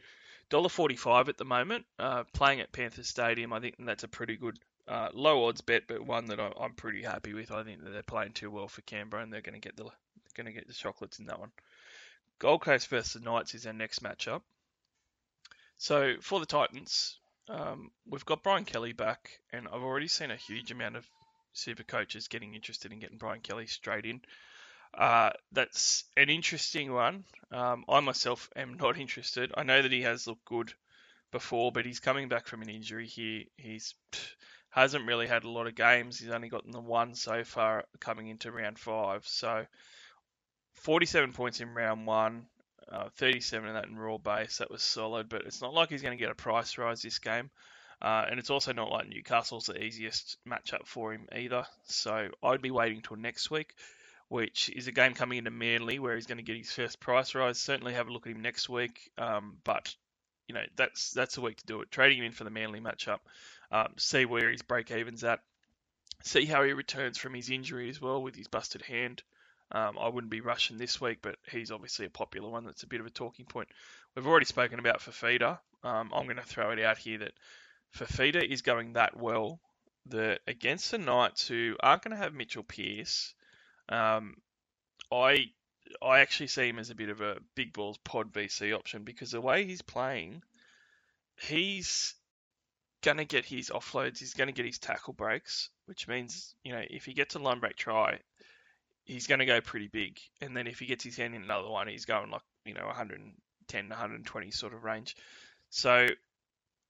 $1.45 0.51 1.29
at 1.29 1.37
the 1.37 1.45
moment, 1.45 1.85
uh, 1.97 2.23
playing 2.33 2.59
at 2.59 2.71
Panthers 2.71 3.07
Stadium. 3.07 3.53
I 3.53 3.59
think 3.59 3.75
that's 3.79 4.03
a 4.03 4.07
pretty 4.07 4.35
good 4.35 4.59
uh, 4.87 5.09
low 5.13 5.47
odds 5.47 5.61
bet, 5.61 5.83
but 5.87 6.05
one 6.05 6.25
that 6.25 6.39
I, 6.39 6.51
am 6.59 6.73
pretty 6.73 7.01
happy 7.01 7.33
with. 7.33 7.51
I 7.51 7.63
think 7.63 7.83
that 7.83 7.91
they're 7.91 8.03
playing 8.03 8.33
too 8.33 8.51
well 8.51 8.67
for 8.67 8.81
Canberra, 8.81 9.23
and 9.23 9.31
they're 9.31 9.41
going 9.41 9.59
to 9.59 9.65
get 9.65 9.77
the 9.77 9.85
going 10.35 10.45
to 10.45 10.51
get 10.51 10.67
the 10.67 10.73
chocolates 10.73 11.19
in 11.19 11.27
that 11.27 11.39
one. 11.39 11.51
Gold 12.39 12.61
Coast 12.61 12.87
versus 12.89 13.13
the 13.13 13.19
Knights 13.19 13.55
is 13.55 13.65
our 13.65 13.73
next 13.73 14.03
matchup. 14.03 14.41
So 15.77 16.15
for 16.21 16.39
the 16.39 16.45
Titans, 16.45 17.19
um, 17.47 17.91
we've 18.07 18.25
got 18.25 18.43
Brian 18.43 18.65
Kelly 18.65 18.93
back, 18.93 19.39
and 19.51 19.67
I've 19.67 19.83
already 19.83 20.07
seen 20.07 20.31
a 20.31 20.35
huge 20.35 20.71
amount 20.71 20.95
of 20.95 21.07
super 21.53 21.83
coaches 21.83 22.27
getting 22.27 22.55
interested 22.55 22.91
in 22.91 22.99
getting 22.99 23.17
Brian 23.17 23.41
Kelly 23.41 23.67
straight 23.67 24.05
in. 24.05 24.21
Uh, 24.97 25.31
that's 25.51 26.03
an 26.15 26.29
interesting 26.29 26.93
one. 26.93 27.23
Um, 27.51 27.85
I 27.89 27.99
myself 27.99 28.49
am 28.55 28.75
not 28.75 28.97
interested. 28.99 29.51
I 29.55 29.63
know 29.63 29.81
that 29.81 29.91
he 29.91 30.01
has 30.01 30.27
looked 30.27 30.45
good 30.45 30.73
before, 31.31 31.71
but 31.71 31.85
he's 31.85 31.99
coming 31.99 32.29
back 32.29 32.47
from 32.47 32.61
an 32.61 32.69
injury 32.69 33.07
here. 33.07 33.43
He's 33.57 33.95
hasn't 34.69 35.05
really 35.05 35.27
had 35.27 35.43
a 35.43 35.49
lot 35.49 35.67
of 35.67 35.75
games. 35.75 36.19
He's 36.19 36.31
only 36.31 36.49
gotten 36.49 36.71
the 36.71 36.79
one 36.79 37.13
so 37.13 37.43
far 37.43 37.85
coming 37.99 38.27
into 38.27 38.51
round 38.51 38.79
five. 38.79 39.25
So 39.27 39.65
47 40.73 41.33
points 41.33 41.59
in 41.59 41.73
round 41.73 42.07
one. 42.07 42.47
Uh, 42.91 43.09
37 43.15 43.69
of 43.69 43.75
that 43.75 43.85
in 43.85 43.95
raw 43.95 44.17
base, 44.17 44.57
that 44.57 44.69
was 44.69 44.83
solid, 44.83 45.29
but 45.29 45.43
it's 45.43 45.61
not 45.61 45.73
like 45.73 45.89
he's 45.89 46.01
going 46.01 46.15
to 46.15 46.21
get 46.21 46.31
a 46.31 46.35
price 46.35 46.77
rise 46.77 47.01
this 47.01 47.19
game. 47.19 47.49
Uh, 48.01 48.25
and 48.29 48.39
it's 48.39 48.49
also 48.49 48.73
not 48.73 48.91
like 48.91 49.07
Newcastle's 49.07 49.67
the 49.67 49.81
easiest 49.81 50.37
matchup 50.47 50.85
for 50.85 51.13
him 51.13 51.27
either. 51.33 51.65
So 51.85 52.29
I'd 52.43 52.61
be 52.61 52.71
waiting 52.71 53.01
till 53.01 53.15
next 53.15 53.49
week, 53.49 53.73
which 54.33 54.71
is 54.75 54.87
a 54.87 54.91
game 54.91 55.13
coming 55.13 55.37
into 55.37 55.51
Manly 55.51 55.99
where 55.99 56.15
he's 56.15 56.25
going 56.25 56.39
to 56.39 56.43
get 56.43 56.57
his 56.57 56.71
first 56.71 56.99
price 56.99 57.35
rise. 57.35 57.59
Certainly 57.59 57.93
have 57.93 58.07
a 58.07 58.11
look 58.11 58.25
at 58.25 58.31
him 58.31 58.41
next 58.41 58.67
week. 58.67 59.11
Um, 59.15 59.57
but 59.63 59.95
you 60.47 60.55
know 60.55 60.63
that's 60.75 61.11
that's 61.11 61.35
the 61.35 61.41
week 61.41 61.57
to 61.57 61.65
do 61.67 61.81
it. 61.81 61.91
Trading 61.91 62.17
him 62.17 62.25
in 62.25 62.31
for 62.31 62.43
the 62.43 62.49
Manly 62.49 62.79
matchup, 62.79 63.19
um, 63.71 63.89
see 63.97 64.25
where 64.25 64.49
his 64.49 64.63
break 64.63 64.89
evens 64.89 65.23
at, 65.23 65.41
see 66.23 66.45
how 66.45 66.63
he 66.63 66.73
returns 66.73 67.19
from 67.19 67.35
his 67.35 67.51
injury 67.51 67.91
as 67.91 68.01
well 68.01 68.23
with 68.23 68.35
his 68.35 68.47
busted 68.47 68.81
hand. 68.81 69.21
Um, 69.71 69.99
I 69.99 70.09
wouldn't 70.09 70.31
be 70.31 70.41
rushing 70.41 70.79
this 70.79 70.99
week, 70.99 71.19
but 71.21 71.35
he's 71.51 71.69
obviously 71.69 72.07
a 72.07 72.09
popular 72.09 72.49
one 72.49 72.65
that's 72.65 72.81
a 72.81 72.87
bit 72.87 73.01
of 73.01 73.05
a 73.05 73.11
talking 73.11 73.45
point. 73.45 73.67
We've 74.15 74.25
already 74.25 74.47
spoken 74.47 74.79
about 74.79 75.01
Fifita. 75.01 75.59
Um, 75.83 76.11
I'm 76.11 76.25
going 76.25 76.37
to 76.37 76.41
throw 76.41 76.71
it 76.71 76.79
out 76.79 76.97
here 76.97 77.19
that 77.19 77.33
Fifita 77.95 78.43
is 78.43 78.63
going 78.63 78.93
that 78.93 79.15
well 79.15 79.59
that 80.07 80.39
against 80.47 80.89
the 80.89 80.97
Knights, 80.97 81.47
who 81.47 81.75
aren't 81.81 82.01
going 82.01 82.17
to 82.17 82.23
have 82.23 82.33
Mitchell 82.33 82.63
Pearce, 82.63 83.35
um, 83.89 84.35
I 85.11 85.45
I 86.01 86.19
actually 86.19 86.47
see 86.47 86.67
him 86.67 86.79
as 86.79 86.89
a 86.89 86.95
bit 86.95 87.09
of 87.09 87.21
a 87.21 87.37
big 87.55 87.73
balls 87.73 87.97
pod 88.03 88.31
VC 88.31 88.73
option 88.75 89.03
because 89.03 89.31
the 89.31 89.41
way 89.41 89.65
he's 89.65 89.81
playing, 89.81 90.41
he's 91.37 92.15
going 93.03 93.17
to 93.17 93.25
get 93.25 93.45
his 93.45 93.69
offloads, 93.69 94.17
he's 94.17 94.33
going 94.33 94.47
to 94.47 94.53
get 94.53 94.65
his 94.65 94.79
tackle 94.79 95.13
breaks, 95.13 95.69
which 95.85 96.07
means, 96.07 96.55
you 96.63 96.71
know, 96.71 96.81
if 96.89 97.05
he 97.05 97.13
gets 97.13 97.35
a 97.35 97.39
line 97.39 97.59
break 97.59 97.75
try, 97.75 98.19
he's 99.03 99.27
going 99.27 99.39
to 99.39 99.45
go 99.45 99.61
pretty 99.61 99.87
big. 99.87 100.19
And 100.41 100.55
then 100.55 100.67
if 100.67 100.79
he 100.79 100.85
gets 100.85 101.03
his 101.03 101.17
hand 101.17 101.35
in 101.35 101.43
another 101.43 101.69
one, 101.69 101.87
he's 101.87 102.05
going 102.05 102.31
like, 102.31 102.41
you 102.65 102.73
know, 102.73 102.85
110, 102.85 103.89
120 103.89 104.51
sort 104.51 104.73
of 104.73 104.83
range. 104.83 105.15
So, 105.69 106.07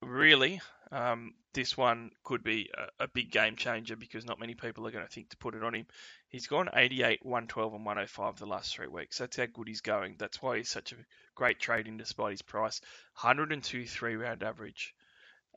really, 0.06 0.62
um, 0.92 1.34
this 1.54 1.78
one 1.78 2.12
could 2.24 2.44
be 2.44 2.70
a, 3.00 3.04
a, 3.04 3.08
big 3.08 3.32
game 3.32 3.56
changer 3.56 3.96
because 3.96 4.26
not 4.26 4.40
many 4.40 4.54
people 4.54 4.88
are 4.88 4.92
going 4.92 5.06
to 5.06 5.12
think 5.12 5.30
to 5.30 5.38
put 5.38 5.56
it 5.56 5.64
on 5.64 5.74
him. 5.74 5.86
He's 6.30 6.48
gone 6.48 6.70
88, 6.74 7.26
112, 7.26 7.74
and 7.74 7.86
105 7.86 8.38
the 8.38 8.46
last 8.46 8.76
three 8.76 8.88
weeks. 8.88 9.18
That's 9.18 9.38
how 9.38 9.46
good 9.46 9.68
he's 9.68 9.82
going. 9.82 10.16
That's 10.18 10.42
why 10.42 10.58
he's 10.58 10.70
such 10.70 10.92
a 10.92 10.98
great 11.36 11.60
trading 11.60 11.98
despite 11.98 12.32
his 12.32 12.42
price. 12.42 12.82
102 13.22 13.86
three 13.86 14.16
round 14.16 14.44
average. 14.44 14.94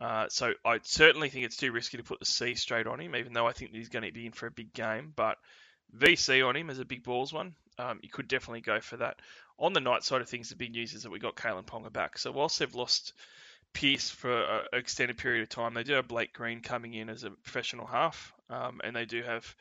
Uh, 0.01 0.26
so 0.28 0.53
I 0.64 0.80
certainly 0.82 1.30
think 1.30 1.47
it's 1.47 1.57
too 1.57 1.72
risky 1.72 1.97
to 1.97 2.03
put 2.03 2.20
the 2.20 2.26
C 2.26 2.55
straight 2.55 2.86
on 2.86 3.01
him, 3.01 3.16
even 3.16 3.32
though 3.32 3.47
I 3.47 3.53
think 3.53 3.72
he's 3.72 3.88
going 3.88 4.05
to 4.05 4.12
be 4.12 4.26
in 4.26 4.32
for 4.32 4.47
a 4.47 4.51
big 4.51 4.72
game. 4.72 5.12
But 5.16 5.38
VC 5.97 6.47
on 6.47 6.57
him 6.57 6.68
as 6.68 6.78
a 6.78 6.84
big 6.84 7.03
balls 7.03 7.32
one, 7.32 7.55
um, 7.78 8.01
you 8.03 8.11
could 8.11 8.28
definitely 8.28 8.61
go 8.61 8.80
for 8.80 8.99
that. 8.99 9.20
On 9.59 9.72
the 9.72 9.80
Knight 9.80 10.05
side 10.05 10.20
of 10.20 10.28
things, 10.28 10.51
the 10.51 10.57
big 10.57 10.72
news 10.72 10.92
is 10.92 11.03
that 11.03 11.11
we 11.11 11.18
got 11.18 11.36
Kalyn 11.36 11.64
Ponga 11.64 11.90
back. 11.90 12.18
So 12.18 12.30
whilst 12.30 12.59
they've 12.59 12.74
lost 12.74 13.14
Pearce 13.76 14.08
for 14.08 14.32
an 14.32 14.62
extended 14.72 15.18
period 15.18 15.42
of 15.42 15.50
time, 15.50 15.74
they 15.74 15.82
do 15.82 15.92
have 15.92 16.08
Blake 16.08 16.32
Green 16.32 16.62
coming 16.62 16.94
in 16.94 17.10
as 17.10 17.24
a 17.24 17.30
professional 17.30 17.86
half, 17.86 18.32
um, 18.48 18.80
and 18.82 18.96
they 18.96 19.04
do 19.04 19.22
have 19.22 19.54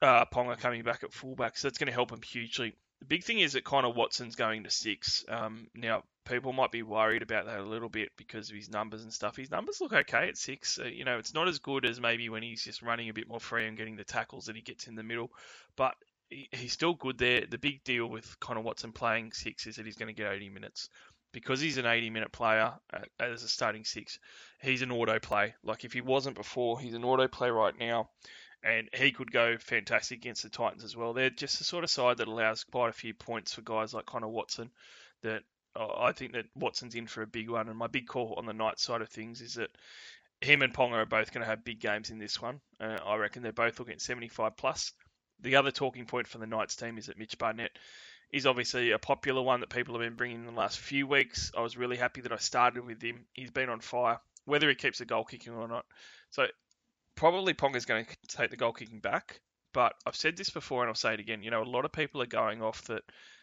uh, 0.00 0.24
Ponga 0.26 0.56
coming 0.56 0.84
back 0.84 1.02
at 1.02 1.12
fullback. 1.12 1.58
So 1.58 1.66
that's 1.66 1.78
going 1.78 1.88
to 1.88 1.92
help 1.92 2.12
them 2.12 2.22
hugely. 2.22 2.72
The 3.00 3.06
big 3.06 3.24
thing 3.24 3.40
is 3.40 3.54
that 3.54 3.64
Connor 3.64 3.90
Watson's 3.90 4.36
going 4.36 4.62
to 4.62 4.70
six. 4.70 5.24
Um, 5.28 5.66
now, 5.74 6.04
people 6.24 6.52
might 6.52 6.70
be 6.70 6.84
worried 6.84 7.22
about 7.22 7.46
that 7.46 7.58
a 7.58 7.64
little 7.64 7.88
bit 7.88 8.10
because 8.16 8.48
of 8.48 8.54
his 8.54 8.70
numbers 8.70 9.02
and 9.02 9.12
stuff. 9.12 9.34
His 9.34 9.50
numbers 9.50 9.80
look 9.80 9.92
okay 9.92 10.28
at 10.28 10.38
six. 10.38 10.78
Uh, 10.78 10.84
you 10.84 11.04
know, 11.04 11.18
it's 11.18 11.34
not 11.34 11.48
as 11.48 11.58
good 11.58 11.84
as 11.84 12.00
maybe 12.00 12.28
when 12.28 12.44
he's 12.44 12.62
just 12.62 12.80
running 12.80 13.08
a 13.08 13.12
bit 13.12 13.28
more 13.28 13.40
free 13.40 13.66
and 13.66 13.76
getting 13.76 13.96
the 13.96 14.04
tackles 14.04 14.46
that 14.46 14.54
he 14.54 14.62
gets 14.62 14.86
in 14.86 14.94
the 14.94 15.02
middle, 15.02 15.32
but 15.76 15.96
he, 16.30 16.48
he's 16.52 16.72
still 16.72 16.94
good 16.94 17.18
there. 17.18 17.44
The 17.44 17.58
big 17.58 17.82
deal 17.82 18.06
with 18.06 18.38
Connor 18.38 18.60
Watson 18.60 18.92
playing 18.92 19.32
six 19.32 19.66
is 19.66 19.76
that 19.76 19.84
he's 19.84 19.96
going 19.96 20.14
to 20.14 20.22
get 20.22 20.32
80 20.32 20.48
minutes. 20.50 20.88
Because 21.34 21.60
he's 21.60 21.76
an 21.76 21.84
80 21.84 22.08
minute 22.10 22.32
player 22.32 22.72
uh, 22.92 22.98
as 23.20 23.42
a 23.42 23.48
starting 23.48 23.84
six, 23.84 24.18
he's 24.62 24.80
an 24.80 24.90
auto 24.90 25.18
play. 25.18 25.54
Like 25.62 25.84
if 25.84 25.92
he 25.92 26.00
wasn't 26.00 26.36
before, 26.36 26.80
he's 26.80 26.94
an 26.94 27.04
auto 27.04 27.28
play 27.28 27.50
right 27.50 27.78
now 27.78 28.08
and 28.64 28.88
he 28.94 29.12
could 29.12 29.30
go 29.30 29.58
fantastic 29.58 30.18
against 30.18 30.42
the 30.42 30.48
Titans 30.48 30.84
as 30.84 30.96
well. 30.96 31.12
They're 31.12 31.28
just 31.28 31.58
the 31.58 31.64
sort 31.64 31.84
of 31.84 31.90
side 31.90 32.16
that 32.16 32.28
allows 32.28 32.64
quite 32.64 32.88
a 32.88 32.94
few 32.94 33.12
points 33.12 33.52
for 33.52 33.60
guys 33.60 33.92
like 33.92 34.06
Connor 34.06 34.28
Watson 34.28 34.70
that 35.22 35.42
I 35.76 36.12
think 36.12 36.32
that 36.32 36.46
Watson's 36.54 36.94
in 36.94 37.06
for 37.06 37.22
a 37.22 37.26
big 37.26 37.50
one, 37.50 37.68
and 37.68 37.76
my 37.76 37.88
big 37.88 38.06
call 38.06 38.34
on 38.38 38.46
the 38.46 38.52
Knight 38.52 38.78
side 38.78 39.02
of 39.02 39.08
things 39.08 39.40
is 39.40 39.54
that 39.54 39.70
him 40.40 40.62
and 40.62 40.72
Ponga 40.72 40.94
are 40.94 41.06
both 41.06 41.32
going 41.32 41.42
to 41.42 41.50
have 41.50 41.64
big 41.64 41.80
games 41.80 42.10
in 42.10 42.18
this 42.18 42.40
one. 42.40 42.60
Uh, 42.80 42.98
I 43.04 43.16
reckon 43.16 43.42
they're 43.42 43.52
both 43.52 43.78
looking 43.78 43.94
at 43.94 44.00
75 44.00 44.56
plus. 44.56 44.92
The 45.40 45.56
other 45.56 45.72
talking 45.72 46.06
point 46.06 46.28
for 46.28 46.38
the 46.38 46.46
Knights 46.46 46.76
team 46.76 46.96
is 46.96 47.06
that 47.06 47.18
Mitch 47.18 47.36
Barnett 47.38 47.76
is 48.32 48.46
obviously 48.46 48.90
a 48.90 48.98
popular 48.98 49.42
one 49.42 49.60
that 49.60 49.70
people 49.70 49.94
have 49.94 50.02
been 50.02 50.16
bringing 50.16 50.40
in 50.40 50.46
the 50.46 50.52
last 50.52 50.78
few 50.78 51.06
weeks. 51.06 51.52
I 51.56 51.60
was 51.60 51.76
really 51.76 51.96
happy 51.96 52.20
that 52.22 52.32
I 52.32 52.36
started 52.36 52.84
with 52.84 53.00
him. 53.02 53.26
He's 53.32 53.50
been 53.50 53.68
on 53.68 53.80
fire, 53.80 54.20
whether 54.44 54.68
he 54.68 54.74
keeps 54.74 54.98
the 54.98 55.04
goal 55.04 55.24
kicking 55.24 55.52
or 55.52 55.68
not. 55.68 55.84
So 56.30 56.46
probably 57.14 57.54
Ponga's 57.54 57.84
going 57.86 58.06
to 58.06 58.36
take 58.36 58.50
the 58.50 58.56
goal 58.56 58.72
kicking 58.72 59.00
back. 59.00 59.40
But 59.72 59.94
I've 60.06 60.16
said 60.16 60.36
this 60.36 60.50
before 60.50 60.82
and 60.82 60.88
I'll 60.88 60.94
say 60.94 61.14
it 61.14 61.20
again. 61.20 61.42
You 61.42 61.50
know, 61.50 61.62
a 61.62 61.64
lot 61.64 61.84
of 61.84 61.92
people 61.92 62.22
are 62.22 62.26
going 62.26 62.62
off 62.62 62.84
that 62.84 63.02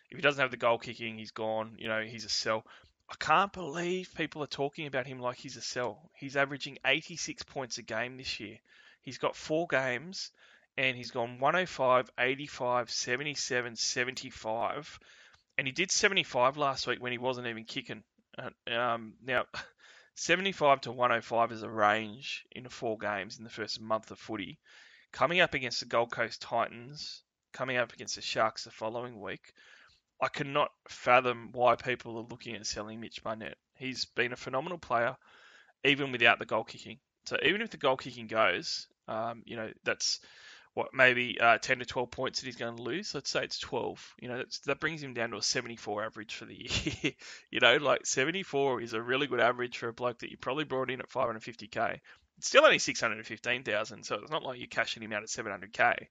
if 0.09 0.17
he 0.17 0.21
doesn't 0.21 0.41
have 0.41 0.51
the 0.51 0.57
goal 0.57 0.77
kicking, 0.77 1.17
he's 1.17 1.31
gone. 1.31 1.75
You 1.77 1.87
know, 1.87 2.01
he's 2.01 2.25
a 2.25 2.29
sell. 2.29 2.65
I 3.09 3.15
can't 3.19 3.51
believe 3.51 4.13
people 4.15 4.41
are 4.41 4.47
talking 4.47 4.87
about 4.87 5.05
him 5.05 5.19
like 5.19 5.37
he's 5.37 5.57
a 5.57 5.61
sell. 5.61 6.09
He's 6.15 6.37
averaging 6.37 6.77
86 6.85 7.43
points 7.43 7.77
a 7.77 7.81
game 7.81 8.15
this 8.15 8.39
year. 8.39 8.59
He's 9.01 9.17
got 9.17 9.35
four 9.35 9.67
games 9.67 10.31
and 10.77 10.95
he's 10.95 11.11
gone 11.11 11.39
105, 11.39 12.09
85, 12.17 12.89
77, 12.89 13.75
75. 13.75 14.99
And 15.57 15.67
he 15.67 15.73
did 15.73 15.91
75 15.91 16.57
last 16.57 16.87
week 16.87 17.01
when 17.01 17.11
he 17.11 17.17
wasn't 17.17 17.47
even 17.47 17.65
kicking. 17.65 18.03
Uh, 18.37 18.73
um, 18.73 19.13
now, 19.23 19.45
75 20.15 20.81
to 20.81 20.91
105 20.91 21.51
is 21.51 21.63
a 21.63 21.69
range 21.69 22.45
in 22.51 22.67
four 22.69 22.97
games 22.97 23.37
in 23.37 23.43
the 23.43 23.49
first 23.49 23.81
month 23.81 24.11
of 24.11 24.19
footy. 24.19 24.59
Coming 25.11 25.41
up 25.41 25.53
against 25.53 25.81
the 25.81 25.85
Gold 25.87 26.11
Coast 26.11 26.41
Titans, 26.41 27.23
coming 27.53 27.77
up 27.77 27.93
against 27.93 28.15
the 28.15 28.21
Sharks 28.21 28.63
the 28.63 28.71
following 28.71 29.19
week, 29.19 29.53
I 30.21 30.29
cannot 30.29 30.71
fathom 30.87 31.49
why 31.51 31.75
people 31.75 32.17
are 32.17 32.27
looking 32.29 32.55
at 32.55 32.65
selling 32.65 32.99
Mitch 32.99 33.23
Barnett. 33.23 33.57
He's 33.75 34.05
been 34.05 34.31
a 34.31 34.37
phenomenal 34.37 34.77
player, 34.77 35.17
even 35.83 36.11
without 36.11 36.39
the 36.39 36.45
goal 36.45 36.63
kicking. 36.63 36.99
So 37.25 37.37
even 37.43 37.61
if 37.61 37.71
the 37.71 37.77
goal 37.77 37.97
kicking 37.97 38.27
goes, 38.27 38.87
um, 39.07 39.43
you 39.45 39.55
know 39.55 39.71
that's 39.83 40.19
what 40.73 40.93
maybe 40.93 41.37
uh, 41.39 41.57
10 41.57 41.79
to 41.79 41.85
12 41.85 42.11
points 42.11 42.39
that 42.39 42.45
he's 42.45 42.55
going 42.55 42.75
to 42.75 42.81
lose. 42.81 43.13
Let's 43.13 43.29
say 43.29 43.43
it's 43.43 43.59
12. 43.59 44.15
You 44.21 44.29
know 44.29 44.43
that 44.65 44.79
brings 44.79 45.03
him 45.03 45.13
down 45.13 45.31
to 45.31 45.37
a 45.37 45.41
74 45.41 46.05
average 46.05 46.35
for 46.35 46.45
the 46.45 46.55
year. 46.55 47.13
you 47.51 47.59
know, 47.59 47.77
like 47.77 48.05
74 48.05 48.81
is 48.81 48.93
a 48.93 49.01
really 49.01 49.27
good 49.27 49.41
average 49.41 49.77
for 49.77 49.89
a 49.89 49.93
bloke 49.93 50.19
that 50.19 50.31
you 50.31 50.37
probably 50.37 50.63
brought 50.63 50.91
in 50.91 51.01
at 51.01 51.09
550k. 51.09 51.99
It's 52.37 52.47
still 52.47 52.65
only 52.65 52.79
615,000, 52.79 54.03
so 54.03 54.15
it's 54.15 54.31
not 54.31 54.43
like 54.43 54.57
you're 54.57 54.67
cashing 54.67 55.03
him 55.03 55.13
out 55.13 55.21
at 55.21 55.29
700k 55.29 56.07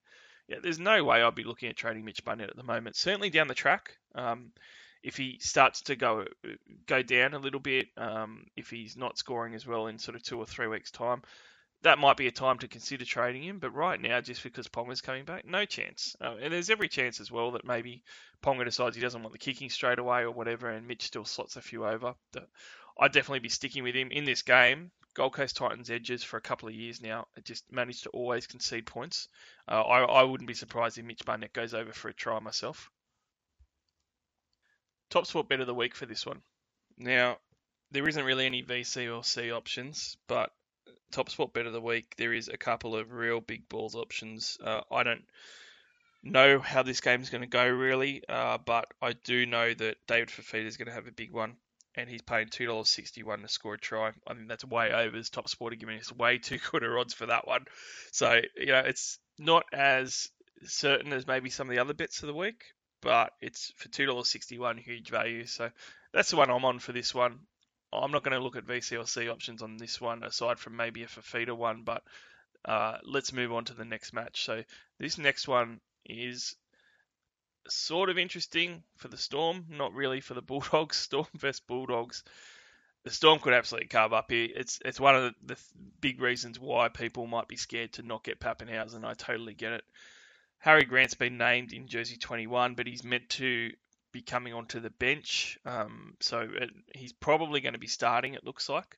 yeah, 0.51 0.57
there's 0.61 0.81
no 0.81 1.05
way 1.05 1.23
I'd 1.23 1.35
be 1.35 1.45
looking 1.45 1.69
at 1.69 1.77
trading 1.77 2.05
Mitch 2.05 2.25
Barnett 2.25 2.51
at 2.51 2.57
the 2.57 2.65
moment. 2.65 2.97
Certainly 2.97 3.31
down 3.31 3.47
the 3.47 3.55
track, 3.55 3.97
um, 4.17 4.51
if 5.03 5.17
he 5.17 5.39
starts 5.41 5.83
to 5.83 5.97
go 5.97 6.25
go 6.87 7.03
down 7.03 7.35
a 7.35 7.39
little 7.39 7.61
bit, 7.61 7.87
um, 7.97 8.45
if 8.57 8.69
he's 8.69 8.97
not 8.97 9.17
scoring 9.17 9.55
as 9.55 9.67
well 9.67 9.87
in 9.87 9.99
sort 9.99 10.17
of 10.17 10.23
two 10.25 10.39
or 10.39 10.47
three 10.47 10.67
weeks' 10.67 10.91
time, 10.91 11.23
that 11.83 11.99
might 11.99 12.17
be 12.17 12.27
a 12.27 12.33
time 12.33 12.59
to 12.59 12.69
consider 12.69 13.05
trading 13.05 13.43
him. 13.43 13.59
But 13.59 13.75
right 13.75 14.01
now, 14.01 14.21
just 14.21 14.43
because 14.43 14.69
Ponga's 14.69 15.01
coming 15.01 15.25
back, 15.25 15.47
no 15.47 15.65
chance. 15.65 16.17
Uh, 16.21 16.37
and 16.41 16.53
there's 16.53 16.71
every 16.71 16.89
chance 16.89 17.21
as 17.21 17.31
well 17.31 17.53
that 17.53 17.65
maybe 17.65 18.03
Ponga 18.43 18.65
decides 18.65 18.97
he 18.97 19.03
doesn't 19.03 19.23
want 19.23 19.33
the 19.33 19.39
kicking 19.39 19.71
straight 19.71 19.99
away 19.99 20.23
or 20.23 20.31
whatever, 20.31 20.69
and 20.69 20.87
Mitch 20.87 21.03
still 21.03 21.25
slots 21.25 21.57
a 21.57 21.63
few 21.63 21.87
over. 21.87 22.15
I'd 22.99 23.13
definitely 23.13 23.41
be 23.41 23.49
sticking 23.49 23.83
with 23.83 23.95
him 23.95 24.11
in 24.11 24.25
this 24.25 24.43
game. 24.43 24.91
Gold 25.15 25.33
Coast 25.33 25.57
Titans 25.57 25.91
edges 25.91 26.23
for 26.23 26.37
a 26.37 26.43
couple 26.43 26.69
of 26.69 26.75
years 26.75 27.01
now. 27.01 27.27
It 27.37 27.45
just 27.45 27.71
managed 27.73 28.05
to 28.05 28.11
always 28.11 28.47
concede 28.47 28.87
points. 28.87 29.29
Uh, 29.67 29.81
I, 29.83 30.03
I 30.05 30.23
wouldn't 30.23 30.49
be 30.49 30.55
surprised 30.55 30.99
if 30.99 31.05
Mitch 31.05 31.25
Barnett 31.25 31.53
goes 31.53 31.75
over 31.75 31.93
for 31.93 32.09
a 32.09 32.15
try 32.15 32.39
myself. 32.39 32.91
Top 35.09 35.27
sport 35.27 35.49
bet 35.49 35.61
of 35.61 35.67
the 35.67 35.75
week 35.75 35.97
for 35.97 36.07
this 36.07 36.25
one. 36.25 36.43
Now, 36.97 37.39
there 37.91 38.07
isn't 38.07 38.25
really 38.25 38.47
any 38.47 38.63
VC 38.63 39.15
or 39.15 39.25
C 39.25 39.51
options, 39.51 40.17
but 40.29 40.53
top 41.13 41.31
spot 41.31 41.53
bet 41.53 41.67
of 41.67 41.73
the 41.73 41.81
week, 41.81 42.15
there 42.17 42.33
is 42.33 42.49
a 42.49 42.57
couple 42.57 42.97
of 42.97 43.13
real 43.13 43.41
big 43.41 43.69
balls 43.69 43.95
options. 43.95 44.59
Uh, 44.63 44.81
I 44.91 45.03
don't 45.03 45.25
know 46.23 46.61
how 46.61 46.83
this 46.83 47.01
game 47.01 47.23
is 47.23 47.31
going 47.31 47.43
to 47.43 47.49
go 47.49 47.67
really, 47.67 48.23
uh, 48.29 48.59
but 48.59 48.87
I 49.01 49.13
do 49.13 49.47
know 49.47 49.73
that 49.73 49.97
David 50.07 50.29
Fifita 50.29 50.67
is 50.67 50.77
going 50.77 50.89
to 50.89 50.95
have 50.95 51.07
a 51.07 51.13
big 51.13 51.33
one 51.33 51.57
and 51.97 52.09
he's 52.09 52.23
paying 52.23 52.49
two 52.49 52.67
dollars 52.67 52.89
sixty 52.89 53.23
one 53.23 53.41
to 53.41 53.49
score 53.49 53.75
a 53.75 53.79
try. 53.79 54.13
I 54.27 54.35
think 54.35 54.49
that's 54.49 54.65
way 54.65 54.93
over 54.93 55.17
his 55.17 55.31
top 55.31 55.49
sport 55.49 55.79
giving 55.79 55.99
us 55.99 56.13
way 56.13 56.39
too 56.39 56.59
good 56.71 56.85
odds 56.85 57.15
for 57.15 57.27
that 57.27 57.47
one. 57.47 57.65
So 58.13 58.41
you 58.57 58.67
know 58.67 58.81
it's 58.81 59.19
not 59.39 59.65
as 59.73 60.29
certain 60.65 61.13
as 61.13 61.27
maybe 61.27 61.51
some 61.51 61.69
of 61.69 61.75
the 61.75 61.81
other 61.81 61.95
bits 61.95 62.23
of 62.23 62.29
the 62.29 62.35
week, 62.35 62.65
but 63.01 63.33
it's 63.41 63.73
for 63.77 63.89
two 63.89 64.07
dollars 64.07 64.29
sixty 64.29 64.59
one 64.59 64.79
huge 64.79 65.11
value. 65.11 65.47
So 65.47 65.71
that's 66.13 66.31
the 66.31 66.37
one 66.37 66.51
I'm 66.51 66.65
on 66.65 66.79
for 66.79 66.93
this 66.93 67.15
one. 67.15 67.41
I'm 67.93 68.13
not 68.13 68.23
going 68.23 68.37
to 68.37 68.43
look 68.43 68.57
at 68.57 68.67
VC 68.67 68.99
or 68.99 69.07
C 69.07 69.29
options 69.29 69.63
on 69.63 69.77
this 69.77 70.01
one 70.01 70.23
aside 70.23 70.59
from 70.59 70.77
maybe 70.77 71.03
a 71.03 71.07
Fifita 71.07 71.57
one, 71.57 71.83
but 71.83 72.03
uh, 72.65 72.99
let's 73.05 73.33
move 73.33 73.53
on 73.53 73.65
to 73.65 73.75
the 73.75 73.85
next 73.85 74.13
match. 74.13 74.45
So 74.45 74.63
this 74.99 75.19
next 75.19 75.49
one 75.49 75.81
is 76.05 76.57
sort 77.69 78.11
of 78.11 78.19
interesting 78.19 78.83
for 78.97 79.09
the 79.09 79.17
Storm, 79.17 79.67
not 79.69 79.93
really 79.95 80.21
for 80.21 80.35
the 80.35 80.43
Bulldogs. 80.51 80.97
Storm 80.97 81.27
vs 81.35 81.61
Bulldogs. 81.61 82.23
The 83.05 83.11
Storm 83.11 83.39
could 83.39 83.55
absolutely 83.55 83.89
carve 83.89 84.13
up 84.13 84.31
here. 84.31 84.49
It's 84.55 84.79
it's 84.85 85.01
one 85.01 85.17
of 85.17 85.23
the, 85.23 85.55
the 85.55 85.61
big 86.01 86.21
reasons 86.21 86.61
why 86.61 86.89
people 86.89 87.27
might 87.27 87.49
be 87.49 87.57
scared 87.57 87.95
to 87.95 88.03
not 88.03 88.25
get 88.25 88.41
Papenhuyzen. 88.41 89.05
I 89.05 89.15
totally 89.15 89.55
get 89.55 89.73
it. 89.73 89.85
Harry 90.59 90.85
Grant's 90.85 91.15
been 91.15 91.39
named 91.39 91.73
in 91.73 91.89
jersey 91.89 92.19
21, 92.19 92.75
but 92.75 92.87
he's 92.87 93.03
meant 93.03 93.31
to 93.31 93.71
be 94.13 94.23
coming 94.23 94.53
onto 94.55 94.81
the 94.81 94.91
bench, 94.91 95.59
um, 95.65 96.15
so 96.21 96.41
it, 96.41 96.71
he's 96.95 97.13
probably 97.13 97.61
going 97.61 97.75
to 97.75 97.79
be 97.79 97.87
starting. 97.87 98.35
It 98.35 98.45
looks 98.45 98.69
like 98.69 98.97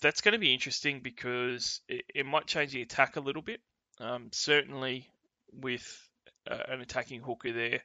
that's 0.00 0.20
going 0.20 0.32
to 0.32 0.38
be 0.38 0.54
interesting 0.54 1.00
because 1.00 1.80
it, 1.88 2.04
it 2.14 2.26
might 2.26 2.46
change 2.46 2.72
the 2.72 2.82
attack 2.82 3.16
a 3.16 3.20
little 3.20 3.42
bit. 3.42 3.60
Um, 3.98 4.28
certainly 4.32 5.10
with 5.52 6.08
uh, 6.50 6.58
an 6.68 6.80
attacking 6.80 7.20
hooker 7.20 7.52
there 7.52 7.82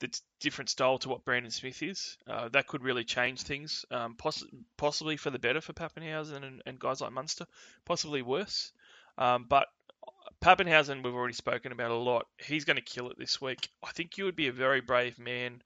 that's 0.00 0.22
different 0.40 0.68
style 0.68 0.98
to 0.98 1.08
what 1.08 1.24
Brandon 1.24 1.50
Smith 1.50 1.82
is. 1.82 2.16
Uh, 2.26 2.48
that 2.48 2.66
could 2.66 2.82
really 2.82 3.04
change 3.04 3.42
things, 3.42 3.84
um, 3.90 4.16
poss- 4.16 4.44
possibly 4.76 5.16
for 5.16 5.30
the 5.30 5.38
better 5.38 5.60
for 5.60 5.72
Papenhuyzen 5.72 6.42
and, 6.42 6.62
and 6.66 6.78
guys 6.78 7.00
like 7.00 7.12
Munster, 7.12 7.46
possibly 7.84 8.20
worse. 8.20 8.72
Um, 9.16 9.46
but 9.48 9.68
Papenhuyzen, 10.42 11.04
we've 11.04 11.14
already 11.14 11.34
spoken 11.34 11.70
about 11.70 11.92
a 11.92 11.96
lot. 11.96 12.26
He's 12.44 12.64
going 12.64 12.76
to 12.76 12.82
kill 12.82 13.10
it 13.10 13.18
this 13.18 13.40
week. 13.40 13.68
I 13.82 13.92
think 13.92 14.18
you 14.18 14.24
would 14.24 14.36
be 14.36 14.48
a 14.48 14.52
very 14.52 14.80
brave 14.80 15.18
man 15.18 15.62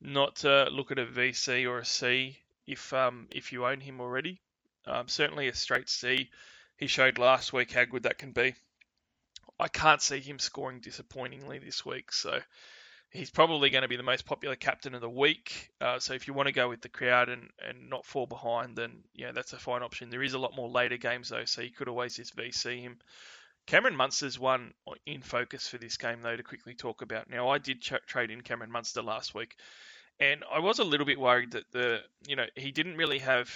not 0.00 0.36
to 0.36 0.68
look 0.70 0.90
at 0.90 0.98
a 0.98 1.06
VC 1.06 1.68
or 1.68 1.78
a 1.78 1.84
C 1.84 2.38
if 2.66 2.92
um, 2.92 3.28
if 3.30 3.52
you 3.52 3.66
own 3.66 3.80
him 3.80 4.00
already. 4.00 4.40
Um, 4.86 5.08
certainly 5.08 5.48
a 5.48 5.54
straight 5.54 5.88
C. 5.88 6.30
He 6.76 6.86
showed 6.86 7.18
last 7.18 7.52
week 7.52 7.72
how 7.72 7.84
good 7.84 8.02
that 8.02 8.18
can 8.18 8.32
be. 8.32 8.54
I 9.58 9.68
can't 9.68 10.02
see 10.02 10.20
him 10.20 10.38
scoring 10.38 10.80
disappointingly 10.80 11.58
this 11.58 11.86
week, 11.86 12.12
so 12.12 12.40
he's 13.10 13.30
probably 13.30 13.70
going 13.70 13.82
to 13.82 13.88
be 13.88 13.96
the 13.96 14.02
most 14.02 14.26
popular 14.26 14.56
captain 14.56 14.94
of 14.94 15.00
the 15.00 15.08
week. 15.08 15.70
Uh, 15.80 16.00
so 16.00 16.14
if 16.14 16.26
you 16.26 16.34
want 16.34 16.48
to 16.48 16.52
go 16.52 16.68
with 16.68 16.82
the 16.82 16.88
crowd 16.88 17.28
and, 17.28 17.48
and 17.66 17.88
not 17.88 18.04
fall 18.04 18.26
behind, 18.26 18.76
then 18.76 19.04
yeah, 19.14 19.30
that's 19.30 19.52
a 19.52 19.58
fine 19.58 19.82
option. 19.82 20.10
There 20.10 20.22
is 20.22 20.34
a 20.34 20.38
lot 20.38 20.56
more 20.56 20.68
later 20.68 20.96
games 20.96 21.28
though, 21.28 21.44
so 21.44 21.62
you 21.62 21.70
could 21.70 21.88
always 21.88 22.16
just 22.16 22.36
VC 22.36 22.82
him. 22.82 22.98
Cameron 23.66 23.96
Munster's 23.96 24.38
one 24.38 24.74
in 25.06 25.22
focus 25.22 25.68
for 25.68 25.78
this 25.78 25.96
game 25.96 26.20
though 26.22 26.36
to 26.36 26.42
quickly 26.42 26.74
talk 26.74 27.02
about. 27.02 27.30
Now 27.30 27.48
I 27.48 27.58
did 27.58 27.80
trade 27.80 28.30
in 28.30 28.42
Cameron 28.42 28.70
Munster 28.70 29.02
last 29.02 29.34
week, 29.34 29.56
and 30.20 30.44
I 30.52 30.58
was 30.60 30.78
a 30.78 30.84
little 30.84 31.06
bit 31.06 31.18
worried 31.18 31.52
that 31.52 31.70
the 31.72 32.00
you 32.26 32.36
know 32.36 32.46
he 32.56 32.72
didn't 32.72 32.96
really 32.96 33.20
have. 33.20 33.50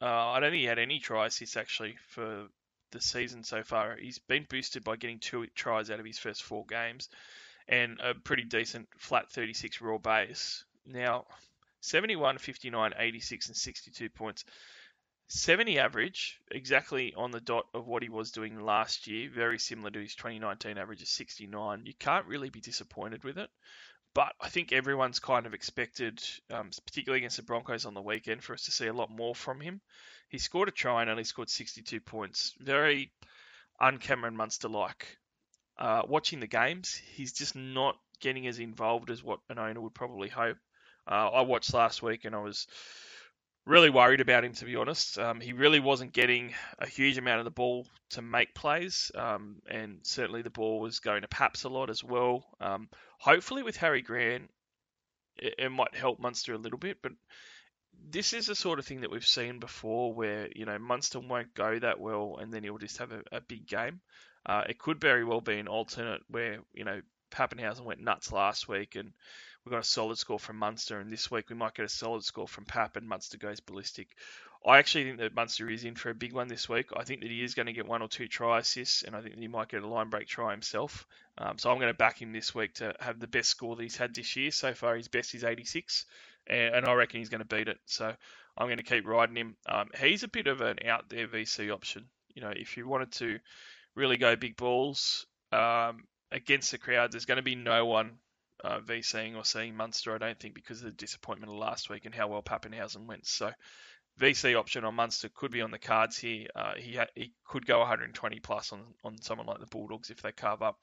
Uh, 0.00 0.06
I 0.06 0.40
don't 0.40 0.50
think 0.50 0.60
he 0.60 0.66
had 0.66 0.78
any 0.78 0.98
try 0.98 1.26
assists 1.26 1.56
actually 1.56 1.96
for 2.08 2.48
the 2.92 3.00
season 3.00 3.42
so 3.44 3.62
far. 3.62 3.96
He's 3.96 4.18
been 4.18 4.46
boosted 4.48 4.84
by 4.84 4.96
getting 4.96 5.18
two 5.18 5.46
tries 5.54 5.90
out 5.90 6.00
of 6.00 6.06
his 6.06 6.18
first 6.18 6.42
four 6.42 6.64
games 6.66 7.08
and 7.68 7.98
a 8.00 8.14
pretty 8.14 8.44
decent 8.44 8.88
flat 8.98 9.30
36 9.30 9.80
raw 9.80 9.98
base. 9.98 10.64
Now, 10.86 11.26
71, 11.80 12.38
59, 12.38 12.94
86, 12.96 13.46
and 13.48 13.56
62 13.56 14.10
points. 14.10 14.44
70 15.28 15.78
average, 15.78 16.38
exactly 16.50 17.12
on 17.14 17.30
the 17.30 17.40
dot 17.40 17.66
of 17.74 17.86
what 17.86 18.02
he 18.02 18.08
was 18.08 18.30
doing 18.30 18.60
last 18.60 19.06
year, 19.06 19.28
very 19.28 19.58
similar 19.58 19.90
to 19.90 20.00
his 20.00 20.14
2019 20.14 20.78
average 20.78 21.02
of 21.02 21.08
69. 21.08 21.84
You 21.84 21.94
can't 21.98 22.26
really 22.26 22.50
be 22.50 22.60
disappointed 22.60 23.24
with 23.24 23.38
it. 23.38 23.50
But 24.14 24.32
I 24.40 24.48
think 24.48 24.72
everyone's 24.72 25.18
kind 25.18 25.44
of 25.44 25.52
expected, 25.52 26.22
um, 26.50 26.70
particularly 26.86 27.20
against 27.20 27.36
the 27.36 27.42
Broncos 27.42 27.84
on 27.84 27.92
the 27.92 28.00
weekend, 28.00 28.42
for 28.42 28.54
us 28.54 28.64
to 28.64 28.70
see 28.70 28.86
a 28.86 28.92
lot 28.92 29.10
more 29.10 29.34
from 29.34 29.60
him. 29.60 29.82
He 30.30 30.38
scored 30.38 30.68
a 30.68 30.72
try 30.72 31.02
and 31.02 31.10
only 31.10 31.24
scored 31.24 31.50
62 31.50 32.00
points. 32.00 32.54
Very 32.58 33.12
un-Cameron 33.78 34.34
Munster-like. 34.34 35.18
Uh, 35.76 36.02
watching 36.08 36.40
the 36.40 36.46
games, 36.46 36.94
he's 36.94 37.34
just 37.34 37.54
not 37.54 37.98
getting 38.20 38.46
as 38.46 38.58
involved 38.58 39.10
as 39.10 39.22
what 39.22 39.40
an 39.50 39.58
owner 39.58 39.82
would 39.82 39.94
probably 39.94 40.30
hope. 40.30 40.56
Uh, 41.06 41.28
I 41.28 41.42
watched 41.42 41.74
last 41.74 42.02
week 42.02 42.24
and 42.24 42.34
I 42.34 42.38
was 42.38 42.66
really 43.66 43.90
worried 43.90 44.20
about 44.20 44.44
him, 44.44 44.52
to 44.54 44.64
be 44.64 44.76
honest. 44.76 45.18
Um, 45.18 45.40
he 45.40 45.52
really 45.52 45.80
wasn't 45.80 46.12
getting 46.12 46.54
a 46.78 46.86
huge 46.86 47.18
amount 47.18 47.40
of 47.40 47.44
the 47.44 47.50
ball 47.50 47.86
to 48.10 48.22
make 48.22 48.54
plays, 48.54 49.10
um, 49.14 49.56
and 49.68 49.98
certainly 50.02 50.42
the 50.42 50.50
ball 50.50 50.80
was 50.80 51.00
going 51.00 51.22
to 51.22 51.28
Paps 51.28 51.64
a 51.64 51.68
lot 51.68 51.90
as 51.90 52.02
well. 52.02 52.44
Um, 52.60 52.88
hopefully, 53.18 53.62
with 53.62 53.76
Harry 53.76 54.02
Grant, 54.02 54.50
it, 55.36 55.54
it, 55.58 55.68
might 55.70 55.94
help 55.94 56.20
Munster 56.20 56.54
a 56.54 56.58
little 56.58 56.78
bit, 56.78 56.98
but 57.02 57.12
this 58.08 58.32
is 58.32 58.46
the 58.46 58.54
sort 58.54 58.78
of 58.78 58.86
thing 58.86 59.00
that 59.00 59.10
we've 59.10 59.26
seen 59.26 59.58
before 59.58 60.14
where, 60.14 60.48
you 60.54 60.64
know, 60.64 60.78
Munster 60.78 61.18
won't 61.18 61.54
go 61.54 61.78
that 61.78 61.98
well 61.98 62.38
and 62.40 62.52
then 62.52 62.62
he'll 62.62 62.78
just 62.78 62.98
have 62.98 63.10
a, 63.10 63.22
a 63.32 63.40
big 63.40 63.66
game. 63.66 64.00
Uh, 64.44 64.62
it 64.68 64.78
could 64.78 65.00
very 65.00 65.24
well 65.24 65.40
be 65.40 65.58
an 65.58 65.66
alternate 65.66 66.22
where, 66.28 66.60
you 66.72 66.84
know, 66.84 67.00
Papenhuyzen 67.32 67.84
went 67.84 68.00
nuts 68.00 68.30
last 68.30 68.68
week 68.68 68.94
and 68.94 69.12
we 69.66 69.70
got 69.70 69.80
a 69.80 69.84
solid 69.84 70.16
score 70.16 70.38
from 70.38 70.58
Munster, 70.58 71.00
and 71.00 71.12
this 71.12 71.28
week 71.28 71.50
we 71.50 71.56
might 71.56 71.74
get 71.74 71.84
a 71.84 71.88
solid 71.88 72.22
score 72.22 72.46
from 72.46 72.64
Pap, 72.64 72.94
and 72.94 73.08
Munster 73.08 73.36
goes 73.36 73.58
ballistic. 73.58 74.06
I 74.64 74.78
actually 74.78 75.04
think 75.04 75.18
that 75.18 75.34
Munster 75.34 75.68
is 75.68 75.84
in 75.84 75.96
for 75.96 76.10
a 76.10 76.14
big 76.14 76.32
one 76.32 76.46
this 76.46 76.68
week. 76.68 76.90
I 76.96 77.02
think 77.02 77.22
that 77.22 77.30
he 77.30 77.42
is 77.42 77.54
going 77.54 77.66
to 77.66 77.72
get 77.72 77.86
one 77.86 78.00
or 78.00 78.06
two 78.06 78.28
try 78.28 78.60
assists, 78.60 79.02
and 79.02 79.16
I 79.16 79.20
think 79.20 79.34
that 79.34 79.40
he 79.40 79.48
might 79.48 79.68
get 79.68 79.82
a 79.82 79.88
line 79.88 80.08
break 80.08 80.28
try 80.28 80.52
himself. 80.52 81.04
Um, 81.36 81.58
so 81.58 81.70
I'm 81.70 81.78
going 81.78 81.92
to 81.92 81.98
back 81.98 82.22
him 82.22 82.32
this 82.32 82.54
week 82.54 82.74
to 82.74 82.94
have 83.00 83.18
the 83.18 83.26
best 83.26 83.50
score 83.50 83.74
that 83.74 83.82
he's 83.82 83.96
had 83.96 84.14
this 84.14 84.36
year. 84.36 84.52
So 84.52 84.72
far, 84.72 84.94
his 84.94 85.08
best 85.08 85.34
is 85.34 85.42
86, 85.42 86.06
and, 86.46 86.76
and 86.76 86.86
I 86.86 86.92
reckon 86.94 87.18
he's 87.18 87.28
going 87.28 87.46
to 87.46 87.56
beat 87.56 87.66
it. 87.66 87.78
So 87.86 88.14
I'm 88.56 88.66
going 88.68 88.78
to 88.78 88.84
keep 88.84 89.04
riding 89.04 89.36
him. 89.36 89.56
Um, 89.68 89.88
he's 90.00 90.22
a 90.22 90.28
bit 90.28 90.46
of 90.46 90.60
an 90.60 90.78
out 90.86 91.08
there 91.08 91.26
VC 91.26 91.72
option. 91.72 92.06
You 92.34 92.42
know, 92.42 92.52
if 92.54 92.76
you 92.76 92.86
wanted 92.86 93.10
to 93.12 93.40
really 93.96 94.16
go 94.16 94.36
big 94.36 94.56
balls 94.56 95.26
um, 95.50 96.04
against 96.30 96.70
the 96.70 96.78
crowd, 96.78 97.10
there's 97.10 97.24
going 97.24 97.36
to 97.36 97.42
be 97.42 97.56
no 97.56 97.84
one 97.84 98.18
uh, 98.64 98.80
VCing 98.80 99.36
or 99.36 99.44
seeing 99.44 99.76
Munster, 99.76 100.14
I 100.14 100.18
don't 100.18 100.38
think, 100.38 100.54
because 100.54 100.80
of 100.80 100.86
the 100.86 100.92
disappointment 100.92 101.52
of 101.52 101.58
last 101.58 101.90
week 101.90 102.04
and 102.04 102.14
how 102.14 102.28
well 102.28 102.42
Papenhuyzen 102.42 103.06
went. 103.06 103.26
So 103.26 103.50
VC 104.20 104.58
option 104.58 104.84
on 104.84 104.94
Munster 104.94 105.28
could 105.28 105.50
be 105.50 105.60
on 105.60 105.70
the 105.70 105.78
cards 105.78 106.16
here. 106.16 106.46
Uh, 106.54 106.74
he 106.76 106.96
ha- 106.96 107.06
he 107.14 107.32
could 107.46 107.66
go 107.66 107.78
120 107.80 108.40
plus 108.40 108.72
on, 108.72 108.82
on 109.04 109.20
someone 109.20 109.46
like 109.46 109.60
the 109.60 109.66
Bulldogs 109.66 110.10
if 110.10 110.22
they 110.22 110.32
carve 110.32 110.62
up. 110.62 110.78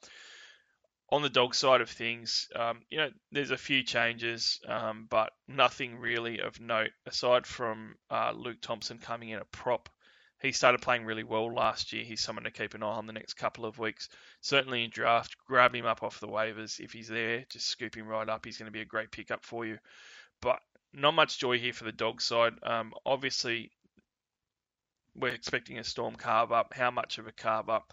On 1.10 1.20
the 1.20 1.28
dog 1.28 1.54
side 1.54 1.80
of 1.80 1.90
things, 1.90 2.48
um, 2.56 2.80
you 2.90 2.98
know, 2.98 3.10
there's 3.30 3.50
a 3.50 3.58
few 3.58 3.82
changes, 3.82 4.58
um, 4.66 5.06
but 5.10 5.32
nothing 5.46 5.98
really 5.98 6.40
of 6.40 6.60
note 6.60 6.90
aside 7.06 7.46
from 7.46 7.94
uh, 8.10 8.32
Luke 8.34 8.60
Thompson 8.62 8.98
coming 8.98 9.28
in 9.28 9.38
a 9.38 9.44
prop 9.44 9.88
he 10.44 10.52
started 10.52 10.82
playing 10.82 11.04
really 11.04 11.24
well 11.24 11.52
last 11.52 11.92
year. 11.92 12.04
He's 12.04 12.20
someone 12.20 12.44
to 12.44 12.50
keep 12.50 12.74
an 12.74 12.82
eye 12.82 12.86
on 12.86 13.06
the 13.06 13.12
next 13.12 13.34
couple 13.34 13.64
of 13.64 13.78
weeks. 13.78 14.08
Certainly 14.40 14.84
in 14.84 14.90
draft, 14.90 15.36
grab 15.46 15.74
him 15.74 15.86
up 15.86 16.02
off 16.02 16.20
the 16.20 16.28
waivers 16.28 16.80
if 16.80 16.92
he's 16.92 17.08
there. 17.08 17.44
Just 17.48 17.68
scoop 17.68 17.96
him 17.96 18.06
right 18.06 18.28
up. 18.28 18.44
He's 18.44 18.58
going 18.58 18.66
to 18.66 18.72
be 18.72 18.82
a 18.82 18.86
great 18.86 19.10
pickup 19.10 19.44
for 19.44 19.64
you. 19.64 19.78
But 20.42 20.60
not 20.92 21.14
much 21.14 21.38
joy 21.38 21.58
here 21.58 21.72
for 21.72 21.84
the 21.84 21.92
dog 21.92 22.20
side. 22.20 22.54
Um, 22.62 22.92
obviously, 23.06 23.70
we're 25.14 25.28
expecting 25.28 25.78
a 25.78 25.84
storm 25.84 26.14
carve 26.14 26.52
up. 26.52 26.74
How 26.74 26.90
much 26.90 27.18
of 27.18 27.26
a 27.26 27.32
carve 27.32 27.70
up 27.70 27.92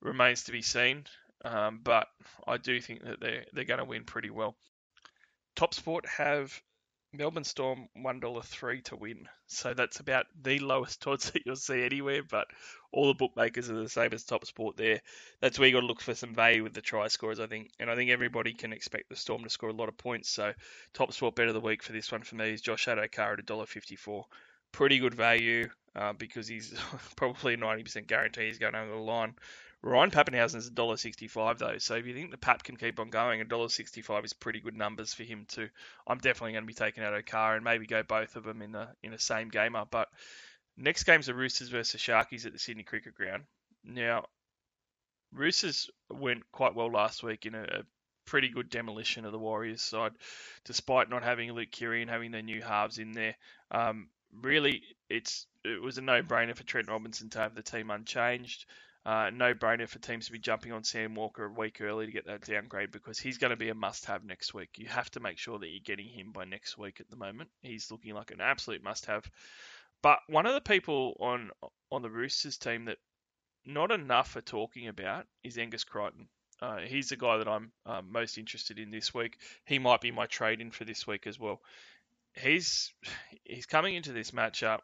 remains 0.00 0.44
to 0.44 0.52
be 0.52 0.62
seen. 0.62 1.04
Um, 1.44 1.80
but 1.82 2.08
I 2.46 2.56
do 2.56 2.80
think 2.80 3.04
that 3.04 3.20
they're 3.20 3.44
they're 3.52 3.64
going 3.64 3.78
to 3.78 3.84
win 3.84 4.04
pretty 4.04 4.30
well. 4.30 4.56
Top 5.56 5.72
Sport 5.72 6.04
have 6.06 6.60
Melbourne 7.12 7.44
Storm 7.44 7.88
one 7.94 8.20
dollar 8.20 8.42
three 8.42 8.82
to 8.82 8.96
win. 8.96 9.28
So 9.46 9.72
that's 9.72 10.00
about 10.00 10.26
the 10.42 10.58
lowest 10.58 11.06
odds 11.06 11.30
that 11.30 11.46
you'll 11.46 11.56
see 11.56 11.82
anywhere. 11.82 12.22
But 12.22 12.48
all 12.92 13.06
the 13.06 13.14
bookmakers 13.14 13.70
are 13.70 13.82
the 13.82 13.88
same 13.88 14.12
as 14.12 14.24
Top 14.24 14.44
Sport 14.44 14.76
there. 14.76 15.00
That's 15.40 15.58
where 15.58 15.68
you 15.68 15.74
got 15.74 15.80
to 15.80 15.86
look 15.86 16.00
for 16.00 16.14
some 16.14 16.34
value 16.34 16.62
with 16.62 16.74
the 16.74 16.82
try 16.82 17.08
scores, 17.08 17.40
I 17.40 17.46
think. 17.46 17.70
And 17.80 17.90
I 17.90 17.96
think 17.96 18.10
everybody 18.10 18.52
can 18.52 18.72
expect 18.72 19.08
the 19.08 19.16
Storm 19.16 19.44
to 19.44 19.50
score 19.50 19.70
a 19.70 19.74
lot 19.74 19.88
of 19.88 19.96
points. 19.96 20.28
So 20.28 20.52
Top 20.92 21.12
Sport 21.12 21.34
bet 21.34 21.48
of 21.48 21.54
the 21.54 21.60
week 21.60 21.82
for 21.82 21.92
this 21.92 22.12
one 22.12 22.22
for 22.22 22.36
me 22.36 22.50
is 22.52 22.60
Josh 22.60 22.86
Addo-Carr 22.86 23.34
at 23.34 23.40
a 23.40 23.42
dollar 23.42 23.66
fifty 23.66 23.96
four. 23.96 24.26
Pretty 24.72 24.98
good 24.98 25.14
value 25.14 25.70
uh, 25.96 26.12
because 26.12 26.46
he's 26.46 26.74
probably 27.16 27.56
ninety 27.56 27.84
percent 27.84 28.06
guarantee 28.06 28.46
he's 28.46 28.58
going 28.58 28.74
over 28.74 28.90
the 28.90 28.96
line. 28.96 29.34
Ryan 29.80 30.10
Papenhuyzen 30.10 30.56
is 30.56 30.70
$1.65 30.70 31.58
though, 31.58 31.78
so 31.78 31.94
if 31.94 32.06
you 32.06 32.14
think 32.14 32.30
the 32.30 32.36
Pap 32.36 32.64
can 32.64 32.76
keep 32.76 32.98
on 32.98 33.10
going, 33.10 33.40
$1.65 33.40 34.24
is 34.24 34.32
pretty 34.32 34.60
good 34.60 34.76
numbers 34.76 35.14
for 35.14 35.22
him 35.22 35.46
too. 35.46 35.68
I'm 36.06 36.18
definitely 36.18 36.52
going 36.52 36.64
to 36.64 36.68
be 36.68 36.74
taking 36.74 37.04
out 37.04 37.12
Addo-Carr 37.12 37.54
and 37.54 37.64
maybe 37.64 37.86
go 37.86 38.02
both 38.02 38.34
of 38.34 38.42
them 38.42 38.60
in 38.60 38.72
the 38.72 38.88
in 39.02 39.12
the 39.12 39.18
same 39.18 39.48
gamer. 39.48 39.84
But 39.88 40.08
next 40.76 41.04
game's 41.04 41.26
the 41.26 41.34
Roosters 41.34 41.68
versus 41.68 42.00
Sharkies 42.00 42.44
at 42.44 42.52
the 42.52 42.58
Sydney 42.58 42.82
Cricket 42.82 43.14
Ground. 43.14 43.44
Now, 43.84 44.26
Roosters 45.32 45.90
went 46.10 46.50
quite 46.50 46.74
well 46.74 46.90
last 46.90 47.22
week 47.22 47.46
in 47.46 47.54
a, 47.54 47.62
a 47.62 47.82
pretty 48.24 48.48
good 48.48 48.70
demolition 48.70 49.24
of 49.24 49.32
the 49.32 49.38
Warriors 49.38 49.82
side, 49.82 50.12
despite 50.64 51.08
not 51.08 51.22
having 51.22 51.52
Luke 51.52 51.70
Keary 51.70 52.02
and 52.02 52.10
having 52.10 52.32
their 52.32 52.42
new 52.42 52.62
halves 52.62 52.98
in 52.98 53.12
there. 53.12 53.36
Um, 53.70 54.08
really, 54.32 54.82
it's 55.08 55.46
it 55.64 55.80
was 55.80 55.98
a 55.98 56.02
no-brainer 56.02 56.56
for 56.56 56.64
Trent 56.64 56.88
Robinson 56.88 57.30
to 57.30 57.38
have 57.38 57.54
the 57.54 57.62
team 57.62 57.90
unchanged. 57.90 58.66
Uh, 59.06 59.30
no 59.32 59.54
brainer 59.54 59.88
for 59.88 59.98
teams 59.98 60.26
to 60.26 60.32
be 60.32 60.38
jumping 60.38 60.72
on 60.72 60.84
Sam 60.84 61.14
Walker 61.14 61.44
a 61.44 61.52
week 61.52 61.80
early 61.80 62.06
to 62.06 62.12
get 62.12 62.26
that 62.26 62.44
downgrade 62.44 62.90
because 62.90 63.18
he's 63.18 63.38
going 63.38 63.52
to 63.52 63.56
be 63.56 63.70
a 63.70 63.74
must 63.74 64.04
have 64.06 64.24
next 64.24 64.52
week. 64.52 64.70
You 64.76 64.86
have 64.88 65.10
to 65.12 65.20
make 65.20 65.38
sure 65.38 65.58
that 65.58 65.68
you're 65.68 65.80
getting 65.82 66.08
him 66.08 66.32
by 66.32 66.44
next 66.44 66.76
week 66.76 67.00
at 67.00 67.08
the 67.08 67.16
moment. 67.16 67.48
He's 67.62 67.90
looking 67.90 68.14
like 68.14 68.32
an 68.32 68.40
absolute 68.40 68.82
must 68.82 69.06
have. 69.06 69.24
But 70.02 70.18
one 70.28 70.46
of 70.46 70.54
the 70.54 70.60
people 70.60 71.16
on 71.20 71.50
on 71.90 72.02
the 72.02 72.10
Roosters 72.10 72.58
team 72.58 72.84
that 72.84 72.98
not 73.64 73.90
enough 73.90 74.36
are 74.36 74.42
talking 74.42 74.88
about 74.88 75.26
is 75.42 75.58
Angus 75.58 75.84
Crichton. 75.84 76.28
Uh, 76.60 76.78
he's 76.78 77.08
the 77.08 77.16
guy 77.16 77.38
that 77.38 77.48
I'm 77.48 77.72
uh, 77.86 78.02
most 78.02 78.36
interested 78.36 78.78
in 78.78 78.90
this 78.90 79.14
week. 79.14 79.38
He 79.64 79.78
might 79.78 80.00
be 80.00 80.10
my 80.10 80.26
trade 80.26 80.60
in 80.60 80.70
for 80.70 80.84
this 80.84 81.06
week 81.06 81.26
as 81.26 81.38
well. 81.38 81.60
He's 82.34 82.92
he's 83.44 83.66
coming 83.66 83.94
into 83.94 84.12
this 84.12 84.32
matchup 84.32 84.80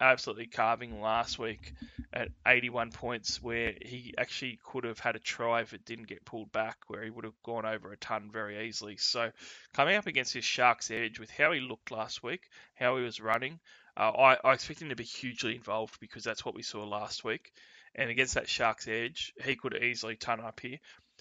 absolutely 0.00 0.46
carving 0.46 1.00
last 1.00 1.38
week 1.38 1.72
at 2.12 2.28
81 2.46 2.92
points, 2.92 3.42
where 3.42 3.74
he 3.80 4.14
actually 4.18 4.58
could 4.64 4.84
have 4.84 4.98
had 4.98 5.16
a 5.16 5.20
try 5.20 5.60
if 5.60 5.72
it 5.72 5.84
didn't 5.84 6.08
get 6.08 6.24
pulled 6.24 6.52
back, 6.52 6.76
where 6.88 7.02
he 7.02 7.10
would 7.10 7.24
have 7.24 7.42
gone 7.44 7.66
over 7.66 7.92
a 7.92 7.96
ton 7.96 8.30
very 8.32 8.66
easily. 8.66 8.96
So, 8.96 9.30
coming 9.74 9.96
up 9.96 10.06
against 10.06 10.34
this 10.34 10.44
Sharks 10.44 10.90
edge 10.90 11.18
with 11.18 11.30
how 11.30 11.52
he 11.52 11.60
looked 11.60 11.90
last 11.90 12.22
week, 12.22 12.48
how 12.74 12.96
he 12.96 13.02
was 13.02 13.20
running, 13.20 13.58
uh, 13.96 14.10
I, 14.10 14.38
I 14.44 14.52
expect 14.52 14.82
him 14.82 14.90
to 14.90 14.96
be 14.96 15.04
hugely 15.04 15.56
involved 15.56 15.98
because 16.00 16.24
that's 16.24 16.44
what 16.44 16.54
we 16.54 16.62
saw 16.62 16.84
last 16.84 17.24
week. 17.24 17.52
And 17.94 18.10
against 18.10 18.34
that 18.34 18.48
Sharks 18.48 18.88
edge, 18.88 19.32
he 19.42 19.56
could 19.56 19.74
easily 19.82 20.16
turn 20.16 20.40
up 20.40 20.60
here. 20.60 20.78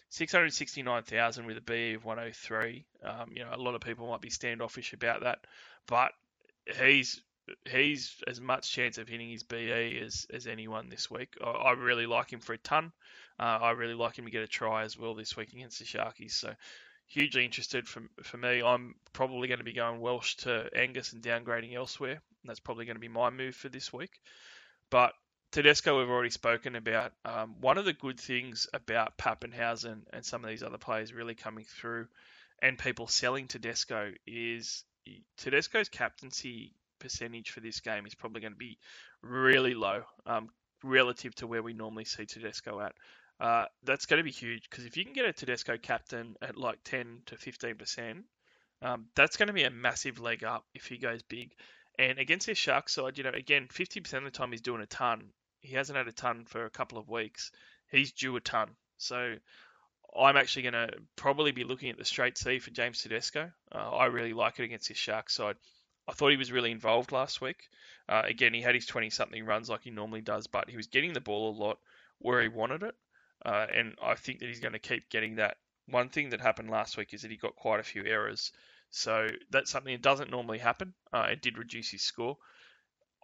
669,000 0.09 1.45
with 1.45 1.57
a 1.57 1.61
B 1.61 1.93
of 1.93 2.05
103. 2.05 2.85
Um, 3.03 3.31
you 3.33 3.43
know, 3.43 3.51
a 3.53 3.57
lot 3.57 3.75
of 3.75 3.81
people 3.81 4.09
might 4.09 4.21
be 4.21 4.29
standoffish 4.29 4.93
about 4.93 5.21
that, 5.21 5.39
but 5.87 6.11
he's 6.79 7.21
he's 7.69 8.15
as 8.27 8.41
much 8.41 8.71
chance 8.71 8.97
of 8.97 9.07
hitting 9.07 9.29
his 9.29 9.43
BE 9.43 9.99
as, 10.03 10.27
as 10.33 10.47
anyone 10.47 10.89
this 10.89 11.09
week. 11.09 11.35
I, 11.43 11.49
I 11.49 11.71
really 11.71 12.05
like 12.05 12.31
him 12.31 12.39
for 12.39 12.53
a 12.53 12.57
ton. 12.57 12.91
Uh, 13.39 13.59
I 13.61 13.71
really 13.71 13.93
like 13.93 14.17
him 14.17 14.25
to 14.25 14.31
get 14.31 14.43
a 14.43 14.47
try 14.47 14.83
as 14.83 14.97
well 14.97 15.15
this 15.15 15.35
week 15.35 15.53
against 15.53 15.79
the 15.79 15.85
Sharkies. 15.85 16.31
So 16.31 16.53
hugely 17.07 17.45
interested 17.45 17.87
for, 17.87 18.03
for 18.23 18.37
me. 18.37 18.61
I'm 18.61 18.95
probably 19.13 19.47
going 19.47 19.59
to 19.59 19.65
be 19.65 19.73
going 19.73 19.99
Welsh 19.99 20.35
to 20.37 20.69
Angus 20.75 21.13
and 21.13 21.21
downgrading 21.21 21.75
elsewhere. 21.75 22.21
That's 22.43 22.59
probably 22.59 22.85
going 22.85 22.95
to 22.95 23.01
be 23.01 23.07
my 23.07 23.29
move 23.29 23.55
for 23.55 23.69
this 23.69 23.91
week. 23.91 24.21
But 24.89 25.13
Tedesco, 25.51 25.99
we've 25.99 26.09
already 26.09 26.29
spoken 26.29 26.75
about. 26.75 27.13
Um, 27.23 27.55
one 27.61 27.77
of 27.77 27.85
the 27.85 27.93
good 27.93 28.19
things 28.19 28.67
about 28.73 29.17
Papenhuyzen 29.17 30.01
and 30.11 30.25
some 30.25 30.43
of 30.43 30.49
these 30.49 30.63
other 30.63 30.77
players 30.77 31.13
really 31.13 31.35
coming 31.35 31.65
through 31.65 32.07
and 32.61 32.77
people 32.77 33.07
selling 33.07 33.47
Tedesco 33.47 34.11
is 34.25 34.83
Tedesco's 35.37 35.89
captaincy 35.89 36.73
percentage 36.99 37.51
for 37.51 37.59
this 37.59 37.79
game 37.79 38.05
is 38.05 38.15
probably 38.15 38.41
going 38.41 38.53
to 38.53 38.57
be 38.57 38.77
really 39.21 39.73
low 39.73 40.03
um, 40.25 40.49
relative 40.83 41.35
to 41.35 41.47
where 41.47 41.63
we 41.63 41.73
normally 41.73 42.05
see 42.05 42.25
Tedesco 42.25 42.79
at. 42.79 42.93
Uh, 43.39 43.65
that's 43.83 44.05
going 44.05 44.19
to 44.19 44.23
be 44.23 44.31
huge 44.31 44.69
because 44.69 44.85
if 44.85 44.95
you 44.95 45.03
can 45.03 45.13
get 45.13 45.25
a 45.25 45.33
Tedesco 45.33 45.77
captain 45.77 46.35
at 46.41 46.57
like 46.57 46.79
10 46.85 47.21
to 47.25 47.37
15 47.37 47.75
percent, 47.75 48.25
um, 48.81 49.05
that's 49.15 49.37
going 49.37 49.47
to 49.47 49.53
be 49.53 49.63
a 49.63 49.69
massive 49.69 50.19
leg 50.19 50.43
up 50.43 50.65
if 50.73 50.85
he 50.85 50.97
goes 50.97 51.21
big. 51.23 51.51
And 51.97 52.19
against 52.19 52.47
this 52.47 52.57
Shark 52.57 52.89
side, 52.89 53.17
you 53.17 53.23
know, 53.23 53.31
again, 53.31 53.67
50% 53.71 54.13
of 54.17 54.23
the 54.23 54.31
time 54.31 54.51
he's 54.51 54.61
doing 54.61 54.81
a 54.81 54.85
ton. 54.85 55.29
He 55.61 55.75
hasn't 55.75 55.97
had 55.97 56.07
a 56.07 56.11
ton 56.11 56.45
for 56.45 56.65
a 56.65 56.69
couple 56.69 56.97
of 56.97 57.09
weeks. 57.09 57.51
He's 57.89 58.11
due 58.11 58.35
a 58.35 58.41
ton. 58.41 58.69
So 58.97 59.35
I'm 60.17 60.37
actually 60.37 60.63
going 60.63 60.73
to 60.73 60.89
probably 61.15 61.51
be 61.51 61.63
looking 61.63 61.89
at 61.89 61.97
the 61.97 62.05
straight 62.05 62.37
C 62.37 62.59
for 62.59 62.71
James 62.71 63.01
Tedesco. 63.01 63.51
Uh, 63.73 63.89
I 63.91 64.05
really 64.05 64.33
like 64.33 64.59
it 64.59 64.63
against 64.63 64.89
this 64.89 64.97
Shark 64.97 65.29
side. 65.29 65.55
I 66.07 66.13
thought 66.13 66.31
he 66.31 66.37
was 66.37 66.51
really 66.51 66.71
involved 66.71 67.11
last 67.11 67.41
week. 67.41 67.69
Uh, 68.07 68.21
again, 68.25 68.53
he 68.53 68.61
had 68.61 68.75
his 68.75 68.85
20 68.85 69.09
something 69.09 69.45
runs 69.45 69.69
like 69.69 69.83
he 69.83 69.91
normally 69.91 70.21
does, 70.21 70.47
but 70.47 70.69
he 70.69 70.77
was 70.77 70.87
getting 70.87 71.13
the 71.13 71.21
ball 71.21 71.49
a 71.49 71.57
lot 71.57 71.79
where 72.19 72.41
he 72.41 72.47
wanted 72.47 72.83
it. 72.83 72.95
Uh, 73.43 73.67
and 73.73 73.95
I 74.01 74.15
think 74.15 74.39
that 74.39 74.47
he's 74.47 74.59
going 74.59 74.73
to 74.73 74.79
keep 74.79 75.09
getting 75.09 75.35
that. 75.35 75.57
One 75.87 76.09
thing 76.09 76.29
that 76.29 76.41
happened 76.41 76.69
last 76.69 76.97
week 76.97 77.13
is 77.13 77.21
that 77.21 77.31
he 77.31 77.37
got 77.37 77.55
quite 77.55 77.79
a 77.79 77.83
few 77.83 78.03
errors. 78.05 78.51
So 78.89 79.27
that's 79.51 79.71
something 79.71 79.93
that 79.93 80.01
doesn't 80.01 80.31
normally 80.31 80.59
happen. 80.59 80.93
Uh, 81.11 81.27
it 81.31 81.41
did 81.41 81.57
reduce 81.57 81.91
his 81.91 82.01
score. 82.01 82.37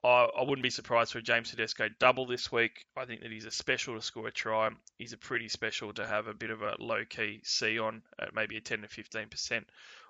I, 0.04 0.28
I 0.38 0.42
wouldn't 0.42 0.64
be 0.64 0.72
surprised 0.72 1.12
for 1.12 1.22
James 1.22 1.52
Tedesco 1.52 1.88
double 2.00 2.26
this 2.26 2.52
week. 2.52 2.86
I 2.98 3.06
think 3.06 3.22
that 3.22 3.32
he's 3.32 3.46
a 3.46 3.52
special 3.52 3.96
to 3.96 4.02
score 4.02 4.28
a 4.28 4.32
try. 4.32 4.70
He's 4.98 5.14
a 5.14 5.18
pretty 5.18 5.48
special 5.48 5.94
to 5.94 6.06
have 6.06 6.28
a 6.28 6.34
bit 6.34 6.50
of 6.50 6.62
a 6.62 6.76
low 6.80 7.06
key 7.06 7.42
C 7.44 7.78
on 7.80 8.02
at 8.20 8.34
maybe 8.34 8.58
a 8.58 8.62
10 8.62 8.82
to 8.82 8.88
15% 8.88 9.64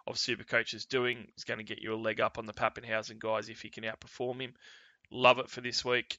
of 0.07 0.15
Supercoach 0.15 0.73
is 0.73 0.86
doing 0.86 1.28
is 1.38 1.44
going 1.44 1.60
to 1.60 1.64
get 1.64 1.82
you 1.82 1.94
a 1.94 1.95
leg 1.95 2.19
up 2.19 2.38
on 2.38 2.45
the 2.45 2.53
Papenhuyzen 2.53 3.19
guys 3.19 3.49
if 3.49 3.64
you 3.64 3.69
can 3.69 3.84
outperform 3.84 4.41
him. 4.41 4.53
Love 5.10 5.40
it 5.40 5.49
for 5.49 5.61
this 5.61 5.84
week. 5.84 6.18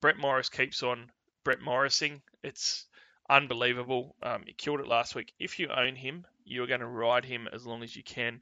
Brett 0.00 0.18
Morris 0.18 0.48
keeps 0.48 0.82
on 0.82 1.10
Brett 1.44 1.60
Morrising. 1.60 2.22
It's 2.42 2.86
unbelievable. 3.28 4.16
Um, 4.22 4.44
he 4.46 4.52
killed 4.52 4.80
it 4.80 4.88
last 4.88 5.14
week. 5.14 5.32
If 5.38 5.58
you 5.58 5.68
own 5.68 5.96
him, 5.96 6.26
you're 6.44 6.66
going 6.66 6.80
to 6.80 6.86
ride 6.86 7.24
him 7.24 7.48
as 7.52 7.66
long 7.66 7.82
as 7.82 7.94
you 7.94 8.02
can. 8.02 8.40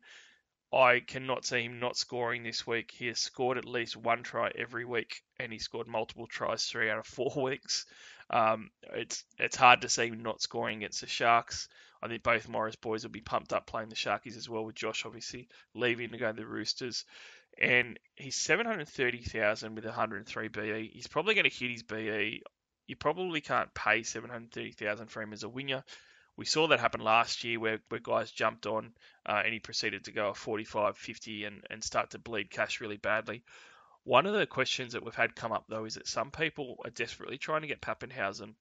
I 0.73 1.01
cannot 1.01 1.45
see 1.45 1.62
him 1.62 1.78
not 1.78 1.97
scoring 1.97 2.43
this 2.43 2.66
week. 2.66 2.91
He 2.91 3.07
has 3.07 3.19
scored 3.19 3.59
at 3.59 3.65
least 3.65 3.97
one 3.97 4.23
try 4.23 4.51
every 4.57 4.85
week, 4.85 5.23
and 5.39 5.53
he 5.53 5.59
scored 5.59 5.87
multiple 5.87 6.27
tries 6.27 6.66
three 6.66 6.91
out 6.91 6.99
of 6.99 7.07
four 7.07 7.33
weeks. 7.37 7.87
Um, 8.28 8.70
it's 8.93 9.24
it's 9.39 9.57
hard 9.57 9.83
to 9.83 9.89
see 9.89 10.09
him 10.09 10.23
not 10.23 10.43
scoring 10.43 10.78
against 10.78 11.01
the 11.01 11.07
Sharks. 11.07 11.69
I 12.07 12.09
think 12.09 12.23
both 12.23 12.49
Morris 12.49 12.77
boys 12.77 13.03
will 13.03 13.11
be 13.11 13.20
pumped 13.20 13.53
up 13.53 13.66
playing 13.66 13.89
the 13.89 13.97
Sharkies 13.97 14.37
as 14.37 14.49
well, 14.49 14.65
with 14.65 14.77
Josh 14.77 15.05
obviously 15.05 15.49
leaving 15.74 16.11
to 16.11 16.19
go 16.19 16.31
to 16.31 16.37
the 16.37 16.47
Roosters. 16.47 17.05
And 17.61 17.99
he's 18.15 18.37
730,000 18.37 19.74
with 19.74 19.85
103 19.85 20.49
BE. 20.49 20.91
He's 20.93 21.09
probably 21.09 21.35
going 21.35 21.51
to 21.51 21.57
hit 21.57 21.73
his 21.73 21.83
BE. 21.83 22.45
You 22.87 22.95
probably 22.95 23.41
can't 23.41 23.74
pay 23.74 24.05
730,000 24.05 25.09
for 25.09 25.20
him 25.20 25.33
as 25.33 25.43
a 25.43 25.49
winger. 25.49 25.83
We 26.37 26.45
saw 26.45 26.69
that 26.69 26.78
happen 26.78 27.01
last 27.01 27.43
year 27.43 27.59
where, 27.59 27.81
where 27.89 28.01
guys 28.01 28.31
jumped 28.31 28.66
on 28.66 28.93
uh, 29.28 29.43
and 29.45 29.53
he 29.53 29.59
proceeded 29.59 30.05
to 30.05 30.12
go 30.12 30.28
a 30.28 30.35
45 30.35 30.97
50 30.97 31.45
and, 31.45 31.66
and 31.70 31.83
start 31.83 32.11
to 32.11 32.20
bleed 32.20 32.51
cash 32.51 32.81
really 32.81 32.99
badly. 32.99 33.43
One 34.05 34.27
of 34.27 34.35
the 34.35 34.47
questions 34.47 34.93
that 34.93 35.05
we've 35.05 35.12
had 35.12 35.35
come 35.35 35.51
up 35.51 35.65
though 35.69 35.87
is 35.87 35.95
that 35.95 36.07
some 36.07 36.31
people 36.31 36.77
are 36.85 36.91
desperately 36.91 37.39
trying 37.39 37.62
to 37.62 37.66
get 37.66 37.81
Papenhuyzen 37.81 38.55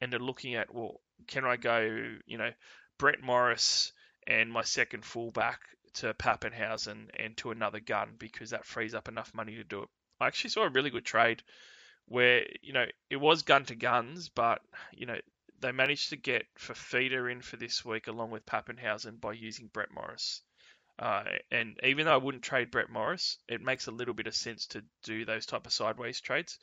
and 0.00 0.12
they're 0.12 0.20
looking 0.20 0.54
at, 0.54 0.74
well, 0.74 1.00
can 1.26 1.44
I 1.44 1.56
go, 1.56 2.16
you 2.26 2.38
know, 2.38 2.50
Brett 2.98 3.22
Morris 3.22 3.92
and 4.26 4.50
my 4.50 4.62
second 4.62 5.04
fullback 5.04 5.60
to 5.94 6.14
Papenhuyzen 6.14 7.08
and 7.18 7.36
to 7.38 7.50
another 7.50 7.80
gun 7.80 8.10
because 8.18 8.50
that 8.50 8.66
frees 8.66 8.94
up 8.94 9.08
enough 9.08 9.34
money 9.34 9.56
to 9.56 9.64
do 9.64 9.82
it. 9.82 9.88
I 10.20 10.26
actually 10.26 10.50
saw 10.50 10.64
a 10.64 10.70
really 10.70 10.90
good 10.90 11.04
trade 11.04 11.42
where, 12.06 12.46
you 12.62 12.72
know, 12.72 12.86
it 13.08 13.16
was 13.16 13.42
gun 13.42 13.64
to 13.66 13.74
guns, 13.74 14.28
but, 14.28 14.60
you 14.92 15.06
know, 15.06 15.18
they 15.60 15.72
managed 15.72 16.10
to 16.10 16.16
get 16.16 16.46
Fifita 16.58 17.30
in 17.30 17.42
for 17.42 17.56
this 17.56 17.84
week 17.84 18.06
along 18.06 18.30
with 18.30 18.46
Papenhuyzen 18.46 19.20
by 19.20 19.32
using 19.32 19.68
Brett 19.72 19.92
Morris. 19.92 20.42
Uh, 20.98 21.24
and 21.50 21.78
even 21.82 22.04
though 22.04 22.14
I 22.14 22.18
wouldn't 22.18 22.44
trade 22.44 22.70
Brett 22.70 22.90
Morris, 22.90 23.38
it 23.48 23.62
makes 23.62 23.86
a 23.86 23.92
little 23.92 24.14
bit 24.14 24.26
of 24.26 24.34
sense 24.34 24.66
to 24.68 24.82
do 25.02 25.24
those 25.24 25.46
type 25.46 25.66
of 25.66 25.72
sideways 25.72 26.20
trades. 26.20 26.58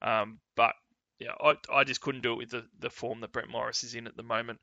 Um, 0.00 0.38
but 0.56 0.74
yeah, 1.22 1.34
I, 1.40 1.56
I 1.72 1.84
just 1.84 2.00
couldn't 2.00 2.22
do 2.22 2.32
it 2.32 2.38
with 2.38 2.50
the, 2.50 2.64
the 2.80 2.90
form 2.90 3.20
that 3.20 3.32
Brett 3.32 3.48
Morris 3.48 3.84
is 3.84 3.94
in 3.94 4.06
at 4.06 4.16
the 4.16 4.22
moment. 4.22 4.60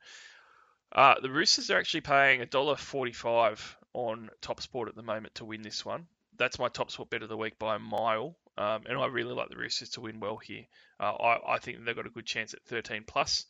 Uh, 0.92 1.16
the 1.22 1.30
Roosters 1.30 1.70
are 1.72 1.78
actually 1.78 2.02
paying 2.02 2.42
$1.45 2.42 3.60
on 3.94 4.30
Top 4.42 4.62
Sport 4.62 4.90
at 4.90 4.96
the 4.96 5.04
moment 5.04 5.36
to 5.36 5.46
win 5.46 5.62
this 5.62 5.86
one. 5.86 6.08
That's 6.38 6.60
my 6.60 6.68
Top 6.68 6.92
Sport 6.92 7.10
bet 7.10 7.24
of 7.24 7.30
the 7.30 7.38
week 7.38 7.60
by 7.60 7.76
a 7.76 7.80
mile. 7.80 8.36
Um, 8.58 8.84
and 8.88 8.98
I 8.98 9.06
really 9.06 9.34
like 9.34 9.50
the 9.50 9.56
Roosters 9.56 9.92
to 9.92 10.02
win 10.02 10.20
well 10.20 10.38
here. 10.38 10.66
Uh, 11.00 11.14
I, 11.14 11.56
I 11.56 11.60
think 11.60 11.86
they've 11.86 11.96
got 11.96 12.08
a 12.08 12.12
good 12.12 12.26
chance 12.26 12.54
at 12.54 12.64
13 12.64 13.04
plus. 13.08 13.46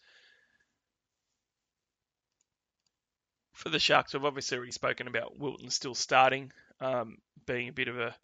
For 3.54 3.70
the 3.70 3.80
Sharks, 3.80 4.14
we've 4.14 4.24
obviously 4.24 4.58
already 4.58 4.72
spoken 4.72 5.08
about 5.08 5.40
Wilton 5.40 5.72
still 5.72 5.96
starting, 5.96 6.52
um, 6.80 7.18
being 7.46 7.70
a 7.70 7.74
bit 7.74 7.88
of 7.88 8.00
a 8.00 8.16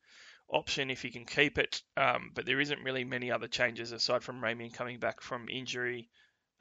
option 0.50 0.90
if 0.90 1.04
you 1.04 1.12
can 1.12 1.26
keep 1.26 1.58
it. 1.58 1.82
Um, 1.98 2.32
but 2.34 2.46
there 2.46 2.60
isn't 2.60 2.84
really 2.84 3.04
many 3.04 3.32
other 3.32 3.48
changes 3.48 3.92
aside 3.92 4.24
from 4.24 4.42
Ramien 4.42 4.74
coming 4.74 5.00
back 5.00 5.22
from 5.22 5.50
injury, 5.50 6.10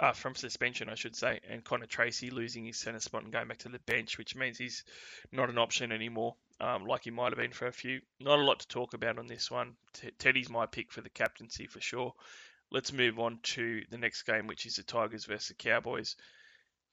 uh, 0.01 0.13
from 0.13 0.35
suspension, 0.35 0.89
I 0.89 0.95
should 0.95 1.15
say, 1.15 1.41
and 1.49 1.65
Connor 1.65 1.87
Tracey 1.87 2.31
losing 2.31 2.65
his 2.65 2.79
centre 2.79 3.01
spot 3.01 3.23
and 3.23 3.33
going 3.33 3.49
back 3.49 3.59
to 3.59 3.69
the 3.69 3.79
bench, 3.81 4.19
which 4.19 4.35
means 4.35 4.59
he's 4.59 4.85
not 5.31 5.51
an 5.51 5.59
option 5.59 5.93
anymore, 5.93 6.35
um, 6.61 6.87
like 6.87 7.05
he 7.05 7.11
might 7.11 7.33
have 7.33 7.39
been 7.39 7.53
for 7.53 7.67
a 7.67 7.73
few. 7.73 8.01
Not 8.21 8.39
a 8.39 8.43
lot 8.43 8.61
to 8.61 8.69
talk 8.69 8.95
about 8.95 9.19
on 9.19 9.27
this 9.27 9.51
one. 9.51 9.77
T- 9.93 10.11
Teddy's 10.19 10.51
my 10.51 10.67
pick 10.67 10.91
for 10.91 11.01
the 11.01 11.11
captaincy 11.11 11.67
for 11.67 11.81
sure. 11.81 12.15
Let's 12.71 12.93
move 12.93 13.21
on 13.21 13.39
to 13.43 13.83
the 13.91 13.99
next 13.99 14.23
game, 14.23 14.47
which 14.47 14.67
is 14.67 14.77
the 14.77 14.83
Tigers 14.83 15.27
versus 15.27 15.49
the 15.49 15.55
Cowboys. 15.55 16.17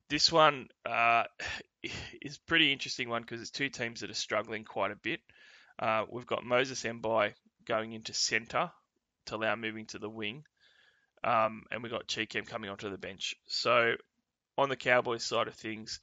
This 0.10 0.32
one 0.32 0.68
uh, 0.86 1.24
is 2.22 2.38
pretty 2.38 2.72
interesting 2.72 3.10
one 3.10 3.22
because 3.22 3.42
it's 3.42 3.50
two 3.50 3.70
teams 3.70 4.02
that 4.02 4.12
are 4.12 4.16
struggling 4.16 4.64
quite 4.64 4.92
a 4.92 4.96
bit. 4.96 5.22
Uh, 5.82 6.06
we've 6.10 6.28
got 6.28 6.46
Moses 6.46 6.84
Mbye 6.84 7.34
going 7.66 7.94
into 7.94 8.14
centre 8.14 8.72
to 9.26 9.36
allow 9.36 9.56
moving 9.56 9.88
to 9.88 10.00
the 10.00 10.10
wing. 10.10 10.44
Um, 11.24 11.64
and 11.72 11.84
we've 11.84 11.92
got 11.92 12.08
Chee-Kam 12.08 12.46
coming 12.46 12.70
onto 12.70 12.90
the 12.90 12.98
bench. 12.98 13.36
So 13.48 13.96
on 14.58 14.70
the 14.70 14.76
Cowboys 14.76 15.24
side 15.24 15.48
of 15.48 15.56
things, 15.56 16.00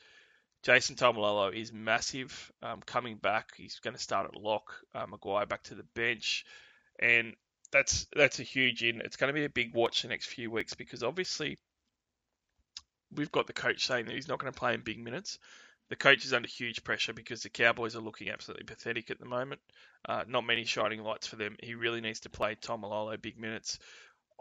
Jason 0.63 0.97
Taumalolo 0.97 1.55
is 1.55 1.73
massive. 1.73 2.53
Um, 2.63 2.81
coming 2.85 3.17
back, 3.17 3.51
he's 3.57 3.79
going 3.79 3.95
to 3.95 4.03
start 4.03 4.27
at 4.27 4.41
lock. 4.41 4.75
Uh, 4.95 5.07
McGuire 5.07 5.49
back 5.49 5.63
to 5.65 5.75
the 5.75 5.87
bench, 5.95 6.45
and 6.99 7.35
that's 7.71 8.07
that's 8.15 8.41
a 8.41 8.45
huge 8.45 8.83
in. 8.83 9.01
It's 9.01 9.17
going 9.17 9.29
to 9.29 9.39
be 9.39 9.45
a 9.45 9.51
big 9.51 9.75
watch 9.75 10.03
the 10.03 10.09
next 10.09 10.27
few 10.27 10.51
weeks 10.51 10.75
because 10.75 11.05
obviously 11.05 11.59
we've 13.15 13.31
got 13.31 13.47
the 13.47 13.53
coach 13.53 13.87
saying 13.87 14.07
that 14.07 14.15
he's 14.15 14.29
not 14.29 14.39
going 14.39 14.53
to 14.53 14.59
play 14.59 14.75
in 14.75 14.81
big 14.81 14.99
minutes 14.99 15.39
the 15.89 15.97
coach 15.97 16.25
is 16.25 16.35
under 16.35 16.49
huge 16.49 16.85
pressure 16.85 17.13
because 17.13 17.43
the 17.43 17.49
Cowboys 17.49 17.97
are 17.97 18.01
looking 18.01 18.29
absolutely 18.31 18.65
pathetic 18.65 19.11
at 19.11 19.19
the 19.19 19.27
moment. 19.27 19.61
Uh, 20.07 20.25
not 20.29 20.45
many 20.45 20.65
shining 20.65 21.03
lights 21.03 21.27
for 21.27 21.37
them. 21.37 21.57
He 21.63 21.75
really 21.75 22.01
needs 22.01 22.21
to 22.21 22.31
play 22.31 22.55
Taumalolo 22.55 23.21
big 23.21 23.39
minutes. 23.39 23.79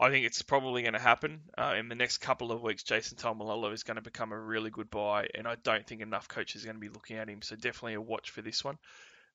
I 0.00 0.10
think 0.10 0.26
it's 0.26 0.42
probably 0.42 0.82
going 0.82 0.94
to 0.94 1.00
happen 1.00 1.40
uh, 1.56 1.74
in 1.76 1.88
the 1.88 1.96
next 1.96 2.18
couple 2.18 2.52
of 2.52 2.62
weeks. 2.62 2.84
Jason 2.84 3.18
Taumalolo 3.18 3.72
is 3.72 3.82
going 3.82 3.96
to 3.96 4.02
become 4.02 4.30
a 4.30 4.38
really 4.38 4.70
good 4.70 4.90
buy, 4.90 5.28
and 5.34 5.48
I 5.48 5.56
don't 5.56 5.84
think 5.86 6.02
enough 6.02 6.28
coaches 6.28 6.62
are 6.62 6.66
going 6.66 6.76
to 6.76 6.80
be 6.80 6.88
looking 6.88 7.16
at 7.16 7.28
him. 7.28 7.42
So 7.42 7.56
definitely 7.56 7.94
a 7.94 8.00
watch 8.00 8.30
for 8.30 8.42
this 8.42 8.62
one. 8.62 8.78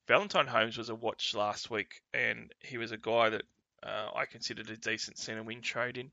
Valentine 0.06 0.46
Holmes 0.46 0.78
was 0.78 0.88
a 0.88 0.94
watch 0.94 1.34
last 1.34 1.70
week, 1.70 2.00
and 2.14 2.52
he 2.60 2.78
was 2.78 2.92
a 2.92 2.96
guy 2.96 3.30
that 3.30 3.42
uh, 3.82 4.10
I 4.14 4.24
considered 4.24 4.70
a 4.70 4.76
decent 4.76 5.18
centre 5.18 5.42
wing 5.42 5.60
trade 5.60 5.98
in. 5.98 6.10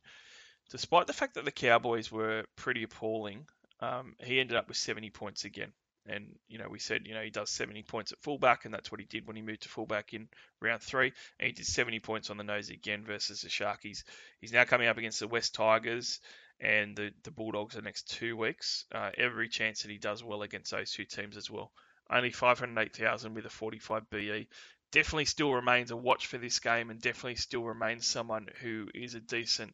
Despite 0.70 1.08
the 1.08 1.14
fact 1.14 1.36
that 1.36 1.46
the 1.46 1.52
Cowboys 1.52 2.12
were 2.12 2.46
pretty 2.56 2.84
appalling, 2.84 3.46
um, 3.80 4.16
he 4.20 4.40
ended 4.40 4.58
up 4.58 4.68
with 4.68 4.78
70 4.78 5.10
points 5.12 5.46
again. 5.46 5.72
And, 6.08 6.36
you 6.48 6.58
know, 6.58 6.68
we 6.70 6.80
said, 6.80 7.06
you 7.06 7.14
know, 7.14 7.22
he 7.22 7.30
does 7.30 7.50
70 7.52 7.84
points 7.84 8.12
at 8.12 8.22
fullback, 8.22 8.66
and 8.66 8.74
that's 8.74 8.92
what 8.92 9.00
he 9.00 9.06
did 9.06 9.28
when 9.28 9.36
he 9.36 9.42
moved 9.42 9.64
to 9.64 9.70
fullback 9.70 10.14
in 10.14 10.28
round 10.60 10.82
three. 10.82 11.14
And 11.40 11.48
he 11.48 11.52
did 11.52 11.66
70 11.66 12.00
points 12.00 12.30
on 12.30 12.38
the 12.38 12.44
nose 12.44 12.70
again 12.70 13.04
versus 13.06 13.42
the 13.42 13.50
Sharkies. 13.50 14.04
He's 14.40 14.54
now 14.54 14.64
coming 14.64 14.88
up 14.88 14.98
against 14.98 15.20
the 15.20 15.28
West 15.28 15.54
Tigers 15.54 16.20
and 16.60 16.96
the, 16.96 17.12
the 17.24 17.32
Bulldogs 17.32 17.76
the 17.76 17.82
next 17.82 18.10
two 18.10 18.36
weeks. 18.36 18.86
Uh, 18.92 19.12
every 19.18 19.48
chance 19.50 19.84
that 19.84 19.92
he 19.92 19.98
does 19.98 20.24
well 20.24 20.42
against 20.42 20.72
those 20.72 20.92
two 20.92 21.06
teams 21.06 21.38
as 21.38 21.50
well. 21.50 21.72
Only 22.10 22.32
508,000 22.32 23.34
with 23.34 23.46
a 23.46 23.50
45 23.50 24.10
BE. 24.10 24.48
Definitely 24.92 25.26
still 25.26 25.54
remains 25.54 25.92
a 25.92 25.96
watch 25.96 26.28
for 26.28 26.38
this 26.38 26.60
game, 26.60 26.90
and 26.90 27.02
definitely 27.02 27.36
still 27.36 27.64
remains 27.64 28.06
someone 28.06 28.48
who 28.62 28.90
is 28.94 29.16
a 29.16 29.22
decent 29.22 29.74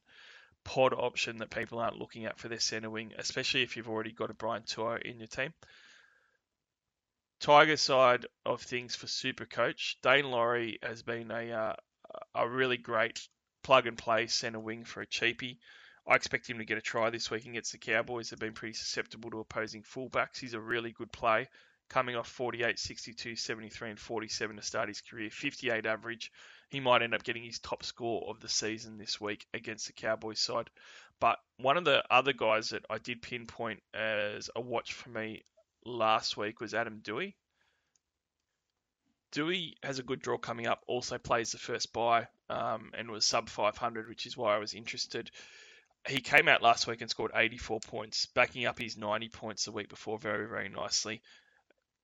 pod 0.64 0.94
option 0.94 1.38
that 1.38 1.50
people 1.50 1.80
aren't 1.80 1.98
looking 1.98 2.26
at 2.26 2.38
for 2.38 2.50
their 2.50 2.60
centre 2.60 2.90
wing, 2.90 3.14
especially 3.18 3.64
if 3.64 3.76
you've 3.76 3.90
already 3.90 4.12
got 4.12 4.30
a 4.30 4.34
Brian 4.34 4.64
To'o 4.64 4.98
in 4.98 5.18
your 5.18 5.28
team. 5.28 5.54
Tiger 7.40 7.78
side 7.78 8.26
of 8.46 8.62
things 8.62 8.96
for 8.96 9.06
Super 9.06 9.46
Coach, 9.46 9.98
Daine 10.02 10.32
Laurie 10.32 10.80
has 10.82 11.04
been 11.04 11.30
a 11.30 11.52
uh, 11.52 11.76
a 12.34 12.50
really 12.50 12.78
great 12.78 13.28
plug 13.62 13.86
and 13.86 13.98
play 13.98 14.28
centre 14.28 14.60
wing 14.60 14.86
for 14.86 15.02
a 15.02 15.08
cheapie. 15.08 15.60
I 16.08 16.16
expect 16.16 16.50
him 16.50 16.58
to 16.58 16.66
get 16.66 16.78
a 16.78 16.82
try 16.82 17.10
this 17.10 17.30
week 17.30 17.46
against 17.46 17.74
the 17.74 17.78
Cowboys. 17.78 18.30
They've 18.30 18.40
been 18.40 18.54
pretty 18.54 18.74
susceptible 18.74 19.30
to 19.32 19.40
opposing 19.42 19.84
fullbacks. 19.84 20.40
He's 20.40 20.54
a 20.56 20.60
really 20.60 20.92
good 20.92 21.12
play, 21.12 21.48
coming 21.90 22.16
off 22.16 22.28
48, 22.28 22.80
62, 22.80 23.36
73, 23.36 23.92
and 23.92 24.00
47 24.00 24.56
to 24.56 24.62
start 24.62 24.88
his 24.88 25.02
career. 25.02 25.30
58 25.30 25.86
average. 25.86 26.32
He 26.70 26.80
might 26.80 27.02
end 27.02 27.14
up 27.14 27.24
getting 27.24 27.44
his 27.44 27.60
top 27.60 27.84
score 27.84 28.30
of 28.30 28.40
the 28.40 28.50
season 28.50 28.98
this 28.98 29.22
week 29.22 29.46
against 29.54 29.88
the 29.88 29.94
Cowboys 29.94 30.40
side. 30.40 30.70
But 31.20 31.40
one 31.58 31.78
of 31.78 31.86
the 31.86 32.04
other 32.10 32.34
guys 32.34 32.70
that 32.70 32.86
I 32.90 32.98
did 32.98 33.22
pinpoint 33.22 33.84
as 33.94 34.50
a 34.56 34.62
watch 34.62 34.94
for 34.94 35.10
me 35.10 35.44
last 35.86 36.38
week 36.38 36.60
was 36.60 36.74
Adam 36.74 37.02
Doueihi. 37.04 37.34
Doueihi 39.34 39.74
has 39.84 40.00
a 40.00 40.04
good 40.04 40.22
draw 40.22 40.38
coming 40.38 40.68
up, 40.68 40.84
also 40.88 41.18
plays 41.18 41.52
the 41.52 41.58
first 41.58 41.92
bye 41.94 42.28
um, 42.50 42.92
and 42.98 43.12
was 43.12 43.26
sub 43.26 43.50
500, 43.50 44.08
which 44.08 44.26
is 44.26 44.38
why 44.38 44.56
I 44.56 44.60
was 44.60 44.74
interested. 44.74 45.30
He 46.08 46.22
came 46.22 46.48
out 46.48 46.62
last 46.62 46.88
week 46.88 47.02
and 47.02 47.10
scored 47.10 47.32
84 47.36 47.82
points, 47.82 48.28
backing 48.28 48.66
up 48.66 48.80
his 48.80 48.98
90 48.98 49.30
points 49.30 49.66
the 49.66 49.72
week 49.72 49.90
before 49.90 50.18
very, 50.18 50.48
very 50.48 50.70
nicely. 50.70 51.22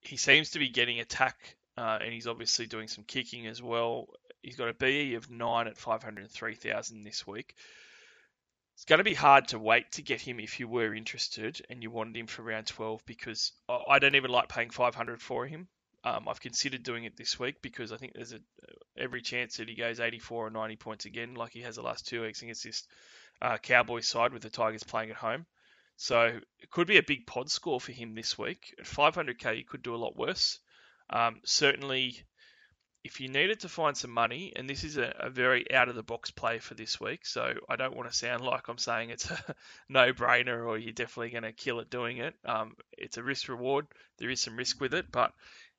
He 0.01 0.17
seems 0.17 0.51
to 0.51 0.59
be 0.59 0.69
getting 0.69 0.99
attack, 0.99 1.55
uh, 1.77 1.99
and 2.01 2.13
he's 2.13 2.27
obviously 2.27 2.65
doing 2.67 2.89
some 2.89 3.05
kicking 3.05 3.47
as 3.47 3.61
well. 3.61 4.07
He's 4.41 4.57
got 4.57 4.67
a 4.67 4.73
BE 4.73 5.15
of 5.15 5.29
9 5.29 5.67
at 5.67 5.77
503,000 5.77 7.03
this 7.03 7.25
week. 7.25 7.55
It's 8.75 8.85
going 8.85 8.97
to 8.97 9.03
be 9.03 9.13
hard 9.13 9.49
to 9.49 9.59
wait 9.59 9.91
to 9.93 10.01
get 10.01 10.21
him 10.21 10.39
if 10.39 10.59
you 10.59 10.67
were 10.67 10.93
interested 10.93 11.65
and 11.69 11.83
you 11.83 11.91
wanted 11.91 12.17
him 12.17 12.27
for 12.27 12.41
round 12.41 12.67
12 12.67 13.05
because 13.05 13.51
I 13.69 13.99
don't 13.99 14.15
even 14.15 14.31
like 14.31 14.49
paying 14.49 14.71
500 14.71 15.21
for 15.21 15.45
him. 15.45 15.67
Um, 16.03 16.27
I've 16.27 16.41
considered 16.41 16.83
doing 16.83 17.05
it 17.05 17.15
this 17.15 17.39
week 17.39 17.61
because 17.61 17.93
I 17.93 17.97
think 17.97 18.13
there's 18.13 18.33
a 18.33 18.39
every 18.97 19.21
chance 19.21 19.57
that 19.57 19.69
he 19.69 19.75
goes 19.75 19.99
84 19.99 20.47
or 20.47 20.49
90 20.49 20.75
points 20.75 21.05
again, 21.05 21.35
like 21.35 21.51
he 21.51 21.61
has 21.61 21.75
the 21.75 21.81
last 21.81 22.07
two 22.07 22.23
weeks 22.23 22.41
against 22.41 22.63
this 22.63 22.87
uh, 23.41 23.57
Cowboys 23.57 24.07
side 24.07 24.33
with 24.33 24.41
the 24.41 24.49
Tigers 24.49 24.83
playing 24.83 25.11
at 25.11 25.15
home. 25.15 25.45
So 25.95 26.39
it 26.59 26.71
could 26.71 26.87
be 26.87 26.97
a 26.97 27.03
big 27.03 27.25
pod 27.25 27.49
score 27.49 27.79
for 27.79 27.91
him 27.91 28.15
this 28.15 28.37
week. 28.37 28.75
At 28.79 28.85
500k, 28.85 29.57
you 29.57 29.65
could 29.65 29.83
do 29.83 29.95
a 29.95 29.97
lot 29.97 30.17
worse. 30.17 30.59
Um, 31.09 31.39
certainly, 31.45 32.23
if 33.03 33.19
you 33.19 33.27
needed 33.27 33.59
to 33.59 33.69
find 33.69 33.97
some 33.97 34.11
money, 34.11 34.53
and 34.55 34.69
this 34.69 34.85
is 34.85 34.97
a, 34.97 35.13
a 35.19 35.29
very 35.29 35.71
out 35.73 35.89
of 35.89 35.95
the 35.95 36.03
box 36.03 36.31
play 36.31 36.59
for 36.59 36.73
this 36.73 37.01
week, 37.01 37.25
so 37.25 37.53
I 37.67 37.75
don't 37.75 37.95
want 37.95 38.09
to 38.09 38.15
sound 38.15 38.43
like 38.43 38.69
I'm 38.69 38.77
saying 38.77 39.09
it's 39.09 39.29
a 39.29 39.55
no 39.89 40.13
brainer 40.13 40.65
or 40.65 40.77
you're 40.77 40.93
definitely 40.93 41.31
going 41.31 41.43
to 41.43 41.51
kill 41.51 41.79
it 41.81 41.89
doing 41.89 42.17
it. 42.19 42.33
Um, 42.45 42.75
it's 42.97 43.17
a 43.17 43.23
risk 43.23 43.49
reward. 43.49 43.87
There 44.17 44.29
is 44.29 44.39
some 44.39 44.55
risk 44.55 44.79
with 44.79 44.93
it, 44.93 45.11
but 45.11 45.33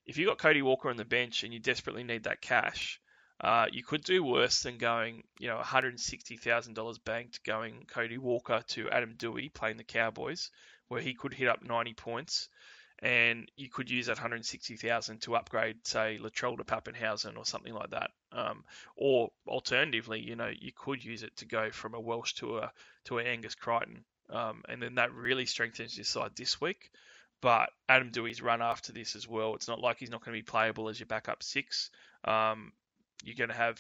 if 0.04 0.18
you 0.18 0.26
got 0.26 0.38
Cody 0.38 0.60
Walker 0.60 0.90
on 0.90 0.98
the 0.98 1.04
bench 1.04 1.44
and 1.44 1.52
you 1.54 1.60
desperately 1.60 2.04
need 2.04 2.24
that 2.24 2.42
cash, 2.42 3.00
uh, 3.40 3.66
you 3.72 3.82
could 3.82 4.04
do 4.04 4.22
worse 4.22 4.62
than 4.62 4.76
going, 4.76 5.24
you 5.38 5.48
know, 5.48 5.58
$160,000 5.58 7.04
banked 7.04 7.42
going 7.42 7.86
Cody 7.88 8.18
Walker 8.18 8.62
to 8.68 8.90
Adam 8.90 9.14
Doueihi 9.16 9.52
playing 9.52 9.78
the 9.78 9.84
Cowboys, 9.84 10.50
where 10.88 11.00
he 11.00 11.14
could 11.14 11.32
hit 11.32 11.48
up 11.48 11.62
90 11.62 11.94
points 11.94 12.48
and 13.04 13.50
you 13.54 13.68
could 13.68 13.90
use 13.90 14.06
that 14.06 14.16
160,000 14.16 15.20
to 15.20 15.36
upgrade, 15.36 15.86
say, 15.86 16.18
Latrell 16.22 16.56
to 16.56 16.64
Papenhuyzen 16.64 17.36
or 17.36 17.44
something 17.44 17.74
like 17.74 17.90
that. 17.90 18.10
Um, 18.32 18.64
or 18.96 19.30
alternatively, 19.46 20.20
you 20.20 20.36
know, 20.36 20.50
you 20.58 20.72
could 20.74 21.04
use 21.04 21.22
it 21.22 21.36
to 21.36 21.44
go 21.44 21.70
from 21.70 21.92
a 21.92 22.00
Welsh 22.00 22.32
to 22.36 22.58
a 22.58 22.72
to 23.04 23.18
an 23.18 23.26
Angus 23.26 23.54
Crichton, 23.54 24.04
um, 24.30 24.62
and 24.70 24.82
then 24.82 24.94
that 24.94 25.12
really 25.12 25.44
strengthens 25.44 25.98
your 25.98 26.06
side 26.06 26.30
this 26.34 26.62
week. 26.62 26.90
But 27.42 27.68
Adam 27.90 28.10
Doueihi's 28.10 28.40
run 28.40 28.62
after 28.62 28.90
this 28.90 29.16
as 29.16 29.28
well. 29.28 29.54
It's 29.54 29.68
not 29.68 29.80
like 29.80 29.98
he's 29.98 30.10
not 30.10 30.24
going 30.24 30.34
to 30.34 30.42
be 30.42 30.50
playable 30.50 30.88
as 30.88 30.98
your 30.98 31.06
backup 31.06 31.42
six. 31.42 31.90
Um, 32.24 32.72
you're 33.22 33.36
going 33.36 33.50
to 33.50 33.54
have 33.54 33.78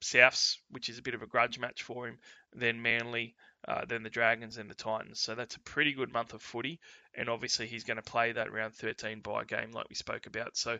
Souths, 0.00 0.56
which 0.70 0.88
is 0.88 0.96
a 0.96 1.02
bit 1.02 1.14
of 1.14 1.20
a 1.20 1.26
grudge 1.26 1.58
match 1.58 1.82
for 1.82 2.08
him, 2.08 2.18
then 2.54 2.80
Manly, 2.80 3.34
uh, 3.68 3.84
then 3.86 4.02
the 4.02 4.10
Dragons 4.10 4.58
and 4.58 4.68
the 4.68 4.74
Titans. 4.74 5.20
So 5.20 5.34
that's 5.34 5.56
a 5.56 5.60
pretty 5.60 5.92
good 5.92 6.12
month 6.12 6.34
of 6.34 6.42
footy, 6.42 6.80
and 7.14 7.28
obviously 7.28 7.66
he's 7.66 7.84
going 7.84 7.96
to 7.96 8.02
play 8.02 8.32
that 8.32 8.52
round 8.52 8.74
13 8.74 9.20
bye 9.20 9.44
game 9.44 9.72
like 9.72 9.88
we 9.88 9.94
spoke 9.94 10.26
about. 10.26 10.56
So 10.56 10.78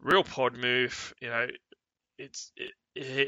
real 0.00 0.24
pod 0.24 0.56
move. 0.56 1.14
You 1.20 1.28
know, 1.28 1.46
it's 2.18 2.52
it, 2.56 2.72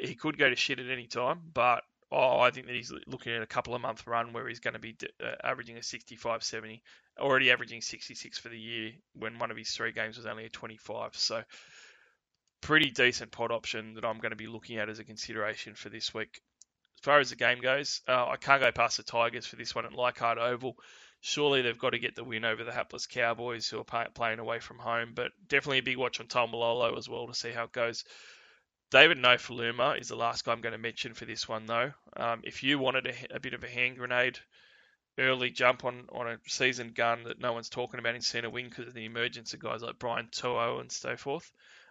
he 0.07 0.15
could 0.15 0.39
go 0.39 0.49
to 0.49 0.57
shit 0.57 0.79
at 0.79 0.91
any 0.91 1.07
time, 1.07 1.41
but 1.53 1.83
oh, 2.13 2.39
I 2.39 2.51
think 2.51 2.67
that 2.67 2.77
he's 2.77 2.93
looking 3.07 3.33
at 3.33 3.43
a 3.43 3.47
couple 3.47 3.75
of 3.75 3.83
month 3.83 4.07
run 4.07 4.33
where 4.33 4.47
he's 4.49 4.61
going 4.61 4.75
to 4.75 4.81
be 4.81 4.97
uh, 5.23 5.33
averaging 5.43 5.77
a 5.77 5.83
65 5.83 6.45
70, 6.45 6.83
already 7.19 7.51
averaging 7.51 7.81
66 7.81 8.39
for 8.39 8.49
the 8.49 8.59
year 8.59 8.93
when 9.15 9.39
one 9.39 9.51
of 9.51 9.57
his 9.57 9.71
three 9.71 9.93
games 9.93 10.17
was 10.17 10.27
only 10.27 10.45
a 10.45 10.49
25. 10.51 11.17
So 11.17 11.43
pretty 12.61 12.91
decent 12.91 13.33
pod 13.33 13.51
option 13.51 13.95
that 13.95 14.05
I'm 14.05 14.19
going 14.19 14.31
to 14.31 14.37
be 14.37 14.47
looking 14.47 14.79
at 14.79 14.89
as 14.89 14.99
a 14.99 15.05
consideration 15.05 15.75
for 15.75 15.89
this 15.89 16.15
week 16.15 16.41
as 16.99 17.05
far 17.05 17.21
as 17.21 17.31
the 17.31 17.37
game 17.37 17.61
goes, 17.61 18.01
uh, 18.09 18.29
I 18.29 18.37
can't 18.37 18.63
go 18.63 18.73
past 18.73 18.97
the 18.97 19.03
Tigers 19.03 19.47
for 19.47 19.57
this 19.57 19.75
one 19.75 19.85
at 19.85 19.93
Leichhardt 19.93 20.39
Oval. 20.39 20.77
Surely 21.21 21.63
they've 21.63 21.79
got 21.79 21.91
to 21.91 21.99
get 21.99 22.15
the 22.15 22.25
win 22.25 22.45
over 22.45 22.65
the 22.65 22.73
hapless 22.73 23.07
Cowboys 23.07 23.69
who 23.69 23.81
are 23.81 24.09
playing 24.15 24.39
away 24.39 24.61
from 24.61 24.79
home, 24.79 25.13
but 25.15 25.33
definitely 25.49 25.79
a 25.79 25.83
big 25.83 25.97
watch 25.97 26.21
on 26.21 26.27
Taumalolo 26.27 26.97
as 26.97 27.09
well 27.09 27.27
to 27.27 27.35
see 27.35 27.51
how 27.51 27.65
it 27.65 27.73
goes. 27.73 28.05
David 28.91 29.19
Nofoaluma 29.19 30.01
is 30.01 30.09
the 30.09 30.17
last 30.17 30.45
guy 30.45 30.53
I'm 30.53 30.61
going 30.61 30.73
to 30.73 30.79
mention 30.79 31.15
for 31.15 31.25
this 31.25 31.49
one, 31.49 31.67
though. 31.67 31.93
Um, 32.17 32.43
if 32.45 32.63
you 32.63 32.79
wanted 32.79 33.07
a, 33.07 33.37
a, 33.37 33.41
bit 33.41 33.55
of 33.55 33.65
a 33.65 33.69
hand 33.69 33.97
grenade, 33.97 34.39
early 35.19 35.51
jump 35.51 35.85
on, 35.85 36.07
on 36.13 36.29
a 36.29 36.39
seasoned 36.47 36.95
gun 36.95 37.25
that 37.25 37.41
no 37.41 37.53
one's 37.53 37.69
talking 37.69 37.99
about 37.99 38.15
in 38.15 38.21
centre 38.21 38.51
wing 38.51 38.69
because 38.69 38.87
of 38.87 38.95
the 38.95 39.05
emergence 39.05 39.53
of 39.55 39.61
guys 39.61 39.83
like 39.83 39.99
Brian 39.99 40.29
To'o 40.31 40.79
and 40.79 40.93
so 40.93 41.17
forth, 41.17 41.51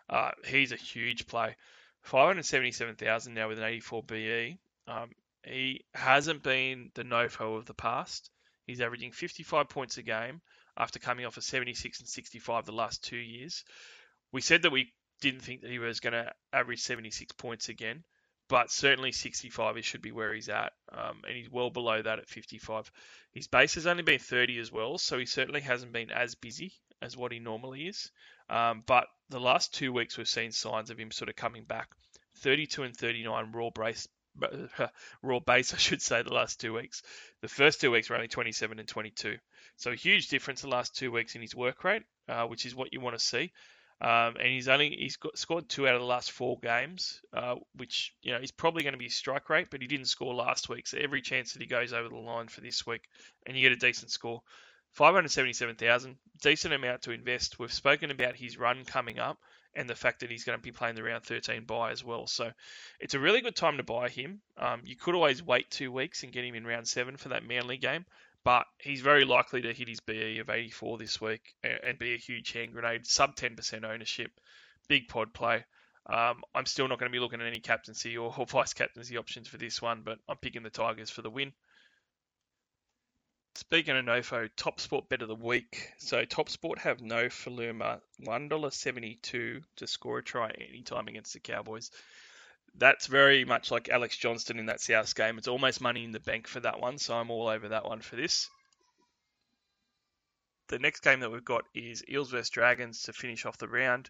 uh, 0.10 0.32
he's 0.46 0.72
a 0.72 0.78
huge 0.78 1.28
play. 1.28 1.56
577,000 2.04 3.34
now 3.34 3.50
with 3.50 3.58
an 3.58 3.66
84 3.66 4.04
BE. 4.04 4.58
Um, 4.88 5.12
he 5.44 5.86
hasn't 5.94 6.44
been 6.44 6.92
the 6.96 7.04
Nofo 7.04 7.58
of 7.58 7.66
the 7.66 7.74
past. 7.74 8.30
He's 8.66 8.82
averaging 8.82 9.12
55 9.12 9.70
points 9.70 9.98
a 9.98 10.04
game 10.04 10.42
after 10.78 11.00
coming 11.00 11.26
off 11.26 11.38
a 11.38 11.42
76 11.42 12.00
and 12.00 12.10
65 12.10 12.66
the 12.66 12.72
last 12.72 13.04
two 13.04 13.18
years. 13.18 13.64
We 14.32 14.42
said 14.42 14.64
that 14.64 14.72
we 14.72 14.92
didn't 15.22 15.42
think 15.42 15.62
that 15.62 15.72
he 15.72 15.80
was 15.80 16.00
going 16.00 16.14
to 16.14 16.34
average 16.52 16.82
76 16.82 17.32
points 17.34 17.70
again, 17.70 18.04
but 18.50 18.72
certainly 18.72 19.12
65 19.12 19.76
he 19.76 19.82
should 19.82 20.02
be 20.02 20.12
where 20.12 20.34
he's 20.34 20.50
at, 20.50 20.74
um, 20.92 21.22
and 21.28 21.38
he's 21.38 21.50
well 21.50 21.70
below 21.70 22.02
that 22.02 22.20
at 22.20 22.30
55. 22.30 22.92
His 23.32 23.48
base 23.48 23.76
has 23.76 23.88
only 23.88 24.04
been 24.04 24.20
30 24.20 24.60
as 24.60 24.72
well, 24.72 24.98
so 24.98 25.18
he 25.18 25.26
certainly 25.26 25.62
hasn't 25.62 25.94
been 25.94 26.12
as 26.12 26.36
busy 26.36 26.74
as 27.02 27.16
what 27.16 27.32
he 27.32 27.40
normally 27.40 27.88
is. 27.88 28.12
Um, 28.50 28.84
but 28.86 29.08
the 29.30 29.40
last 29.40 29.74
two 29.74 29.94
weeks 29.94 30.18
we've 30.18 30.28
seen 30.28 30.52
signs 30.52 30.90
of 30.90 31.00
him 31.00 31.12
sort 31.12 31.30
of 31.30 31.36
coming 31.36 31.64
back. 31.64 31.90
32 32.40 32.84
and 32.84 32.96
39 32.96 33.52
raw 33.54 33.70
base 33.70 34.08
raw 35.22 35.40
base, 35.40 35.74
I 35.76 35.78
should 35.78 36.02
say, 36.02 36.22
the 36.22 36.34
last 36.34 36.60
two 36.60 36.74
weeks. 36.74 37.02
The 37.42 37.48
first 37.48 37.82
two 37.82 37.92
weeks 37.92 38.10
were 38.10 38.16
only 38.16 38.28
27 38.28 38.80
and 38.80 38.88
22. 38.88 39.38
So 39.78 39.92
a 39.92 39.96
huge 39.96 40.30
difference 40.30 40.62
the 40.62 40.70
last 40.70 40.96
two 40.96 41.12
weeks 41.12 41.36
in 41.36 41.42
his 41.42 41.56
work 41.56 41.84
rate, 41.84 42.04
uh, 42.30 42.46
which 42.46 42.66
is 42.66 42.76
what 42.76 42.94
you 42.94 43.02
want 43.02 43.18
to 43.18 43.24
see. 43.24 43.52
Um, 44.02 44.36
and 44.38 44.48
he's 44.48 44.68
only 44.68 44.90
he's 44.90 45.16
got, 45.16 45.38
scored 45.38 45.70
two 45.70 45.88
out 45.88 45.96
of 45.96 46.02
the 46.02 46.08
last 46.08 46.32
four 46.32 46.60
games, 46.60 47.22
uh, 47.34 47.56
which 47.76 48.14
you 48.22 48.34
know 48.34 48.40
he's 48.40 48.52
probably 48.52 48.84
going 48.84 48.94
to 48.94 49.00
be 49.00 49.08
strike 49.08 49.50
rate, 49.50 49.68
but 49.72 49.82
he 49.82 49.88
didn't 49.88 50.08
score 50.08 50.34
last 50.34 50.68
week, 50.68 50.86
so 50.86 50.98
every 50.98 51.22
chance 51.22 51.54
that 51.54 51.62
he 51.62 51.68
goes 51.68 51.94
over 51.94 52.10
the 52.10 52.18
line 52.18 52.50
for 52.50 52.60
this 52.60 52.86
week, 52.86 53.04
and 53.46 53.56
you 53.56 53.62
get 53.62 53.72
a 53.72 53.80
decent 53.80 54.12
score. 54.12 54.42
577,000, 54.92 56.18
decent 56.42 56.74
amount 56.74 57.02
to 57.04 57.12
invest. 57.12 57.60
We've 57.60 57.72
spoken 57.72 58.12
about 58.12 58.36
his 58.36 58.58
run 58.58 58.86
coming 58.86 59.20
up, 59.20 59.38
and 59.76 59.90
the 59.90 59.96
fact 59.96 60.22
that 60.22 60.32
he's 60.32 60.44
going 60.44 60.58
to 60.58 60.62
be 60.62 60.72
playing 60.72 60.96
the 60.96 61.04
round 61.04 61.24
13 61.24 61.66
bye 61.66 61.92
as 61.92 62.04
well. 62.04 62.28
So 62.28 62.52
it's 63.00 63.14
a 63.14 63.20
really 63.20 63.42
good 63.42 63.56
time 63.56 63.78
to 63.78 63.84
buy 63.84 64.10
him. 64.10 64.42
Um, 64.58 64.82
you 64.86 64.96
could 64.96 65.16
always 65.16 65.44
wait 65.44 65.70
two 65.70 65.92
weeks 65.92 66.24
and 66.24 66.32
get 66.32 66.46
him 66.46 66.56
in 66.56 66.66
round 66.66 66.88
seven 66.88 67.18
for 67.18 67.30
that 67.30 67.46
Manly 67.46 67.78
game, 67.78 68.06
but 68.44 68.66
he's 68.80 69.02
very 69.02 69.26
likely 69.26 69.62
to 69.64 69.74
hit 69.74 69.88
his 69.88 70.00
BE 70.00 70.40
of 70.40 70.50
84 70.50 70.98
this 70.98 71.20
week 71.20 71.42
and, 71.64 72.00
be 72.00 72.14
a 72.14 72.18
huge 72.18 72.52
hand 72.52 72.72
grenade, 72.74 73.06
sub 73.06 73.36
10% 73.36 73.84
ownership, 73.84 74.32
big 74.88 75.08
pod 75.08 75.34
play. 75.34 75.66
Um, 76.08 76.44
I'm 76.54 76.68
still 76.68 76.88
not 76.88 77.00
going 77.00 77.12
to 77.12 77.16
be 77.16 77.20
looking 77.20 77.42
at 77.42 77.48
any 77.48 77.60
captaincy 77.60 78.18
or 78.18 78.32
vice 78.48 78.74
captaincy 78.74 79.18
options 79.18 79.48
for 79.48 79.58
this 79.58 79.82
one, 79.82 80.02
but 80.06 80.20
I'm 80.30 80.38
picking 80.38 80.64
the 80.64 80.70
Tigers 80.70 81.10
for 81.10 81.22
the 81.22 81.30
win. 81.30 81.54
Speaking 83.58 83.96
of 83.96 84.04
Nofo, 84.04 84.50
Top 84.58 84.82
Sport 84.82 85.08
bet 85.08 85.22
of 85.22 85.30
the 85.30 85.36
week. 85.36 85.94
So 85.98 86.26
Top 86.26 86.50
Sport 86.50 86.78
have 86.80 87.00
Nofoaluma, 87.00 88.02
one 88.20 88.50
dollar 88.50 88.70
seventy 88.70 89.18
two 89.22 89.62
to 89.78 89.88
score 89.88 90.20
a 90.20 90.24
try 90.24 90.52
anytime 90.70 91.08
against 91.08 91.34
the 91.34 91.40
Cowboys. 91.40 91.90
That's 92.78 93.08
very 93.08 93.46
much 93.46 93.72
like 93.72 93.88
Alex 93.88 94.18
Johnston 94.18 94.60
in 94.60 94.66
that 94.66 94.82
South 94.82 95.16
game. 95.16 95.38
It's 95.38 95.48
almost 95.48 95.80
money 95.80 96.04
in 96.04 96.12
the 96.12 96.20
bank 96.20 96.48
for 96.48 96.60
that 96.60 96.82
one, 96.82 96.98
so 96.98 97.16
I'm 97.16 97.32
all 97.32 97.48
over 97.48 97.70
that 97.70 97.86
one 97.86 98.02
for 98.02 98.18
this. 98.18 98.50
The 100.68 100.80
next 100.80 101.00
game 101.00 101.22
that 101.22 101.32
we've 101.32 101.46
got 101.46 101.64
is 101.74 102.04
Eels 102.10 102.32
vs 102.32 102.50
Dragons 102.50 103.04
to 103.04 103.14
finish 103.14 103.46
off 103.46 103.58
the 103.58 103.70
round. 103.70 104.10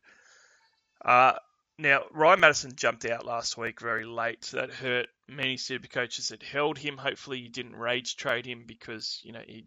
Uh, 1.04 1.34
now, 1.78 2.04
Ryan 2.12 2.40
Matterson 2.40 2.76
jumped 2.76 3.06
out 3.06 3.26
last 3.26 3.58
week 3.58 3.82
very 3.82 4.06
late. 4.06 4.42
That 4.54 4.72
hurt 4.72 5.08
many 5.28 5.58
super 5.58 5.88
coaches 5.88 6.30
that 6.30 6.44
held 6.44 6.78
him. 6.78 6.98
Hopefully, 6.98 7.40
you 7.40 7.50
didn't 7.50 7.76
rage 7.76 8.16
trade 8.16 8.46
him 8.46 8.64
because, 8.66 9.20
you 9.24 9.32
know, 9.34 9.42
he 9.46 9.66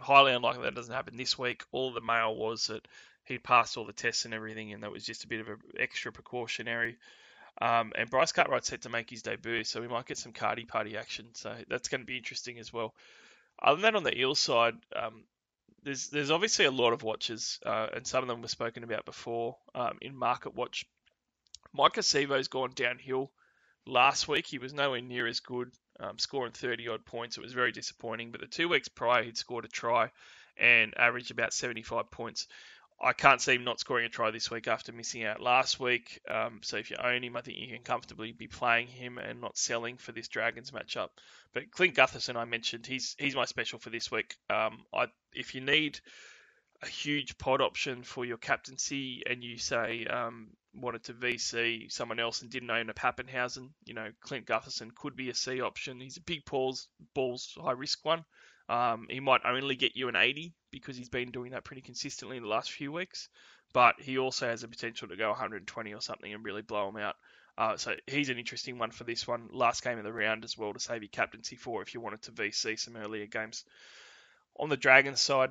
highly 0.00 0.32
unlikely 0.32 0.62
that 0.62 0.74
doesn't 0.74 0.94
happen 0.94 1.16
this 1.16 1.38
week. 1.38 1.62
All 1.72 1.92
the 1.92 2.00
mail 2.00 2.34
was 2.34 2.66
that 2.66 2.86
he 3.24 3.38
passed 3.38 3.76
all 3.76 3.84
the 3.84 3.92
tests 3.92 4.24
and 4.24 4.34
everything, 4.34 4.72
and 4.72 4.82
that 4.82 4.90
was 4.90 5.04
just 5.04 5.24
a 5.24 5.28
bit 5.28 5.40
of 5.40 5.48
an 5.48 5.58
extra 5.78 6.12
precautionary. 6.12 6.96
Um, 7.60 7.92
and 7.96 8.08
Bryce 8.08 8.32
Cartwright's 8.32 8.68
set 8.68 8.82
to 8.82 8.88
make 8.88 9.10
his 9.10 9.22
debut, 9.22 9.64
so 9.64 9.80
we 9.80 9.88
might 9.88 10.06
get 10.06 10.18
some 10.18 10.32
cardi 10.32 10.64
party 10.64 10.96
action. 10.96 11.26
So 11.34 11.54
that's 11.68 11.88
going 11.88 12.00
to 12.00 12.06
be 12.06 12.16
interesting 12.16 12.58
as 12.58 12.72
well. 12.72 12.94
Other 13.62 13.76
than 13.76 13.92
that, 13.92 13.96
on 13.96 14.04
the 14.04 14.18
Eel 14.18 14.34
side, 14.34 14.74
um, 14.96 15.24
there's 15.82 16.08
there's 16.08 16.30
obviously 16.30 16.64
a 16.64 16.70
lot 16.70 16.92
of 16.92 17.02
watches, 17.02 17.60
uh, 17.64 17.88
and 17.94 18.06
some 18.06 18.22
of 18.22 18.28
them 18.28 18.42
were 18.42 18.48
spoken 18.48 18.84
about 18.84 19.04
before 19.04 19.56
um, 19.74 19.98
in 20.00 20.16
Market 20.16 20.54
Watch 20.54 20.86
Maika 21.76 22.02
Sivo's 22.02 22.48
gone 22.48 22.72
downhill. 22.74 23.30
Last 23.86 24.28
week 24.28 24.46
he 24.46 24.58
was 24.58 24.72
nowhere 24.72 25.00
near 25.00 25.26
as 25.26 25.40
good, 25.40 25.72
um, 25.98 26.18
scoring 26.18 26.52
30 26.52 26.88
odd 26.88 27.04
points. 27.04 27.36
It 27.36 27.42
was 27.42 27.52
very 27.52 27.72
disappointing. 27.72 28.30
But 28.32 28.40
the 28.40 28.46
two 28.46 28.68
weeks 28.68 28.88
prior 28.88 29.22
he'd 29.22 29.38
scored 29.38 29.64
a 29.64 29.68
try 29.68 30.10
and 30.56 30.96
averaged 30.98 31.30
about 31.30 31.52
75 31.52 32.10
points. 32.10 32.46
I 33.02 33.14
can't 33.14 33.40
see 33.40 33.54
him 33.54 33.64
not 33.64 33.80
scoring 33.80 34.04
a 34.04 34.10
try 34.10 34.30
this 34.30 34.50
week 34.50 34.68
after 34.68 34.92
missing 34.92 35.24
out 35.24 35.40
last 35.40 35.80
week. 35.80 36.20
Um, 36.28 36.60
so 36.62 36.76
if 36.76 36.90
you 36.90 36.98
own 37.02 37.24
him, 37.24 37.34
I 37.34 37.40
think 37.40 37.56
you 37.56 37.68
can 37.68 37.82
comfortably 37.82 38.32
be 38.32 38.46
playing 38.46 38.88
him 38.88 39.16
and 39.16 39.40
not 39.40 39.56
selling 39.56 39.96
for 39.96 40.12
this 40.12 40.28
Dragons 40.28 40.70
matchup. 40.70 41.08
But 41.54 41.70
Clint 41.70 41.94
Gutherson, 41.94 42.36
I 42.36 42.44
mentioned, 42.44 42.86
he's 42.86 43.16
he's 43.18 43.34
my 43.34 43.46
special 43.46 43.78
for 43.78 43.88
this 43.88 44.10
week. 44.10 44.36
Um, 44.50 44.84
I, 44.92 45.06
if 45.32 45.54
you 45.54 45.62
need 45.62 45.98
a 46.82 46.86
huge 46.86 47.36
pod 47.38 47.60
option 47.60 48.02
for 48.02 48.24
your 48.24 48.38
captaincy 48.38 49.22
and 49.26 49.44
you 49.44 49.58
say 49.58 50.06
um, 50.06 50.48
wanted 50.74 51.04
to 51.04 51.12
VC 51.12 51.90
someone 51.90 52.18
else 52.18 52.42
and 52.42 52.50
didn't 52.50 52.70
own 52.70 52.88
a 52.88 52.94
Papenhuyzen, 52.94 53.70
you 53.84 53.94
know, 53.94 54.08
Clint 54.20 54.46
Gutherson 54.46 54.94
could 54.94 55.16
be 55.16 55.30
a 55.30 55.34
C 55.34 55.60
option. 55.60 56.00
He's 56.00 56.16
a 56.16 56.22
big 56.22 56.44
balls, 56.44 56.88
balls 57.14 57.56
high 57.60 57.72
risk 57.72 58.04
one. 58.04 58.24
Um, 58.68 59.08
he 59.10 59.20
might 59.20 59.40
only 59.44 59.74
get 59.74 59.96
you 59.96 60.08
an 60.08 60.16
80 60.16 60.54
because 60.70 60.96
he's 60.96 61.08
been 61.08 61.32
doing 61.32 61.52
that 61.52 61.64
pretty 61.64 61.82
consistently 61.82 62.36
in 62.36 62.44
the 62.44 62.48
last 62.48 62.70
few 62.70 62.92
weeks, 62.92 63.28
but 63.72 63.96
he 64.00 64.16
also 64.18 64.46
has 64.46 64.60
the 64.60 64.68
potential 64.68 65.08
to 65.08 65.16
go 65.16 65.30
120 65.30 65.92
or 65.92 66.00
something 66.00 66.32
and 66.32 66.44
really 66.44 66.62
blow 66.62 66.88
him 66.88 66.96
out. 66.96 67.16
Uh, 67.58 67.76
so 67.76 67.94
he's 68.06 68.28
an 68.28 68.38
interesting 68.38 68.78
one 68.78 68.90
for 68.92 69.04
this 69.04 69.26
one. 69.26 69.48
Last 69.52 69.82
game 69.82 69.98
of 69.98 70.04
the 70.04 70.12
round 70.12 70.44
as 70.44 70.56
well 70.56 70.72
to 70.72 70.80
save 70.80 71.02
your 71.02 71.10
captaincy 71.10 71.56
for 71.56 71.82
if 71.82 71.92
you 71.92 72.00
wanted 72.00 72.22
to 72.22 72.32
VC 72.32 72.78
some 72.78 72.96
earlier 72.96 73.26
games. 73.26 73.64
On 74.58 74.68
the 74.68 74.76
Dragons 74.76 75.20
side, 75.20 75.50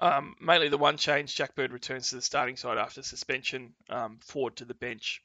um, 0.00 0.34
mainly 0.40 0.68
the 0.68 0.78
one 0.78 0.96
change, 0.96 1.34
Jack 1.34 1.54
Bird 1.54 1.72
returns 1.72 2.10
to 2.10 2.16
the 2.16 2.22
starting 2.22 2.56
side 2.56 2.78
after 2.78 3.02
suspension, 3.02 3.74
um, 3.88 4.18
forward 4.22 4.56
to 4.56 4.64
the 4.64 4.74
bench. 4.74 5.22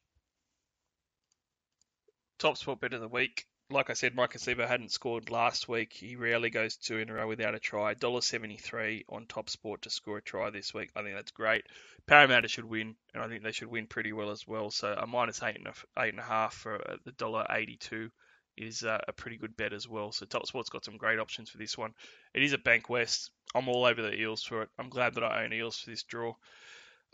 Top 2.37 2.57
Sport 2.57 2.81
bet 2.81 2.93
of 2.93 3.01
the 3.01 3.07
week. 3.07 3.45
Like 3.71 3.89
I 3.89 3.93
said, 3.93 4.15
Maika 4.15 4.37
Sivo 4.37 4.67
hadn't 4.67 4.91
scored 4.91 5.31
last 5.31 5.67
week. 5.67 5.93
He 5.93 6.15
rarely 6.15 6.49
goes 6.49 6.75
two 6.75 6.97
in 6.97 7.09
a 7.09 7.13
row 7.13 7.27
without 7.27 7.55
a 7.55 7.59
try. 7.59 7.95
$1.73 7.95 9.05
on 9.09 9.25
Top 9.25 9.49
Sport 9.49 9.83
to 9.83 9.89
score 9.89 10.17
a 10.17 10.21
try 10.21 10.49
this 10.51 10.73
week. 10.73 10.91
I 10.95 11.01
think 11.01 11.15
that's 11.15 11.31
great. 11.31 11.65
Parramatta 12.05 12.47
should 12.47 12.65
win, 12.65 12.95
and 13.13 13.23
I 13.23 13.27
think 13.27 13.41
they 13.41 13.53
should 13.53 13.69
win 13.69 13.87
pretty 13.87 14.13
well 14.13 14.29
as 14.29 14.45
well. 14.45 14.69
So 14.69 14.93
a 14.95 15.07
minus 15.07 15.41
eight 15.41 15.55
and 15.55 15.67
a, 15.67 15.73
eight 15.99 16.13
and 16.13 16.19
a 16.19 16.23
half 16.23 16.53
for 16.53 16.99
the 17.05 17.13
dollar 17.13 17.47
eighty-two 17.49 18.11
is 18.57 18.83
uh, 18.83 18.99
a 19.07 19.13
pretty 19.13 19.37
good 19.37 19.55
bet 19.57 19.73
as 19.73 19.87
well. 19.87 20.11
So 20.11 20.25
Top 20.25 20.45
Sport's 20.45 20.69
got 20.69 20.85
some 20.85 20.97
great 20.97 21.19
options 21.19 21.49
for 21.49 21.57
this 21.57 21.77
one. 21.77 21.93
It 22.33 22.43
is 22.43 22.53
a 22.53 22.57
Bankwest. 22.57 23.29
I'm 23.53 23.69
all 23.69 23.85
over 23.85 24.01
the 24.01 24.13
Eels 24.13 24.43
for 24.43 24.63
it. 24.63 24.69
I'm 24.77 24.89
glad 24.89 25.15
that 25.15 25.23
I 25.23 25.43
own 25.43 25.53
Eels 25.53 25.77
for 25.77 25.89
this 25.89 26.03
draw. 26.03 26.33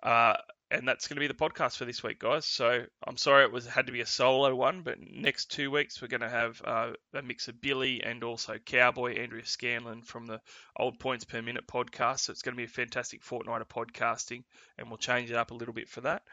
Uh, 0.01 0.35
and 0.71 0.87
that's 0.87 1.07
going 1.07 1.17
to 1.17 1.19
be 1.19 1.27
the 1.27 1.33
podcast 1.33 1.75
for 1.75 1.85
this 1.85 2.01
week, 2.01 2.17
guys. 2.17 2.45
So 2.45 2.85
I'm 3.05 3.17
sorry 3.17 3.43
it 3.43 3.51
was 3.51 3.67
had 3.67 3.87
to 3.87 3.91
be 3.91 4.01
a 4.01 4.05
solo 4.05 4.55
one, 4.55 4.81
but 4.83 4.97
next 4.99 5.51
two 5.51 5.69
weeks 5.69 6.01
we're 6.01 6.07
going 6.07 6.21
to 6.21 6.29
have 6.29 6.61
uh, 6.63 6.93
a 7.13 7.21
mix 7.21 7.49
of 7.49 7.61
Billy 7.61 8.01
and 8.01 8.23
also 8.23 8.57
Cowboy 8.57 9.17
Andrea 9.17 9.45
Scanlon 9.45 10.01
from 10.01 10.25
the 10.25 10.39
Old 10.77 10.97
Points 10.97 11.25
Per 11.25 11.41
Minute 11.41 11.67
podcast. 11.67 12.21
So 12.21 12.31
it's 12.31 12.41
going 12.41 12.55
to 12.55 12.57
be 12.57 12.63
a 12.63 12.69
fantastic 12.69 13.21
fortnight 13.21 13.61
of 13.61 13.67
podcasting, 13.67 14.43
and 14.77 14.87
we'll 14.87 14.97
change 14.97 15.29
it 15.29 15.35
up 15.35 15.51
a 15.51 15.55
little 15.55 15.73
bit 15.73 15.89
for 15.89 16.01
that. 16.01 16.23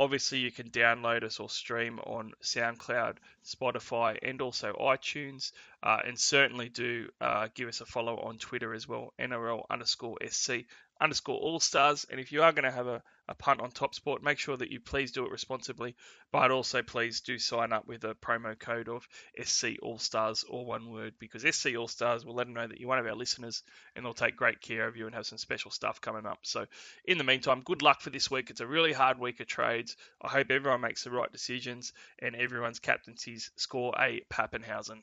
Obviously, 0.00 0.38
you 0.38 0.50
can 0.50 0.70
download 0.70 1.24
us 1.24 1.40
or 1.40 1.50
stream 1.50 1.98
on 1.98 2.32
SoundCloud, 2.42 3.18
Spotify, 3.44 4.16
and 4.22 4.40
also 4.40 4.72
iTunes. 4.72 5.52
Uh, 5.82 5.98
and 6.06 6.18
certainly 6.18 6.70
do 6.70 7.10
uh, 7.20 7.48
give 7.54 7.68
us 7.68 7.82
a 7.82 7.84
follow 7.84 8.16
on 8.16 8.38
Twitter 8.38 8.72
as 8.72 8.88
well, 8.88 9.12
NRL 9.18 9.62
underscore 9.68 10.16
SC 10.26 10.64
underscore 11.00 11.38
All 11.38 11.60
Stars. 11.60 12.06
And 12.10 12.20
if 12.20 12.32
you 12.32 12.42
are 12.42 12.52
going 12.52 12.64
to 12.64 12.70
have 12.70 12.86
a, 12.86 13.02
a 13.28 13.34
punt 13.34 13.60
on 13.60 13.70
Top 13.70 13.94
Sport, 13.94 14.22
make 14.22 14.38
sure 14.38 14.56
that 14.56 14.70
you 14.70 14.80
please 14.80 15.12
do 15.12 15.24
it 15.24 15.30
responsibly, 15.30 15.96
but 16.32 16.50
also 16.50 16.82
please 16.82 17.20
do 17.20 17.38
sign 17.38 17.72
up 17.72 17.86
with 17.86 18.04
a 18.04 18.14
promo 18.14 18.58
code 18.58 18.88
of 18.88 19.06
SC 19.42 19.76
All 19.82 19.98
Stars, 19.98 20.44
or 20.48 20.64
one 20.64 20.90
word, 20.90 21.14
because 21.18 21.42
SC 21.42 21.76
All 21.76 21.88
Stars 21.88 22.24
will 22.24 22.34
let 22.34 22.46
them 22.46 22.54
know 22.54 22.66
that 22.66 22.78
you're 22.78 22.88
one 22.88 22.98
of 22.98 23.06
our 23.06 23.14
listeners 23.14 23.62
and 23.96 24.04
they'll 24.04 24.14
take 24.14 24.36
great 24.36 24.60
care 24.60 24.86
of 24.86 24.96
you 24.96 25.06
and 25.06 25.14
have 25.14 25.26
some 25.26 25.38
special 25.38 25.70
stuff 25.70 26.00
coming 26.00 26.26
up. 26.26 26.40
So, 26.42 26.66
in 27.04 27.18
the 27.18 27.24
meantime, 27.24 27.62
good 27.62 27.82
luck 27.82 28.00
for 28.00 28.10
this 28.10 28.30
week. 28.30 28.50
It's 28.50 28.60
a 28.60 28.66
really 28.66 28.92
hard 28.92 29.18
week 29.18 29.40
of 29.40 29.46
trades. 29.46 29.96
I 30.20 30.28
hope 30.28 30.50
everyone 30.50 30.80
makes 30.80 31.04
the 31.04 31.10
right 31.10 31.30
decisions 31.32 31.92
and 32.18 32.36
everyone's 32.36 32.78
captaincies 32.78 33.50
score 33.56 33.94
a 33.98 34.20
Papenhuyzen. 34.30 35.00